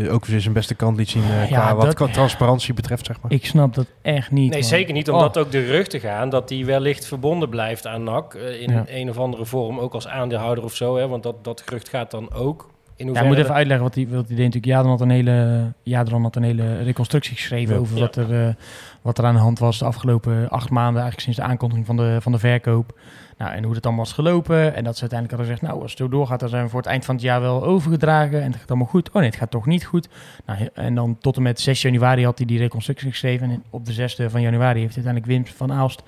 ook 0.10 0.26
weer 0.26 0.42
zijn 0.42 0.54
beste 0.54 0.76
kant 0.76 0.98
liet 0.98 1.10
zien 1.10 1.24
eh, 1.24 1.50
Ja, 1.50 1.66
qua 1.66 1.76
wat 1.76 1.98
dat- 1.98 2.14
transparantie 2.14 2.74
betreft, 2.74 3.06
zeg 3.06 3.22
maar. 3.22 3.32
Ik 3.32 3.46
snap 3.46 3.74
dat 3.74 3.86
echt 4.02 4.32
niet. 4.32 4.50
Nee, 4.50 4.60
man. 4.60 4.70
zeker 4.70 4.94
niet. 4.94 5.10
Oh. 5.10 5.16
Omdat 5.16 5.38
ook 5.38 5.52
de 5.52 5.62
geruchten 5.64 6.00
gaan 6.00 6.30
dat 6.30 6.50
hij 6.50 6.66
wellicht 6.66 7.06
verbonden 7.06 7.50
blijft 7.50 7.88
aan 7.88 8.04
NAC. 8.04 8.34
eh, 8.34 8.62
in 8.62 8.72
Ja. 8.72 8.84
een 8.88 9.10
of 9.10 9.18
andere 9.18 9.46
vorm, 9.46 9.80
ook 9.80 9.94
als 9.94 10.08
aandeelhouder 10.08 10.64
of 10.64 10.76
zo. 10.76 10.98
Hè, 10.98 11.08
want 11.08 11.24
dat, 11.24 11.44
dat 11.44 11.62
gerucht 11.66 11.90
gaat 11.90 12.12
dan 12.12 12.34
ook. 12.34 12.72
In 12.96 13.14
Ja, 13.14 13.22
ik 13.22 13.28
moet 13.28 13.38
even 13.38 13.54
uitleggen 13.54 13.86
wat 13.86 13.96
hij, 13.96 14.08
wat 14.08 14.28
hij 14.28 14.36
deed. 14.36 14.46
Natuurlijk, 14.46 14.66
Jadran 14.66 14.90
had 14.92 15.02
een 15.02 15.10
hele, 15.10 15.72
Jadran 15.84 16.22
had 16.24 16.36
een 16.36 16.44
hele 16.44 16.78
reconstructie 16.84 17.36
geschreven 17.36 17.74
Ja. 17.76 17.80
over 17.80 17.96
Ja. 17.96 18.02
wat, 18.02 18.16
er, 18.16 18.48
eh, 18.48 18.54
wat 19.02 19.18
er 19.18 19.26
aan 19.26 19.34
de 19.34 19.40
hand 19.40 19.60
was 19.60 19.80
de 19.80 19.86
afgelopen 19.86 20.50
acht 20.50 20.70
maanden, 20.70 21.02
eigenlijk 21.02 21.20
sinds 21.22 21.38
de 21.38 21.44
aankondiging 21.46 21.86
van 21.86 21.98
de, 21.98 22.18
van 22.22 22.32
de 22.32 22.40
verkoop. 22.40 23.00
Nou, 23.38 23.52
en 23.54 23.64
hoe 23.64 23.76
het 23.76 23.86
allemaal 23.86 24.04
was 24.04 24.14
gelopen. 24.14 24.76
En 24.76 24.84
dat 24.84 24.96
ze 24.96 25.02
uiteindelijk 25.02 25.30
hadden 25.40 25.46
gezegd, 25.46 25.62
nou, 25.62 25.82
als 25.82 25.92
het 25.92 26.00
zo 26.00 26.10
doorgaat, 26.10 26.40
dan 26.40 26.50
zijn 26.50 26.64
we 26.64 26.70
voor 26.70 26.80
het 26.80 26.90
eind 26.90 27.06
van 27.06 27.16
het 27.16 27.24
jaar 27.24 27.42
wel 27.42 27.64
overgedragen. 27.64 28.42
En 28.42 28.52
het 28.52 28.60
gaat 28.60 28.70
allemaal 28.70 28.88
goed. 28.88 29.10
Oh 29.10 29.16
nee, 29.16 29.26
het 29.26 29.36
gaat 29.36 29.52
toch 29.52 29.66
niet 29.66 29.86
goed. 29.86 30.10
Nou, 30.46 30.70
en 30.74 30.96
dan 30.96 31.18
tot 31.20 31.36
en 31.36 31.42
met 31.42 31.60
6 31.60 31.82
januari 31.82 32.24
had 32.26 32.38
hij 32.38 32.48
die 32.48 32.58
reconstructie 32.60 33.10
geschreven. 33.10 33.50
En 33.50 33.64
op 33.70 33.86
de 33.86 33.94
6e 33.94 34.26
van 34.32 34.42
januari 34.42 34.80
heeft 34.80 34.96
uiteindelijk 34.96 35.26
Wim 35.34 35.56
van 35.56 35.72
Aalst 35.72 36.04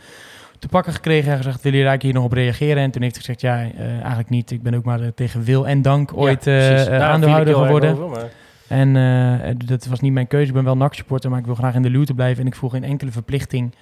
te 0.59 0.67
pakken 0.67 0.93
gekregen 0.93 1.31
en 1.31 1.37
gezegd, 1.37 1.61
willen 1.61 1.77
jullie 1.77 1.89
eigenlijk 1.91 2.03
hier 2.03 2.13
nog 2.13 2.23
op 2.23 2.31
reageren? 2.37 2.83
En 2.83 2.91
toen 2.91 3.01
heeft 3.01 3.15
hij 3.15 3.23
gezegd, 3.25 3.41
ja, 3.41 3.71
eh, 3.83 3.91
eigenlijk 3.99 4.29
niet. 4.29 4.51
Ik 4.51 4.61
ben 4.63 4.73
ook 4.75 4.83
maar 4.83 5.01
eh, 5.01 5.07
tegen 5.15 5.43
wil 5.43 5.67
en 5.67 5.81
dank 5.81 6.09
Ja, 6.09 6.15
ooit 6.15 6.47
eh, 6.47 6.55
precies. 6.57 6.85
eh, 6.85 6.91
Daar 6.91 6.95
ik 6.95 7.13
aandeelhouder 7.13 7.55
geworden. 7.55 7.91
over, 7.91 8.09
maar- 8.09 8.29
En 8.67 9.57
dat 9.65 9.85
was 9.85 9.99
niet 9.99 10.13
mijn 10.13 10.27
keuze. 10.27 10.47
Ik 10.47 10.53
ben 10.53 10.63
wel 10.63 10.77
NAC-supporter, 10.77 11.29
maar 11.29 11.39
ik 11.39 11.45
wil 11.45 11.55
graag 11.55 11.75
in 11.75 11.81
de 11.81 11.89
Lute 11.89 12.13
blijven. 12.13 12.41
En 12.41 12.47
ik 12.47 12.55
voel 12.55 12.69
geen 12.69 12.83
enkele 12.83 13.11
verplichting 13.11 13.75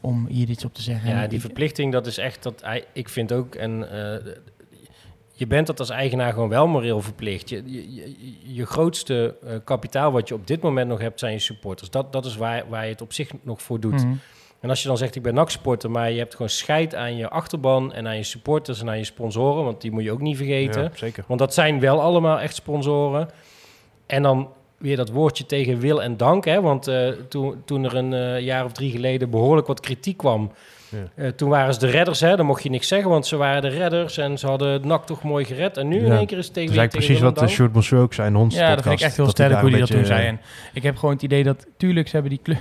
om 0.00 0.26
hier 0.26 0.48
iets 0.48 0.64
op 0.64 0.74
te 0.74 0.82
zeggen. 0.82 1.10
Ja, 1.10 1.26
die 1.26 1.40
verplichting, 1.40 1.92
dat 1.92 2.06
is 2.06 2.18
echt... 2.18 2.42
Dat, 2.42 2.62
hij- 2.62 2.84
ik 2.92 3.08
vind 3.08 3.32
ook... 3.32 3.54
En, 3.54 3.90
eh, 3.90 4.32
je 5.32 5.46
bent 5.46 5.66
dat 5.66 5.78
als 5.78 5.90
eigenaar 5.90 6.32
gewoon 6.32 6.48
wel 6.48 6.66
moreel 6.66 7.00
verplicht. 7.00 7.48
Je, 7.48 7.62
je, 7.66 7.94
je, 7.94 8.54
je 8.54 8.66
grootste 8.66 9.36
eh, 9.46 9.54
kapitaal 9.64 10.12
wat 10.12 10.28
je 10.28 10.34
op 10.34 10.46
dit 10.46 10.62
moment 10.62 10.88
nog 10.88 11.00
hebt, 11.00 11.18
zijn 11.20 11.32
je 11.32 11.38
supporters. 11.38 11.90
Dat, 11.90 12.12
dat 12.12 12.24
is 12.24 12.36
waar, 12.36 12.64
waar 12.68 12.84
je 12.84 12.90
het 12.90 13.00
op 13.00 13.12
zich 13.12 13.30
nog 13.42 13.62
voor 13.62 13.80
doet. 13.80 14.04
Mhm. 14.04 14.14
En 14.60 14.68
als 14.68 14.82
je 14.82 14.88
dan 14.88 14.96
zegt, 14.96 15.14
ik 15.14 15.22
ben 15.22 15.34
NAC-supporter, 15.34 15.90
maar 15.90 16.10
je 16.10 16.18
hebt 16.18 16.32
gewoon 16.32 16.48
scheid 16.48 16.94
aan 16.94 17.16
je 17.16 17.28
achterban 17.28 17.92
en 17.92 18.06
aan 18.06 18.16
je 18.16 18.22
supporters 18.22 18.80
en 18.80 18.88
aan 18.88 18.98
je 18.98 19.04
sponsoren, 19.04 19.64
want 19.64 19.80
die 19.80 19.90
moet 19.90 20.02
je 20.02 20.12
ook 20.12 20.20
niet 20.20 20.36
vergeten. 20.36 20.82
Ja, 20.82 20.90
zeker. 20.94 21.24
Want 21.26 21.38
dat 21.40 21.54
zijn 21.54 21.80
wel 21.80 22.00
allemaal 22.00 22.40
echt 22.40 22.54
sponsoren. 22.54 23.28
En 24.06 24.22
dan 24.22 24.52
weer 24.78 24.96
dat 24.96 25.10
woordje 25.10 25.46
tegen 25.46 25.78
wil 25.78 26.02
en 26.02 26.16
dank. 26.16 26.44
Hè? 26.44 26.60
Want 26.60 26.88
eh, 26.88 27.08
toen, 27.28 27.62
toen 27.64 27.84
er 27.84 27.94
een 27.94 28.12
eh, 28.12 28.40
jaar 28.40 28.64
of 28.64 28.72
drie 28.72 28.90
geleden 28.90 29.30
behoorlijk 29.30 29.66
wat 29.66 29.80
kritiek 29.80 30.16
kwam... 30.16 30.52
Ja. 30.88 31.24
eh, 31.24 31.28
toen 31.28 31.48
waren 31.48 31.74
ze 31.74 31.80
de 31.80 31.86
redders, 31.86 32.20
hè? 32.20 32.36
dan 32.36 32.46
mocht 32.46 32.62
je 32.62 32.70
niks 32.70 32.88
zeggen, 32.88 33.10
want 33.10 33.26
ze 33.26 33.36
waren 33.36 33.62
de 33.62 33.68
redders 33.68 34.18
en 34.18 34.38
ze 34.38 34.46
hadden 34.46 34.68
het 34.68 34.84
NAC 34.84 35.06
toch 35.06 35.22
mooi 35.22 35.44
gered. 35.44 35.76
En 35.76 35.88
nu 35.88 36.04
in 36.04 36.12
één 36.12 36.26
keer 36.26 36.38
is 36.38 36.44
het 36.44 36.54
tegen 36.54 36.74
Dat 36.74 36.84
is 36.84 36.90
precies 36.90 37.20
wat 37.20 37.38
de. 37.38 37.48
Sjoerd 37.48 37.72
Monsieur 37.72 38.02
ook 38.02 38.14
zei 38.14 38.34
in 38.34 38.50
Ja, 38.50 38.74
dat 38.74 38.84
vind 38.84 39.00
ik 39.00 39.06
echt 39.06 39.16
heel 39.16 39.28
sterk 39.28 39.60
hoe 39.60 39.70
hij 39.70 39.78
dat 39.78 39.90
toen 39.90 40.04
zei. 40.04 40.26
En 40.26 40.40
ik 40.72 40.82
heb 40.82 40.96
gewoon 40.96 41.14
het 41.14 41.22
idee 41.22 41.44
dat, 41.44 41.66
tuurlijk, 41.76 42.06
ze 42.08 42.12
hebben 42.12 42.30
die 42.30 42.40
club... 42.42 42.58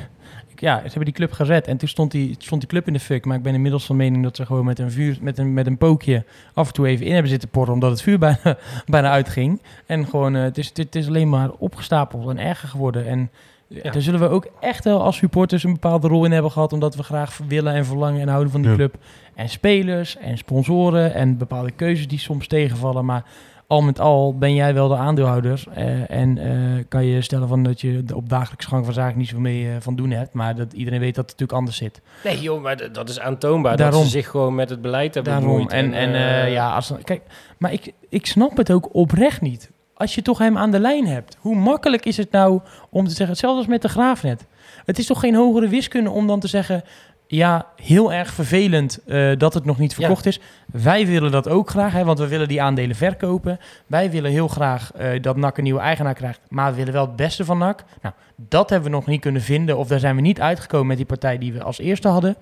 Ja, 0.59 0.75
ze 0.77 0.83
hebben 0.83 1.05
die 1.05 1.13
club 1.13 1.31
gered 1.31 1.67
en 1.67 1.77
toen 1.77 1.87
stond 1.87 2.11
die, 2.11 2.35
stond 2.37 2.61
die 2.61 2.69
club 2.69 2.87
in 2.87 2.93
de 2.93 2.99
fuck. 2.99 3.25
Maar 3.25 3.37
ik 3.37 3.43
ben 3.43 3.53
inmiddels 3.53 3.85
van 3.85 3.95
mening 3.95 4.23
dat 4.23 4.35
ze 4.35 4.45
gewoon 4.45 4.65
met 4.65 4.79
een 4.79 4.91
vuur, 4.91 5.17
met 5.21 5.37
een, 5.37 5.53
met 5.53 5.67
een 5.67 5.77
pookje 5.77 6.23
af 6.53 6.67
en 6.67 6.73
toe 6.73 6.87
even 6.87 7.05
in 7.05 7.11
hebben 7.13 7.31
zitten 7.31 7.49
porren, 7.49 7.73
omdat 7.73 7.89
het 7.91 8.01
vuur 8.01 8.19
bijna, 8.27 8.57
bijna 8.85 9.09
uitging. 9.11 9.61
En 9.85 10.05
gewoon, 10.07 10.35
eh, 10.35 10.41
het, 10.41 10.57
is, 10.57 10.71
het 10.73 10.95
is 10.95 11.07
alleen 11.07 11.29
maar 11.29 11.49
opgestapeld 11.51 12.29
en 12.29 12.39
erger 12.39 12.69
geworden. 12.69 13.07
En 13.07 13.29
Ja. 13.67 13.91
daar 13.91 14.01
zullen 14.01 14.19
we 14.19 14.27
ook 14.29 14.47
echt 14.59 14.83
wel 14.83 15.01
als 15.03 15.17
supporters 15.17 15.63
een 15.63 15.73
bepaalde 15.73 16.07
rol 16.07 16.25
in 16.25 16.31
hebben 16.31 16.51
gehad, 16.51 16.73
omdat 16.73 16.95
we 16.95 17.03
graag 17.03 17.39
willen 17.47 17.73
en 17.73 17.85
verlangen 17.85 18.21
en 18.21 18.27
houden 18.27 18.51
van 18.51 18.61
die 18.61 18.69
Ja. 18.69 18.75
club. 18.75 18.95
En 19.35 19.49
spelers 19.49 20.17
en 20.17 20.37
sponsoren 20.37 21.13
en 21.13 21.37
bepaalde 21.37 21.71
keuzes 21.71 22.07
die 22.07 22.19
soms 22.19 22.47
tegenvallen. 22.47 23.05
Maar 23.05 23.23
al 23.68 23.82
met 23.82 23.99
al 23.99 24.38
ben 24.38 24.53
jij 24.53 24.74
wel 24.74 24.88
de 24.88 24.95
aandeelhouder. 24.95 25.63
eh, 25.74 26.11
en 26.11 26.38
eh, 26.38 26.84
kan 26.88 27.05
je 27.05 27.22
stellen 27.22 27.47
van 27.47 27.63
dat 27.63 27.82
je 27.82 28.03
op 28.13 28.30
dagelijks 28.30 28.66
gang 28.66 28.86
van 28.86 28.93
zaken 28.93 29.18
niet 29.18 29.28
zoveel 29.28 29.41
mee 29.41 29.70
eh, 29.70 29.76
van 29.80 29.95
doen 29.95 30.11
hebt. 30.11 30.34
Maar 30.34 30.55
dat 30.55 30.74
iedereen 30.74 30.99
weet 30.99 31.16
dat 31.16 31.30
het 31.30 31.32
natuurlijk 31.32 31.59
anders 31.59 31.78
zit. 31.78 32.01
Nee 32.24 32.41
joh, 32.41 32.61
maar 32.61 32.91
dat 32.91 33.09
is 33.09 33.20
aantoonbaar 33.20 33.78
Daarom. 33.78 33.99
dat 33.99 34.05
ze 34.05 34.18
zich 34.18 34.30
gewoon 34.30 34.55
met 34.55 34.70
het 34.70 34.82
beleid 34.82 35.13
hebben 35.13 35.34
Daarom. 35.34 35.51
bemoeid. 35.51 35.72
En, 35.72 35.93
en 35.93 36.51
ja, 36.51 36.76
als, 36.76 36.93
kijk, 37.03 37.22
maar 37.57 37.74
ik, 37.74 37.93
ik 38.09 38.26
snap 38.26 38.57
het 38.57 38.72
ook 38.72 38.95
oprecht 38.95 39.41
niet. 39.41 39.72
Als 39.93 40.16
je 40.16 40.22
toch 40.22 40.38
hem 40.38 40.57
aan 40.57 40.72
de 40.72 40.80
lijn 40.80 41.07
hebt. 41.07 41.38
Hoe 41.39 41.55
makkelijk 41.55 42.05
is 42.05 42.18
het 42.18 42.32
nou 42.32 42.59
om 42.89 43.03
te 43.03 43.09
zeggen, 43.09 43.30
hetzelfde 43.30 43.59
als 43.59 43.68
met 43.68 43.82
de 43.82 43.89
graafnet. 43.89 44.45
Het 44.86 44.99
is 44.99 45.05
toch 45.05 45.20
geen 45.20 45.36
hogere 45.36 45.68
wiskunde 45.68 46.09
om 46.09 46.28
dan 46.28 46.39
te 46.39 46.47
zeggen... 46.47 46.84
Ja, 47.28 47.65
heel 47.82 48.13
erg 48.13 48.34
vervelend 48.34 48.99
eh, 49.05 49.32
dat 49.38 49.53
het 49.53 49.65
nog 49.65 49.78
niet 49.78 49.91
Ja. 49.91 49.97
verkocht 49.97 50.26
is. 50.26 50.39
Wij 50.71 51.05
willen 51.05 51.32
dat 51.32 51.49
ook 51.49 51.69
graag, 51.69 51.93
hè, 51.93 52.03
want 52.03 52.19
we 52.19 52.28
willen 52.28 52.47
die 52.47 52.61
aandelen 52.61 52.95
verkopen. 52.95 53.59
Wij 53.88 54.11
willen 54.11 54.32
heel 54.32 54.47
graag 54.47 54.91
eh, 54.93 55.21
dat 55.21 55.36
NAC 55.38 55.57
een 55.57 55.63
nieuwe 55.63 55.80
eigenaar 55.80 56.13
krijgt. 56.13 56.39
Maar 56.49 56.69
we 56.71 56.78
willen 56.78 56.93
wel 56.93 57.05
het 57.07 57.15
beste 57.15 57.45
van 57.45 57.57
NAC. 57.57 57.84
Nou, 58.01 58.13
dat 58.36 58.69
hebben 58.69 58.89
we 58.89 58.95
nog 58.95 59.05
niet 59.05 59.21
kunnen 59.21 59.41
vinden. 59.41 59.78
Of 59.78 59.88
daar 59.88 59.99
zijn 59.99 60.15
we 60.15 60.21
niet 60.21 60.41
uitgekomen 60.41 60.88
met 60.88 60.97
die 60.97 61.05
partij 61.05 61.38
die 61.38 61.53
we 61.53 61.63
als 61.63 61.80
eerste 61.80 62.07
hadden. 62.07 62.36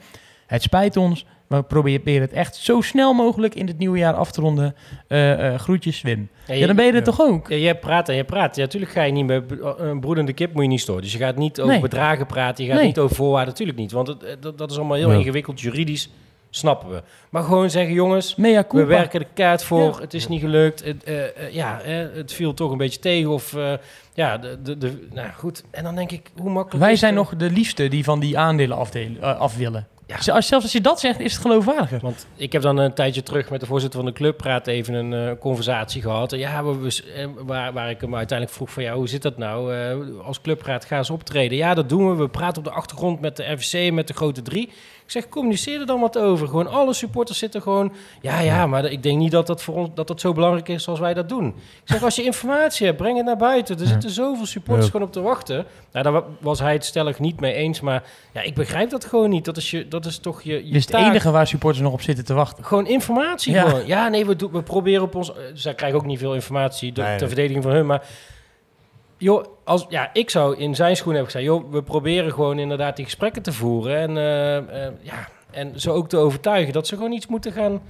Het 0.47 0.61
spijt 0.61 0.97
ons. 0.97 1.25
We 1.47 1.63
proberen 1.63 2.21
het 2.21 2.31
echt 2.33 2.55
zo 2.55 2.81
snel 2.81 3.13
mogelijk 3.13 3.55
in 3.55 3.67
het 3.67 3.77
nieuwe 3.77 3.97
jaar 3.97 4.13
af 4.13 4.31
te 4.31 4.41
ronden. 4.41 4.75
Eh, 5.07 5.53
eh, 5.53 5.59
groetjes, 5.59 6.01
Wim. 6.01 6.29
Ja, 6.47 6.67
dan 6.67 6.75
ben 6.75 6.85
je 6.85 6.91
er 6.91 6.97
ja. 6.97 7.03
toch 7.03 7.21
ook? 7.21 7.49
Ja, 7.49 7.55
jij 7.55 7.75
praat 7.75 8.09
en 8.09 8.15
je 8.15 8.23
praat. 8.23 8.55
Ja, 8.55 8.61
natuurlijk 8.61 8.91
ga 8.91 9.01
je 9.03 9.11
niet 9.11 9.25
met 9.25 9.43
een 9.77 9.99
broedende 9.99 10.33
kip 10.33 10.53
moet 10.53 10.63
je 10.63 10.69
niet 10.69 10.79
storen. 10.81 11.01
Dus 11.01 11.11
je 11.11 11.17
gaat 11.17 11.35
niet 11.35 11.59
over 11.59 11.71
Nee. 11.73 11.81
bedragen 11.81 12.25
praten. 12.25 12.63
Je 12.63 12.69
gaat 12.69 12.79
Nee. 12.79 12.87
niet 12.87 12.99
over 12.99 13.15
voorwaarden. 13.15 13.49
Natuurlijk 13.49 13.77
niet. 13.77 13.91
Want 13.91 14.07
het, 14.07 14.23
eh, 14.23 14.35
dat, 14.39 14.57
dat 14.57 14.71
is 14.71 14.77
allemaal 14.77 14.97
heel 14.97 15.11
Ja. 15.11 15.17
ingewikkeld 15.17 15.61
juridisch. 15.61 16.09
Snappen 16.49 16.89
we. 16.89 17.03
Maar 17.29 17.43
gewoon 17.43 17.69
zeggen, 17.69 17.93
jongens, 17.93 18.35
we 18.35 18.85
werken 18.85 19.19
de 19.19 19.27
kaart 19.33 19.63
voor. 19.63 19.93
Ja. 19.95 19.99
Het 19.99 20.13
is 20.13 20.27
niet 20.27 20.41
gelukt. 20.41 20.83
Het, 20.83 21.11
ja, 21.51 21.79
het 22.13 22.33
viel 22.33 22.53
toch 22.53 22.71
een 22.71 22.77
beetje 22.77 22.99
tegen. 22.99 23.29
Of 23.29 23.53
eh, 23.55 23.73
ja, 24.13 24.37
de, 24.37 24.61
de, 24.61 24.77
de, 24.77 25.07
nou 25.13 25.29
goed. 25.37 25.63
En 25.71 25.83
dan 25.83 25.95
denk 25.95 26.11
ik, 26.11 26.31
hoe 26.37 26.49
makkelijk 26.49 26.83
Wij 26.83 26.93
is 26.93 26.99
zijn 26.99 27.15
het? 27.17 27.23
nog 27.29 27.35
de 27.39 27.49
liefste 27.49 27.87
die 27.87 28.03
van 28.03 28.19
die 28.19 28.37
aandelen 28.37 28.77
afdelen, 28.77 29.39
af 29.39 29.57
willen. 29.57 29.87
Ja. 30.07 30.15
Als- 30.15 30.25
Zelfs 30.25 30.51
als 30.65 30.71
je 30.71 30.81
dat 30.81 30.99
zegt, 30.99 31.19
is 31.19 31.33
het 31.33 31.41
geloofwaardiger. 31.41 31.99
Want 32.01 32.27
ik 32.35 32.51
heb 32.51 32.61
dan 32.61 32.77
een 32.77 32.93
tijdje 32.93 33.23
terug 33.23 33.49
met 33.49 33.59
de 33.59 33.65
voorzitter 33.65 33.99
van 33.99 34.09
de 34.09 34.15
clubraad 34.15 34.67
even 34.67 34.93
een 34.93 35.13
eh, 35.29 35.39
conversatie 35.39 36.01
gehad. 36.01 36.31
En 36.33 36.39
ja, 36.39 36.63
we, 36.63 36.77
we- 36.77 37.03
eh, 37.15 37.27
waar, 37.45 37.73
waar 37.73 37.89
ik 37.89 38.01
hem 38.01 38.15
uiteindelijk 38.15 38.57
vroeg 38.57 38.71
van 38.71 38.83
ja, 38.83 38.93
hoe 38.93 39.07
zit 39.07 39.21
dat 39.21 39.37
nou? 39.37 39.75
Eh, 39.75 39.95
als 40.25 40.41
clubraad 40.41 40.85
gaan 40.85 41.05
ze 41.05 41.13
optreden. 41.13 41.57
Ja, 41.57 41.73
dat 41.73 41.89
doen 41.89 42.09
we. 42.09 42.15
We 42.15 42.29
praten 42.29 42.57
op 42.57 42.63
de 42.63 42.71
achtergrond 42.71 43.19
met 43.21 43.37
de 43.37 43.51
RVC, 43.51 43.91
met 43.91 44.07
de 44.07 44.13
grote 44.13 44.41
drie. 44.41 44.71
Ik 45.13 45.21
zeg, 45.21 45.29
communiceer 45.29 45.79
er 45.79 45.85
dan 45.85 45.99
wat 45.99 46.17
over. 46.17 46.47
Gewoon 46.47 46.67
alle 46.67 46.93
supporters 46.93 47.37
zitten 47.37 47.61
gewoon... 47.61 47.93
Ja, 48.21 48.39
ja, 48.39 48.67
maar 48.67 48.85
ik 48.85 49.03
denk 49.03 49.17
niet 49.17 49.31
dat 49.31 49.47
dat 49.47 49.61
voor 49.63 49.75
ons 49.75 49.89
dat 49.93 50.07
dat 50.07 50.21
zo 50.21 50.33
belangrijk 50.33 50.69
is 50.69 50.83
zoals 50.83 50.99
wij 50.99 51.13
dat 51.13 51.29
doen. 51.29 51.47
Ik 51.47 51.53
zeg, 51.85 52.03
als 52.03 52.15
je 52.15 52.23
informatie 52.23 52.85
hebt, 52.85 52.97
breng 52.97 53.15
het 53.17 53.25
naar 53.25 53.37
buiten. 53.37 53.79
Er 53.79 53.87
zitten 53.87 54.09
zoveel 54.09 54.45
supporters 54.45 54.85
Ja. 54.85 54.91
gewoon 54.91 55.07
op 55.07 55.13
te 55.13 55.21
wachten. 55.21 55.65
Nou, 55.91 56.03
daar 56.03 56.13
wa- 56.13 56.23
was 56.39 56.59
hij 56.59 56.73
het 56.73 56.85
stellig 56.85 57.19
niet 57.19 57.39
mee 57.39 57.53
eens. 57.53 57.81
Maar 57.81 58.03
ja, 58.33 58.41
ik 58.41 58.53
begrijp 58.55 58.89
dat 58.89 59.05
gewoon 59.05 59.29
niet. 59.29 59.45
Dat 59.45 59.57
is, 59.57 59.71
je, 59.71 59.87
dat 59.87 60.05
is 60.05 60.17
toch 60.17 60.41
je, 60.41 60.67
je 60.67 60.75
is 60.75 60.85
het 60.85 60.93
enige 60.95 61.31
waar 61.31 61.47
supporters 61.47 61.83
nog 61.83 61.93
op 61.93 62.01
zitten 62.01 62.25
te 62.25 62.33
wachten. 62.33 62.63
Gewoon 62.65 62.87
informatie 62.87 63.53
Ja. 63.53 63.63
gewoon. 63.69 63.87
Ja, 63.87 64.07
nee, 64.07 64.25
we, 64.25 64.35
doen, 64.35 64.51
we 64.51 64.63
proberen 64.63 65.03
op 65.03 65.15
ons... 65.15 65.31
Zij 65.53 65.73
krijgen 65.73 65.99
ook 65.99 66.05
niet 66.05 66.19
veel 66.19 66.33
informatie 66.33 66.91
de- 66.91 67.01
Nee, 67.01 67.17
ter 67.17 67.27
verdediging 67.27 67.63
van 67.63 67.71
hun, 67.71 67.85
maar... 67.85 68.03
Joh, 69.17 69.45
als, 69.63 69.85
ja, 69.89 70.09
ik 70.13 70.29
zou 70.29 70.57
in 70.57 70.75
zijn 70.75 70.95
schoenen 70.95 71.21
hebben 71.23 71.31
gezegd... 71.41 71.53
joh, 71.53 71.71
we 71.71 71.83
proberen 71.83 72.31
gewoon 72.33 72.59
inderdaad 72.59 72.95
die 72.95 73.05
gesprekken 73.05 73.41
te 73.41 73.53
voeren. 73.53 73.97
En, 73.97 74.09
eh, 74.69 74.91
ja, 75.01 75.27
en 75.51 75.79
ze 75.79 75.91
ook 75.91 76.09
te 76.09 76.17
overtuigen 76.17 76.73
dat 76.73 76.87
ze 76.87 76.95
gewoon 76.95 77.11
iets 77.11 77.27
moeten 77.27 77.51
gaan, 77.51 77.81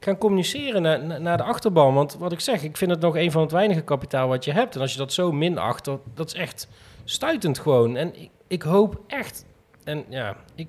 gaan 0.00 0.18
communiceren 0.18 0.82
naar, 0.82 1.04
naar- 1.04 1.20
naar 1.20 1.36
de 1.36 1.42
achterban. 1.42 1.94
Want 1.94 2.16
wat 2.18 2.32
ik 2.32 2.40
zeg, 2.40 2.62
ik 2.62 2.76
vind 2.76 2.90
het 2.90 3.00
nog 3.00 3.16
een 3.16 3.30
van 3.32 3.42
het 3.42 3.52
weinige 3.52 3.80
kapitaal 3.82 4.28
wat 4.28 4.44
je 4.44 4.52
hebt. 4.52 4.74
En 4.74 4.80
als 4.80 4.92
je 4.92 4.98
dat 4.98 5.12
zo 5.12 5.32
minacht, 5.32 5.84
dat, 5.84 6.00
dat 6.14 6.26
is 6.26 6.34
echt 6.34 6.68
stuitend 7.04 7.58
gewoon. 7.58 7.96
En 7.96 8.20
ik, 8.20 8.30
ik 8.46 8.62
hoop 8.62 9.00
echt... 9.06 9.44
En 9.84 10.04
ja, 10.08 10.36
ik, 10.54 10.68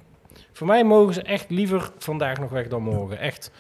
voor 0.52 0.68
mij 0.68 0.84
mogen 0.84 1.14
ze 1.14 1.22
echt 1.22 1.50
liever 1.50 1.92
vandaag 1.98 2.40
nog 2.40 2.50
weg 2.50 2.68
dan 2.68 2.82
morgen. 2.82 3.20
Echt. 3.20 3.52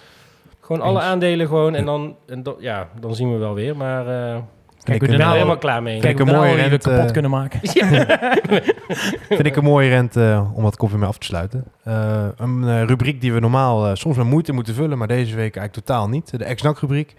Gewoon 0.60 0.82
alle 0.82 1.00
aandelen 1.00 1.48
gewoon. 1.48 1.76
En 1.76 1.86
dan, 1.86 2.16
en 2.26 2.44
dan, 2.44 2.56
ja, 2.60 2.90
dan 3.00 3.16
zien 3.16 3.32
we 3.32 3.38
wel 3.38 3.54
weer. 3.54 3.78
Maar 3.78 4.08
eh, 4.34 4.42
Kijk 4.90 5.02
ik 5.02 5.12
er 5.12 5.18
nou 5.18 5.34
helemaal 5.34 5.58
klaar 5.58 5.84
mee. 5.84 6.00
Kijk 6.00 6.20
een 6.20 6.26
mooie 6.26 6.40
nou 6.40 6.60
hier 6.60 6.68
rent, 6.68 6.84
kapot 6.84 7.06
eh, 7.06 7.12
kunnen 7.12 7.32
maken. 7.32 7.60
Vind 9.38 9.46
ik 9.46 9.56
een 9.56 9.64
mooie 9.64 9.90
rent 9.90 10.16
eh, 10.16 10.50
om 10.54 10.64
dat 10.64 10.78
koffie 10.78 10.98
mee 10.98 11.08
af 11.08 11.18
te 11.18 11.26
sluiten. 11.26 11.64
Eh, 11.84 12.26
een 12.38 12.88
rubriek 12.88 13.22
die 13.22 13.34
we 13.34 13.40
normaal 13.40 13.96
soms 13.96 14.18
met 14.18 14.26
moeite 14.26 14.52
moeten 14.52 14.74
vullen, 14.74 14.98
maar 14.98 15.08
deze 15.08 15.36
week 15.36 15.56
eigenlijk 15.56 15.86
totaal 15.86 16.10
niet. 16.10 16.38
De 16.38 16.44
ex-NAC 16.44 16.80
rubriek. 16.80 17.16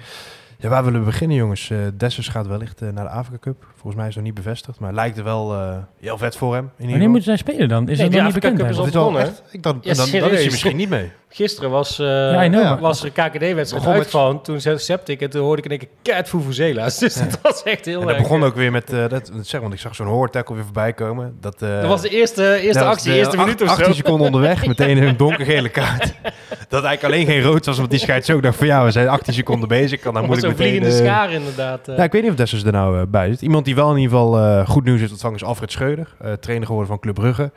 Ja, 0.58 0.68
waar 0.68 0.84
willen 0.84 1.00
we 1.00 1.06
beginnen, 1.06 1.36
jongens? 1.36 1.70
Eh 1.70 1.78
Dessers 1.94 2.28
gaat 2.28 2.46
wellicht 2.46 2.80
naar 2.80 3.04
de 3.04 3.10
Afrika 3.10 3.38
Cup. 3.40 3.66
Volgens 3.80 3.94
mij 4.02 4.08
is 4.10 4.14
nog 4.14 4.24
niet 4.24 4.34
bevestigd, 4.34 4.78
maar 4.78 4.92
lijkt 4.92 5.18
er 5.18 5.24
wel 5.24 5.52
eh, 5.54 5.76
heel 6.00 6.18
vet 6.18 6.36
voor 6.36 6.54
hem. 6.54 6.62
In 6.64 6.70
ieder 6.76 6.90
Wanneer 6.90 7.08
moeten 7.08 7.26
zij 7.28 7.36
spelen 7.36 7.68
dan? 7.68 7.88
Is 7.88 7.98
Nee, 7.98 8.10
dat 8.10 8.22
niet 8.24 8.32
bekend? 8.34 8.58
Cup 8.58 8.68
is 8.70 8.76
al 8.78 8.84
Is 8.86 8.90
begonnen, 8.92 9.22
echt? 9.22 9.42
Ik 9.50 9.62
dacht, 9.62 9.76
Ja, 9.82 9.94
dan, 9.94 10.10
dan 10.10 10.30
is 10.30 10.38
hij 10.40 10.44
misschien 10.44 10.76
niet 10.76 10.88
mee. 10.88 11.10
Gisteren 11.32 11.70
was, 11.70 11.98
eh 11.98 12.06
Ja, 12.06 12.48
know, 12.48 12.80
was 12.80 13.00
er 13.04 13.06
een 13.06 13.12
KKD-wedstrijd 13.30 13.84
met- 13.84 13.94
uitvallen. 13.94 14.42
Toen 14.42 14.60
zei 14.60 14.78
Septic 14.78 15.20
en 15.20 15.30
toen 15.30 15.42
hoorde 15.42 15.58
ik 15.58 15.64
in 15.64 15.70
één 15.70 15.78
keer 15.78 15.88
keihard 16.02 16.28
Vuvuzela's. 16.28 16.98
Dus 17.04 17.14
dat 17.14 17.38
was 17.42 17.62
echt 17.62 17.84
heel 17.84 18.00
En 18.00 18.06
dat 18.06 18.14
erg. 18.14 18.22
begon 18.22 18.42
ook 18.44 18.54
weer 18.54 18.70
met, 18.70 18.92
eh, 18.92 18.98
dat, 18.98 19.10
dat 19.10 19.46
zeg, 19.46 19.60
want 19.60 19.72
ik 19.72 19.80
zag 19.80 19.94
zo'n 19.94 20.06
hoortackle 20.06 20.54
weer 20.54 20.64
voorbij 20.64 20.92
komen. 20.92 21.36
Dat, 21.40 21.62
eh, 21.62 21.80
Dat 21.80 21.88
was 21.88 22.00
de 22.02 22.08
eerste, 22.08 22.60
eerste 22.60 22.78
dat 22.82 22.88
actie, 22.92 23.10
de 23.10 23.16
eerste 23.16 23.36
acht- 23.36 23.44
minuut 23.44 23.62
of 23.62 23.68
18 23.68 23.84
zo. 23.86 23.92
seconden 23.92 24.26
onderweg, 24.26 24.66
meteen 24.66 25.02
een 25.02 25.16
donkergele 25.16 25.68
kaart. 25.68 26.12
dat 26.68 26.84
eigenlijk 26.84 27.04
alleen 27.04 27.26
geen 27.26 27.42
rood 27.42 27.66
was, 27.66 27.76
want 27.78 27.90
die 27.90 27.98
scheidt 27.98 28.30
ook 28.30 28.42
dacht 28.42 28.56
van 28.56 28.66
ja, 28.66 28.84
we 28.84 28.90
zijn 28.90 29.08
18 29.08 29.34
seconden 29.34 29.68
bezig. 29.68 30.00
Kan, 30.00 30.12
dan 30.14 30.22
Dat 30.22 30.30
moet 30.30 30.44
ik 30.44 30.48
zo'n 30.50 30.58
meteen... 30.58 30.80
vliegende 30.82 31.04
eh, 31.04 31.12
schaar 31.12 31.32
inderdaad. 31.32 31.88
eh. 31.88 31.96
Ja, 31.96 32.02
ik 32.04 32.12
weet 32.12 32.22
niet 32.22 32.30
of 32.30 32.36
Dessers 32.36 32.64
er 32.64 32.72
nou 32.72 33.00
eh, 33.00 33.06
bij 33.08 33.28
zit. 33.28 33.42
Iemand 33.42 33.66
die 33.70 33.82
wel 33.82 33.90
in 33.90 34.00
ieder 34.00 34.18
geval 34.18 34.38
eh, 34.38 34.68
goed 34.68 34.84
nieuws 34.84 35.00
heeft 35.00 35.10
ontvangen 35.10 35.36
is 35.36 35.44
Alfred 35.44 35.72
Schreuder. 35.72 36.14
eh, 36.18 36.32
trainer 36.32 36.66
geworden 36.66 36.88
van 36.90 37.00
Club 37.00 37.14
Brugge. 37.14 37.52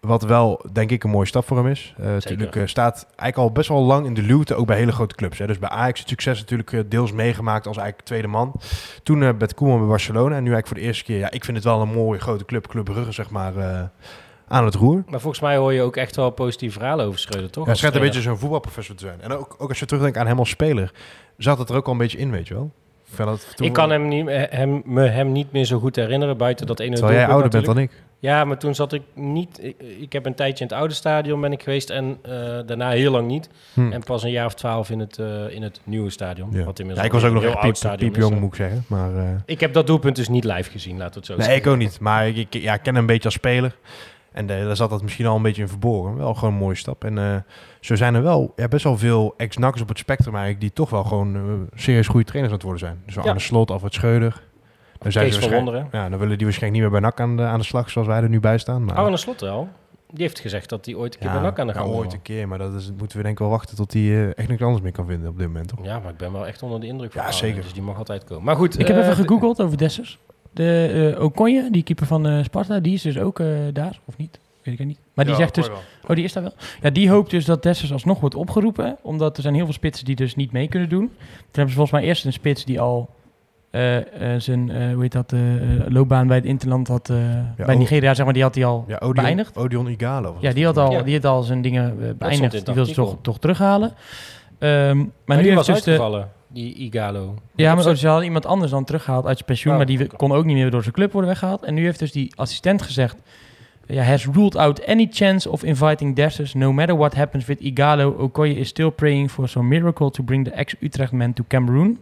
Wat 0.00 0.22
wel, 0.22 0.64
denk 0.72 0.90
ik, 0.90 1.04
een 1.04 1.10
mooie 1.10 1.26
stap 1.26 1.46
voor 1.46 1.56
hem 1.56 1.66
is. 1.66 1.94
Eh 1.98 2.06
natuurlijk 2.06 2.68
staat 2.68 3.02
eigenlijk 3.04 3.36
al 3.36 3.52
best 3.52 3.68
wel 3.68 3.82
lang 3.82 4.06
in 4.06 4.14
de 4.14 4.22
luwte, 4.22 4.54
ook 4.54 4.66
bij 4.66 4.76
hele 4.76 4.92
grote 4.92 5.14
clubs. 5.14 5.38
Hè. 5.38 5.46
Dus 5.46 5.58
bij 5.58 5.68
Ajax 5.68 6.00
het 6.00 6.08
succes 6.08 6.38
natuurlijk 6.38 6.90
deels 6.90 7.12
meegemaakt 7.12 7.66
als 7.66 7.76
eigenlijk 7.76 8.06
tweede 8.06 8.28
man. 8.28 8.60
Toen 9.02 9.36
met 9.36 9.54
Koeman 9.54 9.78
bij 9.78 9.88
Barcelona. 9.88 10.36
En 10.36 10.42
nu 10.42 10.52
eigenlijk 10.52 10.66
voor 10.66 10.76
de 10.76 10.82
eerste 10.82 11.04
keer, 11.04 11.18
ja, 11.18 11.30
ik 11.30 11.44
vind 11.44 11.56
het 11.56 11.66
wel 11.66 11.80
een 11.80 11.88
mooie 11.92 12.20
grote 12.20 12.44
club, 12.44 12.66
Club 12.66 12.84
Brugge, 12.84 13.12
zeg 13.12 13.30
maar, 13.30 13.52
aan 14.48 14.64
het 14.64 14.74
roer. 14.74 15.04
Maar 15.06 15.20
volgens 15.20 15.42
mij 15.42 15.56
hoor 15.56 15.72
je 15.72 15.82
ook 15.82 15.96
echt 15.96 16.16
wel 16.16 16.30
positieve 16.30 16.78
verhalen 16.78 17.06
over 17.06 17.18
Schreuder, 17.18 17.50
toch? 17.50 17.64
Ja, 17.64 17.68
het 17.70 17.78
schijnt 17.78 17.96
een 17.96 18.02
beetje 18.02 18.20
zo'n 18.20 18.38
voetbalprofessor 18.38 18.94
te 18.94 19.04
zijn. 19.04 19.20
En 19.20 19.32
ook, 19.32 19.54
ook 19.58 19.68
als 19.68 19.78
je 19.78 19.86
terugdenkt 19.86 20.18
aan 20.18 20.26
hem 20.26 20.38
als 20.38 20.50
speler, 20.50 20.92
zat 21.36 21.58
het 21.58 21.68
er 21.68 21.76
ook 21.76 21.86
al 21.86 21.92
een 21.92 21.98
beetje 21.98 22.18
in, 22.18 22.30
weet 22.30 22.48
je 22.48 22.54
wel. 22.54 22.72
Ik, 23.18 23.54
toen- 23.54 23.72
kan 23.72 23.90
hem 23.90 24.08
niet, 24.08 24.26
eh, 24.26 24.42
hem, 24.50 24.82
me 24.84 25.06
hem 25.06 25.32
niet 25.32 25.52
meer 25.52 25.64
zo 25.64 25.78
goed 25.78 25.96
herinneren, 25.96 26.36
buiten 26.36 26.66
dat 26.66 26.80
ene 26.80 26.94
Terwijl 26.94 27.18
jij 27.18 27.28
ouder 27.28 27.50
bent 27.50 27.64
dan 27.64 27.78
ik. 27.78 27.90
Ja, 28.22 28.44
maar 28.44 28.58
toen 28.58 28.74
zat 28.74 28.92
ik 28.92 29.02
niet... 29.14 29.58
Ik, 29.62 29.76
ik 30.00 30.12
heb 30.12 30.26
een 30.26 30.34
tijdje 30.34 30.64
in 30.64 30.70
het 30.70 30.78
oude 30.78 30.94
stadion 30.94 31.40
ben 31.40 31.52
ik 31.52 31.62
geweest 31.62 31.90
en 31.90 32.18
eh, 32.22 32.32
daarna 32.66 32.90
heel 32.90 33.10
lang 33.10 33.26
niet. 33.26 33.48
Hm. 33.74 33.92
En 33.92 34.02
pas 34.02 34.22
een 34.22 34.30
jaar 34.30 34.46
of 34.46 34.54
twaalf 34.54 34.90
in 34.90 34.98
het, 34.98 35.18
eh, 35.18 35.26
in 35.50 35.62
het 35.62 35.80
nieuwe 35.84 36.10
stadion. 36.10 36.48
Ja. 36.52 36.64
Wat 36.64 36.78
inmiddels 36.78 36.98
Ja, 36.98 37.04
ik 37.04 37.12
was 37.12 37.24
ook 37.24 37.32
nog 37.32 37.42
heel 37.42 37.50
echt 37.52 37.84
oud 37.84 37.96
piep, 37.96 38.12
piepjong, 38.12 38.40
moet 38.40 38.48
ik 38.48 38.54
zeggen. 38.54 38.84
Maar, 38.88 39.16
eh, 39.16 39.30
Ik 39.44 39.60
heb 39.60 39.72
dat 39.72 39.86
doelpunt 39.86 40.16
dus 40.16 40.28
niet 40.28 40.44
live 40.44 40.70
gezien, 40.70 40.96
laten 40.96 41.12
we 41.12 41.18
het 41.18 41.26
zo 41.26 41.34
nee, 41.36 41.42
zeggen. 41.42 41.62
ik 41.62 41.68
ook 41.70 41.76
niet. 41.78 42.00
Maar 42.00 42.28
ik, 42.28 42.36
ik 42.36 42.62
ja, 42.62 42.74
ik 42.74 42.82
ken 42.82 42.92
hem 42.92 43.02
een 43.02 43.06
beetje 43.06 43.24
als 43.24 43.34
speler. 43.34 43.76
En 44.32 44.50
eh, 44.50 44.64
daar 44.64 44.76
zat 44.76 44.90
dat 44.90 45.02
misschien 45.02 45.26
al 45.26 45.36
een 45.36 45.42
beetje 45.42 45.62
in 45.62 45.68
verborgen. 45.68 46.16
Wel 46.16 46.34
gewoon 46.34 46.52
een 46.52 46.60
mooie 46.60 46.74
stap. 46.74 47.04
En 47.04 47.18
eh, 47.18 47.36
zo 47.80 47.94
zijn 47.96 48.14
er 48.14 48.22
wel 48.22 48.52
ja, 48.56 48.68
best 48.68 48.84
wel 48.84 48.98
veel 48.98 49.34
ex-nakkers 49.36 49.82
op 49.82 49.88
het 49.88 49.98
spectrum 49.98 50.34
eigenlijk... 50.34 50.60
die 50.60 50.72
toch 50.72 50.90
wel 50.90 51.04
gewoon 51.04 51.36
eh, 51.36 51.42
serieus 51.74 52.08
goede 52.08 52.26
trainers 52.26 52.52
aan 52.52 52.58
het 52.58 52.68
worden 52.68 52.88
zijn. 52.88 53.02
Dus 53.06 53.14
Ja. 53.14 53.20
Arne 53.22 53.40
Slot, 53.40 53.70
Alfred 53.70 53.94
Schreuder. 53.94 54.42
Dan, 54.98 55.12
zijn 55.12 55.24
Kees 55.26 55.40
ze 55.40 55.84
ja, 55.92 56.08
dan 56.08 56.18
willen 56.18 56.36
die 56.36 56.46
waarschijnlijk 56.46 56.72
niet 56.72 56.80
meer 56.80 56.90
bij 56.90 57.00
NAC 57.00 57.20
aan 57.20 57.36
de, 57.36 57.42
aan 57.42 57.58
de 57.58 57.64
slag... 57.64 57.90
zoals 57.90 58.08
wij 58.08 58.22
er 58.22 58.28
nu 58.28 58.40
bij 58.40 58.58
staan. 58.58 58.84
Maar, 58.84 58.94
Arne 58.94 59.16
Slot 59.16 59.40
wel. 59.40 59.68
Die 60.10 60.22
heeft 60.22 60.40
gezegd 60.40 60.68
dat 60.68 60.84
hij 60.84 60.94
ooit 60.94 61.14
een 61.14 61.20
keer 61.20 61.30
bij 61.30 61.40
NAC 61.40 61.58
aan 61.58 61.66
de 61.66 61.72
ja, 61.72 61.78
gang 61.78 61.90
wil. 61.90 61.98
ooit 61.98 62.12
een 62.12 62.22
keer. 62.22 62.48
Maar 62.48 62.58
dat 62.58 62.74
is, 62.74 62.90
moeten 62.98 63.16
we 63.16 63.22
denk 63.22 63.34
ik 63.34 63.38
wel 63.38 63.48
wachten 63.48 63.76
tot 63.76 63.92
hij 63.92 64.32
echt 64.34 64.48
niks 64.48 64.62
anders 64.62 64.82
meer 64.82 64.92
kan 64.92 65.06
vinden 65.06 65.28
op 65.28 65.38
dit 65.38 65.46
moment. 65.46 65.68
Toch? 65.68 65.84
Ja, 65.84 65.98
maar 65.98 66.10
ik 66.10 66.16
ben 66.16 66.32
wel 66.32 66.46
echt 66.46 66.62
onder 66.62 66.80
de 66.80 66.86
indruk 66.86 67.12
van 67.12 67.22
Ja, 67.22 67.32
zeker. 67.32 67.62
Dus 67.62 67.72
die 67.72 67.82
mag 67.82 67.98
altijd 67.98 68.24
komen. 68.24 68.44
Maar 68.44 68.56
goed. 68.56 68.78
Ik 68.78 68.86
heb 68.86 68.96
even 68.96 69.16
gegoogeld 69.16 69.60
over 69.60 69.76
Dessers. 69.76 70.18
De 70.52 71.12
uh, 71.16 71.22
Okonje, 71.24 71.68
die 71.70 71.82
keeper 71.82 72.06
van 72.06 72.26
eh, 72.26 72.44
Sparta, 72.44 72.80
die 72.80 72.94
is 72.94 73.02
dus 73.02 73.18
ook 73.18 73.40
eh, 73.40 73.46
daar, 73.72 73.98
of 74.04 74.16
niet? 74.16 74.38
Weet 74.62 74.80
ik 74.80 74.86
niet. 74.86 74.98
Maar 75.14 75.24
die 75.24 75.34
Ja, 75.34 75.40
zegt 75.40 75.54
dus... 75.54 75.68
Oh, 76.08 76.14
die 76.14 76.24
is 76.24 76.32
daar 76.32 76.42
wel? 76.42 76.52
Ja, 76.80 76.90
die 76.90 77.10
hoopt 77.10 77.30
dus 77.30 77.44
dat 77.44 77.62
Dessers 77.62 77.92
alsnog 77.92 78.20
wordt 78.20 78.34
opgeroepen. 78.34 78.96
Omdat 79.02 79.36
er 79.36 79.42
zijn 79.42 79.54
heel 79.54 79.64
veel 79.64 79.72
spitsen 79.72 80.04
die 80.04 80.16
dus 80.16 80.34
niet 80.36 80.52
mee 80.52 80.68
kunnen 80.68 80.88
doen. 80.88 81.06
Toen 81.06 81.18
hebben 81.46 81.68
ze 81.68 81.74
volgens 81.76 81.90
mij 82.00 82.02
eerst 82.02 82.24
een 82.24 82.32
spits 82.32 82.64
die 82.64 82.80
al 82.80 83.10
zijn, 84.38 84.70
eh, 84.70 84.92
hoe 84.92 85.02
heet 85.02 85.12
dat, 85.12 85.32
loopbaan 85.88 86.26
bij 86.26 86.36
het 86.36 86.46
Interland 86.46 86.88
had... 86.88 87.10
eh, 87.10 87.16
bij 87.66 87.76
Nigeria, 87.76 88.14
zeg 88.14 88.24
maar, 88.24 88.34
die 88.34 88.42
had 88.42 88.54
hij 88.54 88.64
al 88.64 88.84
Ja, 88.88 88.96
Odion, 88.96 89.24
beëindigd. 89.24 89.56
Odion 89.56 89.86
Igalo. 89.88 90.36
Ja, 90.40 90.46
het 90.46 90.56
die 90.56 90.64
had 90.64 90.76
al, 90.76 90.92
Ja. 90.92 91.02
die 91.02 91.14
had 91.14 91.24
al 91.24 91.42
zijn 91.42 91.62
dingen 91.62 92.00
in 92.00 92.16
beëindigd. 92.18 92.64
Die 92.66 92.74
wil 92.74 92.86
ze 92.86 92.94
toch, 92.94 93.16
toch 93.22 93.38
terughalen. 93.38 93.92
Ehm, 94.62 94.96
maar, 94.96 95.06
Maar 95.24 95.42
nu 95.42 95.54
was 95.54 95.66
dus 95.66 95.82
de, 95.82 95.90
uitgevallen, 95.90 96.30
die 96.48 96.74
Igalo. 96.74 97.34
Ja, 97.54 97.74
maar 97.74 97.82
zo- 97.82 97.94
ze 97.94 98.06
hadden 98.06 98.24
iemand 98.24 98.46
anders 98.46 98.70
dan 98.70 98.84
teruggehaald 98.84 99.26
uit 99.26 99.34
zijn 99.36 99.46
pensioen. 99.48 99.72
Oh, 99.72 99.78
maar 99.78 99.86
die 99.88 100.06
kon 100.06 100.32
ook 100.32 100.44
niet 100.44 100.56
meer 100.56 100.70
door 100.70 100.82
zijn 100.82 100.94
club 100.94 101.12
worden 101.12 101.30
weggehaald. 101.30 101.62
En 101.62 101.74
nu 101.74 101.84
heeft 101.84 101.98
dus 101.98 102.12
die 102.12 102.32
assistent 102.36 102.82
gezegd... 102.82 103.16
Ja, 103.86 104.02
has 104.02 104.26
ruled 104.26 104.56
out 104.56 104.86
any 104.86 105.08
chance 105.10 105.50
of 105.50 105.62
inviting 105.62 106.16
Dessers. 106.16 106.54
No 106.54 106.72
matter 106.72 106.96
what 106.96 107.14
happens 107.14 107.46
with 107.46 107.60
Igalo, 107.60 108.10
Okoye 108.18 108.54
is 108.54 108.68
still 108.68 108.90
praying 108.90 109.30
for 109.30 109.48
some 109.48 109.68
miracle 109.68 110.10
to 110.10 110.22
bring 110.22 110.44
the 110.44 110.50
ex-Utrecht 110.50 111.12
man 111.12 111.32
to 111.32 111.44
Cameroon. 111.48 111.98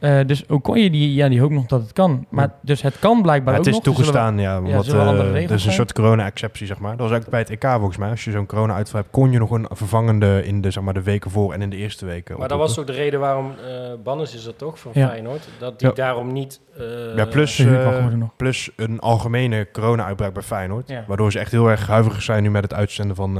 Eh, 0.00 0.18
dus 0.26 0.46
Okoye, 0.46 0.90
die, 0.90 1.14
ja, 1.14 1.28
die 1.28 1.40
hoopt 1.40 1.52
nog 1.52 1.66
dat 1.66 1.80
het 1.82 1.92
kan. 1.92 2.26
Maar 2.28 2.52
dus 2.60 2.82
het 2.82 2.98
kan 2.98 3.22
blijkbaar 3.22 3.52
Maar 3.52 3.60
ook 3.60 3.66
het 3.66 3.74
is 3.74 3.80
nog. 3.84 3.94
Dus 3.96 4.04
zullen 4.06 4.12
we- 4.12 4.18
toegestaan, 4.28 4.38
ja. 4.62 4.68
Omdat, 4.70 4.84
zullen 4.84 5.06
andere 5.06 5.28
eh, 5.28 5.32
regels 5.32 5.50
er 5.50 5.56
is 5.56 5.64
een 5.64 5.72
zijn? 5.72 5.74
soort 5.74 5.92
corona-exceptie, 5.92 6.66
zeg 6.66 6.78
maar. 6.78 6.96
Dat 6.96 7.08
was 7.10 7.18
ook 7.18 7.28
bij 7.28 7.38
het 7.40 7.50
EK 7.50 7.64
volgens 7.66 7.96
mij. 7.96 8.10
Als 8.10 8.24
je 8.24 8.30
zo'n 8.30 8.46
corona-uitval 8.46 9.00
hebt, 9.00 9.12
kon 9.12 9.30
je 9.32 9.38
nog 9.38 9.50
een 9.50 9.66
vervangende 9.70 10.42
in 10.44 10.60
de, 10.60 10.70
zeg 10.70 10.82
maar, 10.82 10.94
de 10.94 11.02
weken 11.02 11.30
voor 11.30 11.52
en 11.52 11.62
in 11.62 11.70
de 11.70 11.76
eerste 11.76 12.06
weken. 12.06 12.38
Maar 12.38 12.48
dat 12.48 12.58
was 12.58 12.78
ook 12.78 12.86
de 12.86 12.92
reden 12.92 13.20
waarom 13.20 13.46
uh, 13.46 13.92
Bannes 14.04 14.34
is 14.34 14.44
dat 14.44 14.58
toch 14.58 14.78
van 14.78 14.90
Ja. 14.94 15.08
Feyenoord. 15.08 15.48
Dat 15.58 15.78
die 15.78 15.88
Ja. 15.88 15.94
daarom 15.94 16.32
niet. 16.32 16.60
eh, 16.78 17.16
Ja, 17.16 17.24
plus, 17.26 17.58
eh, 17.58 18.06
nog. 18.16 18.36
plus 18.36 18.70
een 18.76 19.00
algemene 19.00 19.68
corona-uitbraak 19.72 20.32
bij 20.32 20.42
Feyenoord. 20.42 20.88
Ja. 20.88 21.04
Waardoor 21.06 21.32
ze 21.32 21.38
echt 21.38 21.52
heel 21.52 21.70
erg 21.70 21.86
huiverig 21.86 22.22
zijn 22.22 22.42
nu 22.42 22.50
met 22.50 22.62
het 22.62 22.74
uitzenden 22.74 23.16
van, 23.16 23.38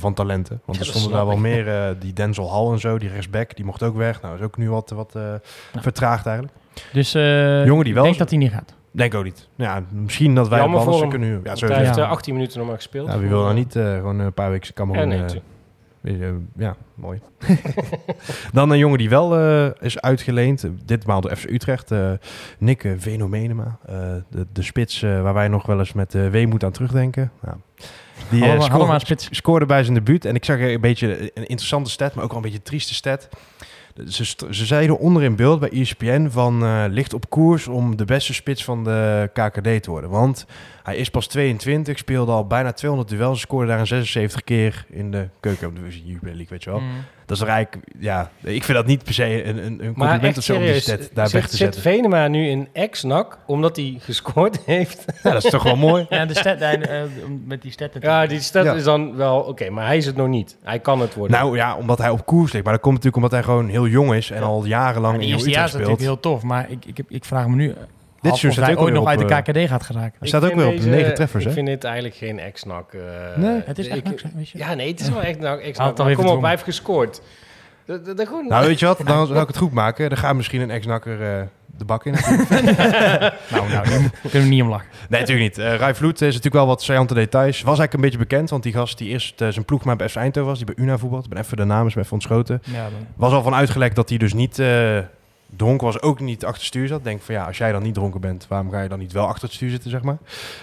van 0.00 0.14
talenten. 0.14 0.60
Want 0.64 0.78
Ja, 0.78 0.84
er 0.84 0.90
stonden 0.90 1.12
daar 1.12 1.26
wel 1.26 1.36
meer, 1.36 1.68
eh, 1.68 1.94
die 1.98 2.12
Denzel 2.12 2.50
Hall 2.52 2.72
en 2.72 2.78
zo, 2.78 2.98
die 2.98 3.08
rechtsback, 3.08 3.56
die 3.56 3.64
mocht 3.64 3.82
ook 3.82 3.96
weg. 3.96 4.22
Nou, 4.22 4.34
is 4.36 4.40
ook 4.42 4.56
nu 4.56 4.70
wat, 4.70 4.90
wat 4.90 5.16
eh, 5.16 5.34
vertraagd 5.80 6.26
eigenlijk. 6.26 6.56
Dus 6.92 7.14
eh, 7.14 7.64
Jongen 7.66 7.84
die 7.84 7.94
wel 7.94 8.02
ik 8.02 8.08
denk 8.08 8.18
dat 8.20 8.30
hij 8.30 8.38
niet 8.38 8.52
gaat. 8.52 8.74
Denk 8.90 9.14
ook 9.14 9.24
niet. 9.24 9.48
Ja, 9.54 9.82
misschien 9.92 10.34
dat 10.34 10.48
wij 10.48 10.58
Jammer 10.58 10.98
hem. 11.00 11.08
kunnen... 11.08 11.40
Ja, 11.44 11.54
hij 11.54 11.76
heeft 11.84 11.96
Ja. 11.96 12.02
eh, 12.04 12.10
18 12.10 12.34
minuten 12.34 12.58
nog 12.58 12.66
maar 12.66 12.76
gespeeld. 12.76 13.08
Ja, 13.08 13.18
wie 13.18 13.28
wil 13.28 13.42
nou 13.42 13.54
niet 13.54 13.76
eh, 13.76 13.94
gewoon 13.96 14.18
een 14.18 14.32
paar 14.32 14.50
weken 14.50 14.74
Cameroen... 14.74 15.12
eh, 16.02 16.28
Ja, 16.56 16.76
mooi. 16.94 17.20
Dan 18.52 18.70
een 18.70 18.78
jongen 18.78 18.98
die 18.98 19.08
wel 19.08 19.38
eh, 19.38 19.66
is 19.80 20.00
uitgeleend. 20.00 20.66
Ditmaal 20.84 21.20
door 21.20 21.36
FC 21.36 21.44
Utrecht. 21.50 21.90
Nick 22.58 22.84
eh, 22.84 22.92
Venomenema. 22.98 23.78
de, 24.30 24.46
de 24.52 24.62
spits 24.62 25.02
eh, 25.02 25.22
waar 25.22 25.34
wij 25.34 25.48
nog 25.48 25.66
wel 25.66 25.78
eens 25.78 25.92
met 25.92 26.14
eh 26.14 26.28
weemoed 26.28 26.64
aan 26.64 26.72
terugdenken. 26.72 27.30
Ja. 27.44 27.56
Die 28.30 28.40
eh, 28.40 28.46
Allemaal- 28.48 28.62
scoorde- 28.66 28.84
allemaal 28.84 29.00
spits. 29.00 29.28
scoorde 29.30 29.66
bij 29.66 29.82
zijn 29.82 29.94
debuut. 29.94 30.24
En 30.24 30.34
ik 30.34 30.44
zag 30.44 30.58
een 30.60 30.80
beetje 30.80 31.20
een 31.22 31.46
interessante 31.46 31.90
stat, 31.90 32.14
maar 32.14 32.24
ook 32.24 32.30
wel 32.30 32.38
een 32.38 32.44
beetje 32.44 32.58
een 32.58 32.64
trieste 32.64 32.94
stat. 32.94 33.28
Ze, 34.08 34.34
zeiden 34.50 34.98
onder 34.98 35.22
in 35.22 35.36
beeld 35.36 35.60
bij 35.60 35.70
ESPN 35.70 36.28
van 36.28 36.64
eh 36.64 36.84
ligt 36.88 37.14
op 37.14 37.30
koers 37.30 37.68
om 37.68 37.96
de 37.96 38.04
beste 38.04 38.34
spits 38.34 38.64
van 38.64 38.84
de 38.84 39.30
KKD 39.32 39.82
te 39.82 39.90
worden. 39.90 40.10
Want 40.10 40.46
hij 40.82 40.96
is 40.96 41.08
pas 41.10 41.26
22, 41.26 41.98
speelde 41.98 42.32
al 42.32 42.46
bijna 42.46 42.72
200 42.72 43.10
duels, 43.10 43.40
scoorde 43.40 43.66
daar 43.66 43.80
een 43.80 43.86
76 43.86 44.44
keer 44.44 44.84
in 44.88 45.10
de 45.10 45.28
keukendivisie 45.40 46.02
Jupiler 46.04 46.34
League, 46.34 46.48
weet 46.50 46.64
je 46.64 46.70
wel. 46.70 46.80
Mm. 46.80 46.90
Dat 47.26 47.36
is 47.36 47.42
er 47.42 47.48
eigenlijk, 47.48 47.86
ja, 47.98 48.30
ik 48.42 48.64
vind 48.64 48.76
dat 48.78 48.86
niet 48.86 49.04
per 49.04 49.14
se 49.14 49.44
een, 49.44 49.56
een, 49.64 49.76
compliment 49.78 50.22
echt 50.22 50.38
of 50.38 50.44
zo 50.44 50.54
om 50.56 50.60
die 50.62 50.80
stat 50.80 51.10
daar 51.14 51.28
zit, 51.28 51.40
weg 51.40 51.44
te 51.48 51.56
zit 51.56 51.58
zetten. 51.58 51.80
Venema 51.82 52.28
nu 52.28 52.48
in 52.48 52.68
ex-nak 52.72 53.38
omdat 53.46 53.76
hij 53.76 53.96
gescoord 54.00 54.60
heeft? 54.66 55.04
Ja, 55.22 55.32
dat 55.32 55.44
is 55.44 55.50
toch 55.50 55.62
wel 55.62 55.76
mooi. 55.76 56.06
Ja, 56.10 56.26
de 56.26 56.34
stat, 56.34 56.58
hij, 56.58 56.80
eh, 56.80 57.02
met 57.44 57.62
die 57.62 57.70
stat. 57.70 57.90
Ja, 58.00 58.26
die 58.26 58.40
stat 58.40 58.64
Ja. 58.64 58.72
is 58.74 58.84
dan 58.84 59.16
wel 59.16 59.38
oké, 59.40 59.70
maar 59.70 59.86
hij 59.86 59.96
is 59.96 60.06
het 60.06 60.16
nog 60.16 60.28
niet. 60.28 60.56
Hij 60.62 60.78
kan 60.78 61.00
het 61.00 61.14
worden. 61.14 61.36
Nou 61.36 61.56
ja, 61.56 61.76
omdat 61.76 61.98
hij 61.98 62.10
op 62.10 62.26
koers 62.26 62.52
ligt. 62.52 62.64
Maar 62.64 62.72
dat 62.72 62.82
komt 62.82 62.94
natuurlijk 62.94 63.24
omdat 63.24 63.30
hij 63.40 63.42
gewoon 63.42 63.68
heel 63.68 63.86
jong 63.86 64.14
is 64.14 64.30
en 64.30 64.42
al 64.42 64.64
jarenlang 64.64 65.14
Ja, 65.16 65.22
in 65.22 65.28
eerste 65.28 65.44
Jong 65.44 65.54
jaar 65.56 65.64
is 65.66 65.72
Utrecht 65.74 65.88
natuurlijk 65.90 66.20
speelt. 66.20 66.22
heel 66.24 66.32
tof, 66.32 66.42
maar 66.42 66.70
ik, 66.70 66.84
ik, 66.84 66.96
heb, 66.96 67.06
ik 67.10 67.24
vraag 67.24 67.46
me 67.46 67.54
nu 67.54 67.74
Dit 68.22 68.36
seizoen 68.36 68.48
of 68.50 68.56
staat 68.56 68.66
hij 68.66 68.76
ook 68.76 68.82
ooit 68.82 68.94
nog 68.94 69.06
uit 69.06 69.18
de 69.18 69.34
eh, 69.34 69.62
KKD 69.64 69.68
gaat 69.70 69.82
geraken. 69.82 70.16
Hij 70.18 70.28
staat 70.28 70.44
ook 70.44 70.54
weer 70.54 70.66
op 70.66 70.76
deze- 70.76 70.88
negen 70.88 71.14
treffers, 71.14 71.44
Ik 71.44 71.52
vind 71.52 71.66
dit 71.66 71.84
eigenlijk 71.84 72.14
geen 72.14 72.38
ex-nak. 72.38 72.92
eh, 72.92 73.00
Nee. 73.36 73.60
Het 73.64 73.78
is 73.78 73.88
echt 73.88 73.98
ik- 73.98 74.04
niks, 74.04 74.24
weet 74.34 74.48
je. 74.48 74.58
Ja, 74.58 74.74
nee, 74.74 74.90
het 74.90 75.00
is 75.00 75.08
wel 75.10 75.22
echt 75.22 75.38
ex-nak. 75.44 75.96
Kom 75.96 76.26
op, 76.26 76.40
hij 76.40 76.50
heeft 76.50 76.62
gescoord. 76.62 77.20
Dat, 77.86 78.04
dat, 78.04 78.16
dat 78.16 78.26
gewoon... 78.26 78.46
Nou, 78.48 78.66
weet 78.66 78.78
je 78.78 78.86
wat? 78.86 78.98
Dan 79.06 79.26
zou 79.26 79.40
ik 79.40 79.46
het 79.46 79.56
goed 79.56 79.72
maken. 79.72 80.08
Dan 80.08 80.18
gaat 80.18 80.34
misschien 80.34 80.60
een 80.60 80.70
ex-nakker 80.70 81.22
eh, 81.36 81.42
de 81.76 81.84
bak 81.84 82.04
in. 82.06 82.12
nou, 83.50 83.68
nou, 83.70 83.86
kunnen 83.88 84.10
we 84.30 84.38
niet 84.38 84.62
om 84.62 84.68
lachen. 84.68 84.88
Nee, 85.08 85.20
natuurlijk 85.20 85.56
niet. 85.56 85.66
Uh, 85.66 85.74
Rai 85.74 85.94
Vloed 85.94 86.14
is 86.20 86.26
natuurlijk 86.26 86.54
wel 86.54 86.66
wat 86.66 86.82
saillante 86.82 87.14
details. 87.14 87.56
Was 87.62 87.78
eigenlijk 87.78 87.92
een 87.92 88.00
beetje 88.00 88.18
bekend, 88.18 88.50
want 88.50 88.62
die 88.62 88.72
gast 88.72 88.98
die 88.98 89.08
eerst 89.08 89.40
eh, 89.40 89.48
zijn 89.48 89.64
ploegmaat 89.64 89.96
bij 89.96 90.08
FC 90.08 90.16
Eindhoven 90.16 90.48
was, 90.50 90.58
die 90.64 90.74
bij 90.74 90.84
Una 90.84 90.98
voetbalt. 90.98 91.24
Ik 91.24 91.30
ben 91.30 91.38
even 91.42 91.56
de 91.56 91.64
naam 91.64 91.86
is 91.86 91.94
me 91.94 92.00
even 92.00 92.12
ontschoten. 92.12 92.62
Ja, 92.64 92.82
dan- 92.82 93.06
Was 93.16 93.32
al 93.32 93.42
van 93.42 93.54
uitgelekt 93.54 93.96
dat 93.96 94.08
hij 94.08 94.18
dus 94.18 94.32
niet 94.32 94.58
eh, 94.58 94.98
dronken 95.56 95.86
was, 95.86 96.02
ook 96.02 96.20
niet 96.20 96.44
achter 96.44 96.58
het 96.58 96.66
stuur 96.66 96.86
zat. 96.86 97.04
Denk 97.04 97.22
van 97.22 97.34
ja, 97.34 97.44
als 97.46 97.58
jij 97.58 97.72
dan 97.72 97.82
niet 97.82 97.94
dronken 97.94 98.20
bent, 98.20 98.46
waarom 98.48 98.70
ga 98.70 98.80
je 98.80 98.88
dan 98.88 98.98
niet 98.98 99.12
wel 99.12 99.26
achter 99.26 99.42
het 99.42 99.52
stuur 99.52 99.70
zitten, 99.70 99.90
zeg 99.90 100.02
maar. 100.02 100.18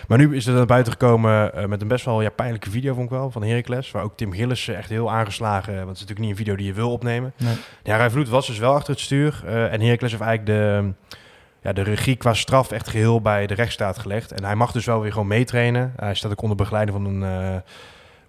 Maar 0.08 0.18
nu 0.18 0.36
is 0.36 0.48
er 0.48 0.54
naar 0.54 0.66
buiten 0.66 0.92
gekomen 0.92 1.54
eh, 1.54 1.66
met 1.66 1.82
een 1.82 1.88
best 1.88 2.06
wel 2.06 2.22
ja, 2.22 2.30
pijnlijke 2.30 2.70
video, 2.70 2.94
vond 2.94 3.06
ik 3.06 3.12
wel, 3.18 3.32
van 3.32 3.44
Heracles. 3.44 3.92
Waar 3.92 4.04
ook 4.04 4.18
Tim 4.18 4.32
Gillissen 4.32 4.78
echt 4.78 4.90
heel 4.90 5.12
aangeslagen, 5.12 5.74
want 5.76 5.88
het 5.88 5.96
is 5.96 6.02
natuurlijk 6.02 6.20
niet 6.20 6.30
een 6.30 6.36
video 6.36 6.56
die 6.56 6.66
je 6.66 6.74
wil 6.74 6.92
opnemen. 6.92 7.34
Nee. 7.38 7.56
Ja, 7.84 7.98
Rai 7.98 8.10
Vloed 8.10 8.30
was 8.30 8.48
dus 8.48 8.58
wel 8.58 8.74
achter 8.74 8.94
het 8.94 9.02
stuur. 9.02 9.42
eh, 9.46 9.74
en 9.74 9.82
Heracles 9.82 10.12
heeft 10.12 10.24
eigenlijk 10.24 10.46
de, 10.60 10.94
ja, 11.62 11.74
de 11.74 11.82
regie 11.82 12.16
qua 12.16 12.34
straf 12.34 12.72
echt 12.72 12.90
geheel 12.90 13.22
bij 13.22 13.48
de 13.48 13.54
rechtsstaat 13.54 13.98
gelegd. 14.00 14.32
En 14.32 14.44
hij 14.44 14.56
mag 14.56 14.72
dus 14.72 14.86
wel 14.86 15.02
weer 15.02 15.12
gewoon 15.12 15.28
meetrainen. 15.28 15.94
Hij 15.96 16.14
staat 16.16 16.32
ook 16.32 16.42
onder 16.42 16.58
begeleiding 16.58 16.98
van 16.98 17.06
een, 17.06 17.24
eh, 17.24 17.56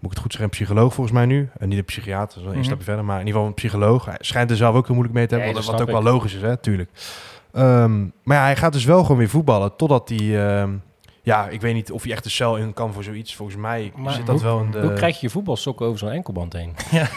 moet 0.00 0.10
ik 0.10 0.16
het 0.16 0.18
goed 0.18 0.32
zeggen, 0.32 0.44
een 0.44 0.50
psycholoog 0.58 0.94
volgens 0.94 1.16
mij 1.16 1.26
nu. 1.26 1.48
En 1.58 1.68
niet 1.68 1.78
een 1.78 1.84
psychiater, 1.84 2.26
dat 2.28 2.36
is 2.36 2.42
wel 2.42 2.50
een 2.50 2.56
Mhm. 2.56 2.66
stapje 2.66 2.84
verder. 2.84 3.04
Maar 3.04 3.14
in 3.20 3.26
ieder 3.26 3.34
geval 3.34 3.48
een 3.48 3.54
psycholoog. 3.54 4.04
Hij 4.04 4.16
schijnt 4.20 4.50
er 4.50 4.56
zelf 4.56 4.74
ook 4.74 4.84
heel 4.86 4.94
moeilijk 4.94 5.18
mee 5.18 5.26
te 5.26 5.34
hebben, 5.34 5.54
Nee, 5.54 5.62
wat, 5.64 5.80
ook 5.80 5.90
wel 5.90 6.02
logisch 6.02 6.34
is, 6.34 6.42
hè, 6.42 6.56
tuurlijk. 6.56 6.90
Ehm, 7.52 8.00
maar 8.22 8.36
ja, 8.36 8.42
hij 8.42 8.56
gaat 8.56 8.72
dus 8.72 8.84
wel 8.84 9.02
gewoon 9.02 9.16
weer 9.18 9.28
voetballen 9.28 9.76
totdat 9.76 10.08
hij... 10.08 10.46
ehm, 10.60 10.70
ja, 11.22 11.48
ik 11.48 11.60
weet 11.60 11.74
niet 11.74 11.92
of 11.92 12.02
hij 12.02 12.12
echt 12.12 12.24
de 12.24 12.30
cel 12.30 12.56
in 12.56 12.72
kan 12.72 12.92
voor 12.92 13.02
zoiets. 13.04 13.34
Volgens 13.34 13.58
mij 13.58 13.92
Maar 13.96 14.12
zit 14.12 14.26
dat 14.26 14.34
hoe- 14.34 14.44
wel 14.44 14.60
in 14.60 14.70
de... 14.70 14.80
Hoe 14.80 14.92
krijg 14.92 15.14
je 15.20 15.26
je 15.26 15.32
voetbalsokken 15.32 15.86
over 15.86 15.98
zo'n 15.98 16.10
enkelband 16.10 16.52
heen? 16.52 16.74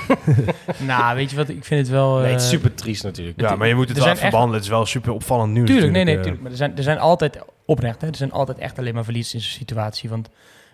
nou, 0.88 1.16
weet 1.16 1.30
je 1.30 1.36
wat, 1.36 1.50
ik 1.50 1.66
vind 1.66 1.80
het 1.80 1.90
wel... 1.90 2.18
nee, 2.18 2.32
het 2.32 2.40
is 2.42 2.46
eh, 2.46 2.52
super 2.52 2.74
triest 2.74 3.04
natuurlijk. 3.04 3.42
Ja, 3.42 3.56
maar 3.56 3.68
je 3.68 3.76
moet 3.76 3.88
het 3.88 3.98
Er 3.98 4.04
wel 4.04 4.12
echt- 4.12 4.22
behandelen. 4.22 4.54
Het 4.56 4.64
is 4.64 4.70
wel 4.70 4.86
super 4.86 5.12
opvallend 5.14 5.54
nieuws. 5.54 5.68
Tuurlijk, 5.70 5.92
nee, 5.92 6.04
nee, 6.04 6.16
natuurlijk, 6.16 6.42
tuurlijk. 6.42 6.42
Maar 6.42 6.52
er 6.52 6.58
zijn, 6.58 6.78
er 6.78 6.84
zijn 6.84 6.98
altijd 7.00 7.44
oprecht, 7.66 8.02
hè, 8.02 8.08
er 8.08 8.16
zijn 8.16 8.32
altijd 8.32 8.58
echt 8.58 8.80
alleen 8.80 8.94
maar 8.94 9.04
verliezers 9.04 9.34
in 9.34 9.42
zo'n 9.42 9.58
situatie. 9.60 10.10
Want, 10.10 10.30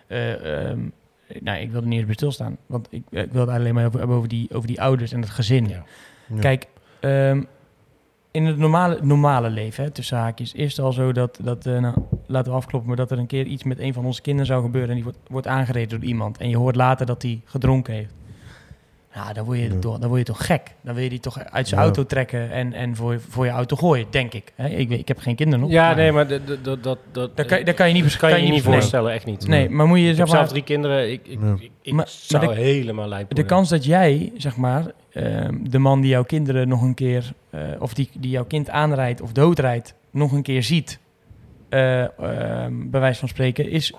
eh, 0.06 0.68
ehm, 0.70 0.78
nou, 1.40 1.60
ik 1.60 1.70
wilde 1.70 1.86
niet 1.86 1.96
eens 1.96 2.06
bij 2.06 2.14
stilstaan. 2.14 2.56
Want 2.66 2.86
ik, 2.90 3.02
eh, 3.10 3.22
ik 3.22 3.32
wilde 3.32 3.52
alleen 3.52 3.74
maar 3.74 3.86
over, 3.86 3.98
hebben 3.98 4.16
over, 4.16 4.28
die, 4.28 4.48
over 4.52 4.66
die 4.66 4.80
ouders 4.80 5.12
en 5.12 5.20
het 5.20 5.30
gezin. 5.30 5.68
Ja. 5.68 5.84
Ja. 6.26 6.40
Kijk, 6.40 6.66
ehm, 7.00 7.42
in 8.30 8.46
het 8.46 8.56
normale, 8.56 8.98
normale 9.02 9.50
leven, 9.50 9.84
hè, 9.84 9.90
tussen 9.90 10.18
haakjes, 10.18 10.52
is 10.52 10.76
het 10.76 10.84
al 10.84 10.92
zo 10.92 11.12
dat, 11.12 11.38
dat 11.42 11.66
eh, 11.66 11.78
nou, 11.78 11.94
laten 12.26 12.52
we 12.52 12.58
afkloppen, 12.58 12.88
maar 12.88 12.98
dat 12.98 13.10
er 13.10 13.18
een 13.18 13.26
keer 13.26 13.46
iets 13.46 13.62
met 13.62 13.78
een 13.78 13.92
van 13.92 14.04
onze 14.04 14.22
kinderen 14.22 14.46
zou 14.46 14.62
gebeuren 14.62 14.90
en 14.90 14.94
die 14.94 15.04
wordt, 15.04 15.18
wordt 15.28 15.46
aangereden 15.46 16.00
door 16.00 16.08
iemand. 16.08 16.38
En 16.38 16.48
je 16.48 16.56
hoort 16.56 16.76
later 16.76 17.06
dat 17.06 17.22
hij 17.22 17.40
gedronken 17.44 17.94
heeft. 17.94 18.14
Nou, 19.14 19.32
dan 19.34 19.44
word, 19.44 19.58
je 19.58 19.64
Ja. 19.68 19.78
toch, 19.78 19.98
dan 19.98 20.08
word 20.08 20.20
je 20.20 20.26
toch 20.26 20.46
gek. 20.46 20.74
Dan 20.80 20.94
wil 20.94 21.02
je 21.02 21.08
die 21.10 21.20
toch 21.20 21.38
uit 21.44 21.68
zijn 21.68 21.80
Ja. 21.80 21.86
auto 21.86 22.06
trekken 22.06 22.50
en, 22.50 22.72
en 22.72 22.96
voor, 22.96 23.20
voor 23.28 23.44
je 23.44 23.50
auto 23.50 23.76
gooien, 23.76 24.06
denk 24.10 24.32
ik. 24.34 24.52
Hè? 24.54 24.68
Ik, 24.68 24.88
weet- 24.88 24.98
ik 24.98 25.08
heb 25.08 25.18
geen 25.18 25.34
kinderen 25.36 25.60
nog. 25.60 25.70
Ja, 25.70 25.86
maar 25.86 25.96
nee, 25.96 26.12
maar 26.12 26.26
dat, 26.28 26.40
dat, 26.62 26.82
dat, 27.12 27.36
Daar 27.36 27.46
kan, 27.46 27.64
daar 27.64 27.74
kan 27.74 27.88
je 27.88 27.94
niet, 28.02 28.16
kan 28.16 28.30
je 28.30 28.36
je 28.36 28.42
niet 28.42 28.50
nee. 28.52 28.62
voorstellen, 28.62 29.12
echt 29.12 29.24
niet. 29.26 29.46
Nee, 29.46 29.70
maar 29.70 29.86
moet 29.86 29.98
je 29.98 30.02
Ik 30.02 30.08
heb 30.08 30.16
zeg 30.16 30.28
zelf 30.28 30.40
maar, 30.40 30.48
drie 30.50 30.62
kinderen. 30.62 31.12
Ik, 31.12 31.20
ik, 31.26 31.38
Ja. 31.40 31.56
ik, 31.60 31.70
ik 31.82 31.92
Maar- 31.92 32.08
zou 32.08 32.46
maar 32.46 32.54
de- 32.54 32.60
helemaal 32.60 33.08
lijp 33.08 33.34
de 33.34 33.44
kans 33.44 33.68
dat 33.68 33.84
jij, 33.84 34.32
zeg 34.36 34.56
maar, 34.56 34.84
ehm, 35.12 35.54
de 35.62 35.78
man 35.78 36.00
die 36.00 36.10
jouw 36.10 36.24
kinderen 36.24 36.68
nog 36.68 36.82
een 36.82 36.94
keer, 36.94 37.32
eh, 37.50 37.60
of 37.78 37.94
die, 37.94 38.08
die 38.18 38.30
jouw 38.30 38.44
kind 38.44 38.70
aanrijdt 38.70 39.20
of 39.20 39.32
doodrijdt, 39.32 39.94
nog 40.10 40.32
een 40.32 40.42
keer 40.42 40.62
ziet, 40.62 40.98
eh, 41.68 42.02
ehm, 42.02 42.72
bij 42.90 43.00
wijze 43.00 43.18
van 43.18 43.28
spreken, 43.28 43.70
is 43.70 43.92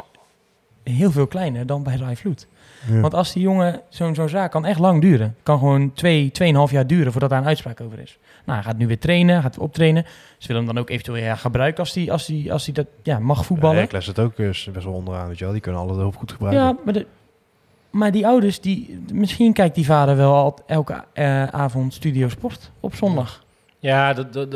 heel 0.84 1.12
veel 1.12 1.28
kleiner 1.28 1.66
dan 1.66 1.84
bij 1.84 1.96
Rai 1.96 2.16
Vloed. 2.16 2.48
Ja. 2.88 3.00
Want 3.00 3.14
als 3.14 3.34
die 3.34 3.42
jongen, 3.42 3.82
zo'n 3.90 4.16
zo'n 4.16 4.30
zaak 4.30 4.52
kan 4.52 4.66
echt 4.66 4.80
lang 4.80 5.02
duren. 5.02 5.36
Kan 5.44 5.60
gewoon 5.60 5.94
twee, 5.94 6.32
tweeënhalf 6.32 6.72
jaar 6.72 6.88
duren 6.88 7.12
voordat 7.12 7.30
daar 7.30 7.40
een 7.40 7.46
uitspraak 7.48 7.82
over 7.82 8.00
is. 8.00 8.18
Nou, 8.46 8.58
hij 8.60 8.68
gaat 8.68 8.78
nu 8.78 8.88
weer 8.88 9.00
trainen, 9.00 9.42
gaat 9.42 9.58
optrainen. 9.58 10.06
Ze 10.38 10.48
willen 10.48 10.64
hem 10.66 10.74
dan 10.74 10.84
ook 10.84 10.90
eventueel 10.90 11.24
ja, 11.24 11.36
gebruiken 11.36 11.80
als 11.80 11.94
hij 11.94 12.12
als 12.12 12.26
die, 12.26 12.54
als 12.54 12.66
die 12.66 12.74
dat 12.74 12.86
ja, 13.04 13.20
mag 13.20 13.46
voetballen. 13.46 13.78
Ja, 13.78 13.84
ik 13.84 13.92
les 13.92 14.08
het 14.08 14.20
ook 14.20 14.38
eh, 14.40 14.46
best 14.48 14.84
wel 14.84 14.94
onderaan, 14.94 15.28
weet 15.28 15.38
je 15.38 15.44
wel. 15.44 15.54
Die 15.54 15.62
kunnen 15.62 15.82
alle 15.82 15.94
hulp 15.94 16.16
goed 16.16 16.32
gebruiken. 16.32 16.64
Ja, 16.64 16.76
maar, 16.86 16.94
de, 16.94 17.06
maar 17.90 18.12
die 18.12 18.28
ouders, 18.28 18.60
die, 18.62 19.04
misschien 19.14 19.54
kijkt 19.54 19.76
die 19.76 19.86
vader 19.86 20.16
wel 20.16 20.34
al 20.34 20.58
elke 20.66 21.04
eh, 21.14 21.44
avond 21.44 21.94
Studio 21.94 22.30
Sport 22.30 22.72
op 22.80 22.96
zondag. 22.96 23.44
Ja, 23.80 24.14
dat- 24.14 24.48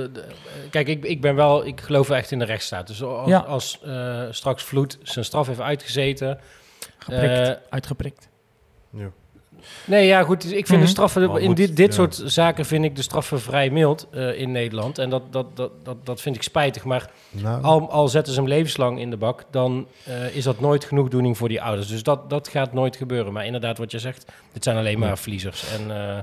kijk, 0.70 0.88
ik, 0.88 1.04
ik 1.04 1.22
ben 1.22 1.36
wel, 1.36 1.66
ik 1.66 1.82
geloof 1.82 2.10
echt 2.10 2.32
in 2.32 2.40
de 2.40 2.46
rechtsstaat. 2.46 2.88
Dus 2.88 3.04
als, 3.04 3.30
Ja. 3.30 3.40
als 3.40 3.80
eh, 3.86 4.22
straks 4.30 4.64
Vloed 4.64 4.98
zijn 5.04 5.26
straf 5.26 5.48
heeft 5.48 5.60
uitgezeten. 5.62 6.38
Geprikt, 7.06 7.48
eh, 7.48 7.54
uitgeprikt. 7.70 8.30
Ja. 8.90 9.10
nee, 9.86 10.06
ja, 10.08 10.24
goed. 10.24 10.42
dus 10.42 10.52
Ik 10.52 10.66
vind 10.68 10.70
Mhm. 10.78 10.80
de 10.82 10.88
straffen, 10.88 11.28
Maar 11.30 11.40
in 11.42 11.48
goed, 11.48 11.58
dit, 11.58 11.76
dit 11.76 11.88
ja. 11.88 11.94
soort 11.94 12.22
zaken 12.26 12.66
vind 12.66 12.86
ik 12.86 12.96
de 12.96 13.02
straffen 13.02 13.42
vrij 13.42 13.70
mild 13.70 14.08
eh, 14.12 14.40
in 14.40 14.52
Nederland. 14.52 14.98
En 14.98 15.10
dat, 15.10 15.22
dat, 15.30 15.58
dat, 15.58 15.72
dat, 15.84 16.06
dat 16.06 16.22
vind 16.22 16.36
ik 16.36 16.44
spijtig. 16.44 16.84
Maar 16.84 17.10
Nou, 17.32 17.64
al, 17.64 17.90
al 17.92 18.08
zetten 18.08 18.34
ze 18.34 18.40
hem 18.40 18.50
levenslang 18.50 19.00
in 19.00 19.10
de 19.10 19.18
bak, 19.18 19.44
dan 19.52 19.88
eh, 20.04 20.36
is 20.36 20.44
dat 20.44 20.60
nooit 20.60 20.86
genoegdoening 20.86 21.38
voor 21.38 21.50
die 21.50 21.62
ouders. 21.62 21.88
Dus 21.88 22.04
dat, 22.04 22.30
dat 22.30 22.48
gaat 22.48 22.74
nooit 22.74 22.96
gebeuren. 22.96 23.34
Maar 23.34 23.46
inderdaad, 23.46 23.78
wat 23.78 23.92
je 23.92 24.00
zegt, 24.00 24.32
dit 24.54 24.64
zijn 24.64 24.78
alleen 24.78 25.00
maar 25.00 25.18
verliezers. 25.18 25.74
En 25.74 25.92
eh, 25.98 26.18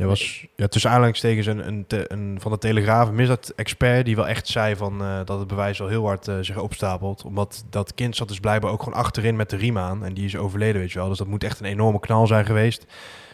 Er 0.00 0.06
was 0.06 0.46
ja, 0.56 0.66
tussen 0.68 0.90
aanhalingstekens 0.90 1.46
een, 1.46 1.66
een, 1.66 1.84
te- 1.86 2.04
een 2.12 2.36
van 2.40 2.52
de 2.52 2.58
Telegraaf, 2.58 3.08
een 3.08 3.14
misdaad-expert, 3.14 4.04
die 4.04 4.16
wel 4.16 4.28
echt 4.28 4.46
zei 4.46 4.76
van, 4.76 5.00
eh, 5.02 5.18
dat 5.24 5.38
het 5.38 5.48
bewijs 5.48 5.78
wel 5.78 5.88
heel 5.88 6.06
hard 6.06 6.28
eh, 6.28 6.34
zich 6.40 6.58
opstapelt. 6.58 7.24
Omdat 7.24 7.64
dat 7.70 7.94
kind 7.94 8.16
zat 8.16 8.28
dus 8.28 8.40
blijkbaar 8.40 8.70
ook 8.70 8.82
gewoon 8.82 8.98
achterin 8.98 9.36
met 9.36 9.50
de 9.50 9.56
riem 9.56 9.78
aan. 9.78 10.04
En 10.04 10.14
die 10.14 10.24
is 10.24 10.36
overleden, 10.36 10.80
weet 10.80 10.92
je 10.92 10.98
wel. 10.98 11.08
Dus 11.08 11.18
dat 11.18 11.26
moet 11.26 11.44
echt 11.44 11.60
een 11.60 11.66
enorme 11.66 12.00
knal 12.00 12.26
zijn 12.26 12.46
geweest. 12.46 12.86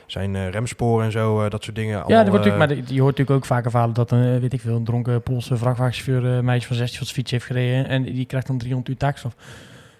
Zijn 0.07 0.37
eh, 0.37 0.49
remsporen 0.51 1.05
en 1.05 1.12
zo, 1.12 1.49
dat 1.49 1.64
soort 1.64 1.77
dingen. 1.77 1.93
Ja, 1.97 2.01
allemaal, 2.03 2.25
er 2.25 2.31
wordt 2.31 2.45
natuurlijk, 2.45 2.71
maar 2.71 2.95
je 2.95 3.01
hoort 3.01 3.17
natuurlijk 3.19 3.31
ook 3.39 3.47
vaker 3.47 3.71
verhalen 3.71 3.95
dat 3.95 4.11
een, 4.11 4.41
weet 4.41 4.53
ik 4.53 4.61
veel, 4.61 4.77
een 4.77 4.85
dronken 4.85 5.23
Poolse 5.23 5.57
vrachtwagenchauffeur 5.57 6.45
meisje 6.45 6.67
van 6.67 6.77
16 6.77 6.97
van 6.99 7.07
zijn 7.07 7.19
fiets 7.19 7.31
heeft 7.31 7.45
gereden 7.45 7.89
en 7.89 8.03
die 8.03 8.27
krijgt 8.27 8.47
dan 8.47 8.59
300 8.59 8.91
uur 8.91 8.97
taakstraf. 8.97 9.35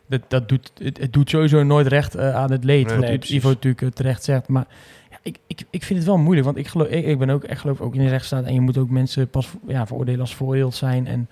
Dat, 0.09 0.21
dat 0.29 0.49
doet, 0.49 0.73
het, 0.79 0.99
het 0.99 1.12
doet 1.12 1.31
sowieso 1.31 1.62
nooit 1.62 1.87
recht 1.87 2.19
aan 2.19 2.51
het 2.51 2.64
leed, 2.64 2.87
Nee, 2.87 2.97
wat 2.97 3.09
nee. 3.09 3.19
Ivo 3.19 3.49
natuurlijk 3.49 3.95
terecht 3.95 4.25
zegt. 4.25 4.49
Maar 4.49 4.67
ik, 5.27 5.39
ik, 5.47 5.64
ik 5.70 5.83
vind 5.83 5.99
het 5.99 6.09
wel 6.09 6.18
moeilijk, 6.18 6.47
want 6.47 6.59
ik, 6.59 6.66
geloof, 6.66 6.89
ik, 6.89 7.05
ik 7.05 7.18
ben 7.18 7.31
ook, 7.31 7.45
echt 7.45 7.61
geloof 7.61 7.81
ook 7.81 7.95
in 7.95 8.01
de 8.01 8.09
rechtsstaat 8.09 8.45
en 8.45 8.55
je 8.55 8.61
moet 8.61 8.79
ook 8.79 8.91
mensen 8.91 9.31
pas 9.31 9.49
ja, 9.66 9.87
veroordelen 9.87 10.20
als 10.20 10.37
veroordeeld 10.37 10.74
zijn. 10.74 11.07
En, 11.07 11.29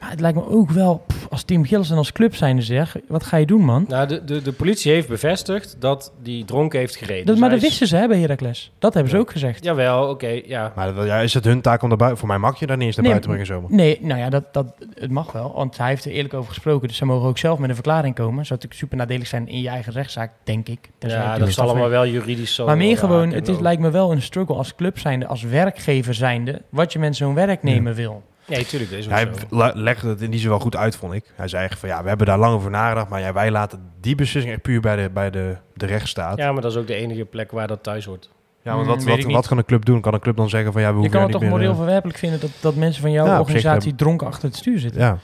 maar 0.00 0.10
het 0.10 0.20
lijkt 0.20 0.36
me 0.38 0.48
ook 0.48 0.70
wel, 0.70 1.02
pff, 1.06 1.26
als 1.30 1.42
Tim 1.42 1.64
Gillis 1.64 1.90
en 1.90 1.96
als 1.96 2.12
club 2.12 2.34
zijnde 2.34 2.62
zeg, 2.62 2.96
wat 3.08 3.24
ga 3.24 3.36
je 3.36 3.46
doen 3.46 3.60
man? 3.64 3.84
nou, 3.88 4.06
de, 4.08 4.24
de, 4.24 4.42
de 4.42 4.52
politie 4.52 4.92
heeft 4.92 5.08
bevestigd 5.08 5.76
dat 5.78 6.12
die 6.22 6.44
dronken 6.44 6.78
heeft 6.78 6.96
gereden. 6.96 7.16
Dat, 7.16 7.26
Dus 7.26 7.38
maar 7.38 7.50
hij 7.50 7.58
dat 7.58 7.68
is- 7.70 7.78
wisten 7.78 7.96
ze 7.98 8.02
hè, 8.02 8.08
bij 8.08 8.20
Heracles. 8.20 8.72
Dat 8.78 8.94
hebben 8.94 9.12
ze 9.12 9.18
ook 9.18 9.30
gezegd. 9.30 9.64
Jawel, 9.64 10.08
oké, 10.08 10.40
ja. 10.46 10.72
Maar 10.76 10.94
dat- 10.94 11.06
ja, 11.06 11.18
is 11.20 11.34
het 11.34 11.44
hun 11.44 11.60
taak 11.60 11.82
om 11.82 11.88
daar 11.88 11.98
buiten... 11.98 12.18
Voor 12.18 12.28
mij 12.28 12.38
mag 12.38 12.58
je 12.58 12.66
daar 12.66 12.76
niet 12.76 12.86
eens 12.86 12.96
naar 12.96 13.04
Nee, 13.04 13.12
buiten 13.14 13.30
brengen 13.30 13.52
zomaar. 13.54 13.70
Nee, 13.78 13.98
nou 14.02 14.20
ja, 14.20 14.28
dat, 14.30 14.44
dat, 14.54 14.66
het 14.94 15.10
mag 15.10 15.32
wel. 15.32 15.52
Want 15.54 15.78
hij 15.78 15.88
heeft 15.88 16.04
er 16.04 16.10
eerlijk 16.10 16.34
over 16.34 16.48
gesproken. 16.48 16.88
Dus 16.88 16.96
ze 16.96 17.04
mogen 17.04 17.28
ook 17.28 17.38
zelf 17.38 17.58
met 17.58 17.68
een 17.68 17.74
verklaring 17.74 18.14
komen. 18.14 18.32
Zou 18.46 18.60
natuurlijk 18.60 18.74
super 18.80 18.96
nadelig 18.96 19.26
zijn 19.26 19.48
in 19.48 19.60
je 19.60 19.68
eigen 19.68 19.92
rechtszaak, 19.92 20.32
denk 20.44 20.68
ik. 20.68 20.90
Tenzij 20.98 21.18
Ja, 21.20 21.32
je 21.34 21.38
dat 21.40 21.50
straf 21.50 21.68
allemaal 21.68 21.88
wel 21.88 22.06
juridisch 22.06 22.54
zo. 22.54 22.66
Maar 22.66 22.76
meer 22.76 22.98
gewoon, 22.98 23.30
het 23.32 23.48
is, 23.48 23.58
lijkt 23.58 23.80
me 23.82 23.90
wel 23.90 24.12
een 24.12 24.22
struggle 24.22 24.54
als 24.56 24.74
club 24.74 24.98
zijnde, 24.98 25.26
als 25.26 25.42
werkgever 25.42 26.14
zijnde, 26.14 26.62
wat 26.68 26.92
je 26.92 26.98
met 26.98 27.16
zo'n 27.16 27.34
werknemer 27.34 27.94
wil. 27.94 28.22
Nee, 28.48 28.64
tuurlijk, 28.66 28.90
dat 28.90 28.98
is 29.00 29.06
Hij 29.06 29.28
zo. 29.50 29.70
legde 29.74 30.08
het 30.08 30.20
in 30.20 30.30
die 30.30 30.40
zin 30.40 30.48
wel 30.48 30.58
goed 30.58 30.76
uit, 30.76 30.96
vond 30.96 31.12
ik. 31.12 31.24
Hij 31.34 31.48
zei 31.48 31.64
echt 31.64 31.78
van, 31.78 31.88
ja, 31.88 32.02
we 32.02 32.08
hebben 32.08 32.26
daar 32.26 32.38
lang 32.38 32.54
over 32.54 32.70
nagedacht, 32.70 33.08
maar 33.08 33.20
ja, 33.20 33.32
wij 33.32 33.50
laten 33.50 33.80
die 34.00 34.14
beslissing 34.14 34.54
echt 34.54 34.62
puur 34.62 34.80
bij 34.80 34.96
de, 34.96 35.10
bij 35.10 35.30
de, 35.30 35.56
de 35.74 35.86
rechtsstaat. 35.86 36.36
Ja, 36.36 36.44
Ja, 36.44 36.52
maar 36.52 36.62
dat 36.62 36.70
is 36.72 36.76
ook 36.78 36.86
de 36.86 36.94
enige 36.94 37.24
plek 37.24 37.50
waar 37.50 37.66
dat 37.66 37.82
thuis 37.82 38.04
hoort. 38.04 38.28
want 38.62 38.80
Mm, 38.80 38.86
wat, 38.86 39.04
wat, 39.04 39.22
wat 39.24 39.46
kan 39.48 39.58
een 39.58 39.64
club 39.64 39.84
doen? 39.84 40.00
Kan 40.00 40.14
een 40.14 40.20
club 40.20 40.36
dan 40.36 40.48
zeggen 40.48 40.72
van, 40.72 40.80
ja, 40.82 40.86
we 40.88 40.92
Je 40.94 40.98
hoeven 41.00 41.18
kan 41.18 41.22
het 41.30 41.32
niet 41.32 41.40
toch 41.42 41.50
moreel 41.58 41.70
eh, 41.70 41.76
verwerpelijk 41.76 42.18
vinden 42.18 42.40
dat, 42.40 42.50
dat 42.60 42.74
mensen 42.74 43.02
van 43.02 43.10
jouw 43.10 43.24
Ja, 43.24 43.30
zich, 43.30 43.40
organisatie 43.40 43.90
ja. 43.90 43.96
dronken 43.96 44.26
achter 44.26 44.48
het 44.48 44.56
stuur 44.56 44.78
zitten. 44.78 45.00
Ja, 45.00 45.18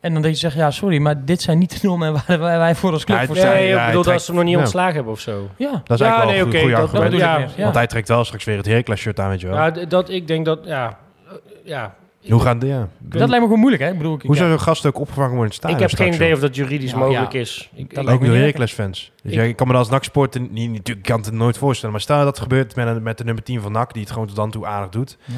En 0.00 0.12
dan 0.12 0.22
denk 0.22 0.34
je 0.34 0.40
zeggen, 0.40 0.60
ja, 0.60 0.70
sorry, 0.70 0.98
maar 0.98 1.24
dit 1.24 1.42
zijn 1.42 1.58
niet 1.58 1.80
de 1.80 1.86
normen 1.88 2.12
waar 2.12 2.38
wij, 2.38 2.58
wij 2.58 2.74
voor 2.74 2.92
als 2.92 3.04
club 3.04 3.18
Ja, 3.18 3.26
voor 3.26 3.36
staan. 3.36 3.52
Nee, 3.52 3.68
ja, 3.68 3.80
ik 3.80 3.86
bedoel 3.86 4.02
dat 4.02 4.20
ze 4.20 4.26
hem 4.26 4.34
nog 4.34 4.44
niet 4.44 4.54
ja. 4.54 4.60
ontslagen 4.60 4.94
hebben 4.94 5.12
of 5.12 5.20
zo. 5.20 5.48
Ja, 5.56 5.82
dat 5.84 6.00
is 6.00 6.06
Ja, 6.06 6.12
eigenlijk 6.12 6.52
wel 6.52 6.54
een 6.54 6.60
goede 6.60 6.76
dat- 6.76 6.94
argument. 6.94 7.20
ja. 7.20 7.38
ja. 7.56 7.62
Want 7.62 7.74
hij 7.74 7.86
trekt 7.86 8.08
wel 8.08 8.24
straks 8.24 8.44
weer 8.44 8.56
het 8.56 8.66
Heracles 8.66 9.00
shirt 9.00 9.20
aan, 9.20 9.28
weet 9.28 9.40
je 9.40 9.46
wel. 9.46 9.56
Ja, 9.56 9.70
dat, 9.70 10.08
ik 10.10 10.26
denk 10.26 10.44
dat, 10.44 10.58
ja, 10.64 10.98
ja. 11.64 11.94
Hoe 12.28 12.40
gaan 12.40 12.58
de, 12.58 12.66
ja. 12.66 12.88
dat 12.98 13.18
lijkt 13.18 13.30
me 13.34 13.40
gewoon 13.40 13.58
moeilijk, 13.58 13.82
hè? 13.82 13.90
Ik 13.90 13.96
bedoel, 13.96 14.14
ik, 14.14 14.22
Hoe 14.22 14.30
ja. 14.34 14.36
zou 14.36 14.50
zo'n 14.50 14.60
gast 14.60 14.86
ook 14.86 14.98
opgevangen 14.98 15.36
worden 15.36 15.54
in 15.54 15.60
het 15.68 15.70
Ik 15.74 15.80
heb 15.80 15.98
geen 15.98 16.14
idee 16.14 16.32
of 16.32 16.40
dat 16.40 16.54
juridisch 16.56 16.92
Nou, 16.92 17.04
mogelijk 17.04 17.32
ja. 17.32 17.38
is. 17.40 17.70
Ik, 17.74 17.94
Dat 17.94 18.06
Ook 18.06 18.20
door 18.20 18.28
niet 18.28 18.38
Heracles-fans. 18.38 19.12
Dus 19.22 19.32
Ik- 19.32 19.38
ja, 19.38 19.44
ik 19.44 19.56
kan 19.56 19.66
me 19.66 19.72
dat 19.72 19.82
als 19.82 19.90
NAC-sport 19.90 20.38
niet, 20.40 20.50
niet, 20.52 20.70
natuurlijk 20.72 21.06
kan 21.06 21.20
het 21.20 21.32
nooit 21.32 21.58
voorstellen. 21.58 21.92
Maar 21.92 22.00
stel 22.02 22.16
dat 22.18 22.26
het 22.26 22.38
gebeurt 22.38 22.76
met, 22.76 22.86
een- 22.86 23.02
met 23.02 23.18
de 23.18 23.24
nummer 23.24 23.42
10 23.42 23.60
van 23.60 23.72
NAC, 23.72 23.92
die 23.92 24.02
het 24.02 24.10
gewoon 24.12 24.26
tot 24.26 24.36
dan 24.36 24.50
toe 24.50 24.66
aardig 24.66 24.90
doet. 24.90 25.16
Ja. 25.24 25.34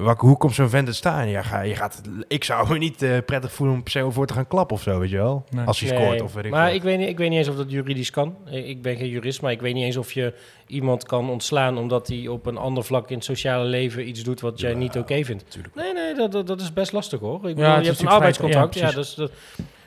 Wat, 0.00 0.18
hoe 0.20 0.36
komt 0.36 0.54
zo'n 0.54 0.68
vent 0.68 0.86
het 0.86 0.96
staan? 0.96 1.28
Ja, 1.28 1.42
ga, 1.42 1.60
je 1.60 1.74
gaat, 1.74 2.00
ik 2.28 2.44
zou 2.44 2.68
me 2.68 2.78
niet 2.78 3.02
eh, 3.02 3.10
prettig 3.26 3.52
voelen 3.52 3.76
om 3.76 3.82
per 3.82 3.90
se 3.92 4.10
voor 4.10 4.26
te 4.26 4.32
gaan 4.34 4.46
klappen 4.46 4.76
of 4.76 4.82
zo, 4.82 4.98
weet 4.98 5.10
je 5.10 5.16
wel? 5.16 5.44
Nee. 5.50 5.66
Als 5.66 5.80
hij 5.80 5.90
Nee, 5.90 5.98
scoort 6.04 6.22
of 6.22 6.34
weet 6.34 6.44
ik 6.44 6.50
Maar 6.50 6.74
ik 6.74 6.82
weet, 6.82 6.98
niet, 6.98 7.08
ik 7.08 7.18
weet 7.18 7.28
niet 7.28 7.38
eens 7.38 7.48
of 7.48 7.56
dat 7.56 7.70
juridisch 7.70 8.10
kan. 8.10 8.36
Ik 8.50 8.82
ben 8.82 8.96
geen 8.96 9.08
jurist, 9.08 9.42
maar 9.42 9.52
ik 9.52 9.60
weet 9.60 9.74
niet 9.74 9.84
eens 9.84 9.96
of 9.96 10.12
je 10.12 10.34
iemand 10.66 11.04
kan 11.06 11.30
ontslaan 11.30 11.78
omdat 11.78 12.08
hij 12.08 12.28
op 12.28 12.46
een 12.46 12.56
ander 12.56 12.84
vlak 12.84 13.08
in 13.10 13.16
het 13.16 13.24
sociale 13.24 13.64
leven 13.64 14.08
iets 14.08 14.22
doet 14.22 14.40
wat 14.40 14.60
jij 14.60 14.70
Ja, 14.70 14.76
niet 14.76 14.96
oké 14.98 15.24
vindt. 15.24 15.58
Nee, 15.74 15.92
nee, 15.92 16.14
dat, 16.14 16.32
dat, 16.32 16.46
dat 16.46 16.60
is 16.60 16.72
best 16.72 16.92
lastig 16.92 17.20
hoor. 17.20 17.34
Ik 17.34 17.40
bedoel, 17.54 17.64
het 17.70 17.82
je 17.84 17.88
hebt 17.90 18.00
een 18.00 18.08
arbeidscontract. 18.08 18.74
Ja, 18.74 18.88
ja, 18.88 18.94
dus 18.94 19.14
dat, 19.14 19.30
ik 19.30 19.34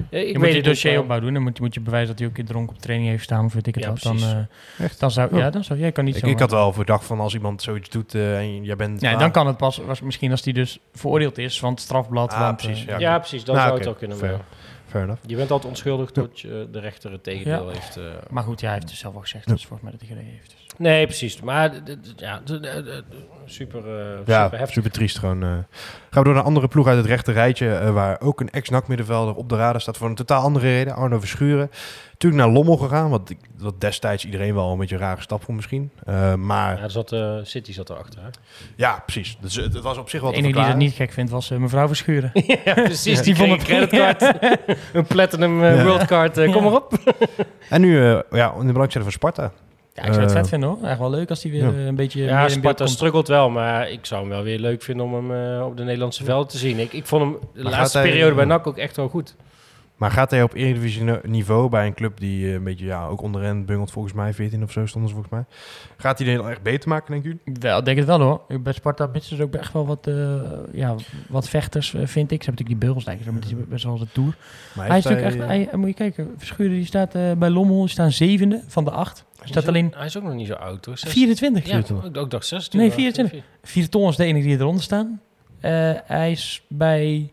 je 0.10 0.20
weet 0.20 0.38
moet 0.38 0.48
je 0.48 0.54
het 0.54 0.64
dossier 0.64 0.92
niet, 0.92 1.00
opbouw 1.02 1.20
doen. 1.20 1.34
Dan 1.34 1.42
moet, 1.44 1.60
moet 1.60 1.74
je 1.74 1.80
bewijzen 1.80 2.10
dat 2.10 2.20
hij 2.20 2.28
ook 2.28 2.38
in 2.38 2.46
dronken 2.46 2.76
op 2.76 2.82
training 2.82 3.10
heeft 3.10 3.24
staan. 3.24 3.46
Of 3.46 3.54
weet 3.54 3.68
ik 3.68 3.76
het 3.76 3.84
Ja, 3.84 3.90
wat. 3.90 4.02
Dan, 4.02 4.18
eh, 4.78 4.90
dan 5.00 5.12
zou, 5.12 5.34
Oh. 5.34 5.38
ja, 5.40 5.50
dan 5.50 5.64
zou 5.64 5.80
jij 5.80 5.92
kan 5.92 6.04
niet 6.06 6.16
Ik, 6.16 6.24
zo. 6.24 6.28
ik 6.30 6.40
had 6.40 6.52
wel 6.52 6.74
verdacht 6.74 7.06
van 7.06 7.20
als 7.20 7.34
iemand 7.34 7.62
zoiets 7.62 7.90
doet 7.90 8.16
eh, 8.16 8.38
en 8.38 8.64
jij 8.64 8.76
bent... 8.76 9.02
Nee, 9.02 9.14
ah, 9.14 9.20
dan 9.20 9.32
kan 9.32 9.48
het 9.48 9.58
pas, 9.58 9.78
was 9.78 10.02
misschien 10.02 10.32
als 10.32 10.44
hij 10.44 10.54
dus 10.54 10.80
veroordeeld 10.94 11.38
is 11.38 11.60
van 11.60 11.72
het 11.72 11.80
strafblad. 11.80 12.32
Ah, 12.34 12.40
want, 12.40 12.58
precies, 12.58 12.82
eh, 12.86 12.88
ja. 12.88 12.98
Ja, 13.00 13.18
precies. 13.20 13.44
Dan 13.44 13.56
Nou, 13.56 13.68
zou 13.68 13.80
het 13.80 13.90
ook 13.90 13.98
kunnen. 13.98 14.18
fair. 14.18 14.32
maar- 14.32 14.42
fair 14.88 15.04
enough. 15.04 15.22
Je 15.26 15.36
bent 15.36 15.52
altijd 15.52 15.70
onschuldig 15.72 16.12
tot 16.12 16.40
je 16.40 16.68
de 16.72 16.80
rechter 16.80 17.12
het 17.12 17.24
tegendeel 17.24 17.68
Ja. 17.68 17.74
heeft. 17.74 17.98
eh. 17.98 18.04
Maar 18.30 18.44
goed, 18.44 18.60
ja, 18.60 18.66
hij 18.66 18.76
heeft 18.76 18.88
dus 18.88 19.00
zelf 19.00 19.16
al 19.16 19.22
gezegd. 19.22 19.46
Ja. 19.48 19.54
Dus 19.54 19.66
volgens 19.66 19.82
mij 19.90 19.92
dat 19.92 20.08
hij 20.08 20.10
gereden 20.18 20.32
heeft. 20.40 20.56
Nee, 20.80 21.06
precies. 21.06 21.42
Maar 21.42 21.72
ja, 22.16 22.42
super, 23.46 23.80
eh, 23.80 24.18
Ja, 24.26 24.44
super 24.44 24.58
heftig. 24.58 24.70
super 24.74 24.92
triest 24.92 25.18
gewoon. 25.20 25.44
eh. 25.44 25.50
Gaan 25.50 25.64
we 26.10 26.24
door 26.24 26.26
naar 26.34 26.36
een 26.36 26.44
andere 26.48 26.68
ploeg 26.68 26.88
uit 26.88 26.98
het 26.98 27.06
rechte 27.06 27.32
rijtje, 27.32 27.72
eh, 27.76 27.92
waar 27.94 28.22
ook 28.22 28.40
een 28.42 28.50
ex-NAC 28.50 28.88
middenvelder 28.88 29.36
op 29.36 29.50
de 29.50 29.56
radar 29.56 29.82
staat 29.82 29.98
voor 29.98 30.08
een 30.10 30.16
totaal 30.16 30.42
andere 30.44 30.66
reden. 30.66 30.96
Arno 30.96 31.20
Verschuren. 31.20 31.70
Natuurlijk 32.12 32.42
naar 32.44 32.52
Lommel 32.54 32.78
gegaan, 32.78 33.10
wat, 33.10 33.34
destijds 33.78 34.26
iedereen 34.26 34.54
wel 34.54 34.72
een 34.72 34.78
beetje 34.78 34.96
een 34.96 35.02
rare 35.02 35.22
stap 35.22 35.44
vond 35.44 35.58
misschien. 35.58 35.92
Eh, 36.06 36.34
maar 36.34 36.78
Ja, 36.78 36.84
er 36.84 36.92
zat, 36.92 37.16
City 37.44 37.74
zat 37.74 37.90
erachter. 37.90 38.20
Hè? 38.22 38.28
ja, 38.76 39.04
precies. 39.06 39.38
Dus 39.42 39.56
het, 39.56 39.74
het 39.74 39.84
was 39.84 39.98
op 39.98 40.10
zich 40.10 40.22
wel 40.22 40.30
De 40.32 40.36
te 40.38 40.44
enige 40.44 40.60
die 40.60 40.68
dat 40.68 40.78
niet 40.78 40.94
gek 40.94 41.12
vindt 41.12 41.32
was 41.32 41.50
mevrouw 41.50 41.88
Verschuren. 41.88 42.32
ja, 42.66 42.74
precies. 42.74 43.18
Ja. 43.18 43.24
Die 43.24 43.36
vond 43.36 43.52
een 43.52 43.58
creditcard, 43.58 44.22
een 44.94 45.06
platinum 45.06 45.64
Ja. 45.64 45.84
worldcard. 45.84 46.34
Kom 46.34 46.48
Ja. 46.54 46.62
maar 46.62 46.74
op. 46.74 46.94
En 47.70 47.82
nu 47.82 48.04
eh, 48.04 48.20
ja, 48.32 48.54
in 48.60 48.68
de 48.68 48.74
belangstelling 48.74 49.12
van 49.12 49.12
Sparta. 49.12 49.52
Ja, 50.02 50.06
ik 50.08 50.14
zou 50.14 50.26
het 50.26 50.32
Eh, 50.36 50.38
vet 50.40 50.50
vinden 50.50 50.70
hoor. 50.70 50.78
Echt 50.84 51.00
wel 51.00 51.10
leuk 51.10 51.30
als 51.30 51.44
hij 51.44 51.52
weer 51.52 51.64
ja. 51.64 51.70
eh, 51.70 51.86
een 51.86 51.96
beetje 51.96 52.24
Ja, 52.24 52.48
Sparta 52.50 52.86
struggelt 52.88 53.28
wel, 53.28 53.50
maar 53.50 53.90
ik 53.92 54.06
zou 54.06 54.22
hem 54.22 54.30
wel 54.30 54.44
weer 54.44 54.60
leuk 54.60 54.82
vinden 54.82 55.06
om 55.06 55.14
hem 55.14 55.58
eh, 55.60 55.66
op 55.66 55.78
de 55.78 55.84
Nederlandse 55.84 56.24
velden 56.24 56.48
te 56.48 56.58
zien. 56.58 56.80
Ik, 56.80 56.94
ik 56.94 57.06
vond 57.06 57.22
hem 57.24 57.38
de 57.54 57.62
Maar 57.64 57.72
laatste 57.72 57.98
hij- 57.98 58.08
periode 58.10 58.36
bij 58.36 58.46
NAC 58.46 58.68
ook 58.68 58.78
echt 58.78 58.96
wel 58.96 59.08
goed. 59.08 59.36
Maar 60.00 60.12
gaat 60.12 60.32
hij 60.32 60.44
op 60.44 60.54
Eredivisie 60.54 61.04
niveau 61.24 61.70
bij 61.70 61.86
een 61.86 61.94
club 61.94 62.20
die 62.20 62.48
eh, 62.48 62.54
een 62.54 62.64
beetje 62.64 62.86
ja, 62.86 63.06
ook 63.08 63.22
onderin 63.22 63.66
bungelt 63.66 63.92
volgens 63.92 64.14
mij, 64.14 64.34
14 64.34 64.64
of 64.64 64.72
zo 64.72 64.86
stonden 64.86 65.10
ze 65.10 65.16
volgens 65.16 65.34
mij. 65.36 65.46
Gaat 65.98 66.20
hij 66.20 66.28
die 66.28 66.44
echt 66.44 66.62
beter 66.62 66.90
maken, 66.90 67.12
denken 67.12 67.40
jullie? 67.46 67.60
Wel, 67.62 67.80
ik 67.80 67.86
denk 67.86 67.98
het 67.98 68.08
wel 68.08 68.20
hoor. 68.22 68.62
Bij 68.62 68.74
Sparta 68.74 69.10
missen 69.14 69.38
ze 69.38 69.44
ook 69.44 69.56
echt 69.56 69.74
wel 69.74 69.86
wat, 69.86 70.08
eh, 70.08 70.42
ja, 70.72 70.96
wat 71.28 71.50
vechters, 71.50 71.94
eh, 71.94 72.02
vind 72.06 72.32
ik. 72.32 72.44
Ze 72.44 72.50
hebben 72.50 72.66
natuurlijk 72.66 72.68
die 72.68 72.78
beugels, 72.78 73.06
maar 73.06 73.18
die 73.48 73.58
is 73.58 73.68
best 73.68 73.84
wel 73.84 73.98
de 73.98 74.08
tour. 74.12 74.36
Maar 74.76 74.88
Hij 74.88 74.98
is 74.98 75.04
natuurlijk 75.04 75.36
echt, 75.36 75.46
hij, 75.48 75.70
moet 75.78 75.88
je 75.88 75.94
kijken, 75.94 76.34
Verschuren 76.38 76.74
die 76.74 76.86
staat 76.86 77.16
eh, 77.16 77.32
bij 77.32 77.50
Lommel, 77.50 77.80
die 77.80 77.90
staan 77.90 78.12
zevende 78.12 78.64
van 78.68 78.84
de 78.84 78.92
acht. 78.92 79.26
Staat 79.44 79.68
alleen 79.68 79.94
Hij 79.96 80.06
is 80.06 80.18
ook 80.18 80.24
nog 80.24 80.34
niet 80.34 80.48
zo 80.48 80.54
oud 80.54 80.86
hoor. 80.86 80.98
Zes- 80.98 81.12
24. 81.12 81.66
Ja, 81.68 81.78
ik 82.04 82.18
ook 82.18 82.32
dacht 82.32 82.46
16. 82.46 82.80
Nee, 82.80 82.88
maar- 82.88 82.98
24. 82.98 83.44
Vier 83.64 83.90
ton 83.90 84.10
is 84.10 84.16
de 84.16 84.26
enige 84.26 84.48
die 84.48 84.58
eronder 84.58 84.84
staan. 84.84 85.22
Eh, 85.60 85.92
hij 86.06 86.32
is 86.32 86.64
bij, 86.68 87.32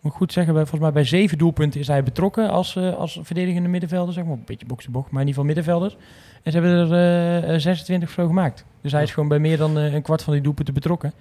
moet 0.00 0.12
ik 0.12 0.18
goed 0.18 0.32
zeggen, 0.32 0.52
bij, 0.54 0.62
volgens 0.62 0.82
mij 0.82 0.92
bij 0.92 1.04
zeven 1.04 1.38
doelpunten 1.38 1.80
is 1.80 1.86
hij 1.86 2.02
betrokken 2.02 2.50
als, 2.50 2.76
eh, 2.76 2.94
als 2.94 3.18
verdedigende 3.22 3.68
middenvelder, 3.68 4.14
zeg 4.14 4.24
maar. 4.24 4.32
Een 4.32 4.42
beetje 4.44 4.66
box-to-box, 4.66 5.10
maar 5.10 5.22
in 5.22 5.28
ieder 5.28 5.42
geval 5.42 5.54
middenvelder. 5.54 5.96
En 6.42 6.52
ze 6.52 6.58
hebben 6.58 6.90
er 6.90 6.92
eh, 7.42 7.54
eh, 7.54 7.60
26 7.60 8.08
of 8.08 8.14
zo 8.14 8.26
gemaakt. 8.26 8.64
Dus 8.82 8.92
hij 8.92 9.02
is 9.02 9.12
gewoon 9.12 9.28
bij 9.28 9.38
meer 9.38 9.56
dan 9.56 9.78
eh, 9.78 9.94
een 9.94 10.02
kwart 10.02 10.22
van 10.22 10.32
die 10.32 10.42
doelpunten 10.42 10.74
betrokken. 10.74 11.12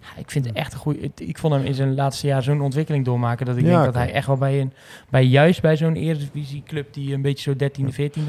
Ja, 0.00 0.20
ik 0.20 0.30
vind 0.30 0.44
het 0.44 0.54
echt 0.54 0.72
een 0.72 0.78
goede. 0.78 1.10
Ik 1.16 1.38
vond 1.38 1.54
hem 1.54 1.64
in 1.64 1.74
zijn 1.74 1.94
laatste 1.94 2.26
jaar 2.26 2.42
zo'n 2.42 2.60
ontwikkeling 2.60 3.04
doormaken 3.04 3.46
dat 3.46 3.56
ik 3.56 3.64
Ja, 3.64 3.70
denk 3.70 3.84
dat 3.84 3.94
hij 3.94 4.12
echt 4.12 4.26
wel 4.26 4.36
bij 4.36 4.60
een, 4.60 4.72
bij 5.08 5.24
juist 5.24 5.60
bij 5.62 5.76
zo'n 5.76 5.94
Eredivisieclub 5.94 6.92
die 6.92 7.14
een 7.14 7.22
beetje 7.22 7.56
zo 7.58 7.66
13e, 7.68 7.94
14e. 7.94 8.20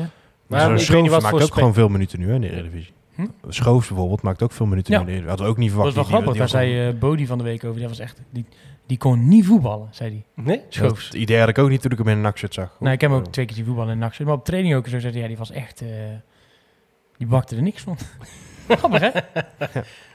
Maar 0.48 0.80
Schoofs 0.80 1.10
wat 1.10 1.22
maakt 1.22 1.36
voor 1.36 1.42
ook 1.42 1.54
gewoon 1.54 1.74
veel 1.74 1.88
minuten 1.90 2.20
nu 2.20 2.28
hè, 2.28 2.34
in 2.36 2.42
de 2.42 2.52
Eredivisie. 2.52 2.94
Hm? 3.16 3.26
Schoofs 3.48 3.88
bijvoorbeeld 3.88 4.22
maakt 4.22 4.42
ook 4.42 4.52
veel 4.52 4.66
minuten 4.66 4.94
Ja. 4.94 5.00
nu 5.00 5.06
in 5.06 5.08
de 5.08 5.12
Eredivisie. 5.22 5.30
Hadden 5.30 5.46
we 5.46 5.52
ook 5.52 5.58
niet 5.58 5.74
Dat 5.74 5.84
was 5.84 5.94
verwacht. 5.94 6.10
wel 6.12 6.20
die- 6.20 6.28
grappig. 6.34 6.48
die 6.50 6.62
Daar 6.62 6.70
was 6.72 6.80
zei 6.82 6.94
eh 6.96 7.00
Bodie 7.00 7.28
van 7.28 7.38
de 7.38 7.44
week 7.44 7.64
over. 7.64 7.80
Die 7.80 7.88
was 7.88 8.00
echt. 8.00 8.22
Die, 8.30 8.46
die 8.92 9.00
kon 9.00 9.28
niet 9.28 9.46
voetballen, 9.46 9.88
zei 9.92 10.10
hij. 10.10 10.44
Nee? 10.46 10.62
Schoofs. 10.70 11.06
Dat 11.06 11.14
idee 11.14 11.40
had 11.40 11.50
ik 11.50 11.58
ook 11.58 11.70
niet 11.70 11.82
toen 11.82 11.92
ik 11.92 11.98
hem 11.98 12.08
in 12.08 12.16
een 12.16 12.22
nakshirt 12.22 12.54
zag. 12.54 12.76
Nou, 12.80 12.94
ik 12.94 13.02
heb 13.02 13.10
hem 13.10 13.20
ook 13.20 13.28
twee 13.28 13.46
keer 13.46 13.56
zien 13.56 13.66
voetballen 13.66 13.92
in 13.92 13.98
NAC. 13.98 14.20
Maar 14.20 14.34
op 14.34 14.46
training 14.46 14.76
ook 14.76 14.88
zo 14.88 15.00
zei 15.00 15.12
hij, 15.14 15.22
ja, 15.22 15.28
die 15.28 15.38
was 15.38 15.52
echt... 15.52 15.82
eh, 15.82 15.88
die 17.18 17.28
bakte 17.28 17.56
er 17.56 17.62
niks 17.62 17.82
van. 17.82 17.98
Grappig, 18.78 19.00
hè? 19.00 19.10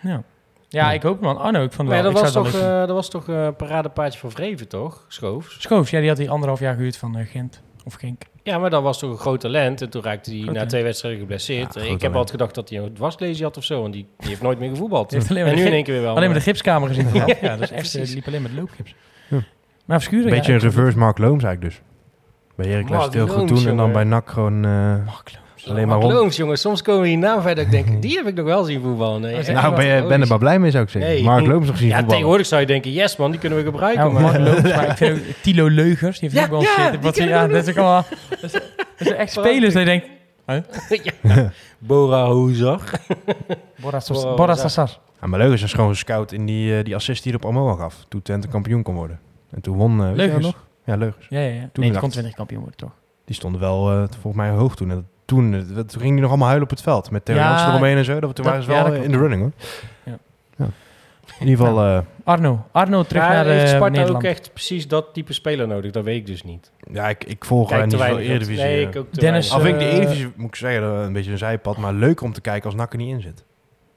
ja. 0.10 0.22
Ja, 0.68 0.92
ik 0.92 1.02
hoop 1.02 1.20
man. 1.20 1.38
Arno, 1.38 1.62
ik 1.62 1.72
vond 1.72 1.88
wel... 1.88 1.96
ja, 1.96 2.02
dat, 2.02 2.12
ik 2.12 2.18
was 2.18 2.32
toch, 2.32 2.54
eh, 2.54 2.78
dat 2.78 2.88
was 2.88 3.10
toch 3.10 3.28
een 3.28 3.56
paradepaardje 3.56 4.18
van 4.18 4.30
Vreven, 4.30 4.68
toch? 4.68 5.04
Schoofs. 5.08 5.60
Schoofs, 5.62 5.90
ja, 5.90 5.98
die 5.98 6.08
had 6.08 6.18
hij 6.18 6.28
anderhalf 6.28 6.60
jaar 6.60 6.74
gehuurd 6.74 6.96
van 6.96 7.16
eh, 7.16 7.26
Gent. 7.26 7.62
Of 7.84 7.94
Genk. 7.94 8.22
Ja, 8.46 8.58
maar 8.58 8.70
dat 8.70 8.82
was 8.82 8.98
toch 8.98 9.10
een 9.10 9.18
groot 9.18 9.40
talent. 9.40 9.82
En 9.82 9.90
toen 9.90 10.02
raakte 10.02 10.30
hij 10.30 10.52
na 10.52 10.66
twee 10.66 10.82
wedstrijden 10.82 11.20
geblesseerd. 11.20 11.74
Ja, 11.74 11.80
ik 11.80 11.88
heb 11.88 11.98
talent. 11.98 12.14
altijd 12.14 12.30
gedacht 12.30 12.54
dat 12.54 12.68
hij 12.68 12.78
een 12.78 12.92
dwarslesie 12.94 13.44
had 13.44 13.56
of 13.56 13.64
zo. 13.64 13.80
Want 13.80 13.92
die, 13.92 14.06
die 14.18 14.28
heeft 14.28 14.42
nooit 14.42 14.58
meer 14.58 14.68
gevoetbald. 14.68 15.08
Die 15.10 15.18
heeft 15.18 15.30
alleen 15.30 15.42
maar 15.42 15.52
en 15.52 15.56
de 15.58 15.62
nu 15.62 15.68
in 15.68 15.74
één 15.74 15.84
keer 15.84 15.94
weer 15.94 16.02
wel. 16.02 16.16
alleen 16.16 16.28
maar 16.28 16.38
de 16.38 16.44
gipskamer 16.44 16.88
gezien. 16.88 17.14
ja, 17.14 17.26
ja, 17.40 17.56
dat 17.56 17.60
is 17.60 17.70
echt... 17.70 17.94
eh, 17.94 18.04
die 18.04 18.14
liep 18.14 18.26
alleen 18.26 18.42
met 18.42 18.52
loopgips. 18.52 18.94
Ja. 19.28 19.42
Maar 19.84 20.00
Verschuren, 20.00 20.26
Een 20.26 20.36
beetje 20.36 20.52
ja, 20.52 20.58
een 20.58 20.64
reverse 20.64 20.98
Mark 20.98 21.18
Looms 21.18 21.44
eigenlijk 21.44 21.74
dus. 21.74 21.82
Bij 22.56 22.66
Heracles 22.66 22.98
Mark 22.98 23.12
heel 23.12 23.28
goed 23.28 23.48
doen 23.48 23.66
en 23.66 23.76
dan 23.76 23.92
bij 23.92 24.04
NAC 24.04 24.30
gewoon 24.30 24.64
eh, 24.64 24.70
Mark 25.04 25.32
Looms. 25.32 25.45
Alleen 25.68 25.88
maar. 25.88 25.98
Looms, 26.02 26.36
jongen. 26.36 26.58
Soms 26.58 26.82
komen 26.82 27.08
hier 27.08 27.18
naam 27.18 27.42
dat 27.44 27.58
ik 27.58 27.70
denk, 27.70 28.02
die 28.02 28.16
heb 28.16 28.26
ik 28.26 28.34
nog 28.34 28.44
wel 28.44 28.64
zien 28.64 28.80
voetballen. 28.82 29.20
Nee, 29.20 29.38
Oh, 29.38 29.46
Nou, 29.48 29.74
ben 29.76 29.84
je 29.86 30.02
ben 30.02 30.10
er 30.10 30.18
die- 30.18 30.28
maar 30.28 30.38
blij 30.38 30.58
mee 30.58 30.70
zou 30.70 30.84
ik 30.84 30.90
zeggen. 30.90 31.10
Nee. 31.10 31.22
Mark 31.22 31.46
Looms 31.46 31.66
nog 31.66 31.76
zien 31.76 31.86
Ja, 31.86 31.92
voetballen. 31.92 32.08
tegenwoordig 32.08 32.46
zou 32.46 32.60
je 32.60 32.66
denken, 32.66 32.92
yes 32.92 33.16
man, 33.16 33.30
die 33.30 33.40
kunnen 33.40 33.58
we 33.58 33.64
gebruiken. 33.64 34.04
Ja, 34.04 34.10
maar 34.10 34.22
Mark 34.22 34.38
Looms, 34.38 34.62
maar 34.74 34.88
ik 34.90 34.96
vind 34.96 35.18
ook 35.18 35.24
Tilo 35.42 35.68
Leugers, 35.70 36.18
die 36.18 36.28
heeft 36.30 36.40
Ja, 36.40 36.44
ook 36.44 36.50
wel 36.50 36.90
die 36.90 37.00
Wat 37.00 37.16
ja, 37.16 37.46
dat 37.46 37.62
is 37.62 37.68
ook 37.70 37.76
allemaal... 37.76 38.04
Dat 38.98 39.06
zijn 39.08 39.14
echt 39.14 39.32
spelers 39.32 39.74
dat 39.74 39.82
je 39.82 39.88
denkt... 39.88 40.06
Bora 41.78 42.28
Boras- 43.80 44.34
Boras 44.36 44.60
Sassar. 44.60 44.98
Ja, 45.20 45.26
maar 45.26 45.38
Leugers 45.38 45.62
is 45.62 45.72
gewoon 45.72 45.90
gescout 45.90 46.32
in 46.32 46.46
die, 46.46 46.78
eh, 46.78 46.84
die 46.84 46.94
assist 46.94 47.22
die 47.22 47.32
hij 47.32 47.40
op 47.40 47.46
Almoa 47.54 47.74
gaf. 47.74 48.04
Toen 48.08 48.22
Twente 48.22 48.48
kampioen 48.48 48.82
kon 48.82 48.94
worden. 48.94 49.18
En 49.50 49.60
toen 49.60 49.76
won... 49.76 49.98
dat 49.98 50.16
Leugers. 50.16 50.44
nog? 50.44 50.64
Ja, 50.84 50.96
Leugers. 50.96 51.26
Ja, 51.28 51.40
ja, 51.40 51.46
ja. 51.46 51.60
Toen 51.72 51.82
nee, 51.82 51.90
die 51.90 52.00
kon 52.00 52.10
20 52.10 52.34
kampioen 52.34 52.60
worden, 52.60 52.78
toch? 52.78 52.92
Die 53.24 53.34
stonden 53.34 53.60
wel 53.60 53.90
eh, 53.90 53.96
volgens 54.20 54.34
mij 54.34 54.50
hoog 54.50 54.76
toen. 54.76 54.90
En 54.90 54.94
dat- 54.94 55.04
toen, 55.26 55.54
eh, 55.54 55.60
dat- 55.74 55.88
toen 55.88 56.00
ging 56.00 56.12
hij 56.12 56.20
nog 56.20 56.28
allemaal 56.28 56.46
huilen 56.48 56.68
op 56.68 56.74
het 56.76 56.82
veld. 56.82 57.10
Met 57.10 57.24
Theo 57.24 57.36
Ja, 57.36 57.48
Jansen 57.48 57.68
eromheen 57.68 57.96
en 57.96 58.04
zo. 58.04 58.12
Dat, 58.20 58.20
toen 58.34 58.44
dat- 58.44 58.44
waren 58.44 58.62
ze 58.62 58.68
wel 58.70 58.92
eh, 58.94 59.02
in 59.02 59.10
de 59.10 59.18
running 59.18 59.40
hoor. 59.42 59.52
Ja. 60.04 60.18
Ja. 60.56 60.66
In 61.40 61.48
ieder 61.48 61.66
geval... 61.66 61.84
eh, 61.84 61.98
Arno. 62.24 62.66
Arno 62.72 63.02
terug 63.02 63.22
Ja, 63.22 63.28
naar 63.28 63.44
heeft 63.44 63.62
eh, 63.62 63.68
Sparta 63.68 63.88
Nederland. 63.88 64.16
ook 64.24 64.30
echt 64.30 64.50
precies 64.52 64.88
dat 64.88 65.06
type 65.14 65.32
speler 65.32 65.66
nodig? 65.68 65.90
Dat 65.92 66.04
weet 66.04 66.16
ik 66.16 66.26
dus 66.26 66.42
niet. 66.42 66.70
ja, 66.92 67.08
ik, 67.08 67.24
ik 67.24 67.44
volg 67.44 67.68
Kijk 67.68 67.80
uh, 67.80 67.86
niet 67.86 67.96
veel. 68.02 68.18
Eredivisie. 68.18 68.64
Nee, 68.64 68.80
ik 68.86 68.96
ook 68.96 69.12
te 69.12 69.20
Dennis. 69.20 69.52
Al 69.52 69.60
vind 69.60 69.74
ik 69.74 69.80
de 69.80 69.88
Eredivisie, 69.88 70.32
moet 70.36 70.48
ik 70.48 70.54
zeggen, 70.56 70.82
een 70.82 71.12
beetje 71.12 71.30
een 71.30 71.38
zijpad. 71.38 71.76
Maar 71.76 71.92
leuk 71.92 72.20
om 72.20 72.32
te 72.32 72.40
kijken 72.40 72.64
als 72.64 72.74
NAC 72.74 72.92
er 72.92 72.98
niet 72.98 73.08
in 73.14 73.20
zit. 73.20 73.44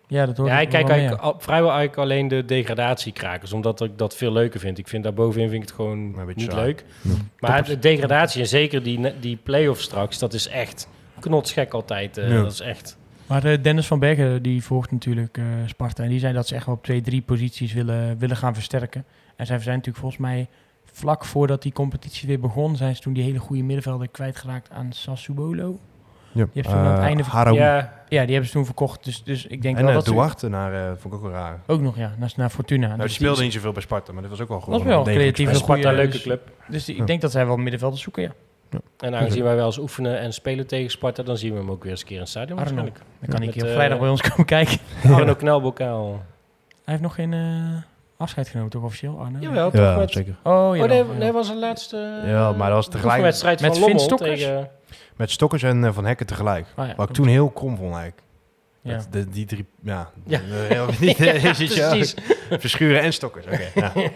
Ja, 0.07 0.25
dat 0.25 0.37
hoor 0.37 0.47
Ja, 0.47 0.59
ik 0.59 0.69
kijk 0.69 0.89
eigenlijk 0.89 1.21
al- 1.21 1.35
vrijwel 1.39 1.69
eigenlijk 1.69 1.99
alleen 1.99 2.27
de 2.27 2.45
degradatiekrakers, 2.45 3.53
omdat 3.53 3.81
ik 3.81 3.97
dat 3.97 4.15
veel 4.15 4.31
leuker 4.31 4.59
vind. 4.59 4.77
Ik 4.77 4.87
vind 4.87 5.03
daarbovenin 5.03 5.49
vind 5.49 5.61
ik 5.63 5.67
het 5.67 5.75
gewoon 5.77 6.15
niet 6.35 6.51
saai. 6.51 6.65
leuk. 6.65 6.83
Ja. 7.01 7.11
Maar 7.39 7.63
de 7.63 7.79
degradatie 7.79 8.41
en 8.41 8.47
zeker 8.47 8.83
die, 8.83 9.13
die 9.19 9.37
play-off 9.43 9.81
straks, 9.81 10.19
dat 10.19 10.33
is 10.33 10.47
echt 10.47 10.87
knotsgek 11.19 11.73
altijd. 11.73 12.17
eh, 12.17 12.29
Ja. 12.29 12.41
Dat 12.41 12.51
is 12.51 12.59
echt. 12.59 12.97
Maar 13.27 13.43
eh, 13.43 13.63
Dennis 13.63 13.87
van 13.87 13.99
Bergen, 13.99 14.41
die 14.41 14.63
volgt 14.63 14.91
natuurlijk 14.91 15.37
eh, 15.37 15.43
Sparta. 15.65 16.03
En 16.03 16.09
die 16.09 16.19
zei 16.19 16.33
dat 16.33 16.47
ze 16.47 16.55
echt 16.55 16.65
wel 16.65 16.75
op 16.75 16.83
twee, 16.83 17.01
drie 17.01 17.21
posities 17.21 17.73
willen, 17.73 18.17
willen 18.17 18.37
gaan 18.37 18.53
versterken. 18.53 19.05
En 19.35 19.45
zij 19.45 19.59
zijn 19.59 19.75
natuurlijk 19.75 19.97
volgens 19.97 20.21
mij 20.21 20.47
vlak 20.93 21.25
voordat 21.25 21.61
die 21.61 21.71
competitie 21.71 22.27
weer 22.27 22.39
begon... 22.39 22.75
zijn 22.75 22.95
ze 22.95 23.01
toen 23.01 23.13
die 23.13 23.23
hele 23.23 23.39
goede 23.39 23.63
middenvelder 23.63 24.07
kwijtgeraakt 24.07 24.69
aan 24.71 24.91
Sassuolo. 24.93 25.79
Ja. 26.31 26.47
hebt 26.53 26.67
ze 26.67 26.73
toen 26.73 26.81
aan 26.81 26.91
het 26.93 27.01
einde 27.01 27.23
van-. 27.23 27.53
Ja, 27.53 27.93
Ja, 28.09 28.21
die 28.21 28.29
hebben 28.31 28.45
ze 28.45 28.51
toen 28.51 28.65
verkocht. 28.65 29.03
Dus, 29.03 29.23
dus 29.23 29.45
ik 29.45 29.61
denk 29.61 29.75
En 29.77 29.81
wel 29.81 29.89
uh, 29.91 29.97
dat 29.97 30.05
ze... 30.07 30.11
Duarte 30.11 30.49
naar, 30.49 30.73
eh, 30.73 30.87
vond 30.97 31.13
ik 31.13 31.13
ook 31.13 31.21
wel 31.21 31.31
raar. 31.31 31.59
Ook 31.67 31.81
nog, 31.81 31.97
ja, 31.97 32.13
naar, 32.17 32.31
naar 32.35 32.49
Fortuna. 32.49 32.87
Nou, 32.87 32.99
Dus 32.99 33.07
die 33.07 33.15
speelde 33.15 33.41
niet 33.41 33.53
zoveel 33.53 33.71
bij 33.71 33.81
Sparta, 33.81 34.11
maar 34.13 34.21
dit 34.21 34.31
was 34.31 34.39
ook 34.41 34.47
wel 34.47 34.59
goed. 34.59 34.73
Was 34.73 34.83
wel 34.83 35.07
een 35.07 35.55
Sparta, 35.55 35.91
leuke 35.91 36.11
dus- 36.11 36.21
club. 36.21 36.51
Dus 36.67 36.85
die- 36.85 36.95
Ja. 36.95 37.01
ik 37.01 37.07
denk 37.07 37.21
dat 37.21 37.31
zij 37.31 37.45
wel 37.45 37.57
middenvelders 37.57 38.01
zoeken, 38.01 38.23
ja. 38.23 38.31
En 38.97 39.15
aangezien 39.15 39.43
wij 39.43 39.55
wel 39.55 39.65
eens 39.65 39.77
oefenen 39.77 40.19
en 40.19 40.33
spelen 40.33 40.67
tegen 40.67 40.91
Sparta, 40.91 41.23
dan 41.23 41.37
zien 41.37 41.51
we 41.53 41.57
hem 41.59 41.71
ook 41.71 41.81
weer 41.83 41.91
eens 41.91 42.01
een 42.01 42.05
keer 42.07 42.15
in 42.15 42.21
het 42.21 42.29
stadion 42.31 42.57
Arno. 42.59 42.63
waarschijnlijk. 42.63 42.97
Dan 43.19 43.29
kan 43.29 43.39
ik 43.39 43.45
Met, 43.45 43.53
hier 43.53 43.63
op 43.63 43.69
eh, 43.69 43.75
vrijdag 43.75 43.99
bij 43.99 44.09
ons 44.09 44.21
komen 44.29 44.45
kijken. 44.45 44.77
Arno 45.03 45.35
Knelbokaal. 45.35 46.07
Hij 46.83 46.93
heeft 46.97 47.01
nog 47.01 47.15
geen 47.15 47.33
eh, 47.33 47.81
afscheid 48.17 48.47
genomen, 48.47 48.71
toch 48.71 48.83
officieel, 48.83 49.19
Arno? 49.19 49.39
Jawel, 49.39 49.71
toch? 49.71 49.81
Ja, 49.81 49.95
met, 49.97 50.11
zeker. 50.11 50.35
Oh, 50.43 50.75
ja. 50.75 50.83
oh 50.83 50.89
nee, 50.89 51.03
nee, 51.03 51.31
was 51.31 51.47
het 51.49 51.57
laatste 51.57 52.21
Ja, 52.25 52.51
maar 52.51 52.67
dat 52.67 52.75
was 52.75 52.85
tegelijk 52.85 53.07
oefenwedstrijd 53.09 53.61
met 53.61 53.71
van 53.71 53.79
Lommel 53.81 53.99
Stokkers? 53.99 54.39
tegen... 54.39 54.69
met 55.15 55.31
Stokkers 55.31 55.63
en 55.63 55.83
eh, 55.83 55.93
Van 55.93 56.05
Hekken 56.05 56.25
tegelijk. 56.25 56.65
Oh, 56.77 56.85
ja, 56.87 56.93
Wat 56.95 57.09
ik 57.09 57.15
toen 57.15 57.27
heel 57.27 57.49
krom 57.49 57.77
vond 57.77 57.93
eigenlijk. 57.93 58.21
Ja. 58.81 58.95
Dat, 58.95 59.07
de, 59.11 59.29
die 59.29 59.45
drie, 59.45 59.65
ja. 59.83 60.09
Ja. 60.25 60.39
Heel- 60.43 60.85
niet, 60.99 61.19
is 61.19 61.59
het 61.59 61.71
zo? 61.71 61.89
Precies. 61.89 62.15
Verschuren 62.49 63.01
en 63.01 63.13
Stokkers, 63.13 63.45
oké. 63.45 63.69
ja. 63.75 63.91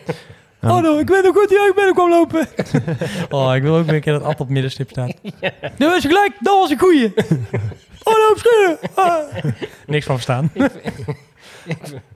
Oh, 0.64 0.82
nou, 0.82 1.00
ik 1.00 1.08
weet 1.08 1.24
nog 1.24 1.36
goed 1.36 1.50
die 1.50 1.58
ik 1.58 1.74
binnen 1.76 1.94
kwam 1.94 2.10
lopen. 2.10 2.48
oh, 3.30 3.56
ik 3.56 3.62
wil 3.62 3.76
ook 3.76 3.86
weer 3.86 3.96
een 3.96 4.02
keer 4.02 4.14
dat 4.14 4.24
Ad 4.24 4.32
op 4.32 4.38
het 4.38 4.50
middenstip 4.50 4.90
staat. 4.90 5.14
Nu 5.78 5.86
was 5.86 6.02
je 6.02 6.08
gelijk, 6.08 6.34
dat 6.40 6.60
was 6.60 6.70
een 6.70 6.80
goeie. 6.80 7.14
oh, 8.04 8.14
nou, 8.14 8.38
schudden. 8.38 8.78
Ah. 8.96 9.44
Niks 9.86 10.06
van 10.06 10.16
verstaan. 10.16 10.52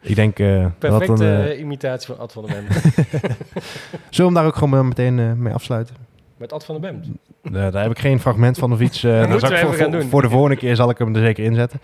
Ik 0.01 0.15
denk 0.15 0.39
eh, 0.39 0.65
Perfecte 0.79 1.23
eh, 1.23 1.51
eh, 1.51 1.59
imitatie 1.59 2.07
van 2.07 2.19
Ad 2.19 2.31
van 2.31 2.45
der 2.45 2.53
Bem. 2.53 2.67
zullen 2.71 4.07
we 4.09 4.23
hem 4.23 4.33
daar 4.33 4.45
ook 4.45 4.55
gewoon 4.55 4.87
meteen 4.87 5.41
mee 5.41 5.53
afsluiten? 5.53 5.95
Met 6.37 6.53
Ad 6.53 6.65
van 6.65 6.81
der 6.81 6.91
Bem. 6.91 7.19
Eh, 7.43 7.71
daar 7.71 7.81
heb 7.81 7.91
ik 7.91 7.99
geen 7.99 8.19
fragment 8.19 8.57
van 8.57 8.71
of 8.73 8.79
iets. 8.79 9.03
eh, 9.03 9.19
dat 9.19 9.29
moeten 9.29 9.47
zal 9.47 9.57
ik 9.57 9.63
voor, 9.65 9.75
voor, 9.75 9.91
doen. 9.91 10.09
voor 10.09 10.21
de 10.21 10.29
volgende 10.29 10.55
keer 10.55 10.75
zal 10.75 10.89
ik 10.89 10.97
hem 10.97 11.15
er 11.15 11.21
zeker 11.21 11.43
inzetten. 11.43 11.79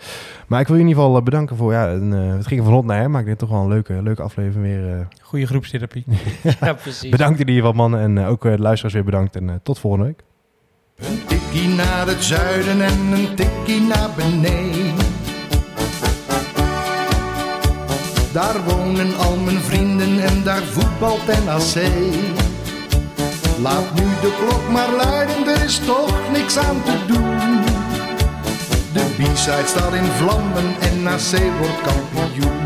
Maar 0.47 0.59
ik 0.59 0.67
wil 0.67 0.75
je 0.75 0.81
in 0.81 0.87
ieder 0.87 1.03
geval 1.03 1.17
eh, 1.17 1.23
bedanken 1.23 1.55
voor... 1.55 1.71
Ja, 1.71 1.89
een, 1.89 2.13
eh, 2.13 2.35
het 2.37 2.47
ging 2.47 2.63
van 2.63 2.73
hond 2.73 2.85
naar 2.85 2.99
hem, 2.99 3.11
maar 3.11 3.19
ik 3.19 3.25
denk 3.25 3.37
toch 3.39 3.49
wel 3.49 3.61
een 3.61 3.67
leuke, 3.67 4.01
leuke 4.03 4.21
aflevering 4.21 4.63
weer. 4.63 4.93
eh. 4.99 5.05
Goeie 5.21 5.45
groepstherapie. 5.45 6.05
Ja, 6.61 6.73
precies. 6.73 7.09
bedankt 7.09 7.39
in 7.39 7.47
ieder 7.47 7.61
geval 7.63 7.77
mannen 7.77 7.99
en 7.99 8.25
ook 8.25 8.41
de 8.41 8.59
luisteraars 8.59 8.93
weer 8.93 9.03
bedankt. 9.03 9.35
En 9.35 9.59
tot 9.63 9.79
volgende 9.79 10.05
week. 10.05 10.23
Een 10.95 11.25
tikkie 11.27 11.67
naar 11.67 12.07
het 12.07 12.23
zuiden 12.23 12.81
en 12.81 12.99
een 13.11 13.35
tikkie 13.35 13.81
naar 13.81 14.09
beneden. 14.15 14.93
Daar 18.33 18.63
wonen 18.65 19.17
al 19.17 19.37
mijn 19.37 19.57
vrienden 19.57 20.19
en 20.23 20.43
daar 20.43 20.61
voetbalt 20.61 21.25
NAC. 21.45 22.42
Laat 23.61 23.93
nu 23.93 24.03
de 24.21 24.31
klok 24.39 24.69
maar 24.71 24.89
luiden, 24.89 25.47
er 25.47 25.63
is 25.63 25.79
toch 25.85 26.31
niks 26.31 26.57
aan 26.57 26.83
te 26.83 27.05
doen. 27.07 27.61
De 28.93 29.03
B-side 29.17 29.67
staat 29.67 29.93
in 29.93 30.05
vlammen 30.05 30.75
en 30.79 31.03
NAC 31.03 31.57
wordt 31.59 31.81
kampioen. 31.81 32.62